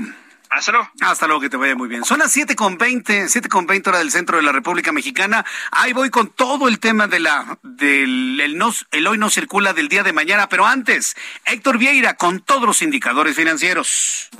Hasta 0.50 0.72
luego. 0.72 0.90
Hasta 1.00 1.26
luego, 1.26 1.40
que 1.42 1.50
te 1.50 1.56
vaya 1.56 1.74
muy 1.74 1.88
bien. 1.88 2.04
Son 2.04 2.18
las 2.18 2.32
siete 2.32 2.56
con 2.56 2.78
veinte, 2.78 3.28
siete 3.28 3.48
con 3.48 3.66
veinte 3.66 3.90
hora 3.90 3.98
del 3.98 4.10
centro 4.10 4.36
de 4.36 4.42
la 4.42 4.52
República 4.52 4.92
Mexicana. 4.92 5.44
Ahí 5.70 5.92
voy 5.92 6.10
con 6.10 6.28
todo 6.30 6.68
el 6.68 6.78
tema 6.78 7.06
de 7.06 7.20
la, 7.20 7.58
del 7.62 8.40
el, 8.40 8.56
no, 8.56 8.72
el 8.90 9.06
hoy 9.06 9.18
no 9.18 9.30
circula 9.30 9.72
del 9.72 9.88
día 9.88 10.02
de 10.02 10.12
mañana, 10.12 10.48
pero 10.48 10.66
antes, 10.66 11.16
Héctor 11.44 11.78
Vieira 11.78 12.14
con 12.14 12.40
todos 12.40 12.64
los 12.64 12.82
indicadores 12.82 13.36
financieros. 13.36 14.30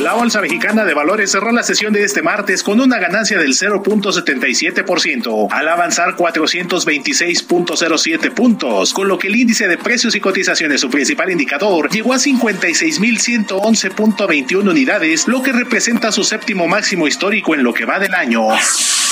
La 0.00 0.14
Bolsa 0.14 0.40
Mexicana 0.40 0.84
de 0.84 0.92
Valores 0.92 1.30
cerró 1.30 1.52
la 1.52 1.62
sesión 1.62 1.92
de 1.92 2.02
este 2.02 2.20
martes 2.20 2.64
con 2.64 2.80
una 2.80 2.98
ganancia 2.98 3.38
del 3.38 3.52
0.77%, 3.52 5.46
al 5.50 5.68
avanzar 5.68 6.16
426.07 6.16 8.32
puntos, 8.32 8.92
con 8.92 9.06
lo 9.06 9.18
que 9.18 9.28
el 9.28 9.36
índice 9.36 9.68
de 9.68 9.78
precios 9.78 10.16
y 10.16 10.20
cotizaciones, 10.20 10.80
su 10.80 10.90
principal 10.90 11.30
indicador, 11.30 11.88
llegó 11.90 12.12
a 12.12 12.16
56.111.21 12.16 14.68
unidades, 14.68 15.28
lo 15.28 15.42
que 15.42 15.52
representa 15.52 16.10
su 16.10 16.24
séptimo 16.24 16.66
máximo 16.66 17.06
histórico 17.06 17.54
en 17.54 17.62
lo 17.62 17.72
que 17.72 17.84
va 17.84 18.00
del 18.00 18.14
año. 18.14 18.48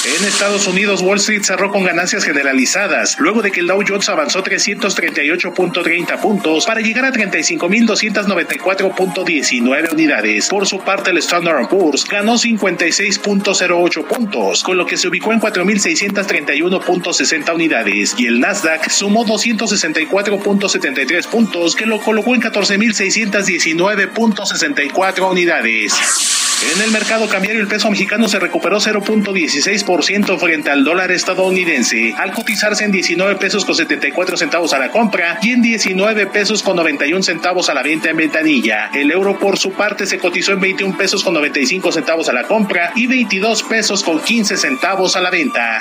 En 0.05 0.25
Estados 0.25 0.67
Unidos, 0.67 1.01
Wall 1.01 1.19
Street 1.19 1.45
cerró 1.45 1.71
con 1.71 1.85
ganancias 1.85 2.25
generalizadas, 2.25 3.21
luego 3.21 3.41
de 3.41 3.53
que 3.53 3.61
el 3.61 3.69
Dow 3.69 3.85
Jones 3.87 4.09
avanzó 4.09 4.43
338.30 4.43 6.21
puntos 6.21 6.67
para 6.67 6.81
llegar 6.81 7.05
a 7.05 7.13
35.294.19 7.13 9.93
unidades. 9.93 10.49
Por 10.49 10.67
su 10.67 10.81
parte, 10.81 11.11
el 11.11 11.19
Standard 11.19 11.69
Poor's 11.69 12.05
ganó 12.05 12.35
56.08 12.35 14.05
puntos, 14.05 14.65
con 14.65 14.77
lo 14.77 14.87
que 14.87 14.97
se 14.97 15.07
ubicó 15.07 15.33
en 15.33 15.41
4.631.60 15.41 17.55
unidades, 17.55 18.17
y 18.19 18.27
el 18.27 18.41
Nasdaq 18.41 18.91
sumó 18.91 19.25
264.73 19.25 21.29
puntos, 21.29 21.77
que 21.77 21.87
lo 21.87 22.01
colocó 22.01 22.35
en 22.35 22.43
14.619.64 22.43 25.31
unidades. 25.31 26.42
En 26.71 26.81
el 26.81 26.91
mercado 26.91 27.29
cambiario 27.29 27.61
el 27.61 27.67
peso 27.67 27.91
mexicano 27.91 28.29
se 28.29 28.39
recuperó 28.39 28.79
0.16% 28.79 30.39
frente 30.39 30.71
al 30.71 30.85
dólar 30.85 31.11
estadounidense, 31.11 32.15
al 32.17 32.33
cotizarse 32.33 32.85
en 32.85 32.93
19 32.93 33.37
pesos 33.37 33.65
con 33.65 33.75
74 33.75 34.37
centavos 34.37 34.73
a 34.73 34.79
la 34.79 34.91
compra 34.91 35.39
y 35.43 35.51
en 35.51 35.61
19 35.61 36.29
pesos 36.29 36.63
con 36.63 36.77
91 36.77 37.23
centavos 37.23 37.69
a 37.69 37.75
la 37.75 37.83
venta 37.83 38.11
en 38.11 38.17
ventanilla. 38.17 38.91
El 38.95 39.11
euro 39.11 39.39
por 39.39 39.59
su 39.59 39.73
parte 39.73 40.07
se 40.07 40.19
cotizó 40.19 40.53
en 40.53 40.61
21 40.61 40.97
pesos 40.97 41.25
con 41.25 41.35
95 41.35 41.93
centavos 41.93 42.29
a 42.29 42.33
la 42.33 42.45
compra 42.45 42.93
y 42.95 43.07
22 43.07 43.65
pesos 43.65 44.03
con 44.03 44.21
15 44.21 44.57
centavos 44.57 45.17
a 45.17 45.21
la 45.21 45.31
venta. 45.31 45.81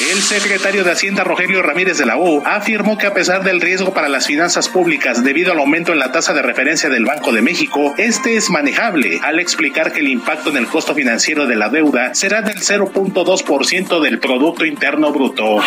El 0.00 0.20
secretario 0.22 0.82
de 0.82 0.90
Hacienda 0.90 1.22
Rogelio 1.22 1.62
Ramírez 1.62 1.98
de 1.98 2.04
la 2.04 2.16
U 2.16 2.42
afirmó 2.44 2.98
que 2.98 3.06
a 3.06 3.14
pesar 3.14 3.44
del 3.44 3.60
riesgo 3.60 3.94
para 3.94 4.08
las 4.08 4.26
finanzas 4.26 4.68
públicas 4.68 5.22
debido 5.22 5.52
al 5.52 5.60
aumento 5.60 5.92
en 5.92 6.00
la 6.00 6.10
tasa 6.10 6.34
de 6.34 6.42
referencia 6.42 6.90
del 6.90 7.04
Banco 7.04 7.32
de 7.32 7.42
México, 7.42 7.94
este 7.96 8.36
es 8.36 8.50
manejable, 8.50 9.20
al 9.22 9.38
explicar 9.38 9.92
que 9.92 10.00
el 10.00 10.08
impacto 10.08 10.50
en 10.50 10.56
el 10.56 10.66
costo 10.66 10.96
financiero 10.96 11.46
de 11.46 11.54
la 11.54 11.68
deuda 11.68 12.12
será 12.12 12.42
del 12.42 12.58
0.2% 12.58 14.00
del 14.00 14.18
Producto 14.18 14.64
Interno 14.64 15.12
Bruto. 15.12 15.60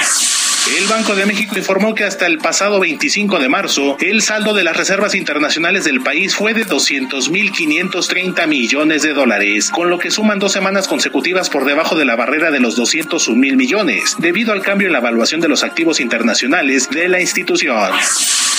El 0.76 0.85
Banco 0.88 1.15
de 1.15 1.26
México 1.26 1.57
informó 1.57 1.95
que 1.95 2.03
hasta 2.03 2.26
el 2.27 2.39
pasado 2.39 2.80
25 2.80 3.39
de 3.39 3.48
marzo, 3.48 3.95
el 4.02 4.22
saldo 4.22 4.53
de 4.53 4.64
las 4.64 4.76
reservas 4.76 5.15
internacionales 5.15 5.85
del 5.85 6.02
país 6.02 6.35
fue 6.35 6.53
de 6.53 6.65
200.530 6.65 8.48
millones 8.48 9.02
de 9.02 9.14
dólares, 9.14 9.69
con 9.69 9.89
lo 9.89 9.98
que 9.98 10.11
suman 10.11 10.39
dos 10.39 10.52
semanas 10.52 10.88
consecutivas 10.88 11.49
por 11.49 11.64
debajo 11.65 11.95
de 11.95 12.06
la 12.06 12.15
barrera 12.15 12.52
de 12.52 12.60
los 12.60 12.76
201 12.76 13.38
mil 13.39 13.56
millones, 13.56 14.15
debido 14.18 14.52
al 14.52 14.61
cambio 14.61 14.88
en 14.88 14.94
la 14.94 14.99
evaluación 14.99 15.39
de 15.39 15.48
los 15.48 15.64
activos 15.64 15.99
internacionales 15.99 16.89
de 16.89 17.07
la 17.07 17.22
institución. 17.22 17.91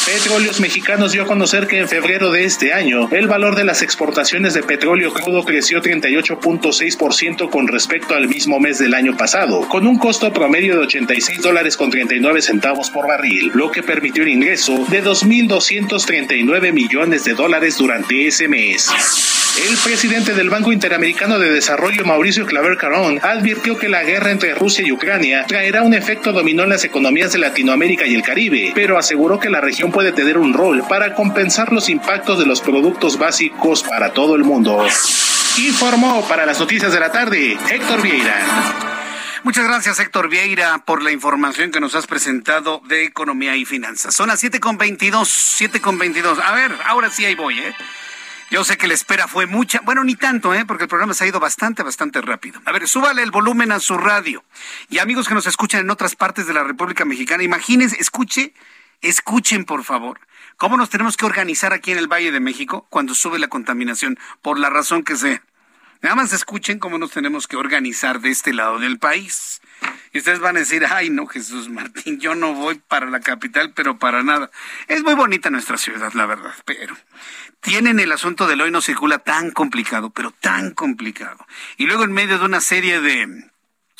Petróleos 0.08 0.58
Mexicanos 0.58 1.12
dio 1.12 1.24
a 1.24 1.26
conocer 1.26 1.66
que 1.66 1.80
en 1.80 1.86
febrero 1.86 2.32
de 2.32 2.44
este 2.44 2.72
año 2.72 3.10
el 3.12 3.28
valor 3.28 3.54
de 3.56 3.64
las 3.64 3.82
exportaciones 3.82 4.54
de 4.54 4.62
petróleo 4.62 5.12
crudo 5.12 5.44
creció 5.44 5.82
38.6% 5.82 7.50
con 7.50 7.68
respecto 7.68 8.14
al 8.14 8.26
mismo 8.26 8.58
mes 8.58 8.78
del 8.78 8.94
año 8.94 9.18
pasado, 9.18 9.68
con 9.68 9.86
un 9.86 9.98
costo 9.98 10.32
promedio 10.32 10.76
de 10.76 10.86
86 10.86 11.42
dólares 11.42 11.76
con 11.76 11.90
39 11.90 12.40
centavos 12.40 12.88
por 12.88 13.06
barril, 13.06 13.50
lo 13.52 13.70
que 13.70 13.82
permitió 13.82 14.22
el 14.22 14.30
ingreso 14.30 14.86
de 14.88 15.04
2.239 15.04 16.72
millones 16.72 17.24
de 17.24 17.34
dólares 17.34 17.76
durante 17.76 18.26
ese 18.26 18.48
mes. 18.48 18.88
El 19.66 19.76
presidente 19.78 20.34
del 20.34 20.50
Banco 20.50 20.70
Interamericano 20.72 21.40
de 21.40 21.50
Desarrollo, 21.50 22.04
Mauricio 22.04 22.46
Claver 22.46 22.76
Carón, 22.76 23.18
advirtió 23.20 23.76
que 23.76 23.88
la 23.88 24.04
guerra 24.04 24.30
entre 24.30 24.54
Rusia 24.54 24.86
y 24.86 24.92
Ucrania 24.92 25.44
traerá 25.48 25.82
un 25.82 25.94
efecto 25.94 26.32
dominó 26.32 26.62
en 26.62 26.68
las 26.68 26.84
economías 26.84 27.32
de 27.32 27.38
Latinoamérica 27.38 28.06
y 28.06 28.14
el 28.14 28.22
Caribe, 28.22 28.70
pero 28.76 28.98
aseguró 28.98 29.40
que 29.40 29.50
la 29.50 29.60
región 29.60 29.90
puede 29.90 30.12
tener 30.12 30.38
un 30.38 30.54
rol 30.54 30.84
para 30.88 31.12
compensar 31.12 31.72
los 31.72 31.88
impactos 31.88 32.38
de 32.38 32.46
los 32.46 32.60
productos 32.60 33.18
básicos 33.18 33.82
para 33.82 34.12
todo 34.12 34.36
el 34.36 34.44
mundo. 34.44 34.86
Informó 35.58 36.24
para 36.28 36.46
las 36.46 36.60
noticias 36.60 36.92
de 36.92 37.00
la 37.00 37.10
tarde 37.10 37.58
Héctor 37.68 38.00
Vieira. 38.00 38.36
Muchas 39.42 39.64
gracias, 39.64 39.98
Héctor 39.98 40.28
Vieira, 40.28 40.78
por 40.84 41.02
la 41.02 41.10
información 41.10 41.72
que 41.72 41.80
nos 41.80 41.96
has 41.96 42.06
presentado 42.06 42.80
de 42.86 43.04
economía 43.04 43.56
y 43.56 43.64
finanzas. 43.64 44.14
Son 44.14 44.28
las 44.28 44.42
7.22, 44.42 45.10
7.22. 45.10 46.40
A 46.44 46.52
ver, 46.52 46.72
ahora 46.86 47.10
sí 47.10 47.24
ahí 47.24 47.34
voy, 47.34 47.58
¿eh? 47.58 47.74
Yo 48.50 48.64
sé 48.64 48.78
que 48.78 48.88
la 48.88 48.94
espera 48.94 49.28
fue 49.28 49.46
mucha, 49.46 49.80
bueno, 49.80 50.04
ni 50.04 50.14
tanto, 50.14 50.54
¿eh? 50.54 50.64
porque 50.64 50.84
el 50.84 50.88
programa 50.88 51.12
se 51.12 51.24
ha 51.24 51.26
ido 51.26 51.38
bastante, 51.38 51.82
bastante 51.82 52.22
rápido. 52.22 52.60
A 52.64 52.72
ver, 52.72 52.88
súbale 52.88 53.22
el 53.22 53.30
volumen 53.30 53.72
a 53.72 53.78
su 53.78 53.98
radio. 53.98 54.42
Y 54.88 54.98
amigos 54.98 55.28
que 55.28 55.34
nos 55.34 55.46
escuchan 55.46 55.82
en 55.82 55.90
otras 55.90 56.16
partes 56.16 56.46
de 56.46 56.54
la 56.54 56.64
República 56.64 57.04
Mexicana, 57.04 57.42
imagínense, 57.42 57.96
escuche, 58.00 58.54
escuchen 59.02 59.66
por 59.66 59.84
favor, 59.84 60.20
cómo 60.56 60.78
nos 60.78 60.88
tenemos 60.88 61.18
que 61.18 61.26
organizar 61.26 61.74
aquí 61.74 61.92
en 61.92 61.98
el 61.98 62.08
Valle 62.08 62.32
de 62.32 62.40
México 62.40 62.86
cuando 62.88 63.14
sube 63.14 63.38
la 63.38 63.48
contaminación, 63.48 64.18
por 64.40 64.58
la 64.58 64.70
razón 64.70 65.02
que 65.02 65.16
sea. 65.16 65.42
Nada 66.00 66.14
más 66.14 66.32
escuchen 66.32 66.78
cómo 66.78 66.96
nos 66.96 67.10
tenemos 67.10 67.48
que 67.48 67.56
organizar 67.56 68.20
de 68.20 68.30
este 68.30 68.54
lado 68.54 68.78
del 68.78 68.98
país. 68.98 69.60
Y 70.12 70.18
ustedes 70.18 70.38
van 70.40 70.56
a 70.56 70.60
decir, 70.60 70.86
ay 70.88 71.10
no, 71.10 71.26
Jesús 71.26 71.68
Martín, 71.68 72.18
yo 72.20 72.34
no 72.34 72.54
voy 72.54 72.80
para 72.88 73.06
la 73.10 73.20
capital, 73.20 73.72
pero 73.74 73.98
para 73.98 74.22
nada. 74.22 74.50
Es 74.86 75.02
muy 75.02 75.14
bonita 75.14 75.50
nuestra 75.50 75.76
ciudad, 75.76 76.12
la 76.14 76.26
verdad, 76.26 76.54
pero 76.64 76.96
tienen 77.60 78.00
el 78.00 78.12
asunto 78.12 78.46
del 78.46 78.60
hoy 78.60 78.70
no 78.70 78.80
circula 78.80 79.18
tan 79.18 79.50
complicado, 79.50 80.10
pero 80.10 80.30
tan 80.30 80.72
complicado. 80.72 81.46
Y 81.76 81.86
luego 81.86 82.04
en 82.04 82.12
medio 82.12 82.38
de 82.38 82.44
una 82.44 82.60
serie 82.60 83.00
de, 83.00 83.50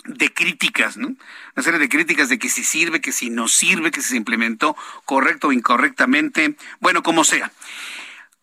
de 0.04 0.32
críticas, 0.32 0.96
¿no? 0.96 1.08
Una 1.08 1.62
serie 1.62 1.78
de 1.78 1.88
críticas 1.88 2.28
de 2.28 2.38
que 2.38 2.48
si 2.48 2.64
sirve, 2.64 3.00
que 3.00 3.12
si 3.12 3.30
no 3.30 3.48
sirve, 3.48 3.90
que 3.90 4.00
si 4.00 4.10
se 4.10 4.16
implementó 4.16 4.76
correcto 5.04 5.48
o 5.48 5.52
incorrectamente, 5.52 6.56
bueno, 6.80 7.02
como 7.02 7.24
sea. 7.24 7.52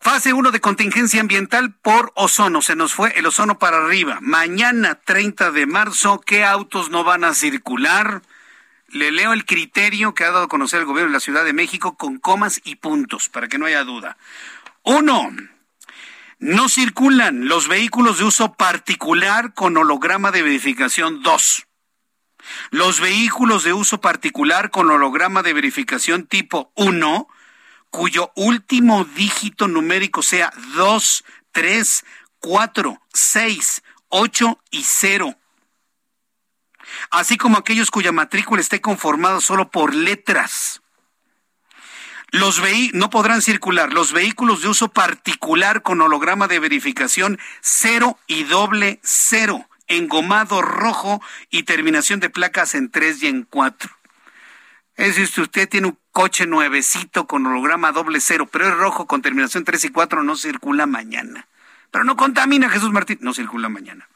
Fase 0.00 0.32
1 0.32 0.50
de 0.50 0.60
contingencia 0.60 1.20
ambiental 1.20 1.74
por 1.74 2.12
ozono. 2.14 2.62
Se 2.62 2.76
nos 2.76 2.94
fue 2.94 3.12
el 3.18 3.26
ozono 3.26 3.58
para 3.58 3.78
arriba. 3.78 4.18
Mañana, 4.20 4.96
30 4.96 5.50
de 5.50 5.66
marzo, 5.66 6.20
¿qué 6.20 6.44
autos 6.44 6.90
no 6.90 7.02
van 7.02 7.24
a 7.24 7.34
circular? 7.34 8.22
Le 8.88 9.10
leo 9.10 9.32
el 9.32 9.44
criterio 9.44 10.14
que 10.14 10.24
ha 10.24 10.30
dado 10.30 10.44
a 10.44 10.48
conocer 10.48 10.80
el 10.80 10.86
gobierno 10.86 11.10
de 11.10 11.16
la 11.16 11.20
Ciudad 11.20 11.44
de 11.44 11.52
México 11.52 11.96
con 11.96 12.18
comas 12.18 12.60
y 12.64 12.76
puntos, 12.76 13.28
para 13.28 13.48
que 13.48 13.58
no 13.58 13.66
haya 13.66 13.84
duda. 13.84 14.16
Uno, 14.82 15.30
No 16.38 16.68
circulan 16.68 17.48
los 17.48 17.66
vehículos 17.66 18.18
de 18.18 18.24
uso 18.24 18.52
particular 18.52 19.54
con 19.54 19.76
holograma 19.76 20.30
de 20.30 20.42
verificación 20.42 21.22
2. 21.22 21.66
Los 22.70 23.00
vehículos 23.00 23.64
de 23.64 23.72
uso 23.72 24.00
particular 24.00 24.70
con 24.70 24.90
holograma 24.90 25.42
de 25.42 25.54
verificación 25.54 26.26
tipo 26.26 26.72
1, 26.76 27.26
cuyo 27.90 28.32
último 28.34 29.04
dígito 29.04 29.68
numérico 29.68 30.22
sea 30.22 30.52
2, 30.74 31.24
3, 31.52 32.04
4, 32.40 33.02
6, 33.12 33.82
8 34.08 34.60
y 34.70 34.82
0. 34.84 35.34
Así 37.10 37.36
como 37.36 37.58
aquellos 37.58 37.90
cuya 37.90 38.12
matrícula 38.12 38.60
esté 38.60 38.80
conformada 38.80 39.40
solo 39.40 39.70
por 39.70 39.94
letras. 39.94 40.82
Los 42.32 42.60
no 42.92 43.08
podrán 43.08 43.40
circular 43.40 43.92
los 43.92 44.12
vehículos 44.12 44.60
de 44.60 44.68
uso 44.68 44.88
particular 44.88 45.82
con 45.82 46.00
holograma 46.00 46.48
de 46.48 46.58
verificación 46.58 47.38
0 47.60 48.18
y 48.26 48.44
doble 48.44 49.00
0, 49.02 49.68
engomado 49.86 50.60
rojo 50.60 51.22
y 51.50 51.62
terminación 51.62 52.20
de 52.20 52.28
placas 52.28 52.74
en 52.74 52.90
3 52.90 53.22
y 53.22 53.26
en 53.28 53.42
4. 53.44 53.90
Es 54.96 55.16
decir, 55.16 55.42
usted 55.42 55.68
tiene 55.68 55.88
un 55.88 55.98
coche 56.10 56.46
nuevecito 56.46 57.26
con 57.26 57.46
holograma 57.46 57.92
doble 57.92 58.20
cero, 58.20 58.48
pero 58.50 58.68
es 58.68 58.74
rojo 58.74 59.06
con 59.06 59.20
terminación 59.20 59.64
3 59.64 59.84
y 59.84 59.88
4, 59.90 60.22
no 60.22 60.36
circula 60.36 60.86
mañana. 60.86 61.46
Pero 61.90 62.04
no 62.04 62.16
contamina 62.16 62.70
Jesús 62.70 62.90
Martín, 62.90 63.18
no 63.20 63.34
circula 63.34 63.68
mañana. 63.68 64.08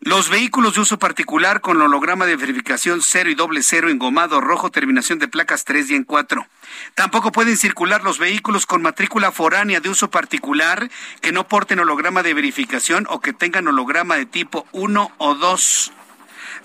Los 0.00 0.30
vehículos 0.30 0.74
de 0.74 0.82
uso 0.82 1.00
particular 1.00 1.60
con 1.60 1.82
holograma 1.82 2.24
de 2.24 2.36
verificación 2.36 3.00
0 3.02 3.30
y 3.30 3.34
doble 3.34 3.64
cero 3.64 3.90
engomado 3.90 4.40
rojo, 4.40 4.70
terminación 4.70 5.18
de 5.18 5.26
placas 5.26 5.64
3 5.64 5.90
y 5.90 5.94
en 5.96 6.04
4. 6.04 6.46
Tampoco 6.94 7.32
pueden 7.32 7.56
circular 7.56 8.04
los 8.04 8.20
vehículos 8.20 8.64
con 8.64 8.80
matrícula 8.80 9.32
foránea 9.32 9.80
de 9.80 9.88
uso 9.88 10.08
particular 10.08 10.88
que 11.20 11.32
no 11.32 11.48
porten 11.48 11.80
holograma 11.80 12.22
de 12.22 12.32
verificación 12.32 13.08
o 13.10 13.20
que 13.20 13.32
tengan 13.32 13.66
holograma 13.66 14.14
de 14.14 14.26
tipo 14.26 14.68
1 14.70 15.10
o 15.18 15.34
2. 15.34 15.92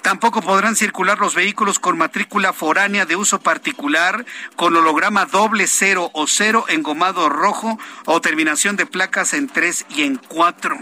Tampoco 0.04 0.42
podrán 0.42 0.76
circular 0.76 1.18
los 1.18 1.34
vehículos 1.34 1.80
con 1.80 1.98
matrícula 1.98 2.52
foránea 2.52 3.06
de 3.06 3.16
uso 3.16 3.40
particular 3.40 4.26
con 4.58 4.76
holograma 4.76 5.26
doble 5.26 5.66
cero 5.66 6.12
o 6.14 6.28
cero 6.28 6.66
engomado 6.68 7.30
rojo 7.30 7.80
o 8.04 8.20
terminación 8.20 8.76
de 8.76 8.86
placas 8.86 9.34
en 9.34 9.48
3 9.48 9.86
y 9.90 10.04
en 10.04 10.18
4. 10.18 10.78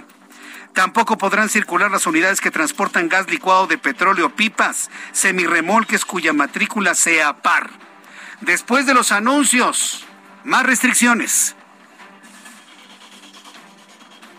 Tampoco 0.73 1.19
podrán 1.19 1.49
circular 1.49 1.91
las 1.91 2.07
unidades 2.07 2.41
que 2.41 2.49
transportan 2.49 3.09
gas 3.09 3.29
licuado 3.29 3.67
de 3.67 3.77
petróleo, 3.77 4.35
pipas, 4.35 4.89
semirremolques 5.11 6.03
cuya 6.03 6.33
matrícula 6.33 6.95
sea 6.95 7.43
par. 7.43 7.69
Después 8.41 8.87
de 8.87 8.95
los 8.95 9.11
anuncios, 9.11 10.03
más 10.43 10.65
restricciones. 10.65 11.55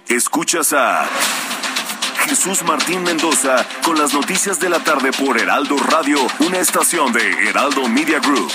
Escuchas 0.08 0.72
a 0.72 1.08
Jesús 2.24 2.62
Martín 2.62 3.02
Mendoza 3.02 3.66
con 3.84 3.98
las 3.98 4.14
noticias 4.14 4.58
de 4.60 4.68
la 4.68 4.78
tarde 4.82 5.10
por 5.12 5.38
Heraldo 5.38 5.76
Radio, 5.76 6.18
una 6.40 6.58
estación 6.58 7.12
de 7.12 7.48
Heraldo 7.48 7.88
Media 7.88 8.20
Group. 8.20 8.50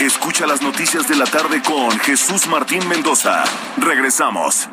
Escucha 0.00 0.46
las 0.46 0.62
noticias 0.62 1.08
de 1.08 1.16
la 1.16 1.24
tarde 1.24 1.62
con 1.62 1.98
Jesús 2.00 2.46
Martín 2.46 2.86
Mendoza. 2.88 3.44
Regresamos. 3.78 4.68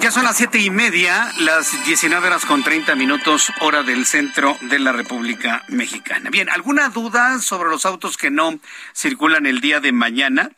Ya 0.00 0.12
son 0.12 0.24
las 0.24 0.36
siete 0.36 0.58
y 0.58 0.70
media, 0.70 1.32
las 1.38 1.84
19 1.84 2.28
horas 2.28 2.46
con 2.46 2.62
30 2.62 2.94
minutos, 2.94 3.52
hora 3.60 3.82
del 3.82 4.06
centro 4.06 4.56
de 4.62 4.78
la 4.78 4.92
República 4.92 5.64
Mexicana. 5.68 6.30
Bien, 6.30 6.48
¿alguna 6.48 6.88
duda 6.88 7.40
sobre 7.40 7.68
los 7.68 7.84
autos 7.84 8.16
que 8.16 8.30
no 8.30 8.58
circulan 8.94 9.46
el 9.46 9.60
día 9.60 9.80
de 9.80 9.92
mañana? 9.92 10.50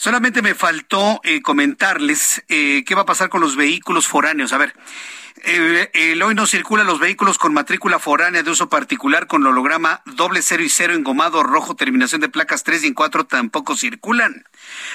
Solamente 0.00 0.40
me 0.40 0.54
faltó 0.54 1.20
eh, 1.24 1.42
comentarles 1.42 2.42
eh, 2.48 2.84
qué 2.86 2.94
va 2.94 3.02
a 3.02 3.04
pasar 3.04 3.28
con 3.28 3.42
los 3.42 3.54
vehículos 3.54 4.06
foráneos. 4.06 4.54
A 4.54 4.56
ver, 4.56 4.74
el, 5.42 6.22
hoy 6.22 6.34
no 6.34 6.46
circulan 6.46 6.86
los 6.86 6.98
vehículos 6.98 7.36
con 7.36 7.52
matrícula 7.52 7.98
foránea 7.98 8.42
de 8.42 8.50
uso 8.50 8.70
particular 8.70 9.26
con 9.26 9.44
holograma 9.44 10.00
doble 10.06 10.40
cero 10.40 10.62
y 10.62 10.70
cero 10.70 10.94
engomado 10.94 11.42
rojo, 11.42 11.76
terminación 11.76 12.22
de 12.22 12.30
placas 12.30 12.64
3 12.64 12.84
y 12.84 12.94
4 12.94 13.26
tampoco 13.26 13.76
circulan. 13.76 14.46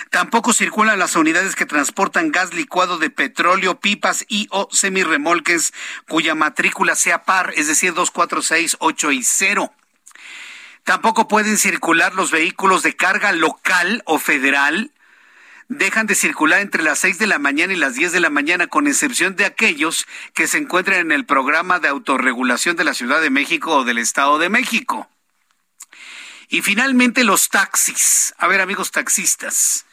Tampoco 0.10 0.53
circulan 0.53 0.98
las 0.98 1.15
unidades 1.15 1.56
que 1.56 1.68
transportan 1.68 2.32
gas 2.32 2.56
licuado 2.56 2.98
de 2.98 3.11
petróleo, 3.11 3.80
pipas 3.80 4.26
y 4.27 4.48
o 4.49 4.68
semirremolques 4.72 5.72
cuya 6.10 6.34
matrícula 6.34 6.95
sea 6.95 7.26
par, 7.26 7.53
es 7.56 7.68
decir, 7.68 7.94
2, 7.94 8.10
4, 8.10 8.41
6, 8.41 8.77
8 8.80 9.11
y 9.11 9.23
0. 9.23 9.72
Tampoco 10.84 11.27
pueden 11.27 11.57
circular 11.57 12.15
los 12.15 12.32
vehículos 12.32 12.82
de 12.82 12.95
carga 12.95 13.32
local 13.34 14.02
o 14.06 14.18
federal 14.18 14.91
dejan 15.67 16.07
de 16.07 16.15
circular 16.15 16.61
entre 16.61 16.83
las 16.83 16.99
6 16.99 17.17
de 17.17 17.27
la 17.27 17.39
mañana 17.39 17.73
y 17.73 17.77
las 17.77 17.95
10 17.95 18.11
de 18.11 18.19
la 18.19 18.29
mañana, 18.29 18.67
con 18.67 18.87
excepción 18.87 19.35
de 19.35 19.45
aquellos 19.45 20.05
que 20.33 20.47
se 20.47 20.57
encuentran 20.57 20.99
en 20.99 21.11
el 21.11 21.25
programa 21.25 21.79
de 21.79 21.87
autorregulación 21.87 22.75
de 22.75 22.83
la 22.83 22.93
Ciudad 22.93 23.21
de 23.21 23.29
México 23.29 23.77
o 23.77 23.83
del 23.83 23.97
Estado 23.97 24.37
de 24.37 24.49
México. 24.49 25.09
Y 26.47 26.61
finalmente 26.61 27.23
los 27.23 27.49
taxis. 27.49 28.33
A 28.37 28.47
ver, 28.47 28.61
amigos 28.61 28.91
taxistas. 28.91 29.85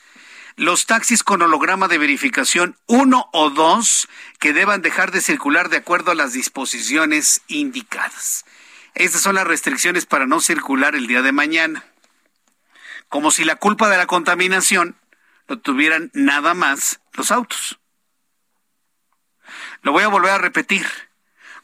Los 0.57 0.85
taxis 0.85 1.23
con 1.23 1.41
holograma 1.41 1.89
de 1.89 1.97
verificación 1.97 2.77
1 2.87 3.31
o 3.33 3.51
2 3.51 4.09
que 4.39 4.53
deban 4.53 4.83
dejar 4.83 5.11
de 5.11 5.23
circular 5.23 5.71
de 5.71 5.79
acuerdo 5.79 6.11
a 6.11 6.15
las 6.15 6.35
disposiciones 6.35 7.41
indicadas. 7.49 8.45
Estas 8.95 9.23
son 9.23 9.37
las 9.37 9.47
restricciones 9.47 10.05
para 10.05 10.27
no 10.27 10.41
circular 10.41 10.95
el 10.95 11.07
día 11.07 11.23
de 11.23 11.33
mañana. 11.33 11.85
Como 13.09 13.31
si 13.31 13.45
la 13.45 13.57
culpa 13.57 13.89
de 13.89 13.97
la 13.97 14.07
contaminación 14.07 14.97
lo 15.49 15.59
tuvieran 15.59 16.11
nada 16.15 16.55
más 16.55 17.01
los 17.13 17.31
autos. 17.31 17.79
Lo 19.83 19.93
voy 19.93 20.05
a 20.05 20.09
volver 20.09 20.31
a 20.31 20.39
repetir, 20.39 20.87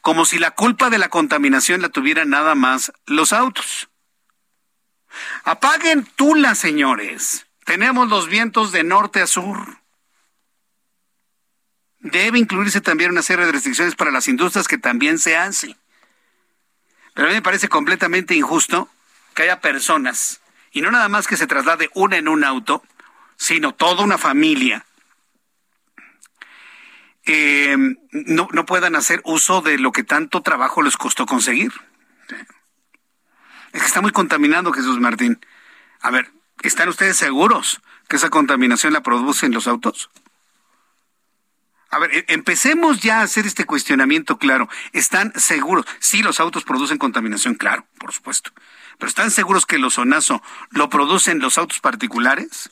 como 0.01 0.25
si 0.25 0.39
la 0.39 0.51
culpa 0.51 0.91
de 0.91 0.99
la 0.99 1.09
contaminación 1.09 1.83
la 1.83 1.89
tuvieran 1.89 2.31
nada 2.31 2.55
más 2.55 2.93
los 3.07 3.33
autos. 3.33 3.89
Apaguen 5.45 6.05
Tula, 6.05 6.55
señores. 6.55 7.47
Tenemos 7.65 8.09
los 8.09 8.29
vientos 8.29 8.73
de 8.73 8.83
norte 8.83 9.21
a 9.21 9.27
sur. 9.27 9.79
Debe 12.01 12.39
incluirse 12.39 12.81
también 12.81 13.11
una 13.11 13.23
serie 13.23 13.45
de 13.45 13.53
restricciones 13.53 13.95
para 13.95 14.11
las 14.11 14.29
industrias 14.29 14.69
que 14.69 14.79
también 14.79 15.19
se 15.19 15.37
hacen. 15.37 15.77
Pero 17.15 17.27
a 17.27 17.31
mí 17.31 17.35
me 17.35 17.43
parece 17.43 17.69
completamente 17.69 18.35
injusto 18.35 18.89
que 19.35 19.43
haya 19.43 19.61
personas, 19.61 20.41
y 20.71 20.81
no 20.81 20.91
nada 20.91 21.09
más 21.09 21.27
que 21.27 21.37
se 21.37 21.47
traslade 21.47 21.91
una 21.95 22.17
en 22.17 22.29
un 22.29 22.45
auto, 22.45 22.83
sino 23.39 23.73
toda 23.73 24.05
una 24.05 24.19
familia, 24.19 24.85
eh, 27.25 27.77
no, 28.11 28.49
no 28.53 28.67
puedan 28.67 28.97
hacer 28.97 29.21
uso 29.25 29.63
de 29.63 29.79
lo 29.79 29.93
que 29.93 30.03
tanto 30.03 30.43
trabajo 30.43 30.83
les 30.83 30.97
costó 30.97 31.25
conseguir. 31.25 31.73
Es 33.73 33.81
que 33.81 33.87
está 33.87 34.01
muy 34.01 34.13
contaminado 34.13 34.73
Jesús 34.73 34.99
Martín. 34.99 35.39
A 36.01 36.11
ver, 36.11 36.31
¿están 36.63 36.89
ustedes 36.89 37.17
seguros 37.17 37.81
que 38.09 38.17
esa 38.17 38.31
contaminación 38.31 38.93
la 38.93 39.03
producen 39.03 39.53
los 39.53 39.69
autos? 39.69 40.11
A 41.91 41.99
ver, 41.99 42.15
e, 42.15 42.25
empecemos 42.29 43.01
ya 43.01 43.21
a 43.21 43.23
hacer 43.23 43.47
este 43.47 43.65
cuestionamiento 43.65 44.39
claro. 44.39 44.69
¿Están 44.93 45.33
seguros? 45.39 45.87
Sí, 46.01 46.23
los 46.23 46.41
autos 46.41 46.65
producen 46.65 46.99
contaminación, 46.99 47.55
claro, 47.55 47.87
por 47.99 48.13
supuesto. 48.13 48.51
Pero 48.99 49.09
¿están 49.09 49.31
seguros 49.31 49.65
que 49.65 49.77
el 49.77 49.85
ozonazo 49.85 50.43
lo 50.71 50.89
producen 50.89 51.39
los 51.39 51.57
autos 51.57 51.81
particulares? 51.81 52.71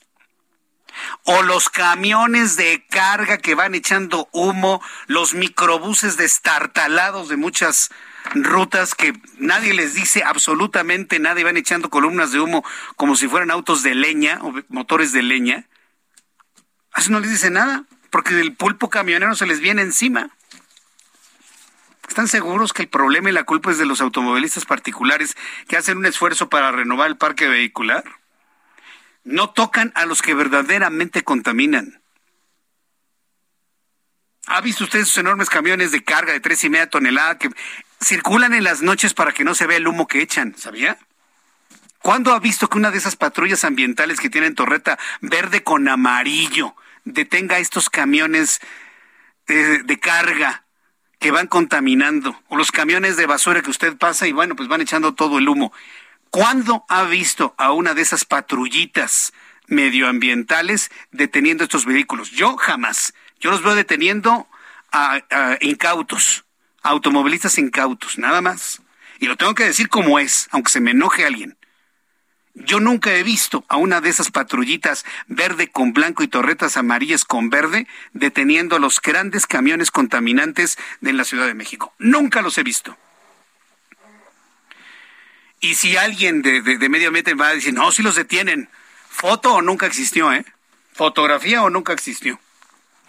O 1.24 1.43
los 1.43 1.68
camiones 1.68 2.56
de 2.56 2.85
carga 2.89 3.39
que 3.39 3.55
van 3.55 3.74
echando 3.74 4.28
humo, 4.32 4.82
los 5.06 5.35
microbuses 5.35 6.16
destartalados 6.16 7.28
de 7.28 7.36
muchas 7.36 7.90
rutas 8.35 8.94
que 8.94 9.12
nadie 9.39 9.74
les 9.74 9.94
dice 9.94 10.23
absolutamente 10.24 11.18
nada 11.18 11.40
y 11.40 11.44
van 11.44 11.56
echando 11.56 11.90
columnas 11.90 12.32
de 12.32 12.40
humo 12.40 12.64
como 12.97 13.16
si 13.16 13.28
fueran 13.28 13.51
autos 13.51 13.82
de 13.82 13.94
leña 13.94 14.39
o 14.43 14.52
motores 14.68 15.12
de 15.12 15.23
leña. 15.23 15.66
eso 16.97 17.10
no 17.10 17.20
les 17.20 17.31
dice 17.31 17.51
nada, 17.51 17.85
porque 18.10 18.40
el 18.40 18.55
pulpo 18.55 18.90
camionero 18.90 19.35
se 19.35 19.47
les 19.47 19.60
viene 19.60 19.82
encima. 19.82 20.31
¿Están 22.09 22.28
seguros 22.28 22.73
que 22.73 22.82
el 22.82 22.89
problema 22.89 23.31
y 23.31 23.32
la 23.32 23.44
culpa 23.44 23.70
es 23.70 23.78
de 23.78 23.86
los 23.86 24.01
automovilistas 24.01 24.64
particulares 24.64 25.36
que 25.68 25.77
hacen 25.77 25.98
un 25.98 26.06
esfuerzo 26.06 26.48
para 26.48 26.70
renovar 26.70 27.09
el 27.09 27.16
parque 27.16 27.48
vehicular? 27.48 28.05
No 29.27 29.51
tocan 29.51 29.93
a 29.97 30.07
los 30.07 30.23
que 30.23 30.35
verdaderamente 30.35 31.24
contaminan. 31.24 32.01
¿Ha 34.47 34.61
visto 34.61 34.85
usted 34.85 35.01
esos 35.01 35.19
enormes 35.19 35.51
camiones 35.51 35.90
de 35.90 36.05
carga 36.05 36.32
de 36.32 36.40
tres 36.40 36.62
y 36.62 36.70
media 36.70 36.89
tonelada 36.89 37.36
que 37.36 37.51
circulan 38.01 38.55
en 38.55 38.62
las 38.62 38.82
noches 38.82 39.15
para 39.15 39.32
que 39.32 39.43
no 39.43 39.57
se 39.57 39.66
vea 39.66 39.78
el 39.78 39.89
humo 39.89 40.07
que 40.07 40.23
echan? 40.23 40.57
¿Sabía? 40.57 40.97
¿Cuándo 41.98 42.32
ha 42.32 42.39
visto 42.39 42.69
que 42.69 42.78
una 42.78 42.93
de 42.93 42.98
esas 42.98 43.16
patrullas 43.16 43.65
ambientales 43.65 44.20
que 44.20 44.31
tienen 44.31 44.55
torreta 44.55 44.97
verde 45.20 45.65
con 45.65 45.89
amarillo 45.89 46.77
detenga 47.05 47.59
estos 47.59 47.90
camiones 47.90 48.61
de, 49.48 49.82
de 49.82 49.98
carga 49.98 50.65
que 51.19 51.32
van 51.32 51.48
contaminando? 51.48 52.40
O 52.47 52.57
los 52.57 52.70
camiones 52.70 53.16
de 53.16 53.27
basura 53.27 53.61
que 53.61 53.70
usted 53.70 53.97
pasa 53.97 54.28
y 54.28 54.32
bueno, 54.32 54.55
pues 54.55 54.69
van 54.69 54.82
echando 54.82 55.15
todo 55.15 55.39
el 55.39 55.48
humo. 55.48 55.73
¿Cuándo 56.36 56.84
ha 56.90 57.04
visto 57.04 57.54
a 57.56 57.72
una 57.72 57.94
de 57.94 58.02
esas 58.02 58.26
patrullitas 58.26 59.32
medioambientales 59.68 60.90
deteniendo 61.10 61.64
estos 61.64 61.86
vehículos? 61.86 62.30
Yo 62.30 62.58
jamás. 62.58 63.14
Yo 63.40 63.50
los 63.50 63.62
veo 63.62 63.74
deteniendo 63.74 64.46
a, 64.92 65.22
incautos, 65.62 66.44
automovilistas 66.82 67.56
incautos, 67.56 68.18
nada 68.18 68.42
más. 68.42 68.82
Y 69.18 69.28
lo 69.28 69.36
tengo 69.38 69.54
que 69.54 69.64
decir 69.64 69.88
como 69.88 70.18
es, 70.18 70.48
aunque 70.50 70.72
se 70.72 70.80
me 70.80 70.90
enoje 70.90 71.24
alguien. 71.24 71.56
Yo 72.52 72.80
nunca 72.80 73.14
he 73.14 73.22
visto 73.22 73.64
a 73.68 73.78
una 73.78 74.02
de 74.02 74.10
esas 74.10 74.30
patrullitas 74.30 75.06
verde 75.28 75.68
con 75.68 75.94
blanco 75.94 76.22
y 76.22 76.28
torretas 76.28 76.76
amarillas 76.76 77.24
con 77.24 77.48
verde 77.48 77.86
deteniendo 78.12 78.76
a 78.76 78.78
los 78.78 79.00
grandes 79.00 79.46
camiones 79.46 79.90
contaminantes 79.90 80.76
de 81.00 81.14
la 81.14 81.24
Ciudad 81.24 81.46
de 81.46 81.54
México. 81.54 81.94
Nunca 81.98 82.42
los 82.42 82.58
he 82.58 82.62
visto. 82.62 82.98
Y 85.66 85.74
si 85.74 85.97
alguien 85.97 86.43
de, 86.43 86.62
medio 86.88 87.09
ambiente 87.09 87.34
va 87.34 87.48
a 87.48 87.55
decir, 87.55 87.74
no, 87.74 87.90
si 87.90 88.01
los 88.01 88.14
detienen, 88.14 88.70
foto 89.10 89.55
o 89.55 89.62
nunca 89.62 89.86
existió, 89.86 90.32
¿eh? 90.32 90.44
Fotografía 90.93 91.60
o 91.64 91.70
nunca 91.70 91.93
existió. 91.93 92.38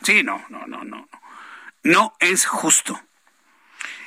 Sí, 0.01 0.23
no, 0.23 0.43
no, 0.49 0.65
no, 0.65 0.83
no. 0.83 1.07
No 1.83 2.15
es 2.19 2.47
justo. 2.47 2.99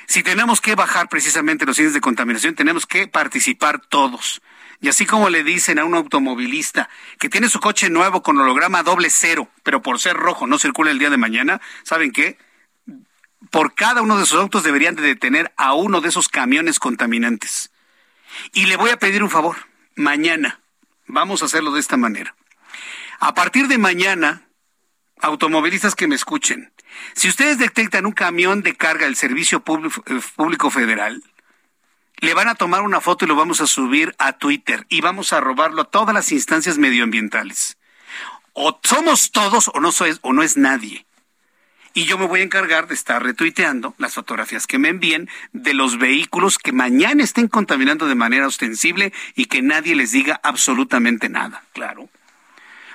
Si 0.05 0.21
tenemos 0.21 0.59
que 0.59 0.75
bajar 0.75 1.07
precisamente 1.07 1.65
los 1.65 1.79
índices 1.79 1.93
de 1.93 2.01
contaminación, 2.01 2.53
tenemos 2.53 2.85
que 2.85 3.07
participar 3.07 3.79
todos. 3.79 4.41
Y 4.81 4.89
así 4.89 5.05
como 5.05 5.29
le 5.29 5.45
dicen 5.45 5.79
a 5.79 5.85
un 5.85 5.95
automovilista 5.95 6.89
que 7.19 7.29
tiene 7.29 7.47
su 7.47 7.61
coche 7.61 7.89
nuevo 7.89 8.21
con 8.21 8.37
holograma 8.37 8.83
doble 8.83 9.09
cero, 9.09 9.47
pero 9.63 9.81
por 9.81 9.97
ser 10.01 10.17
rojo 10.17 10.45
no 10.45 10.59
circula 10.59 10.91
el 10.91 10.99
día 10.99 11.09
de 11.09 11.15
mañana, 11.15 11.61
¿saben 11.83 12.11
qué? 12.11 12.37
Por 13.49 13.75
cada 13.75 14.01
uno 14.01 14.17
de 14.17 14.23
esos 14.23 14.41
autos 14.41 14.63
deberían 14.63 14.95
de 14.95 15.03
detener 15.03 15.53
a 15.55 15.73
uno 15.73 16.01
de 16.01 16.09
esos 16.09 16.27
camiones 16.27 16.79
contaminantes. 16.79 17.70
Y 18.53 18.65
le 18.65 18.77
voy 18.77 18.91
a 18.91 18.97
pedir 18.97 19.23
un 19.23 19.29
favor. 19.29 19.57
Mañana 19.95 20.59
vamos 21.07 21.41
a 21.41 21.45
hacerlo 21.45 21.71
de 21.71 21.79
esta 21.79 21.97
manera. 21.97 22.35
A 23.19 23.33
partir 23.33 23.67
de 23.67 23.77
mañana, 23.77 24.47
automovilistas 25.21 25.95
que 25.95 26.07
me 26.07 26.15
escuchen, 26.15 26.71
si 27.13 27.29
ustedes 27.29 27.57
detectan 27.57 28.05
un 28.05 28.13
camión 28.13 28.63
de 28.63 28.75
carga 28.75 29.05
del 29.05 29.15
Servicio 29.15 29.63
eh, 29.65 30.21
Público 30.35 30.69
Federal, 30.69 31.23
le 32.17 32.33
van 32.33 32.47
a 32.47 32.55
tomar 32.55 32.81
una 32.81 33.01
foto 33.01 33.25
y 33.25 33.27
lo 33.27 33.35
vamos 33.35 33.61
a 33.61 33.67
subir 33.67 34.15
a 34.17 34.33
Twitter 34.33 34.85
y 34.89 35.01
vamos 35.01 35.33
a 35.33 35.39
robarlo 35.39 35.83
a 35.83 35.89
todas 35.89 36.13
las 36.13 36.31
instancias 36.31 36.77
medioambientales. 36.77 37.77
O 38.53 38.79
somos 38.83 39.31
todos 39.31 39.69
o 39.73 39.79
no, 39.79 39.91
o 40.21 40.33
no 40.33 40.43
es 40.43 40.57
nadie 40.57 41.05
y 41.93 42.05
yo 42.05 42.17
me 42.17 42.25
voy 42.25 42.41
a 42.41 42.43
encargar 42.43 42.87
de 42.87 42.93
estar 42.93 43.21
retuiteando 43.21 43.93
las 43.97 44.13
fotografías 44.13 44.67
que 44.67 44.79
me 44.79 44.89
envíen 44.89 45.29
de 45.51 45.73
los 45.73 45.97
vehículos 45.97 46.57
que 46.57 46.71
mañana 46.71 47.23
estén 47.23 47.47
contaminando 47.47 48.07
de 48.07 48.15
manera 48.15 48.47
ostensible 48.47 49.13
y 49.35 49.45
que 49.45 49.61
nadie 49.61 49.95
les 49.95 50.11
diga 50.11 50.39
absolutamente 50.43 51.29
nada, 51.29 51.63
claro. 51.73 52.09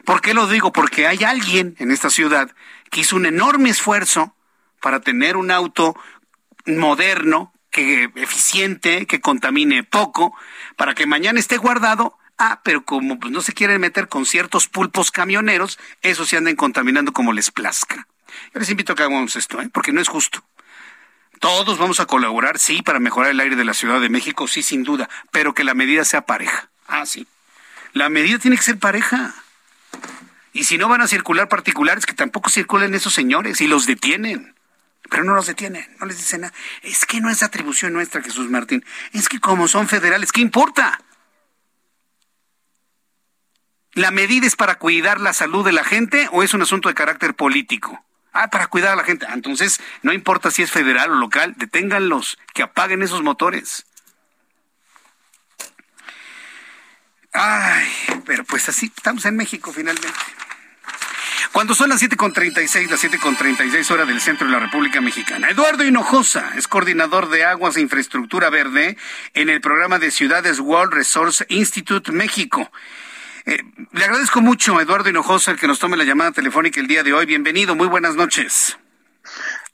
¿Por 0.05 0.21
qué 0.21 0.35
lo 0.35 0.47
digo? 0.47 0.73
Porque 0.73 1.07
hay 1.07 1.25
alguien 1.25 1.75
en 1.79 1.91
esta 1.91 2.11
ciudad 2.11 2.51
que 2.91 3.01
hizo 3.01 3.17
un 3.17 3.27
enorme 3.27 3.71
esfuerzo 3.71 4.35
para 4.81 5.01
tener 5.01 5.37
un 5.37 5.51
auto 5.51 5.97
moderno, 6.65 7.53
que 7.71 8.11
eficiente, 8.15 9.07
que 9.07 9.21
contamine 9.21 9.83
poco, 9.83 10.35
para 10.77 10.95
que 10.95 11.07
mañana 11.07 11.41
esté 11.41 11.57
guardado 11.57 12.17
Ah, 12.39 12.61
pero 12.63 12.85
como 12.85 13.19
pues, 13.19 13.33
no 13.33 13.41
se 13.41 13.55
quieren 13.55 13.81
meter 13.81 14.09
con 14.09 14.27
ciertos 14.27 14.69
pulpos 14.69 15.11
camioneros, 15.11 15.79
esos 16.03 16.29
se 16.29 16.37
anden 16.37 16.57
contaminando 16.57 17.13
como 17.13 17.33
les 17.33 17.51
plazca. 17.51 18.07
Yo 18.55 18.61
les 18.61 18.71
invito 18.71 18.93
a 18.93 18.97
que 18.97 19.03
hagamos 19.03 19.37
esto, 19.37 19.61
¿eh? 19.61 19.69
porque 19.73 19.93
no 19.93 20.01
es 20.01 20.09
justo. 20.09 20.45
Todos 21.41 21.79
vamos 21.79 22.01
a 22.01 22.07
colaborar, 22.07 22.59
sí, 22.59 22.83
para 22.83 22.99
mejorar 22.99 23.31
el 23.31 23.41
aire 23.41 23.57
de 23.57 23.65
la 23.65 23.75
Ciudad 23.75 24.01
de 24.01 24.09
México, 24.09 24.49
sí, 24.49 24.63
sin 24.63 24.85
duda, 24.85 25.09
pero 25.31 25.55
que 25.55 25.65
la 25.65 25.75
medida 25.75 26.05
sea 26.05 26.23
pareja. 26.23 26.71
Ah, 26.87 27.05
sí. 27.05 27.27
La 27.93 28.09
medida 28.09 28.39
tiene 28.39 28.57
que 28.57 28.63
ser 28.63 28.79
pareja. 28.79 29.35
Y 30.53 30.65
si 30.65 30.79
no 30.79 30.89
van 30.89 31.03
a 31.03 31.09
circular 31.09 31.49
particulares, 31.49 32.07
que 32.07 32.15
tampoco 32.15 32.49
circulen 32.49 32.95
esos 32.95 33.13
señores 33.13 33.61
y 33.61 33.67
los 33.67 33.87
detienen. 33.87 34.55
Pero 35.11 35.25
no 35.25 35.35
los 35.35 35.47
detienen, 35.47 35.87
no 36.01 36.07
les 36.07 36.17
dicen 36.17 36.41
nada. 36.43 36.55
Es 36.83 37.07
que 37.07 37.21
no 37.21 37.31
es 37.31 37.43
atribución 37.43 37.93
nuestra, 37.93 38.23
Jesús 38.23 38.49
Martín. 38.51 38.85
Es 39.13 39.29
que 39.29 39.39
como 39.39 39.69
son 39.69 39.89
federales, 39.89 40.33
¿qué 40.33 40.41
importa? 40.41 41.01
¿La 43.93 44.11
medida 44.11 44.47
es 44.47 44.57
para 44.57 44.77
cuidar 44.77 45.21
la 45.21 45.33
salud 45.33 45.65
de 45.65 45.73
la 45.73 45.85
gente 45.85 46.29
o 46.33 46.43
es 46.43 46.55
un 46.55 46.63
asunto 46.63 46.89
de 46.89 46.95
carácter 46.95 47.35
político? 47.35 48.05
Ah, 48.39 48.49
para 48.49 48.67
cuidar 48.67 48.93
a 48.93 48.97
la 48.97 49.05
gente. 49.05 49.25
Ah, 49.27 49.33
entonces, 49.35 49.81
no 50.03 50.13
importa 50.13 50.51
si 50.51 50.63
es 50.63 50.71
federal 50.71 51.11
o 51.11 51.15
local, 51.15 51.55
deténganlos, 51.57 52.39
que 52.53 52.63
apaguen 52.63 53.03
esos 53.03 53.23
motores. 53.23 53.87
Ay, 57.33 57.89
pero 58.27 58.45
pues 58.45 58.69
así, 58.69 58.93
estamos 58.95 59.25
en 59.25 59.37
México 59.37 59.73
finalmente. 59.73 60.09
Cuando 61.53 61.75
son 61.75 61.89
las 61.89 62.03
7.36, 62.03 62.91
las 62.91 63.03
7.36 63.03 63.91
horas 63.91 64.07
del 64.09 64.21
centro 64.21 64.47
de 64.47 64.53
la 64.53 64.59
República 64.59 65.01
Mexicana. 65.01 65.49
Eduardo 65.49 65.85
Hinojosa 65.85 66.53
es 66.57 66.69
coordinador 66.69 67.31
de 67.31 67.47
Aguas 67.47 67.79
e 67.79 67.81
Infraestructura 67.81 68.51
Verde 68.51 68.99
en 69.33 69.49
el 69.49 69.63
programa 69.63 69.99
de 69.99 70.11
Ciudades 70.11 70.61
World 70.61 70.93
Resource 70.93 71.47
Institute 71.49 72.13
México. 72.13 72.71
Eh, 73.47 73.63
le 73.93 74.05
agradezco 74.05 74.41
mucho 74.41 74.77
a 74.77 74.83
Eduardo 74.83 75.09
Hinojosa 75.09 75.53
el 75.53 75.59
que 75.59 75.69
nos 75.69 75.79
tome 75.79 75.97
la 75.97 76.03
llamada 76.03 76.33
telefónica 76.33 76.81
el 76.81 76.89
día 76.89 77.05
de 77.05 77.13
hoy. 77.13 77.27
Bienvenido, 77.27 77.77
muy 77.77 77.87
buenas 77.87 78.17
noches. 78.17 78.77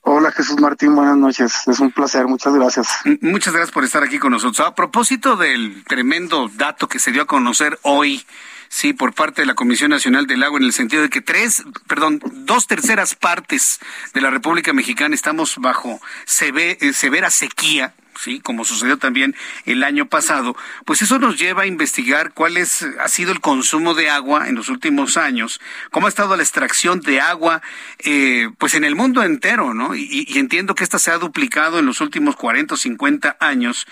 Hola 0.02 0.30
Jesús 0.30 0.60
Martín, 0.60 0.94
buenas 0.94 1.16
noches. 1.16 1.66
Es 1.66 1.80
un 1.80 1.90
placer, 1.90 2.26
muchas 2.26 2.52
gracias. 2.52 2.88
Muchas 3.22 3.54
gracias 3.54 3.72
por 3.72 3.84
estar 3.84 4.02
aquí 4.02 4.18
con 4.18 4.32
nosotros. 4.32 4.66
A 4.66 4.74
propósito 4.74 5.36
del 5.36 5.84
tremendo 5.84 6.50
dato 6.54 6.86
que 6.86 6.98
se 6.98 7.12
dio 7.12 7.22
a 7.22 7.26
conocer 7.26 7.78
hoy, 7.80 8.26
sí, 8.68 8.92
por 8.92 9.14
parte 9.14 9.40
de 9.40 9.46
la 9.46 9.54
Comisión 9.54 9.90
Nacional 9.90 10.26
del 10.26 10.42
Agua, 10.42 10.58
en 10.58 10.66
el 10.66 10.74
sentido 10.74 11.00
de 11.00 11.08
que 11.08 11.22
tres, 11.22 11.62
perdón, 11.86 12.20
dos 12.30 12.66
terceras 12.66 13.14
partes 13.14 13.80
de 14.12 14.20
la 14.20 14.28
República 14.28 14.74
Mexicana 14.74 15.14
estamos 15.14 15.56
bajo 15.56 15.98
severa 16.26 17.30
sequía, 17.30 17.94
sí, 18.22 18.40
como 18.40 18.64
sucedió 18.64 18.98
también 18.98 19.34
el 19.64 19.82
año 19.82 20.06
pasado, 20.06 20.56
pues 20.84 21.02
eso 21.02 21.18
nos 21.18 21.38
lleva 21.38 21.62
a 21.62 21.66
investigar 21.66 22.32
cuál 22.32 22.56
es, 22.56 22.86
ha 23.00 23.08
sido 23.08 23.32
el 23.32 23.40
consumo 23.40 23.94
de 23.94 24.10
agua 24.10 24.48
en 24.48 24.54
los 24.54 24.68
últimos 24.68 25.16
años, 25.16 25.60
cómo 25.90 26.06
ha 26.06 26.08
estado 26.08 26.36
la 26.36 26.42
extracción 26.42 27.00
de 27.00 27.20
agua, 27.20 27.62
eh, 27.98 28.50
pues 28.58 28.74
en 28.74 28.84
el 28.84 28.94
mundo 28.94 29.22
entero, 29.22 29.74
¿no? 29.74 29.94
Y, 29.94 30.26
y, 30.28 30.38
entiendo 30.38 30.74
que 30.74 30.84
esta 30.84 30.98
se 30.98 31.10
ha 31.10 31.18
duplicado 31.18 31.78
en 31.78 31.86
los 31.86 32.00
últimos 32.00 32.36
40 32.36 32.74
o 32.74 32.76
50 32.76 33.36
años. 33.40 33.86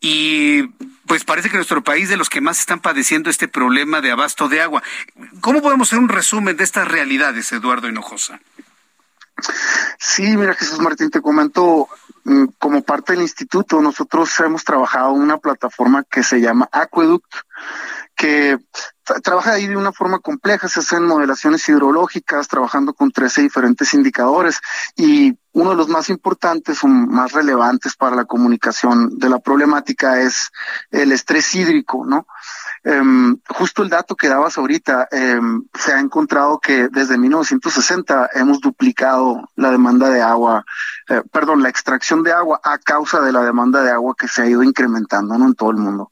Y 0.00 0.62
pues 1.06 1.24
parece 1.24 1.50
que 1.50 1.56
nuestro 1.56 1.84
país 1.84 2.08
de 2.08 2.16
los 2.16 2.30
que 2.30 2.40
más 2.40 2.58
están 2.58 2.80
padeciendo 2.80 3.30
este 3.30 3.48
problema 3.48 4.00
de 4.00 4.10
abasto 4.10 4.48
de 4.48 4.62
agua. 4.62 4.82
¿Cómo 5.40 5.60
podemos 5.60 5.88
hacer 5.88 5.98
un 5.98 6.08
resumen 6.08 6.56
de 6.56 6.64
estas 6.64 6.88
realidades, 6.88 7.52
Eduardo 7.52 7.88
Hinojosa? 7.88 8.40
Sí, 9.98 10.36
mira 10.36 10.54
Jesús 10.54 10.80
Martín, 10.80 11.10
te 11.10 11.20
comento, 11.20 11.88
mm, 12.24 12.44
como 12.58 12.82
parte 12.82 13.12
del 13.12 13.22
instituto, 13.22 13.80
nosotros 13.80 14.38
hemos 14.40 14.64
trabajado 14.64 15.12
una 15.12 15.38
plataforma 15.38 16.04
que 16.04 16.22
se 16.22 16.40
llama 16.40 16.68
Aqueduct, 16.72 17.32
que 18.14 18.58
trabaja 19.22 19.52
ahí 19.52 19.66
de 19.66 19.76
una 19.76 19.92
forma 19.92 20.18
compleja, 20.18 20.68
se 20.68 20.80
hacen 20.80 21.04
modelaciones 21.04 21.68
hidrológicas, 21.68 22.48
trabajando 22.48 22.92
con 22.92 23.10
13 23.10 23.42
diferentes 23.42 23.94
indicadores 23.94 24.60
y 24.96 25.36
uno 25.52 25.70
de 25.70 25.76
los 25.76 25.88
más 25.88 26.08
importantes 26.10 26.84
o 26.84 26.86
más 26.86 27.32
relevantes 27.32 27.96
para 27.96 28.14
la 28.14 28.24
comunicación 28.24 29.18
de 29.18 29.28
la 29.28 29.40
problemática 29.40 30.20
es 30.20 30.50
el 30.90 31.12
estrés 31.12 31.54
hídrico, 31.54 32.04
¿no? 32.06 32.26
Um, 32.82 33.36
justo 33.46 33.82
el 33.82 33.90
dato 33.90 34.16
que 34.16 34.28
dabas 34.28 34.56
ahorita, 34.56 35.06
um, 35.12 35.66
se 35.78 35.92
ha 35.92 36.00
encontrado 36.00 36.58
que 36.58 36.88
desde 36.88 37.18
1960 37.18 38.30
hemos 38.34 38.58
duplicado 38.60 39.50
la 39.56 39.70
demanda 39.70 40.08
de 40.08 40.22
agua, 40.22 40.64
eh, 41.10 41.22
perdón, 41.30 41.62
la 41.62 41.68
extracción 41.68 42.22
de 42.22 42.32
agua 42.32 42.58
a 42.64 42.78
causa 42.78 43.20
de 43.20 43.32
la 43.32 43.42
demanda 43.42 43.82
de 43.82 43.90
agua 43.90 44.14
que 44.18 44.28
se 44.28 44.42
ha 44.42 44.46
ido 44.46 44.62
incrementando 44.62 45.34
en 45.34 45.54
todo 45.54 45.72
el 45.72 45.76
mundo. 45.76 46.10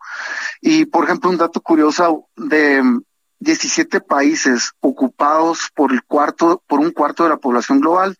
Y, 0.60 0.84
por 0.84 1.04
ejemplo, 1.04 1.30
un 1.30 1.38
dato 1.38 1.62
curioso 1.62 2.26
de 2.36 2.82
17 3.40 4.02
países 4.02 4.72
ocupados 4.80 5.70
por 5.74 5.92
el 5.92 6.02
cuarto, 6.02 6.62
por 6.66 6.80
un 6.80 6.90
cuarto 6.90 7.22
de 7.22 7.30
la 7.30 7.38
población 7.38 7.80
global, 7.80 8.14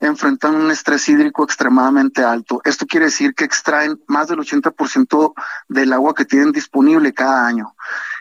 enfrentan 0.00 0.54
un 0.54 0.70
estrés 0.70 1.08
hídrico 1.08 1.44
extremadamente 1.44 2.22
alto. 2.22 2.60
Esto 2.64 2.86
quiere 2.86 3.06
decir 3.06 3.34
que 3.34 3.44
extraen 3.44 4.00
más 4.06 4.28
del 4.28 4.38
80% 4.38 5.32
del 5.68 5.92
agua 5.92 6.14
que 6.14 6.24
tienen 6.24 6.52
disponible 6.52 7.12
cada 7.12 7.46
año. 7.46 7.74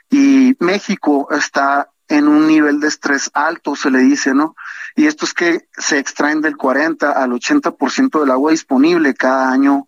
Y 0.09 0.55
México 0.59 1.27
está 1.31 1.89
en 2.07 2.27
un 2.27 2.47
nivel 2.47 2.79
de 2.79 2.87
estrés 2.87 3.29
alto, 3.33 3.75
se 3.75 3.91
le 3.91 3.99
dice, 3.99 4.33
¿no? 4.33 4.55
Y 4.95 5.07
esto 5.07 5.25
es 5.25 5.33
que 5.33 5.67
se 5.77 5.99
extraen 5.99 6.41
del 6.41 6.55
40 6.55 7.11
al 7.11 7.31
80% 7.31 8.19
del 8.21 8.31
agua 8.31 8.51
disponible 8.51 9.13
cada 9.13 9.51
año. 9.51 9.87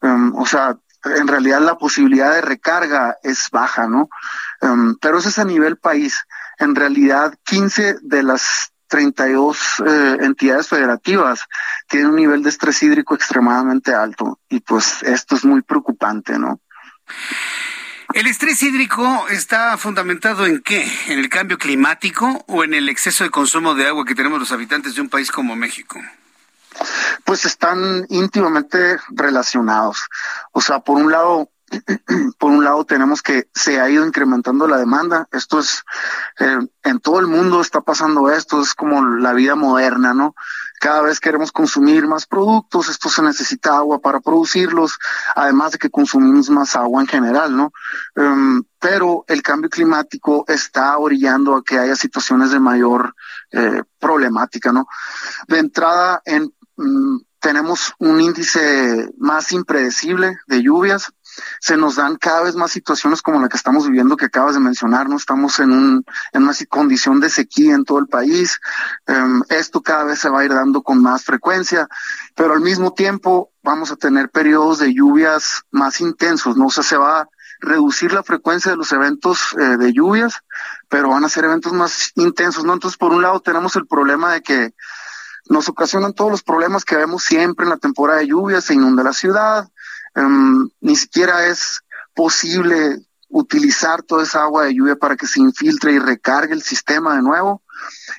Um, 0.00 0.34
o 0.36 0.46
sea, 0.46 0.78
en 1.04 1.28
realidad 1.28 1.60
la 1.60 1.76
posibilidad 1.76 2.32
de 2.32 2.40
recarga 2.40 3.18
es 3.22 3.50
baja, 3.50 3.86
¿no? 3.86 4.08
Um, 4.62 4.96
pero 5.00 5.18
eso 5.18 5.28
es 5.28 5.38
a 5.38 5.44
nivel 5.44 5.76
país. 5.76 6.24
En 6.58 6.74
realidad, 6.74 7.34
15 7.44 7.98
de 8.02 8.22
las 8.22 8.72
32 8.88 9.82
eh, 9.86 10.16
entidades 10.20 10.68
federativas 10.68 11.44
tienen 11.88 12.10
un 12.10 12.16
nivel 12.16 12.42
de 12.42 12.50
estrés 12.50 12.82
hídrico 12.82 13.14
extremadamente 13.14 13.94
alto 13.94 14.40
y 14.48 14.60
pues 14.60 15.02
esto 15.02 15.36
es 15.36 15.44
muy 15.44 15.62
preocupante, 15.62 16.38
¿no? 16.38 16.60
¿El 18.14 18.26
estrés 18.26 18.62
hídrico 18.62 19.28
está 19.28 19.76
fundamentado 19.76 20.46
en 20.46 20.62
qué? 20.62 20.90
¿En 21.08 21.18
el 21.18 21.28
cambio 21.28 21.58
climático 21.58 22.42
o 22.48 22.64
en 22.64 22.72
el 22.72 22.88
exceso 22.88 23.22
de 23.22 23.30
consumo 23.30 23.74
de 23.74 23.86
agua 23.86 24.06
que 24.06 24.14
tenemos 24.14 24.38
los 24.38 24.50
habitantes 24.50 24.94
de 24.94 25.02
un 25.02 25.10
país 25.10 25.30
como 25.30 25.54
México? 25.54 26.00
Pues 27.24 27.44
están 27.44 28.06
íntimamente 28.08 28.96
relacionados. 29.10 30.06
O 30.52 30.60
sea, 30.62 30.80
por 30.80 30.96
un 30.96 31.12
lado, 31.12 31.50
por 32.38 32.50
un 32.50 32.64
lado 32.64 32.84
tenemos 32.84 33.22
que 33.22 33.48
se 33.54 33.80
ha 33.80 33.88
ido 33.88 34.06
incrementando 34.06 34.66
la 34.66 34.78
demanda. 34.78 35.28
Esto 35.32 35.60
es, 35.60 35.82
eh, 36.38 36.58
en 36.84 37.00
todo 37.00 37.20
el 37.20 37.26
mundo 37.26 37.60
está 37.60 37.80
pasando 37.80 38.30
esto, 38.30 38.60
es 38.60 38.74
como 38.74 39.04
la 39.04 39.32
vida 39.32 39.54
moderna, 39.54 40.14
¿no? 40.14 40.34
Cada 40.80 41.02
vez 41.02 41.18
queremos 41.18 41.50
consumir 41.50 42.06
más 42.06 42.26
productos, 42.26 42.88
esto 42.88 43.08
se 43.08 43.22
necesita 43.22 43.76
agua 43.76 44.00
para 44.00 44.20
producirlos, 44.20 44.98
además 45.34 45.72
de 45.72 45.78
que 45.78 45.90
consumimos 45.90 46.50
más 46.50 46.76
agua 46.76 47.00
en 47.00 47.08
general, 47.08 47.56
¿no? 47.56 47.72
Um, 48.14 48.62
pero 48.78 49.24
el 49.26 49.42
cambio 49.42 49.70
climático 49.70 50.44
está 50.46 50.96
orillando 50.98 51.56
a 51.56 51.64
que 51.64 51.78
haya 51.78 51.96
situaciones 51.96 52.52
de 52.52 52.60
mayor 52.60 53.14
eh, 53.50 53.82
problemática, 53.98 54.72
¿no? 54.72 54.86
De 55.48 55.58
entrada, 55.58 56.22
en, 56.24 56.52
um, 56.76 57.20
tenemos 57.40 57.94
un 57.98 58.20
índice 58.20 59.10
más 59.18 59.52
impredecible 59.52 60.38
de 60.46 60.62
lluvias, 60.62 61.12
se 61.60 61.76
nos 61.76 61.96
dan 61.96 62.16
cada 62.16 62.42
vez 62.42 62.54
más 62.56 62.70
situaciones 62.70 63.22
como 63.22 63.40
la 63.40 63.48
que 63.48 63.56
estamos 63.56 63.86
viviendo 63.86 64.16
que 64.16 64.26
acabas 64.26 64.54
de 64.54 64.60
mencionar, 64.60 65.08
¿no? 65.08 65.16
Estamos 65.16 65.58
en, 65.60 65.72
un, 65.72 66.04
en 66.32 66.42
una 66.42 66.52
condición 66.68 67.20
de 67.20 67.30
sequía 67.30 67.74
en 67.74 67.84
todo 67.84 67.98
el 67.98 68.06
país. 68.06 68.60
Um, 69.06 69.42
esto 69.48 69.82
cada 69.82 70.04
vez 70.04 70.18
se 70.18 70.28
va 70.28 70.40
a 70.40 70.44
ir 70.44 70.52
dando 70.52 70.82
con 70.82 71.02
más 71.02 71.24
frecuencia, 71.24 71.88
pero 72.34 72.54
al 72.54 72.60
mismo 72.60 72.92
tiempo 72.92 73.50
vamos 73.62 73.90
a 73.90 73.96
tener 73.96 74.30
periodos 74.30 74.78
de 74.78 74.94
lluvias 74.94 75.62
más 75.70 76.00
intensos, 76.00 76.56
¿no? 76.56 76.66
O 76.66 76.70
sea, 76.70 76.84
se 76.84 76.96
va 76.96 77.20
a 77.20 77.28
reducir 77.60 78.12
la 78.12 78.22
frecuencia 78.22 78.70
de 78.70 78.76
los 78.76 78.92
eventos 78.92 79.54
eh, 79.58 79.76
de 79.76 79.92
lluvias, 79.92 80.34
pero 80.88 81.10
van 81.10 81.24
a 81.24 81.28
ser 81.28 81.44
eventos 81.44 81.72
más 81.72 82.12
intensos, 82.14 82.64
¿no? 82.64 82.72
Entonces, 82.72 82.96
por 82.96 83.12
un 83.12 83.22
lado 83.22 83.40
tenemos 83.40 83.76
el 83.76 83.86
problema 83.86 84.32
de 84.32 84.42
que 84.42 84.74
nos 85.48 85.68
ocasionan 85.68 86.12
todos 86.12 86.30
los 86.30 86.42
problemas 86.42 86.84
que 86.84 86.96
vemos 86.96 87.24
siempre 87.24 87.64
en 87.64 87.70
la 87.70 87.78
temporada 87.78 88.20
de 88.20 88.28
lluvias, 88.28 88.64
se 88.64 88.74
inunda 88.74 89.02
la 89.02 89.12
ciudad, 89.12 89.68
um, 90.18 90.68
ni 90.80 90.96
siquiera 90.96 91.46
es 91.46 91.80
posible 92.14 92.98
utilizar 93.28 94.02
toda 94.02 94.22
esa 94.22 94.42
agua 94.42 94.64
de 94.64 94.74
lluvia 94.74 94.96
para 94.96 95.16
que 95.16 95.26
se 95.26 95.40
infiltre 95.40 95.92
y 95.92 95.98
recargue 95.98 96.54
el 96.54 96.62
sistema 96.62 97.14
de 97.14 97.22
nuevo. 97.22 97.62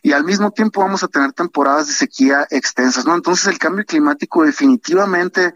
Y 0.01 0.13
al 0.13 0.23
mismo 0.23 0.51
tiempo 0.51 0.81
vamos 0.81 1.03
a 1.03 1.07
tener 1.07 1.34
temporadas 1.34 1.88
de 1.88 1.93
sequía 1.93 2.47
extensas, 2.49 3.05
¿no? 3.05 3.15
Entonces 3.15 3.47
el 3.47 3.57
cambio 3.57 3.85
climático 3.85 4.43
definitivamente 4.43 5.53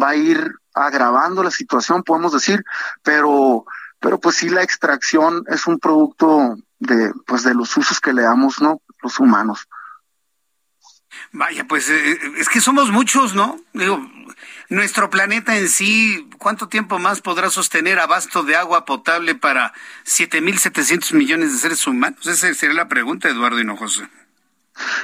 va 0.00 0.10
a 0.10 0.16
ir 0.16 0.52
agravando 0.74 1.42
la 1.42 1.50
situación, 1.50 2.02
podemos 2.02 2.32
decir, 2.32 2.64
pero, 3.02 3.64
pero 4.00 4.18
pues 4.18 4.36
sí 4.36 4.48
la 4.48 4.62
extracción 4.62 5.44
es 5.48 5.66
un 5.66 5.78
producto 5.78 6.56
de, 6.80 7.12
pues 7.26 7.44
de 7.44 7.54
los 7.54 7.76
usos 7.76 8.00
que 8.00 8.12
le 8.12 8.22
damos, 8.22 8.60
¿no? 8.60 8.82
Los 9.02 9.20
humanos. 9.20 9.68
Vaya, 11.32 11.64
pues 11.64 11.88
eh, 11.90 12.18
es 12.38 12.48
que 12.48 12.60
somos 12.60 12.90
muchos, 12.90 13.34
¿no? 13.34 13.60
Digo, 13.72 14.08
nuestro 14.68 15.10
planeta 15.10 15.56
en 15.56 15.68
sí, 15.68 16.28
¿cuánto 16.38 16.68
tiempo 16.68 16.98
más 16.98 17.20
podrá 17.20 17.50
sostener 17.50 17.98
abasto 17.98 18.42
de 18.42 18.56
agua 18.56 18.84
potable 18.84 19.34
para 19.34 19.72
7.700 20.06 21.14
millones 21.14 21.52
de 21.52 21.58
seres 21.58 21.86
humanos? 21.86 22.26
Esa 22.26 22.52
sería 22.54 22.74
la 22.74 22.88
pregunta, 22.88 23.28
Eduardo 23.28 23.60
Hinojosa. 23.60 24.08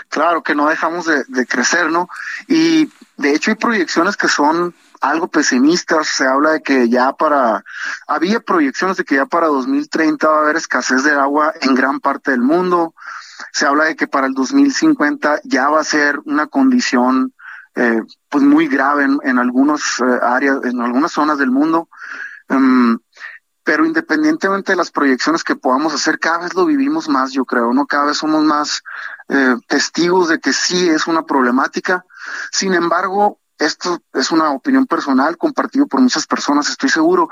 Claro, 0.08 0.42
que 0.42 0.54
no 0.54 0.68
dejamos 0.68 1.06
de, 1.06 1.24
de 1.28 1.46
crecer, 1.46 1.90
¿no? 1.90 2.08
Y 2.48 2.90
de 3.16 3.34
hecho 3.34 3.50
hay 3.50 3.56
proyecciones 3.56 4.16
que 4.16 4.28
son 4.28 4.74
algo 5.00 5.28
pesimistas. 5.28 6.08
Se 6.08 6.26
habla 6.26 6.52
de 6.52 6.62
que 6.62 6.88
ya 6.88 7.12
para, 7.12 7.64
había 8.06 8.40
proyecciones 8.40 8.96
de 8.96 9.04
que 9.04 9.16
ya 9.16 9.26
para 9.26 9.46
2030 9.48 10.28
va 10.28 10.38
a 10.38 10.42
haber 10.42 10.56
escasez 10.56 11.04
de 11.04 11.12
agua 11.12 11.52
en 11.60 11.74
gran 11.74 12.00
parte 12.00 12.30
del 12.30 12.40
mundo. 12.40 12.94
Se 13.52 13.66
habla 13.66 13.84
de 13.84 13.96
que 13.96 14.06
para 14.06 14.26
el 14.26 14.34
2050 14.34 15.40
ya 15.44 15.68
va 15.68 15.80
a 15.80 15.84
ser 15.84 16.20
una 16.24 16.46
condición 16.46 17.34
eh, 17.74 18.02
pues 18.28 18.44
muy 18.44 18.68
grave 18.68 19.04
en, 19.04 19.18
en 19.22 19.38
algunos 19.38 20.00
eh, 20.00 20.18
áreas, 20.22 20.58
en 20.64 20.80
algunas 20.80 21.12
zonas 21.12 21.38
del 21.38 21.50
mundo. 21.50 21.88
Um, 22.48 22.98
pero 23.62 23.84
independientemente 23.86 24.72
de 24.72 24.76
las 24.76 24.90
proyecciones 24.90 25.44
que 25.44 25.54
podamos 25.54 25.94
hacer, 25.94 26.18
cada 26.18 26.38
vez 26.38 26.54
lo 26.54 26.66
vivimos 26.66 27.08
más, 27.08 27.32
yo 27.32 27.44
creo, 27.44 27.72
¿no? 27.72 27.86
Cada 27.86 28.06
vez 28.06 28.16
somos 28.16 28.42
más 28.42 28.82
eh, 29.28 29.54
testigos 29.68 30.28
de 30.28 30.40
que 30.40 30.52
sí 30.52 30.88
es 30.88 31.06
una 31.06 31.24
problemática. 31.24 32.04
Sin 32.50 32.74
embargo, 32.74 33.39
esto 33.60 34.00
es 34.14 34.30
una 34.30 34.50
opinión 34.50 34.86
personal 34.86 35.36
compartida 35.36 35.84
por 35.84 36.00
muchas 36.00 36.26
personas, 36.26 36.70
estoy 36.70 36.88
seguro. 36.88 37.28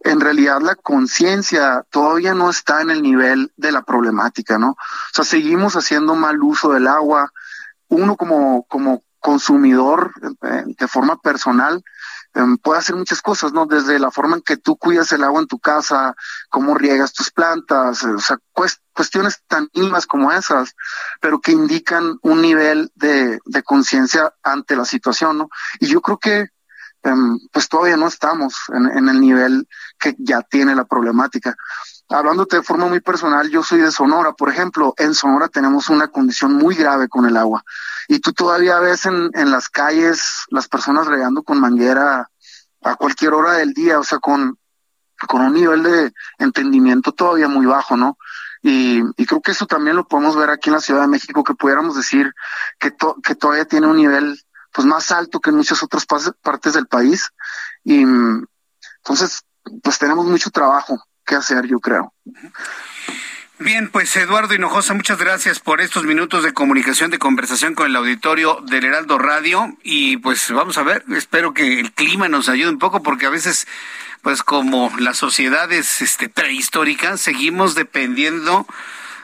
En 0.00 0.20
realidad 0.20 0.62
la 0.62 0.74
conciencia 0.74 1.84
todavía 1.90 2.32
no 2.32 2.48
está 2.48 2.80
en 2.80 2.90
el 2.90 3.02
nivel 3.02 3.52
de 3.56 3.72
la 3.72 3.82
problemática, 3.82 4.58
¿no? 4.58 4.70
O 4.70 4.76
sea, 5.12 5.24
seguimos 5.24 5.76
haciendo 5.76 6.14
mal 6.14 6.42
uso 6.42 6.72
del 6.72 6.88
agua. 6.88 7.30
Uno 7.88 8.16
como, 8.16 8.64
como 8.64 9.02
consumidor 9.20 10.12
eh, 10.42 10.64
de 10.66 10.88
forma 10.88 11.18
personal 11.20 11.84
puede 12.62 12.78
hacer 12.78 12.96
muchas 12.96 13.22
cosas, 13.22 13.52
¿no? 13.52 13.66
Desde 13.66 13.98
la 13.98 14.10
forma 14.10 14.36
en 14.36 14.42
que 14.42 14.56
tú 14.56 14.76
cuidas 14.76 15.12
el 15.12 15.24
agua 15.24 15.40
en 15.40 15.46
tu 15.46 15.58
casa, 15.58 16.14
cómo 16.50 16.74
riegas 16.74 17.12
tus 17.12 17.30
plantas, 17.30 18.04
o 18.04 18.18
sea, 18.18 18.38
cuestiones 18.92 19.42
tan 19.46 19.68
mínimas 19.74 20.06
como 20.06 20.30
esas, 20.32 20.74
pero 21.20 21.40
que 21.40 21.52
indican 21.52 22.18
un 22.22 22.42
nivel 22.42 22.90
de, 22.94 23.38
de 23.44 23.62
conciencia 23.62 24.34
ante 24.42 24.76
la 24.76 24.84
situación, 24.84 25.38
¿no? 25.38 25.48
Y 25.80 25.86
yo 25.86 26.00
creo 26.00 26.18
que 26.18 26.46
em, 27.02 27.38
pues 27.52 27.68
todavía 27.68 27.96
no 27.96 28.08
estamos 28.08 28.54
en, 28.68 28.86
en 28.86 29.08
el 29.08 29.20
nivel 29.20 29.68
que 29.98 30.14
ya 30.18 30.42
tiene 30.42 30.74
la 30.74 30.84
problemática 30.84 31.56
hablándote 32.08 32.56
de 32.56 32.62
forma 32.62 32.86
muy 32.86 33.00
personal, 33.00 33.50
yo 33.50 33.62
soy 33.62 33.80
de 33.80 33.90
Sonora, 33.90 34.32
por 34.32 34.50
ejemplo, 34.50 34.94
en 34.96 35.14
Sonora 35.14 35.48
tenemos 35.48 35.88
una 35.88 36.08
condición 36.08 36.54
muy 36.54 36.74
grave 36.74 37.08
con 37.08 37.26
el 37.26 37.36
agua 37.36 37.64
y 38.08 38.20
tú 38.20 38.32
todavía 38.32 38.78
ves 38.78 39.06
en, 39.06 39.30
en 39.34 39.50
las 39.50 39.68
calles 39.68 40.44
las 40.50 40.68
personas 40.68 41.06
regando 41.06 41.42
con 41.42 41.60
manguera 41.60 42.30
a 42.82 42.94
cualquier 42.94 43.34
hora 43.34 43.54
del 43.54 43.72
día, 43.72 43.98
o 43.98 44.04
sea, 44.04 44.18
con, 44.18 44.58
con 45.26 45.42
un 45.42 45.54
nivel 45.54 45.82
de 45.82 46.12
entendimiento 46.38 47.12
todavía 47.12 47.48
muy 47.48 47.66
bajo, 47.66 47.96
¿no? 47.96 48.16
Y, 48.62 49.02
y 49.16 49.26
creo 49.26 49.40
que 49.40 49.52
eso 49.52 49.66
también 49.66 49.96
lo 49.96 50.06
podemos 50.06 50.36
ver 50.36 50.50
aquí 50.50 50.70
en 50.70 50.74
la 50.74 50.80
Ciudad 50.80 51.02
de 51.02 51.08
México, 51.08 51.42
que 51.42 51.54
pudiéramos 51.54 51.96
decir 51.96 52.32
que, 52.78 52.90
to, 52.92 53.16
que 53.22 53.34
todavía 53.34 53.64
tiene 53.64 53.86
un 53.86 53.96
nivel 53.96 54.40
pues 54.72 54.86
más 54.86 55.10
alto 55.10 55.40
que 55.40 55.50
en 55.50 55.56
muchas 55.56 55.82
otras 55.82 56.04
partes 56.06 56.74
del 56.74 56.86
país. 56.86 57.30
Y 57.82 58.02
entonces, 58.02 59.42
pues 59.82 59.98
tenemos 59.98 60.26
mucho 60.26 60.50
trabajo 60.50 61.02
que 61.26 61.34
hacer, 61.34 61.66
yo 61.66 61.80
creo. 61.80 62.12
Bien, 63.58 63.88
pues 63.88 64.14
Eduardo 64.16 64.54
Hinojosa, 64.54 64.92
muchas 64.92 65.18
gracias 65.18 65.60
por 65.60 65.80
estos 65.80 66.04
minutos 66.04 66.44
de 66.44 66.52
comunicación, 66.52 67.10
de 67.10 67.18
conversación 67.18 67.74
con 67.74 67.86
el 67.86 67.96
auditorio 67.96 68.62
del 68.66 68.84
Heraldo 68.84 69.18
Radio. 69.18 69.76
Y 69.82 70.18
pues 70.18 70.50
vamos 70.50 70.76
a 70.76 70.82
ver, 70.82 71.04
espero 71.14 71.54
que 71.54 71.80
el 71.80 71.92
clima 71.92 72.28
nos 72.28 72.50
ayude 72.50 72.68
un 72.68 72.78
poco, 72.78 73.02
porque 73.02 73.24
a 73.24 73.30
veces, 73.30 73.66
pues 74.20 74.42
como 74.42 74.92
las 74.98 75.16
sociedades 75.16 76.02
este, 76.02 76.28
prehistóricas, 76.28 77.20
seguimos 77.20 77.74
dependiendo 77.74 78.66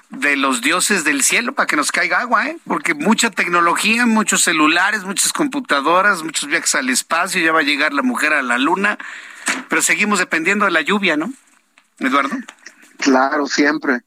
de 0.09 0.37
los 0.37 0.63
dioses 0.63 1.05
del 1.05 1.23
cielo 1.23 1.53
para 1.53 1.67
que 1.67 1.77
nos 1.77 1.93
caiga 1.93 2.21
agua, 2.21 2.47
¿eh? 2.47 2.57
porque 2.67 2.95
mucha 2.95 3.31
tecnología, 3.31 4.07
muchos 4.07 4.43
celulares, 4.43 5.05
muchas 5.05 5.33
computadoras, 5.33 6.23
muchos 6.23 6.49
viajes 6.49 6.75
al 6.75 6.91
espacio, 6.91 7.43
ya 7.43 7.53
va 7.53 7.61
a 7.61 7.65
llegar 7.65 7.93
la 7.93 8.03
mujer 8.03 8.33
a 8.35 8.43
la 8.43 8.59
luna, 8.59 8.99
pero 9.69 9.81
seguimos 9.81 10.19
dependiendo 10.19 10.67
de 10.67 10.71
la 10.71 10.83
lluvia, 10.83 11.17
¿no? 11.17 11.33
Eduardo. 12.07 12.37
Claro, 12.99 13.47
siempre. 13.47 14.03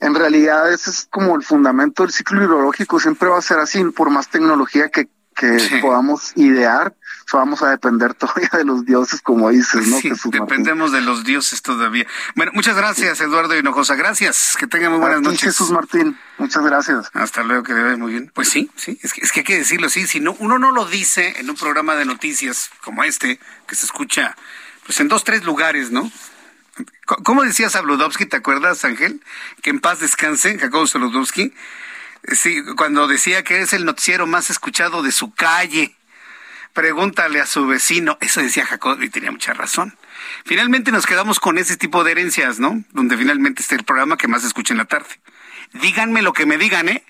En 0.00 0.14
realidad 0.14 0.70
ese 0.72 0.90
es 0.90 1.08
como 1.10 1.36
el 1.36 1.42
fundamento 1.42 2.02
del 2.02 2.12
ciclo 2.12 2.42
hidrológico, 2.42 3.00
siempre 3.00 3.28
va 3.28 3.38
a 3.38 3.42
ser 3.42 3.58
así, 3.58 3.82
por 3.84 4.10
más 4.10 4.28
tecnología 4.28 4.90
que, 4.90 5.08
que 5.34 5.58
sí. 5.58 5.76
podamos 5.80 6.32
idear, 6.36 6.94
vamos 7.32 7.62
a 7.62 7.70
depender 7.70 8.14
todavía 8.14 8.50
de 8.52 8.64
los 8.64 8.84
dioses, 8.84 9.20
como 9.20 9.50
dices, 9.50 9.86
¿no? 9.88 9.98
Sí, 9.98 10.10
dependemos 10.26 10.90
Martín. 10.90 11.06
de 11.06 11.12
los 11.12 11.24
dioses 11.24 11.62
todavía. 11.62 12.06
Bueno, 12.34 12.52
muchas 12.54 12.76
gracias, 12.76 13.20
Eduardo 13.20 13.56
Hinojosa. 13.56 13.94
Gracias, 13.94 14.54
que 14.58 14.66
tengan 14.66 14.92
muy 14.92 15.00
buenas 15.00 15.20
ti, 15.20 15.24
noches. 15.24 15.40
Jesús 15.40 15.70
Martín, 15.70 16.18
muchas 16.38 16.64
gracias. 16.64 17.10
Hasta 17.14 17.42
luego, 17.42 17.62
que 17.62 17.74
debe 17.74 17.96
muy 17.96 18.12
bien. 18.12 18.30
Pues 18.34 18.48
sí, 18.48 18.70
sí, 18.76 18.98
es 19.02 19.12
que, 19.12 19.22
es 19.22 19.32
que 19.32 19.40
hay 19.40 19.44
que 19.44 19.58
decirlo 19.58 19.86
así. 19.88 20.06
Si 20.06 20.20
no, 20.20 20.36
uno 20.38 20.58
no 20.58 20.70
lo 20.72 20.84
dice 20.84 21.40
en 21.40 21.50
un 21.50 21.56
programa 21.56 21.96
de 21.96 22.04
noticias 22.04 22.70
como 22.84 23.02
este, 23.04 23.40
que 23.66 23.74
se 23.74 23.86
escucha 23.86 24.36
pues 24.84 25.00
en 25.00 25.08
dos, 25.08 25.24
tres 25.24 25.44
lugares, 25.44 25.90
¿no? 25.90 26.10
¿Cómo 27.04 27.42
decía 27.42 27.70
Sabludowski? 27.70 28.26
¿Te 28.26 28.36
acuerdas, 28.36 28.84
Ángel? 28.84 29.22
Que 29.62 29.70
en 29.70 29.80
paz 29.80 30.00
descanse, 30.00 30.58
Jacobo 30.58 30.86
Sabludowski. 30.86 31.54
Sí, 32.32 32.62
cuando 32.76 33.06
decía 33.06 33.44
que 33.44 33.60
es 33.60 33.72
el 33.72 33.84
noticiero 33.84 34.26
más 34.26 34.50
escuchado 34.50 35.02
de 35.02 35.12
su 35.12 35.32
calle. 35.32 35.94
Pregúntale 36.72 37.40
a 37.40 37.46
su 37.46 37.66
vecino. 37.66 38.18
Eso 38.20 38.40
decía 38.40 38.66
Jacobo 38.66 39.02
y 39.02 39.08
tenía 39.08 39.30
mucha 39.30 39.54
razón. 39.54 39.96
Finalmente 40.44 40.92
nos 40.92 41.06
quedamos 41.06 41.40
con 41.40 41.56
ese 41.56 41.76
tipo 41.76 42.04
de 42.04 42.12
herencias, 42.12 42.58
¿no? 42.58 42.84
Donde 42.90 43.16
finalmente 43.16 43.62
está 43.62 43.76
el 43.76 43.84
programa 43.84 44.16
que 44.16 44.28
más 44.28 44.44
escucha 44.44 44.74
en 44.74 44.78
la 44.78 44.84
tarde. 44.84 45.20
Díganme 45.72 46.22
lo 46.22 46.32
que 46.32 46.46
me 46.46 46.58
digan, 46.58 46.88
¿eh? 46.88 47.04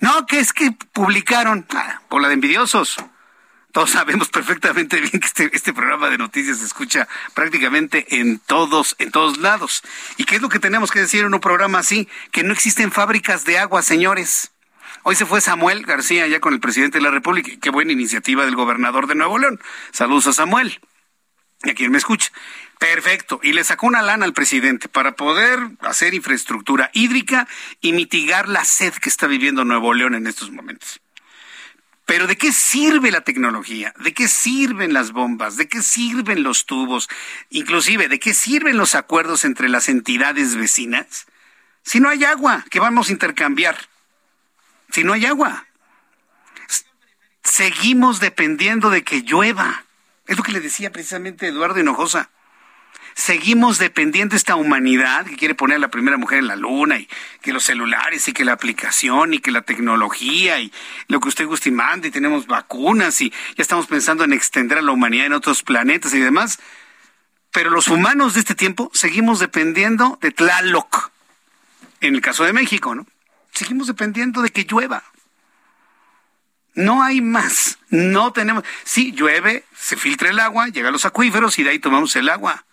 No, 0.00 0.26
que 0.26 0.38
es 0.38 0.52
que 0.52 0.72
publicaron. 0.92 1.66
Ah, 1.70 2.00
por 2.08 2.22
la 2.22 2.28
de 2.28 2.34
envidiosos. 2.34 2.96
Todos 3.72 3.90
sabemos 3.90 4.28
perfectamente 4.30 5.00
bien 5.00 5.20
que 5.20 5.26
este, 5.26 5.50
este 5.52 5.72
programa 5.72 6.08
de 6.08 6.18
noticias 6.18 6.58
se 6.58 6.64
escucha 6.64 7.06
prácticamente 7.34 8.18
en 8.18 8.38
todos, 8.38 8.96
en 8.98 9.10
todos 9.10 9.38
lados. 9.38 9.82
¿Y 10.16 10.24
qué 10.24 10.36
es 10.36 10.42
lo 10.42 10.48
que 10.48 10.58
tenemos 10.58 10.90
que 10.90 11.00
decir 11.00 11.24
en 11.24 11.34
un 11.34 11.40
programa 11.40 11.80
así? 11.80 12.08
Que 12.32 12.42
no 12.42 12.52
existen 12.52 12.90
fábricas 12.90 13.44
de 13.44 13.58
agua, 13.58 13.82
señores. 13.82 14.52
Hoy 15.02 15.16
se 15.16 15.26
fue 15.26 15.40
Samuel 15.40 15.84
García 15.84 16.26
ya 16.26 16.40
con 16.40 16.54
el 16.54 16.60
presidente 16.60 16.98
de 16.98 17.04
la 17.04 17.10
República. 17.10 17.50
Qué 17.60 17.70
buena 17.70 17.92
iniciativa 17.92 18.44
del 18.44 18.56
gobernador 18.56 19.06
de 19.06 19.14
Nuevo 19.14 19.38
León. 19.38 19.60
Saludos 19.92 20.26
a 20.28 20.32
Samuel. 20.32 20.80
Y 21.62 21.70
a 21.70 21.74
quien 21.74 21.90
me 21.90 21.98
escucha. 21.98 22.30
Perfecto. 22.78 23.40
Y 23.42 23.52
le 23.52 23.64
sacó 23.64 23.86
una 23.86 24.02
lana 24.02 24.24
al 24.24 24.32
presidente 24.32 24.88
para 24.88 25.12
poder 25.12 25.58
hacer 25.80 26.14
infraestructura 26.14 26.90
hídrica 26.94 27.48
y 27.80 27.92
mitigar 27.92 28.48
la 28.48 28.64
sed 28.64 28.94
que 28.94 29.08
está 29.08 29.26
viviendo 29.26 29.64
Nuevo 29.64 29.92
León 29.92 30.14
en 30.14 30.26
estos 30.26 30.50
momentos. 30.50 31.00
Pero 32.08 32.26
¿de 32.26 32.38
qué 32.38 32.54
sirve 32.54 33.10
la 33.10 33.20
tecnología? 33.20 33.92
¿De 33.98 34.14
qué 34.14 34.28
sirven 34.28 34.94
las 34.94 35.12
bombas? 35.12 35.58
¿De 35.58 35.68
qué 35.68 35.82
sirven 35.82 36.42
los 36.42 36.64
tubos? 36.64 37.06
Inclusive, 37.50 38.08
¿de 38.08 38.18
qué 38.18 38.32
sirven 38.32 38.78
los 38.78 38.94
acuerdos 38.94 39.44
entre 39.44 39.68
las 39.68 39.90
entidades 39.90 40.56
vecinas? 40.56 41.26
Si 41.82 42.00
no 42.00 42.08
hay 42.08 42.24
agua 42.24 42.64
que 42.70 42.80
vamos 42.80 43.10
a 43.10 43.12
intercambiar. 43.12 43.76
Si 44.90 45.04
no 45.04 45.12
hay 45.12 45.26
agua. 45.26 45.66
Seguimos 47.42 48.20
dependiendo 48.20 48.88
de 48.88 49.04
que 49.04 49.20
llueva. 49.20 49.84
Es 50.26 50.38
lo 50.38 50.42
que 50.42 50.52
le 50.52 50.60
decía 50.60 50.90
precisamente 50.90 51.48
Eduardo 51.48 51.78
Hinojosa 51.78 52.30
seguimos 53.18 53.78
dependiendo 53.78 54.34
de 54.34 54.36
esta 54.36 54.54
humanidad 54.54 55.26
que 55.26 55.36
quiere 55.36 55.56
poner 55.56 55.78
a 55.78 55.80
la 55.80 55.88
primera 55.88 56.16
mujer 56.16 56.38
en 56.38 56.46
la 56.46 56.54
luna 56.54 57.00
y 57.00 57.08
que 57.42 57.52
los 57.52 57.64
celulares 57.64 58.28
y 58.28 58.32
que 58.32 58.44
la 58.44 58.52
aplicación 58.52 59.34
y 59.34 59.40
que 59.40 59.50
la 59.50 59.62
tecnología 59.62 60.60
y 60.60 60.72
lo 61.08 61.18
que 61.18 61.28
usted 61.28 61.44
guste 61.44 61.68
y 61.68 62.06
y 62.06 62.10
tenemos 62.12 62.46
vacunas 62.46 63.20
y 63.20 63.30
ya 63.30 63.62
estamos 63.62 63.88
pensando 63.88 64.22
en 64.22 64.32
extender 64.32 64.78
a 64.78 64.82
la 64.82 64.92
humanidad 64.92 65.26
en 65.26 65.32
otros 65.32 65.64
planetas 65.64 66.14
y 66.14 66.20
demás. 66.20 66.60
Pero 67.50 67.70
los 67.70 67.88
humanos 67.88 68.34
de 68.34 68.40
este 68.40 68.54
tiempo 68.54 68.88
seguimos 68.94 69.40
dependiendo 69.40 70.16
de 70.22 70.30
Tlaloc. 70.30 71.10
En 72.00 72.14
el 72.14 72.20
caso 72.20 72.44
de 72.44 72.52
México, 72.52 72.94
¿no? 72.94 73.04
Seguimos 73.52 73.88
dependiendo 73.88 74.42
de 74.42 74.50
que 74.50 74.62
llueva. 74.62 75.02
No 76.74 77.02
hay 77.02 77.20
más. 77.20 77.80
No 77.90 78.32
tenemos. 78.32 78.62
Sí, 78.84 79.10
llueve, 79.10 79.64
se 79.76 79.96
filtra 79.96 80.30
el 80.30 80.38
agua, 80.38 80.68
llega 80.68 80.90
a 80.90 80.92
los 80.92 81.04
acuíferos 81.04 81.58
y 81.58 81.64
de 81.64 81.70
ahí 81.70 81.78
tomamos 81.80 82.14
el 82.14 82.28
agua 82.28 82.64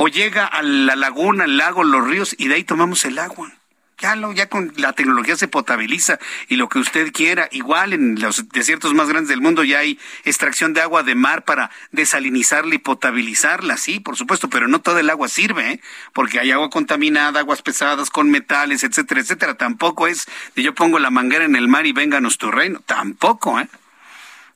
o 0.00 0.06
llega 0.06 0.46
a 0.46 0.62
la 0.62 0.94
laguna, 0.94 1.44
el 1.44 1.56
lago, 1.56 1.82
los 1.82 2.06
ríos 2.06 2.36
y 2.38 2.46
de 2.46 2.54
ahí 2.54 2.62
tomamos 2.62 3.04
el 3.04 3.18
agua. 3.18 3.50
Ya, 3.98 4.14
lo, 4.14 4.30
ya 4.30 4.48
con 4.48 4.72
la 4.76 4.92
tecnología 4.92 5.34
se 5.34 5.48
potabiliza 5.48 6.20
y 6.46 6.54
lo 6.54 6.68
que 6.68 6.78
usted 6.78 7.12
quiera. 7.12 7.48
Igual 7.50 7.92
en 7.92 8.20
los 8.20 8.48
desiertos 8.50 8.94
más 8.94 9.08
grandes 9.08 9.28
del 9.28 9.40
mundo 9.40 9.64
ya 9.64 9.80
hay 9.80 9.98
extracción 10.24 10.72
de 10.72 10.82
agua 10.82 11.02
de 11.02 11.16
mar 11.16 11.44
para 11.44 11.72
desalinizarla 11.90 12.76
y 12.76 12.78
potabilizarla, 12.78 13.76
sí, 13.76 13.98
por 13.98 14.16
supuesto, 14.16 14.48
pero 14.48 14.68
no 14.68 14.80
toda 14.80 15.00
el 15.00 15.10
agua 15.10 15.26
sirve, 15.26 15.72
¿eh? 15.72 15.80
porque 16.12 16.38
hay 16.38 16.52
agua 16.52 16.70
contaminada, 16.70 17.40
aguas 17.40 17.62
pesadas 17.62 18.08
con 18.08 18.30
metales, 18.30 18.84
etcétera, 18.84 19.20
etcétera. 19.20 19.56
Tampoco 19.56 20.06
es 20.06 20.28
de 20.54 20.62
yo 20.62 20.76
pongo 20.76 21.00
la 21.00 21.10
manguera 21.10 21.44
en 21.44 21.56
el 21.56 21.66
mar 21.66 21.86
y 21.86 21.92
vénganos 21.92 22.38
tu 22.38 22.52
reino. 22.52 22.78
Tampoco, 22.86 23.58
¿eh? 23.58 23.68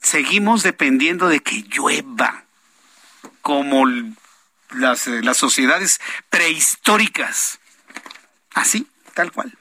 Seguimos 0.00 0.62
dependiendo 0.62 1.28
de 1.28 1.40
que 1.40 1.64
llueva 1.68 2.44
como 3.40 3.86
las, 4.74 5.06
eh, 5.06 5.22
las 5.22 5.36
sociedades 5.36 6.00
prehistóricas. 6.30 7.58
Así, 8.54 8.86
tal 9.14 9.32
cual. 9.32 9.52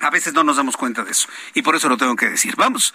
A 0.00 0.10
veces 0.10 0.34
no 0.34 0.42
nos 0.42 0.56
damos 0.56 0.76
cuenta 0.76 1.04
de 1.04 1.12
eso. 1.12 1.28
Y 1.54 1.62
por 1.62 1.76
eso 1.76 1.88
lo 1.88 1.96
tengo 1.96 2.16
que 2.16 2.28
decir. 2.28 2.54
Vamos. 2.56 2.92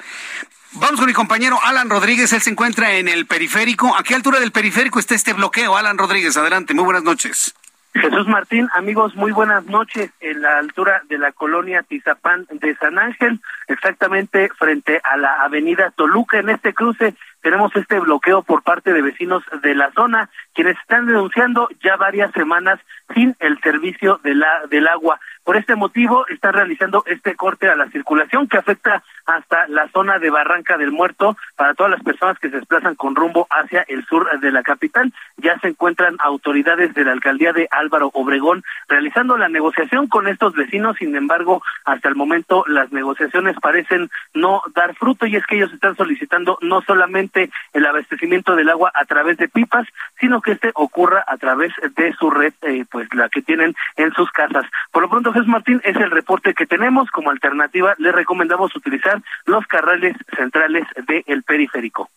Vamos 0.74 1.00
con 1.00 1.08
mi 1.08 1.14
compañero 1.14 1.58
Alan 1.64 1.90
Rodríguez. 1.90 2.34
Él 2.34 2.42
se 2.42 2.50
encuentra 2.50 2.94
en 2.94 3.08
el 3.08 3.26
periférico. 3.26 3.96
¿A 3.96 4.04
qué 4.04 4.14
altura 4.14 4.40
del 4.40 4.52
periférico 4.52 5.00
está 5.00 5.16
este 5.16 5.34
bloqueo? 5.34 5.78
Alan 5.78 5.98
Rodríguez, 5.98 6.36
adelante. 6.36 6.74
Muy 6.74 6.84
buenas 6.84 7.04
noches. 7.04 7.56
Jesús 7.94 8.28
Martín, 8.28 8.68
amigos, 8.74 9.16
muy 9.16 9.32
buenas 9.32 9.66
noches. 9.66 10.12
En 10.20 10.42
la 10.42 10.60
altura 10.60 11.02
de 11.10 11.18
la 11.18 11.32
colonia 11.32 11.84
Tizapán 11.84 12.46
de 12.52 12.76
San 12.76 13.00
Ángel, 13.00 13.40
exactamente 13.68 14.50
frente 14.58 15.00
a 15.04 15.18
la 15.18 15.42
avenida 15.44 15.92
Toluca, 15.92 16.40
en 16.40 16.50
este 16.50 16.74
cruce 16.74 17.16
tenemos 17.42 17.76
este 17.76 18.00
bloqueo 18.00 18.42
por 18.42 18.64
parte 18.64 18.92
de 18.94 19.02
vecinos 19.02 19.44
de 19.62 19.76
la 19.76 19.92
zona, 19.92 20.30
quienes 20.54 20.78
están 20.80 21.06
denunciando 21.06 21.70
ya 21.82 21.96
varias 21.96 22.32
semanas 22.34 22.80
sin 23.14 23.36
el 23.40 23.60
servicio 23.62 24.20
de 24.24 24.36
la, 24.36 24.64
del 24.70 24.88
agua. 24.88 25.20
Por 25.44 25.56
este 25.56 25.76
motivo 25.76 26.28
están 26.28 26.54
realizando 26.54 27.04
este 27.06 27.36
corte 27.36 27.70
a 27.70 27.76
la 27.76 27.90
circulación 27.90 28.50
que 28.50 28.58
afecta 28.58 29.02
hasta 29.26 29.66
la 29.70 29.88
zona 29.90 30.20
de 30.20 30.30
Barranca 30.30 30.78
del 30.78 30.92
Muerto 30.92 31.38
para 31.56 31.74
todas 31.74 31.92
las 31.92 32.04
personas 32.04 32.38
que 32.38 32.50
se 32.50 32.58
desplazan 32.58 32.96
con 32.96 33.16
rumbo 33.16 33.48
hacia 33.50 33.84
el 33.88 34.06
sur 34.06 34.28
de 34.42 34.52
la 34.52 34.62
capital. 34.62 35.14
Ya 35.38 35.58
se 35.60 35.70
encuentran 35.70 36.18
autoridades 36.20 36.94
de 36.94 37.06
la 37.06 37.14
alcaldía 37.14 37.54
de 37.54 37.70
Álvaro 37.72 38.10
Obregón 38.14 38.64
realizando 38.90 39.38
la 39.38 39.48
negociación 39.48 40.08
con 40.08 40.28
estos 40.28 40.54
vecinos. 40.54 40.98
Sin 40.98 41.16
embargo, 41.16 41.62
hasta 41.86 42.10
el 42.10 42.16
momento 42.16 42.66
las 42.68 42.92
negociaciones 42.92 43.57
parecen 43.62 44.10
no 44.34 44.62
dar 44.74 44.96
fruto 44.96 45.26
y 45.26 45.36
es 45.36 45.46
que 45.46 45.56
ellos 45.56 45.74
están 45.74 45.96
solicitando 45.96 46.58
no 46.62 46.82
solamente 46.82 47.50
el 47.74 47.86
abastecimiento 47.86 48.56
del 48.56 48.70
agua 48.70 48.92
a 48.94 49.06
través 49.06 49.38
de 49.38 49.48
pipas, 49.48 49.88
sino 50.20 50.42
que 50.42 50.54
este 50.54 50.72
ocurra 50.74 51.24
a 51.28 51.38
través 51.38 51.74
de 51.96 52.14
su 52.14 52.30
red, 52.30 52.54
eh, 52.62 52.86
pues 52.90 53.08
la 53.14 53.30
que 53.30 53.42
tienen 53.42 53.76
en 53.96 54.14
sus 54.14 54.32
casas. 54.32 54.66
Por 54.92 55.04
lo 55.04 55.10
pronto, 55.10 55.32
Jesús 55.32 55.48
Martín, 55.48 55.82
es 55.84 55.96
el 55.96 56.12
reporte 56.12 56.54
que 56.54 56.66
tenemos. 56.66 57.10
Como 57.12 57.30
alternativa, 57.30 57.96
le 57.98 58.12
recomendamos 58.12 58.76
utilizar 58.76 59.22
los 59.46 59.66
carriles 59.68 60.16
centrales 60.36 60.86
del 61.08 61.44
periférico. 61.44 62.10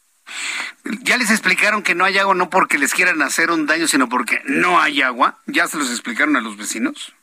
Ya 1.02 1.16
les 1.16 1.30
explicaron 1.30 1.82
que 1.82 1.94
no 1.94 2.04
hay 2.04 2.18
agua 2.18 2.34
no 2.34 2.50
porque 2.50 2.78
les 2.78 2.94
quieran 2.94 3.20
hacer 3.22 3.50
un 3.50 3.66
daño, 3.66 3.86
sino 3.86 4.08
porque 4.08 4.40
no 4.44 4.80
hay 4.80 5.02
agua. 5.02 5.38
¿Ya 5.46 5.66
se 5.66 5.78
los 5.78 5.90
explicaron 5.90 6.36
a 6.36 6.40
los 6.40 6.56
vecinos? 6.56 7.14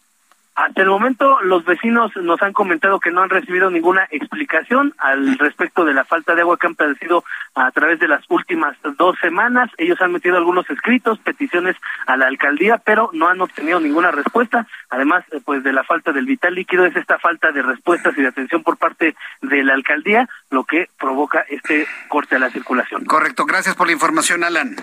Hasta 0.57 0.81
el 0.81 0.89
momento 0.89 1.39
los 1.43 1.63
vecinos 1.65 2.11
nos 2.15 2.41
han 2.41 2.51
comentado 2.51 2.99
que 2.99 3.11
no 3.11 3.21
han 3.21 3.29
recibido 3.29 3.69
ninguna 3.69 4.07
explicación 4.09 4.91
al 4.97 5.37
respecto 5.37 5.85
de 5.85 5.93
la 5.93 6.03
falta 6.03 6.33
de 6.33 6.41
agua 6.41 6.57
que 6.57 6.65
han 6.65 6.73
padecido 6.73 7.23
a 7.53 7.69
través 7.69 7.99
de 7.99 8.07
las 8.07 8.23
últimas 8.27 8.75
dos 8.97 9.15
semanas. 9.21 9.69
Ellos 9.77 10.01
han 10.01 10.11
metido 10.11 10.35
algunos 10.35 10.67
escritos, 10.67 11.19
peticiones 11.19 11.75
a 12.07 12.17
la 12.17 12.25
alcaldía, 12.25 12.79
pero 12.79 13.11
no 13.13 13.27
han 13.27 13.39
obtenido 13.39 13.79
ninguna 13.79 14.09
respuesta. 14.09 14.65
Además, 14.89 15.23
eh, 15.31 15.39
pues 15.45 15.63
de 15.63 15.73
la 15.73 15.83
falta 15.83 16.11
del 16.11 16.25
vital 16.25 16.55
líquido 16.55 16.87
es 16.87 16.95
esta 16.95 17.19
falta 17.19 17.51
de 17.51 17.61
respuestas 17.61 18.17
y 18.17 18.21
de 18.23 18.29
atención 18.29 18.63
por 18.63 18.77
parte 18.77 19.15
de 19.43 19.63
la 19.63 19.75
alcaldía 19.75 20.27
lo 20.49 20.63
que 20.63 20.89
provoca 20.99 21.45
este 21.49 21.87
corte 22.09 22.37
a 22.37 22.39
la 22.39 22.49
circulación. 22.49 23.05
Correcto. 23.05 23.45
Gracias 23.45 23.75
por 23.75 23.85
la 23.85 23.93
información, 23.93 24.43
Alan. 24.43 24.75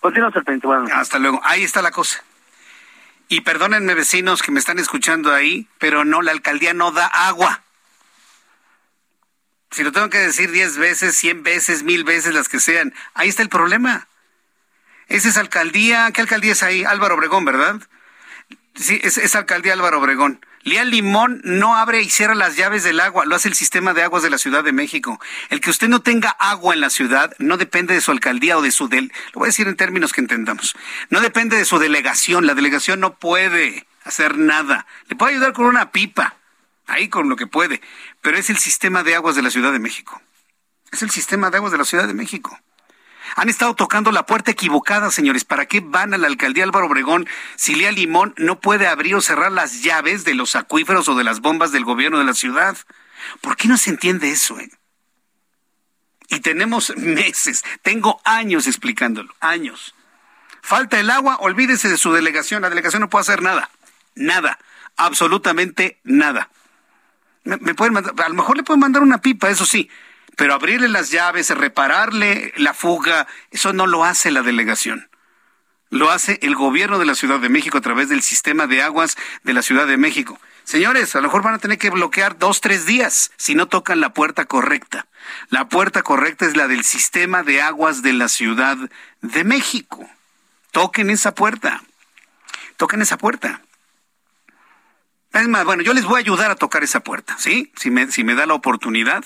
Continuamos 0.00 0.36
al 0.36 0.90
Hasta 0.92 1.20
luego. 1.20 1.40
Ahí 1.44 1.62
está 1.62 1.82
la 1.82 1.92
cosa. 1.92 2.20
Y 3.30 3.42
perdónenme 3.42 3.94
vecinos 3.94 4.42
que 4.42 4.50
me 4.50 4.58
están 4.58 4.80
escuchando 4.80 5.32
ahí, 5.32 5.68
pero 5.78 6.04
no, 6.04 6.20
la 6.20 6.32
alcaldía 6.32 6.74
no 6.74 6.90
da 6.90 7.06
agua. 7.06 7.62
Si 9.70 9.84
lo 9.84 9.92
tengo 9.92 10.10
que 10.10 10.18
decir 10.18 10.50
diez 10.50 10.76
veces, 10.76 11.16
cien 11.16 11.44
veces, 11.44 11.84
mil 11.84 12.02
veces, 12.02 12.34
las 12.34 12.48
que 12.48 12.58
sean, 12.58 12.92
ahí 13.14 13.28
está 13.28 13.42
el 13.42 13.48
problema. 13.48 14.08
Esa 15.06 15.28
es 15.28 15.36
alcaldía, 15.36 16.10
¿qué 16.10 16.22
alcaldía 16.22 16.50
es 16.50 16.64
ahí? 16.64 16.82
Álvaro 16.82 17.14
Obregón, 17.14 17.44
¿verdad? 17.44 17.80
Sí, 18.74 19.00
es, 19.04 19.16
es 19.16 19.36
alcaldía 19.36 19.74
Álvaro 19.74 20.00
Obregón. 20.00 20.44
Lía 20.62 20.84
Limón 20.84 21.40
no 21.42 21.74
abre 21.74 22.02
y 22.02 22.10
cierra 22.10 22.34
las 22.34 22.56
llaves 22.56 22.84
del 22.84 23.00
agua, 23.00 23.24
lo 23.24 23.34
hace 23.34 23.48
el 23.48 23.54
sistema 23.54 23.94
de 23.94 24.02
aguas 24.02 24.22
de 24.22 24.28
la 24.28 24.36
Ciudad 24.36 24.62
de 24.62 24.72
México. 24.72 25.18
El 25.48 25.60
que 25.60 25.70
usted 25.70 25.88
no 25.88 26.02
tenga 26.02 26.30
agua 26.30 26.74
en 26.74 26.80
la 26.80 26.90
ciudad 26.90 27.34
no 27.38 27.56
depende 27.56 27.94
de 27.94 28.02
su 28.02 28.10
alcaldía 28.10 28.58
o 28.58 28.62
de 28.62 28.70
su 28.70 28.88
del, 28.88 29.10
lo 29.32 29.40
voy 29.40 29.46
a 29.46 29.48
decir 29.48 29.68
en 29.68 29.76
términos 29.76 30.12
que 30.12 30.20
entendamos. 30.20 30.74
No 31.08 31.22
depende 31.22 31.56
de 31.56 31.64
su 31.64 31.78
delegación, 31.78 32.46
la 32.46 32.54
delegación 32.54 33.00
no 33.00 33.14
puede 33.14 33.86
hacer 34.04 34.36
nada. 34.36 34.86
Le 35.08 35.16
puede 35.16 35.32
ayudar 35.32 35.54
con 35.54 35.64
una 35.64 35.92
pipa, 35.92 36.36
ahí 36.86 37.08
con 37.08 37.30
lo 37.30 37.36
que 37.36 37.46
puede, 37.46 37.80
pero 38.20 38.36
es 38.36 38.50
el 38.50 38.58
sistema 38.58 39.02
de 39.02 39.14
aguas 39.14 39.36
de 39.36 39.42
la 39.42 39.50
Ciudad 39.50 39.72
de 39.72 39.78
México. 39.78 40.20
Es 40.92 41.02
el 41.02 41.10
sistema 41.10 41.50
de 41.50 41.56
aguas 41.56 41.72
de 41.72 41.78
la 41.78 41.84
Ciudad 41.84 42.06
de 42.06 42.14
México. 42.14 42.58
Han 43.36 43.48
estado 43.48 43.74
tocando 43.74 44.12
la 44.12 44.26
puerta 44.26 44.50
equivocada, 44.50 45.10
señores. 45.10 45.44
¿Para 45.44 45.66
qué 45.66 45.80
van 45.80 46.14
a 46.14 46.18
la 46.18 46.26
alcaldía 46.26 46.64
Álvaro 46.64 46.86
Obregón 46.86 47.28
si 47.56 47.74
Lía 47.74 47.92
Limón 47.92 48.34
no 48.36 48.60
puede 48.60 48.86
abrir 48.86 49.14
o 49.14 49.20
cerrar 49.20 49.52
las 49.52 49.82
llaves 49.82 50.24
de 50.24 50.34
los 50.34 50.56
acuíferos 50.56 51.08
o 51.08 51.14
de 51.14 51.24
las 51.24 51.40
bombas 51.40 51.72
del 51.72 51.84
gobierno 51.84 52.18
de 52.18 52.24
la 52.24 52.34
ciudad? 52.34 52.76
¿Por 53.40 53.56
qué 53.56 53.68
no 53.68 53.76
se 53.76 53.90
entiende 53.90 54.30
eso? 54.30 54.58
Eh? 54.58 54.70
Y 56.28 56.40
tenemos 56.40 56.94
meses, 56.96 57.62
tengo 57.82 58.20
años 58.24 58.66
explicándolo, 58.66 59.34
años. 59.40 59.94
Falta 60.62 61.00
el 61.00 61.10
agua, 61.10 61.36
olvídese 61.40 61.88
de 61.88 61.96
su 61.96 62.12
delegación. 62.12 62.62
La 62.62 62.68
delegación 62.70 63.00
no 63.00 63.10
puede 63.10 63.22
hacer 63.22 63.42
nada, 63.42 63.70
nada, 64.14 64.58
absolutamente 64.96 65.98
nada. 66.04 66.50
Me, 67.44 67.74
pueden 67.74 67.96
a 67.96 68.28
lo 68.28 68.34
mejor 68.34 68.56
le 68.56 68.62
pueden 68.62 68.80
mandar 68.80 69.02
una 69.02 69.22
pipa, 69.22 69.48
eso 69.48 69.64
sí, 69.64 69.90
pero 70.40 70.54
abrirle 70.54 70.88
las 70.88 71.10
llaves, 71.10 71.50
repararle 71.50 72.54
la 72.56 72.72
fuga, 72.72 73.26
eso 73.50 73.74
no 73.74 73.86
lo 73.86 74.06
hace 74.06 74.30
la 74.30 74.40
delegación. 74.40 75.10
Lo 75.90 76.10
hace 76.10 76.38
el 76.40 76.54
gobierno 76.54 76.98
de 76.98 77.04
la 77.04 77.14
Ciudad 77.14 77.40
de 77.40 77.50
México 77.50 77.76
a 77.76 77.82
través 77.82 78.08
del 78.08 78.22
sistema 78.22 78.66
de 78.66 78.82
aguas 78.82 79.18
de 79.42 79.52
la 79.52 79.60
Ciudad 79.60 79.86
de 79.86 79.98
México. 79.98 80.40
Señores, 80.64 81.14
a 81.14 81.18
lo 81.18 81.24
mejor 81.24 81.42
van 81.42 81.52
a 81.52 81.58
tener 81.58 81.76
que 81.76 81.90
bloquear 81.90 82.38
dos, 82.38 82.62
tres 82.62 82.86
días 82.86 83.32
si 83.36 83.54
no 83.54 83.68
tocan 83.68 84.00
la 84.00 84.14
puerta 84.14 84.46
correcta. 84.46 85.08
La 85.50 85.68
puerta 85.68 86.02
correcta 86.02 86.46
es 86.46 86.56
la 86.56 86.68
del 86.68 86.84
sistema 86.84 87.42
de 87.42 87.60
aguas 87.60 88.00
de 88.00 88.14
la 88.14 88.28
Ciudad 88.28 88.78
de 89.20 89.44
México. 89.44 90.08
Toquen 90.70 91.10
esa 91.10 91.34
puerta. 91.34 91.82
Toquen 92.78 93.02
esa 93.02 93.18
puerta. 93.18 93.60
Es 95.34 95.48
más, 95.48 95.66
bueno, 95.66 95.82
yo 95.82 95.92
les 95.92 96.06
voy 96.06 96.16
a 96.16 96.20
ayudar 96.20 96.50
a 96.50 96.56
tocar 96.56 96.82
esa 96.82 97.00
puerta, 97.00 97.36
¿sí? 97.38 97.70
Si 97.76 97.90
me, 97.90 98.10
si 98.10 98.24
me 98.24 98.34
da 98.34 98.46
la 98.46 98.54
oportunidad. 98.54 99.22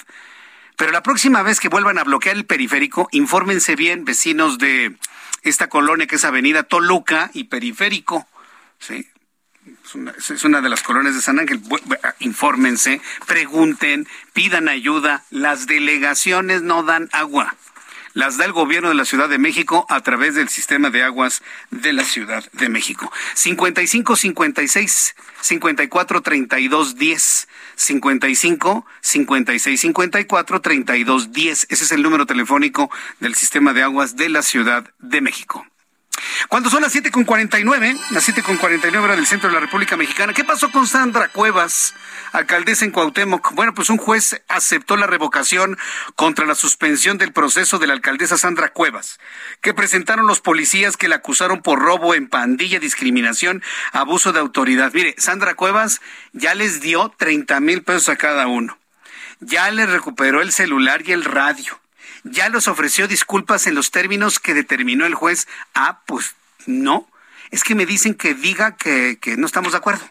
Pero 0.76 0.92
la 0.92 1.02
próxima 1.02 1.42
vez 1.42 1.60
que 1.60 1.68
vuelvan 1.68 1.98
a 1.98 2.04
bloquear 2.04 2.36
el 2.36 2.46
periférico, 2.46 3.08
infórmense 3.12 3.76
bien, 3.76 4.04
vecinos 4.04 4.58
de 4.58 4.96
esta 5.42 5.68
colonia 5.68 6.06
que 6.06 6.16
es 6.16 6.24
Avenida 6.24 6.62
Toluca 6.64 7.30
y 7.34 7.44
Periférico, 7.44 8.26
¿sí? 8.78 9.08
Es 9.84 9.94
una, 9.94 10.10
es 10.12 10.44
una, 10.44 10.60
de 10.60 10.68
las 10.68 10.82
colonias 10.82 11.14
de 11.14 11.22
San 11.22 11.38
Ángel. 11.38 11.62
Infórmense, 12.18 13.00
pregunten, 13.26 14.06
pidan 14.34 14.68
ayuda. 14.68 15.24
Las 15.30 15.66
delegaciones 15.66 16.62
no 16.62 16.82
dan 16.82 17.08
agua 17.12 17.54
las 18.14 18.38
da 18.38 18.44
el 18.44 18.52
gobierno 18.52 18.88
de 18.88 18.94
la 18.94 19.04
Ciudad 19.04 19.28
de 19.28 19.38
México 19.38 19.86
a 19.90 20.00
través 20.00 20.34
del 20.34 20.48
sistema 20.48 20.90
de 20.90 21.02
aguas 21.02 21.42
de 21.70 21.92
la 21.92 22.04
Ciudad 22.04 22.44
de 22.52 22.68
México. 22.68 23.12
55 23.34 24.16
56 24.16 25.14
54 25.40 26.22
32 26.22 26.96
10. 26.96 27.48
55 27.76 28.86
56 29.00 29.80
54 29.80 30.60
32 30.60 31.32
10. 31.32 31.66
Ese 31.68 31.84
es 31.84 31.92
el 31.92 32.02
número 32.02 32.24
telefónico 32.24 32.90
del 33.20 33.34
sistema 33.34 33.72
de 33.72 33.82
aguas 33.82 34.16
de 34.16 34.28
la 34.28 34.42
Ciudad 34.42 34.88
de 35.00 35.20
México. 35.20 35.66
Cuando 36.48 36.70
son 36.70 36.82
las 36.82 36.92
siete 36.92 37.10
con 37.10 37.24
49, 37.24 37.96
las 38.10 38.22
siete 38.22 38.42
con 38.42 38.56
49 38.56 39.04
hora 39.04 39.16
del 39.16 39.26
centro 39.26 39.48
de 39.48 39.54
la 39.54 39.60
República 39.60 39.96
Mexicana, 39.96 40.32
¿qué 40.32 40.44
pasó 40.44 40.70
con 40.70 40.86
Sandra 40.86 41.28
Cuevas, 41.28 41.94
alcaldesa 42.32 42.84
en 42.84 42.90
Cuauhtémoc? 42.90 43.54
Bueno, 43.54 43.74
pues 43.74 43.90
un 43.90 43.96
juez 43.96 44.40
aceptó 44.48 44.96
la 44.96 45.06
revocación 45.06 45.78
contra 46.16 46.46
la 46.46 46.54
suspensión 46.54 47.18
del 47.18 47.32
proceso 47.32 47.78
de 47.78 47.86
la 47.86 47.94
alcaldesa 47.94 48.38
Sandra 48.38 48.72
Cuevas, 48.72 49.18
que 49.62 49.74
presentaron 49.74 50.26
los 50.26 50.40
policías 50.40 50.96
que 50.96 51.08
la 51.08 51.16
acusaron 51.16 51.62
por 51.62 51.80
robo 51.80 52.14
en 52.14 52.28
pandilla, 52.28 52.78
discriminación, 52.78 53.62
abuso 53.92 54.32
de 54.32 54.40
autoridad. 54.40 54.92
Mire, 54.92 55.14
Sandra 55.18 55.54
Cuevas 55.54 56.00
ya 56.32 56.54
les 56.54 56.80
dio 56.80 57.12
30 57.16 57.58
mil 57.60 57.82
pesos 57.82 58.10
a 58.10 58.16
cada 58.16 58.46
uno. 58.46 58.78
Ya 59.40 59.70
les 59.70 59.90
recuperó 59.90 60.40
el 60.40 60.52
celular 60.52 61.02
y 61.04 61.12
el 61.12 61.24
radio 61.24 61.80
ya 62.24 62.48
los 62.48 62.68
ofreció 62.68 63.06
disculpas 63.06 63.66
en 63.66 63.74
los 63.74 63.90
términos 63.90 64.40
que 64.40 64.54
determinó 64.54 65.06
el 65.06 65.14
juez. 65.14 65.46
Ah, 65.74 66.00
pues 66.06 66.34
no. 66.66 67.08
Es 67.50 67.62
que 67.62 67.74
me 67.74 67.86
dicen 67.86 68.14
que 68.14 68.34
diga 68.34 68.76
que, 68.76 69.18
que 69.20 69.36
no 69.36 69.46
estamos 69.46 69.72
de 69.72 69.78
acuerdo. 69.78 70.10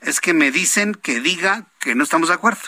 Es 0.00 0.20
que 0.20 0.32
me 0.32 0.50
dicen 0.50 0.94
que 0.94 1.20
diga 1.20 1.66
que 1.80 1.94
no 1.94 2.04
estamos 2.04 2.28
de 2.28 2.34
acuerdo. 2.34 2.60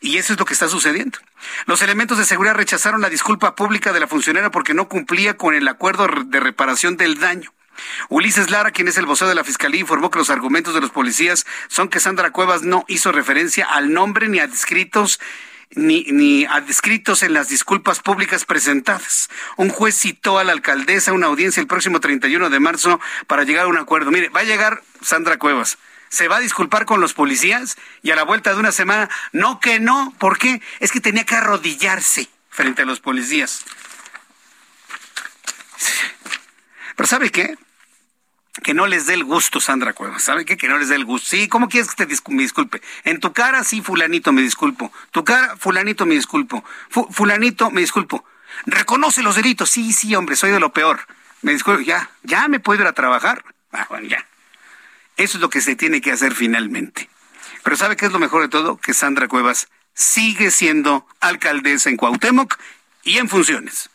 Y 0.00 0.18
eso 0.18 0.32
es 0.32 0.38
lo 0.38 0.44
que 0.44 0.52
está 0.52 0.68
sucediendo. 0.68 1.18
Los 1.66 1.80
elementos 1.80 2.18
de 2.18 2.24
seguridad 2.24 2.54
rechazaron 2.54 3.00
la 3.00 3.08
disculpa 3.08 3.54
pública 3.54 3.92
de 3.92 4.00
la 4.00 4.08
funcionaria 4.08 4.50
porque 4.50 4.74
no 4.74 4.88
cumplía 4.88 5.36
con 5.36 5.54
el 5.54 5.66
acuerdo 5.68 6.08
de 6.26 6.40
reparación 6.40 6.96
del 6.96 7.20
daño. 7.20 7.52
Ulises 8.08 8.50
Lara, 8.50 8.72
quien 8.72 8.88
es 8.88 8.98
el 8.98 9.06
vocero 9.06 9.28
de 9.28 9.34
la 9.34 9.44
Fiscalía, 9.44 9.80
informó 9.80 10.10
que 10.10 10.18
los 10.18 10.28
argumentos 10.28 10.74
de 10.74 10.80
los 10.80 10.90
policías 10.90 11.46
son 11.68 11.88
que 11.88 12.00
Sandra 12.00 12.32
Cuevas 12.32 12.62
no 12.62 12.84
hizo 12.88 13.12
referencia 13.12 13.64
al 13.64 13.92
nombre 13.92 14.28
ni 14.28 14.40
a 14.40 14.46
descritos 14.46 15.20
ni, 15.74 16.04
ni 16.04 16.44
adscritos 16.44 17.22
en 17.22 17.32
las 17.32 17.48
disculpas 17.48 18.00
públicas 18.00 18.44
presentadas. 18.44 19.28
Un 19.56 19.68
juez 19.68 19.96
citó 19.96 20.38
a 20.38 20.44
la 20.44 20.52
alcaldesa 20.52 21.10
a 21.10 21.14
una 21.14 21.26
audiencia 21.26 21.60
el 21.60 21.66
próximo 21.66 22.00
31 22.00 22.50
de 22.50 22.60
marzo 22.60 23.00
para 23.26 23.44
llegar 23.44 23.64
a 23.64 23.68
un 23.68 23.78
acuerdo. 23.78 24.10
Mire, 24.10 24.28
va 24.28 24.40
a 24.40 24.44
llegar 24.44 24.82
Sandra 25.00 25.38
Cuevas. 25.38 25.78
Se 26.08 26.28
va 26.28 26.36
a 26.36 26.40
disculpar 26.40 26.84
con 26.84 27.00
los 27.00 27.14
policías 27.14 27.76
y 28.02 28.10
a 28.10 28.16
la 28.16 28.24
vuelta 28.24 28.52
de 28.52 28.60
una 28.60 28.72
semana, 28.72 29.08
no 29.32 29.60
que 29.60 29.80
no. 29.80 30.14
¿Por 30.18 30.38
qué? 30.38 30.60
Es 30.80 30.92
que 30.92 31.00
tenía 31.00 31.24
que 31.24 31.36
arrodillarse 31.36 32.28
frente 32.50 32.82
a 32.82 32.84
los 32.84 33.00
policías. 33.00 33.64
Pero 36.96 37.06
¿sabe 37.06 37.30
qué? 37.30 37.56
Que 38.62 38.74
no 38.74 38.86
les 38.86 39.06
dé 39.06 39.14
el 39.14 39.24
gusto, 39.24 39.60
Sandra 39.60 39.92
Cuevas. 39.92 40.22
¿Sabe 40.22 40.44
qué? 40.44 40.56
Que 40.56 40.68
no 40.68 40.78
les 40.78 40.88
dé 40.88 40.96
el 40.96 41.04
gusto. 41.04 41.28
Sí, 41.30 41.48
¿cómo 41.48 41.68
quieres 41.68 41.94
que 41.94 42.06
te 42.06 42.14
me 42.28 42.42
disculpe? 42.42 42.80
En 43.04 43.20
tu 43.20 43.32
cara, 43.32 43.64
sí, 43.64 43.80
fulanito, 43.80 44.32
me 44.32 44.42
disculpo. 44.42 44.92
Tu 45.10 45.24
cara, 45.24 45.56
fulanito, 45.56 46.06
me 46.06 46.14
disculpo. 46.14 46.64
fulanito, 47.10 47.70
me 47.70 47.80
disculpo. 47.80 48.24
Reconoce 48.66 49.22
los 49.22 49.36
delitos. 49.36 49.70
Sí, 49.70 49.92
sí, 49.92 50.14
hombre, 50.14 50.36
soy 50.36 50.50
de 50.50 50.60
lo 50.60 50.72
peor. 50.72 51.00
Me 51.42 51.52
disculpo, 51.52 51.80
ya, 51.82 52.10
ya 52.22 52.48
me 52.48 52.60
puedo 52.60 52.82
ir 52.82 52.86
a 52.86 52.92
trabajar. 52.92 53.44
Ah, 53.72 53.86
bueno, 53.88 54.06
ya. 54.06 54.26
Eso 55.16 55.36
es 55.36 55.40
lo 55.40 55.50
que 55.50 55.60
se 55.60 55.76
tiene 55.76 56.00
que 56.00 56.12
hacer 56.12 56.34
finalmente. 56.34 57.08
Pero 57.62 57.76
¿sabe 57.76 57.96
qué 57.96 58.06
es 58.06 58.12
lo 58.12 58.18
mejor 58.18 58.42
de 58.42 58.48
todo? 58.48 58.76
Que 58.76 58.94
Sandra 58.94 59.28
Cuevas 59.28 59.68
sigue 59.94 60.50
siendo 60.50 61.06
alcaldesa 61.20 61.90
en 61.90 61.96
Cuauhtémoc 61.96 62.58
y 63.04 63.18
en 63.18 63.28
funciones. 63.28 63.90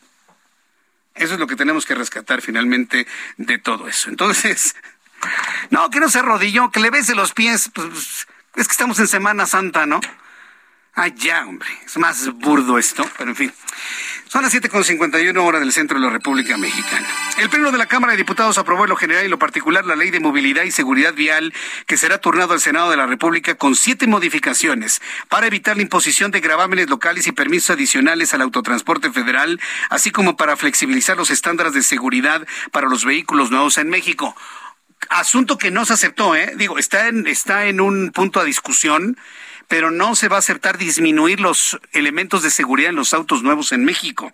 Eso 1.17 1.33
es 1.33 1.39
lo 1.39 1.47
que 1.47 1.55
tenemos 1.55 1.85
que 1.85 1.95
rescatar 1.95 2.41
finalmente 2.41 3.07
de 3.37 3.57
todo 3.57 3.87
eso. 3.87 4.09
Entonces, 4.09 4.75
no, 5.69 5.89
que 5.89 5.99
no 5.99 6.09
se 6.09 6.19
arrodilló, 6.19 6.71
que 6.71 6.79
le 6.79 6.89
bese 6.89 7.15
los 7.15 7.33
pies. 7.33 7.69
Pues, 7.73 7.87
pues, 7.87 8.27
es 8.55 8.67
que 8.67 8.71
estamos 8.71 8.99
en 8.99 9.07
Semana 9.07 9.45
Santa, 9.45 9.85
¿no? 9.85 9.99
Ay, 10.93 11.13
ya, 11.15 11.45
hombre. 11.45 11.69
Es 11.85 11.97
más 11.97 12.27
burdo 12.33 12.77
esto, 12.77 13.07
pero 13.17 13.29
en 13.29 13.35
fin. 13.35 13.53
Son 14.29 14.41
las 14.41 14.53
7.51 14.53 15.37
horas 15.41 15.61
del 15.61 15.71
centro 15.71 15.97
de 15.97 16.05
la 16.05 16.11
República 16.11 16.57
Mexicana. 16.57 17.07
El 17.37 17.49
Pleno 17.49 17.71
de 17.71 17.77
la 17.77 17.85
Cámara 17.85 18.11
de 18.11 18.17
Diputados 18.17 18.57
aprobó 18.57 18.83
en 18.83 18.89
lo 18.89 18.97
general 18.97 19.25
y 19.25 19.29
lo 19.29 19.39
particular 19.39 19.85
la 19.85 19.95
Ley 19.95 20.11
de 20.11 20.19
Movilidad 20.19 20.63
y 20.63 20.71
Seguridad 20.71 21.13
Vial, 21.13 21.53
que 21.85 21.95
será 21.95 22.17
turnado 22.17 22.53
al 22.53 22.59
Senado 22.59 22.89
de 22.89 22.97
la 22.97 23.05
República 23.05 23.55
con 23.55 23.77
siete 23.77 24.05
modificaciones 24.05 25.01
para 25.29 25.47
evitar 25.47 25.77
la 25.77 25.83
imposición 25.83 26.31
de 26.31 26.41
gravámenes 26.41 26.89
locales 26.89 27.25
y 27.27 27.31
permisos 27.31 27.69
adicionales 27.69 28.33
al 28.33 28.41
autotransporte 28.41 29.11
federal, 29.11 29.61
así 29.89 30.11
como 30.11 30.35
para 30.35 30.57
flexibilizar 30.57 31.15
los 31.15 31.31
estándares 31.31 31.71
de 31.73 31.83
seguridad 31.83 32.45
para 32.71 32.89
los 32.89 33.05
vehículos 33.05 33.49
nuevos 33.49 33.77
en 33.77 33.89
México 33.89 34.35
asunto 35.09 35.57
que 35.57 35.71
no 35.71 35.85
se 35.85 35.93
aceptó, 35.93 36.35
¿eh? 36.35 36.53
Digo, 36.57 36.79
está 36.79 37.07
en, 37.07 37.27
está 37.27 37.65
en 37.65 37.79
un 37.79 38.11
punto 38.11 38.39
a 38.39 38.43
discusión 38.43 39.15
pero 39.67 39.91
no 39.91 40.15
se 40.15 40.27
va 40.27 40.37
a 40.37 40.39
aceptar 40.39 40.77
disminuir 40.77 41.39
los 41.39 41.79
elementos 41.91 42.43
de 42.43 42.49
seguridad 42.49 42.89
en 42.89 42.95
los 42.95 43.13
autos 43.13 43.43
nuevos 43.43 43.71
en 43.71 43.83
México. 43.83 44.33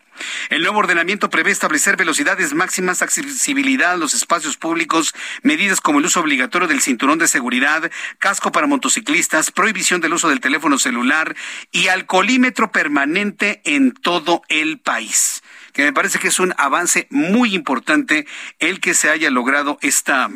El 0.50 0.62
nuevo 0.62 0.80
ordenamiento 0.80 1.30
prevé 1.30 1.52
establecer 1.52 1.98
velocidades 1.98 2.54
máximas, 2.54 3.02
accesibilidad 3.02 3.94
a 3.94 3.98
los 3.98 4.14
espacios 4.14 4.58
públicos, 4.58 5.14
medidas 5.42 5.82
como 5.82 6.00
el 6.00 6.06
uso 6.06 6.20
obligatorio 6.20 6.68
del 6.68 6.82
cinturón 6.82 7.18
de 7.18 7.28
seguridad, 7.28 7.92
casco 8.20 8.52
para 8.52 8.68
motociclistas, 8.68 9.52
prohibición 9.52 10.02
del 10.02 10.14
uso 10.14 10.30
del 10.30 10.40
teléfono 10.40 10.78
celular 10.78 11.36
y 11.72 11.88
alcoholímetro 11.88 12.72
permanente 12.72 13.62
en 13.66 13.92
todo 13.92 14.44
el 14.50 14.80
país 14.80 15.42
que 15.74 15.84
me 15.84 15.94
parece 15.94 16.20
que 16.20 16.28
es 16.28 16.40
un 16.40 16.54
avance 16.58 17.08
muy 17.10 17.56
importante 17.56 18.28
el 18.60 18.80
que 18.80 18.94
se 18.94 19.10
haya 19.10 19.32
logrado 19.32 19.80
esta 19.82 20.30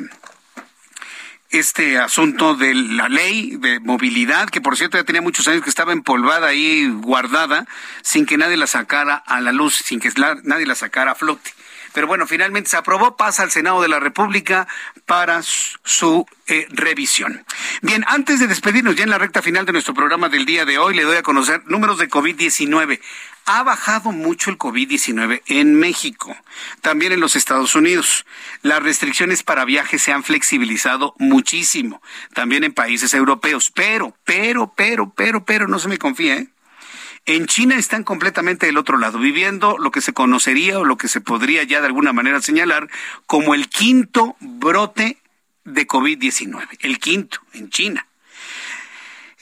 este 1.49 1.97
asunto 1.97 2.55
de 2.55 2.73
la 2.73 3.09
ley 3.09 3.55
de 3.57 3.79
movilidad, 3.79 4.49
que 4.49 4.61
por 4.61 4.77
cierto 4.77 4.97
ya 4.97 5.03
tenía 5.03 5.21
muchos 5.21 5.47
años 5.47 5.63
que 5.63 5.69
estaba 5.69 5.93
empolvada 5.93 6.47
ahí, 6.47 6.89
guardada, 6.89 7.65
sin 8.01 8.25
que 8.25 8.37
nadie 8.37 8.57
la 8.57 8.67
sacara 8.67 9.15
a 9.15 9.39
la 9.41 9.51
luz, 9.51 9.75
sin 9.75 9.99
que 9.99 10.11
nadie 10.43 10.65
la 10.65 10.75
sacara 10.75 11.11
a 11.11 11.15
flote. 11.15 11.51
Pero 11.93 12.05
bueno, 12.05 12.27
finalmente 12.27 12.69
se 12.69 12.77
aprobó, 12.77 13.17
pasa 13.17 13.43
al 13.43 13.49
Senado 13.49 13.81
de 13.81 13.87
la 13.87 13.99
República 13.99 14.67
para 15.05 15.41
su 15.41 16.27
eh, 16.45 16.67
revisión. 16.69 17.43
Bien, 17.81 18.03
antes 18.07 18.39
de 18.39 18.47
despedirnos 18.47 18.95
ya 18.95 19.03
en 19.03 19.09
la 19.09 19.17
recta 19.17 19.41
final 19.41 19.65
de 19.65 19.71
nuestro 19.71 19.93
programa 19.93 20.29
del 20.29 20.45
día 20.45 20.65
de 20.65 20.77
hoy, 20.77 20.93
le 20.93 21.03
doy 21.03 21.17
a 21.17 21.23
conocer 21.23 21.63
números 21.65 21.97
de 21.97 22.09
COVID-19 22.09 22.99
ha 23.47 23.63
bajado 23.63 24.11
mucho 24.11 24.51
el 24.51 24.57
COVID-19 24.57 25.41
en 25.47 25.73
México, 25.73 26.35
también 26.81 27.13
en 27.13 27.21
los 27.21 27.37
Estados 27.37 27.75
Unidos. 27.75 28.25
Las 28.61 28.83
restricciones 28.83 29.41
para 29.41 29.63
viajes 29.63 30.01
se 30.01 30.11
han 30.11 30.23
flexibilizado 30.23 31.15
muchísimo, 31.17 32.01
también 32.33 32.65
en 32.65 32.73
países 32.73 33.13
europeos. 33.13 33.71
Pero, 33.73 34.15
pero, 34.25 34.73
pero, 34.75 35.13
pero, 35.15 35.45
pero, 35.45 35.67
no 35.67 35.79
se 35.79 35.87
me 35.87 35.97
confía, 35.97 36.35
¿eh? 36.35 36.47
En 37.25 37.45
China 37.45 37.75
están 37.75 38.03
completamente 38.03 38.65
del 38.65 38.77
otro 38.77 38.97
lado, 38.97 39.17
viviendo 39.17 39.77
lo 39.77 39.91
que 39.91 40.01
se 40.01 40.13
conocería 40.13 40.79
o 40.79 40.85
lo 40.85 40.97
que 40.97 41.07
se 41.07 41.21
podría 41.21 41.63
ya 41.63 41.79
de 41.81 41.87
alguna 41.87 42.13
manera 42.13 42.41
señalar 42.41 42.89
como 43.25 43.53
el 43.53 43.69
quinto 43.69 44.35
brote 44.39 45.17
de 45.63 45.87
COVID-19. 45.87 46.67
El 46.79 46.99
quinto 46.99 47.39
en 47.53 47.69
China. 47.69 48.06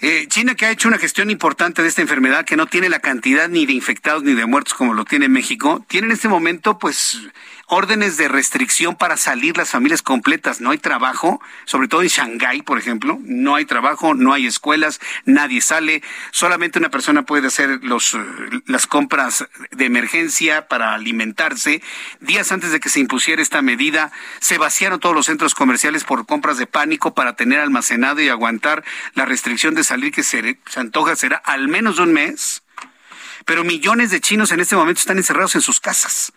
Eh, 0.07 0.27
China 0.27 0.53
que 0.53 0.67
ha 0.67 0.69
hecho 0.69 0.87
una 0.87 0.99
gestión 0.99 1.31
importante 1.31 1.81
de 1.81 1.87
esta 1.87 2.03
enfermedad 2.03 2.45
que 2.45 2.55
no 2.55 2.67
tiene 2.67 2.89
la 2.89 2.99
cantidad 2.99 3.49
ni 3.49 3.65
de 3.65 3.73
infectados 3.73 4.21
ni 4.21 4.35
de 4.35 4.45
muertos 4.45 4.75
como 4.75 4.93
lo 4.93 5.03
tiene 5.03 5.29
México, 5.29 5.83
tiene 5.87 6.05
en 6.05 6.13
este 6.13 6.27
momento 6.27 6.77
pues 6.77 7.17
órdenes 7.67 8.17
de 8.17 8.27
restricción 8.27 8.95
para 8.95 9.17
salir 9.17 9.57
las 9.57 9.69
familias 9.69 10.01
completas. 10.01 10.61
No 10.61 10.71
hay 10.71 10.77
trabajo, 10.77 11.41
sobre 11.65 11.87
todo 11.87 12.01
en 12.01 12.09
Shanghái, 12.09 12.61
por 12.61 12.77
ejemplo. 12.77 13.19
No 13.23 13.55
hay 13.55 13.65
trabajo, 13.65 14.13
no 14.13 14.33
hay 14.33 14.45
escuelas, 14.45 14.99
nadie 15.25 15.61
sale. 15.61 16.03
Solamente 16.31 16.79
una 16.79 16.89
persona 16.89 17.23
puede 17.23 17.47
hacer 17.47 17.83
los, 17.83 18.13
eh, 18.13 18.19
las 18.65 18.87
compras 18.87 19.47
de 19.71 19.85
emergencia 19.85 20.67
para 20.67 20.93
alimentarse. 20.93 21.81
Días 22.19 22.51
antes 22.51 22.71
de 22.71 22.79
que 22.79 22.89
se 22.89 22.99
impusiera 22.99 23.41
esta 23.41 23.61
medida, 23.61 24.11
se 24.39 24.57
vaciaron 24.57 24.99
todos 24.99 25.15
los 25.15 25.25
centros 25.25 25.55
comerciales 25.55 26.03
por 26.03 26.25
compras 26.25 26.57
de 26.57 26.67
pánico 26.67 27.13
para 27.13 27.35
tener 27.35 27.59
almacenado 27.59 28.21
y 28.21 28.29
aguantar 28.29 28.83
la 29.13 29.25
restricción 29.25 29.75
de 29.75 29.83
salir 29.83 30.11
que 30.11 30.23
se, 30.23 30.59
se 30.67 30.79
antoja 30.79 31.15
será 31.15 31.37
al 31.37 31.67
menos 31.67 31.99
un 31.99 32.13
mes. 32.13 32.63
Pero 33.45 33.63
millones 33.63 34.11
de 34.11 34.21
chinos 34.21 34.51
en 34.51 34.59
este 34.59 34.75
momento 34.75 34.99
están 34.99 35.17
encerrados 35.17 35.55
en 35.55 35.61
sus 35.61 35.79
casas 35.79 36.31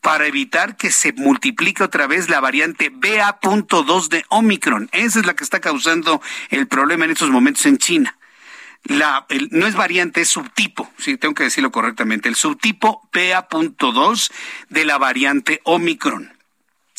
para 0.00 0.26
evitar 0.26 0.76
que 0.76 0.90
se 0.90 1.12
multiplique 1.12 1.82
otra 1.82 2.06
vez 2.06 2.28
la 2.28 2.40
variante 2.40 2.90
BA.2 2.90 4.08
de 4.08 4.24
Omicron. 4.28 4.88
Esa 4.92 5.20
es 5.20 5.26
la 5.26 5.34
que 5.34 5.44
está 5.44 5.60
causando 5.60 6.20
el 6.50 6.66
problema 6.66 7.04
en 7.04 7.10
estos 7.10 7.30
momentos 7.30 7.66
en 7.66 7.78
China. 7.78 8.16
La, 8.84 9.26
no 9.50 9.66
es 9.66 9.74
variante, 9.74 10.20
es 10.20 10.28
subtipo, 10.28 10.90
sí, 10.98 11.16
tengo 11.16 11.34
que 11.34 11.42
decirlo 11.42 11.72
correctamente, 11.72 12.28
el 12.28 12.36
subtipo 12.36 13.08
BA.2 13.12 14.30
de 14.68 14.84
la 14.84 14.98
variante 14.98 15.60
Omicron. 15.64 16.32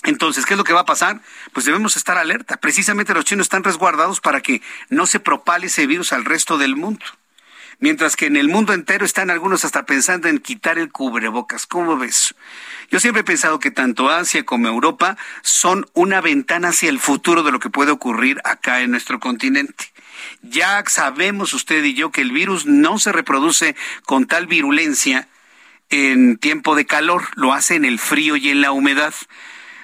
Entonces, 0.03 0.45
¿qué 0.45 0.53
es 0.53 0.57
lo 0.57 0.63
que 0.63 0.73
va 0.73 0.81
a 0.81 0.85
pasar? 0.85 1.21
Pues 1.51 1.65
debemos 1.65 1.97
estar 1.97 2.17
alerta. 2.17 2.57
Precisamente 2.57 3.13
los 3.13 3.25
chinos 3.25 3.45
están 3.45 3.63
resguardados 3.63 4.21
para 4.21 4.41
que 4.41 4.61
no 4.89 5.05
se 5.05 5.19
propale 5.19 5.67
ese 5.67 5.87
virus 5.87 6.13
al 6.13 6.25
resto 6.25 6.57
del 6.57 6.75
mundo 6.75 7.05
mientras 7.79 8.15
que 8.15 8.27
en 8.27 8.37
el 8.37 8.49
mundo 8.49 8.73
entero 8.73 9.05
están 9.05 9.29
algunos 9.29 9.65
hasta 9.65 9.85
pensando 9.85 10.27
en 10.27 10.39
quitar 10.39 10.77
el 10.77 10.91
cubrebocas. 10.91 11.65
¿Cómo 11.65 11.97
ves? 11.97 12.35
Yo 12.91 12.99
siempre 12.99 13.21
he 13.21 13.25
pensado 13.25 13.59
que 13.59 13.71
tanto 13.71 14.09
Asia 14.09 14.45
como 14.45 14.67
Europa 14.67 15.17
son 15.41 15.89
una 15.93 16.21
ventana 16.21 16.69
hacia 16.69 16.89
el 16.89 16.99
futuro 16.99 17.43
de 17.43 17.51
lo 17.51 17.59
que 17.59 17.69
puede 17.69 17.91
ocurrir 17.91 18.41
acá 18.43 18.81
en 18.81 18.91
nuestro 18.91 19.19
continente. 19.19 19.85
Ya 20.41 20.83
sabemos 20.87 21.53
usted 21.53 21.83
y 21.83 21.93
yo 21.93 22.11
que 22.11 22.21
el 22.21 22.31
virus 22.31 22.65
no 22.65 22.99
se 22.99 23.11
reproduce 23.11 23.75
con 24.05 24.27
tal 24.27 24.47
virulencia 24.47 25.27
en 25.89 26.37
tiempo 26.37 26.75
de 26.75 26.85
calor, 26.85 27.23
lo 27.35 27.53
hace 27.53 27.75
en 27.75 27.85
el 27.85 27.99
frío 27.99 28.35
y 28.35 28.49
en 28.49 28.61
la 28.61 28.71
humedad. 28.71 29.13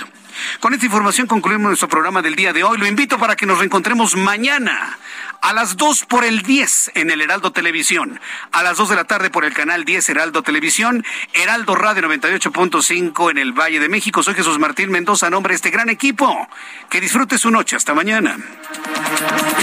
Con 0.61 0.75
esta 0.75 0.87
información 0.87 1.27
concluimos 1.27 1.69
nuestro 1.69 1.89
programa 1.89 2.23
del 2.23 2.37
día 2.37 2.53
de 2.53 2.63
hoy. 2.65 2.79
Lo 2.79 2.87
invito 2.87 3.19
para 3.19 3.37
que 3.37 3.47
nos 3.47 3.59
reencontremos 3.59 4.17
mañana 4.17 4.99
a 5.41 5.53
las 5.53 5.77
2 5.77 6.07
por 6.07 6.25
el 6.25 6.43
10 6.43 6.93
en 6.95 7.11
el 7.11 7.21
Heraldo 7.21 7.53
Televisión, 7.53 8.21
a 8.53 8.63
las 8.63 8.77
2 8.77 8.91
de 8.91 8.97
la 8.97 9.05
tarde 9.05 9.31
por 9.31 9.45
el 9.45 9.55
canal 9.55 9.85
10 9.85 10.09
Heraldo 10.09 10.43
Televisión, 10.43 11.05
Heraldo 11.33 11.75
Radio 11.75 12.03
98.5 12.09 13.31
en 13.31 13.39
el 13.39 13.53
Valle 13.53 13.81
de 13.81 13.89
México. 13.89 14.23
Soy 14.23 14.35
Jesús 14.35 14.59
Martín 14.59 14.91
Mendoza, 14.91 15.29
a 15.29 15.31
nombre 15.31 15.53
de 15.53 15.57
este 15.57 15.71
gran 15.71 15.89
equipo. 15.89 16.49
Que 16.91 17.01
disfrute 17.01 17.39
su 17.39 17.51
noche. 17.51 17.77
Hasta 17.77 17.95
mañana. 17.95 18.37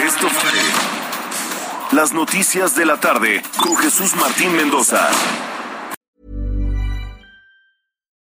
Esto 0.06 0.30
fue 0.30 0.52
las 1.92 2.14
noticias 2.14 2.76
de 2.76 2.86
la 2.86 3.00
tarde 3.00 3.44
con 3.58 3.76
Jesús 3.78 4.16
Martín 4.16 4.56
Mendoza. 4.56 5.10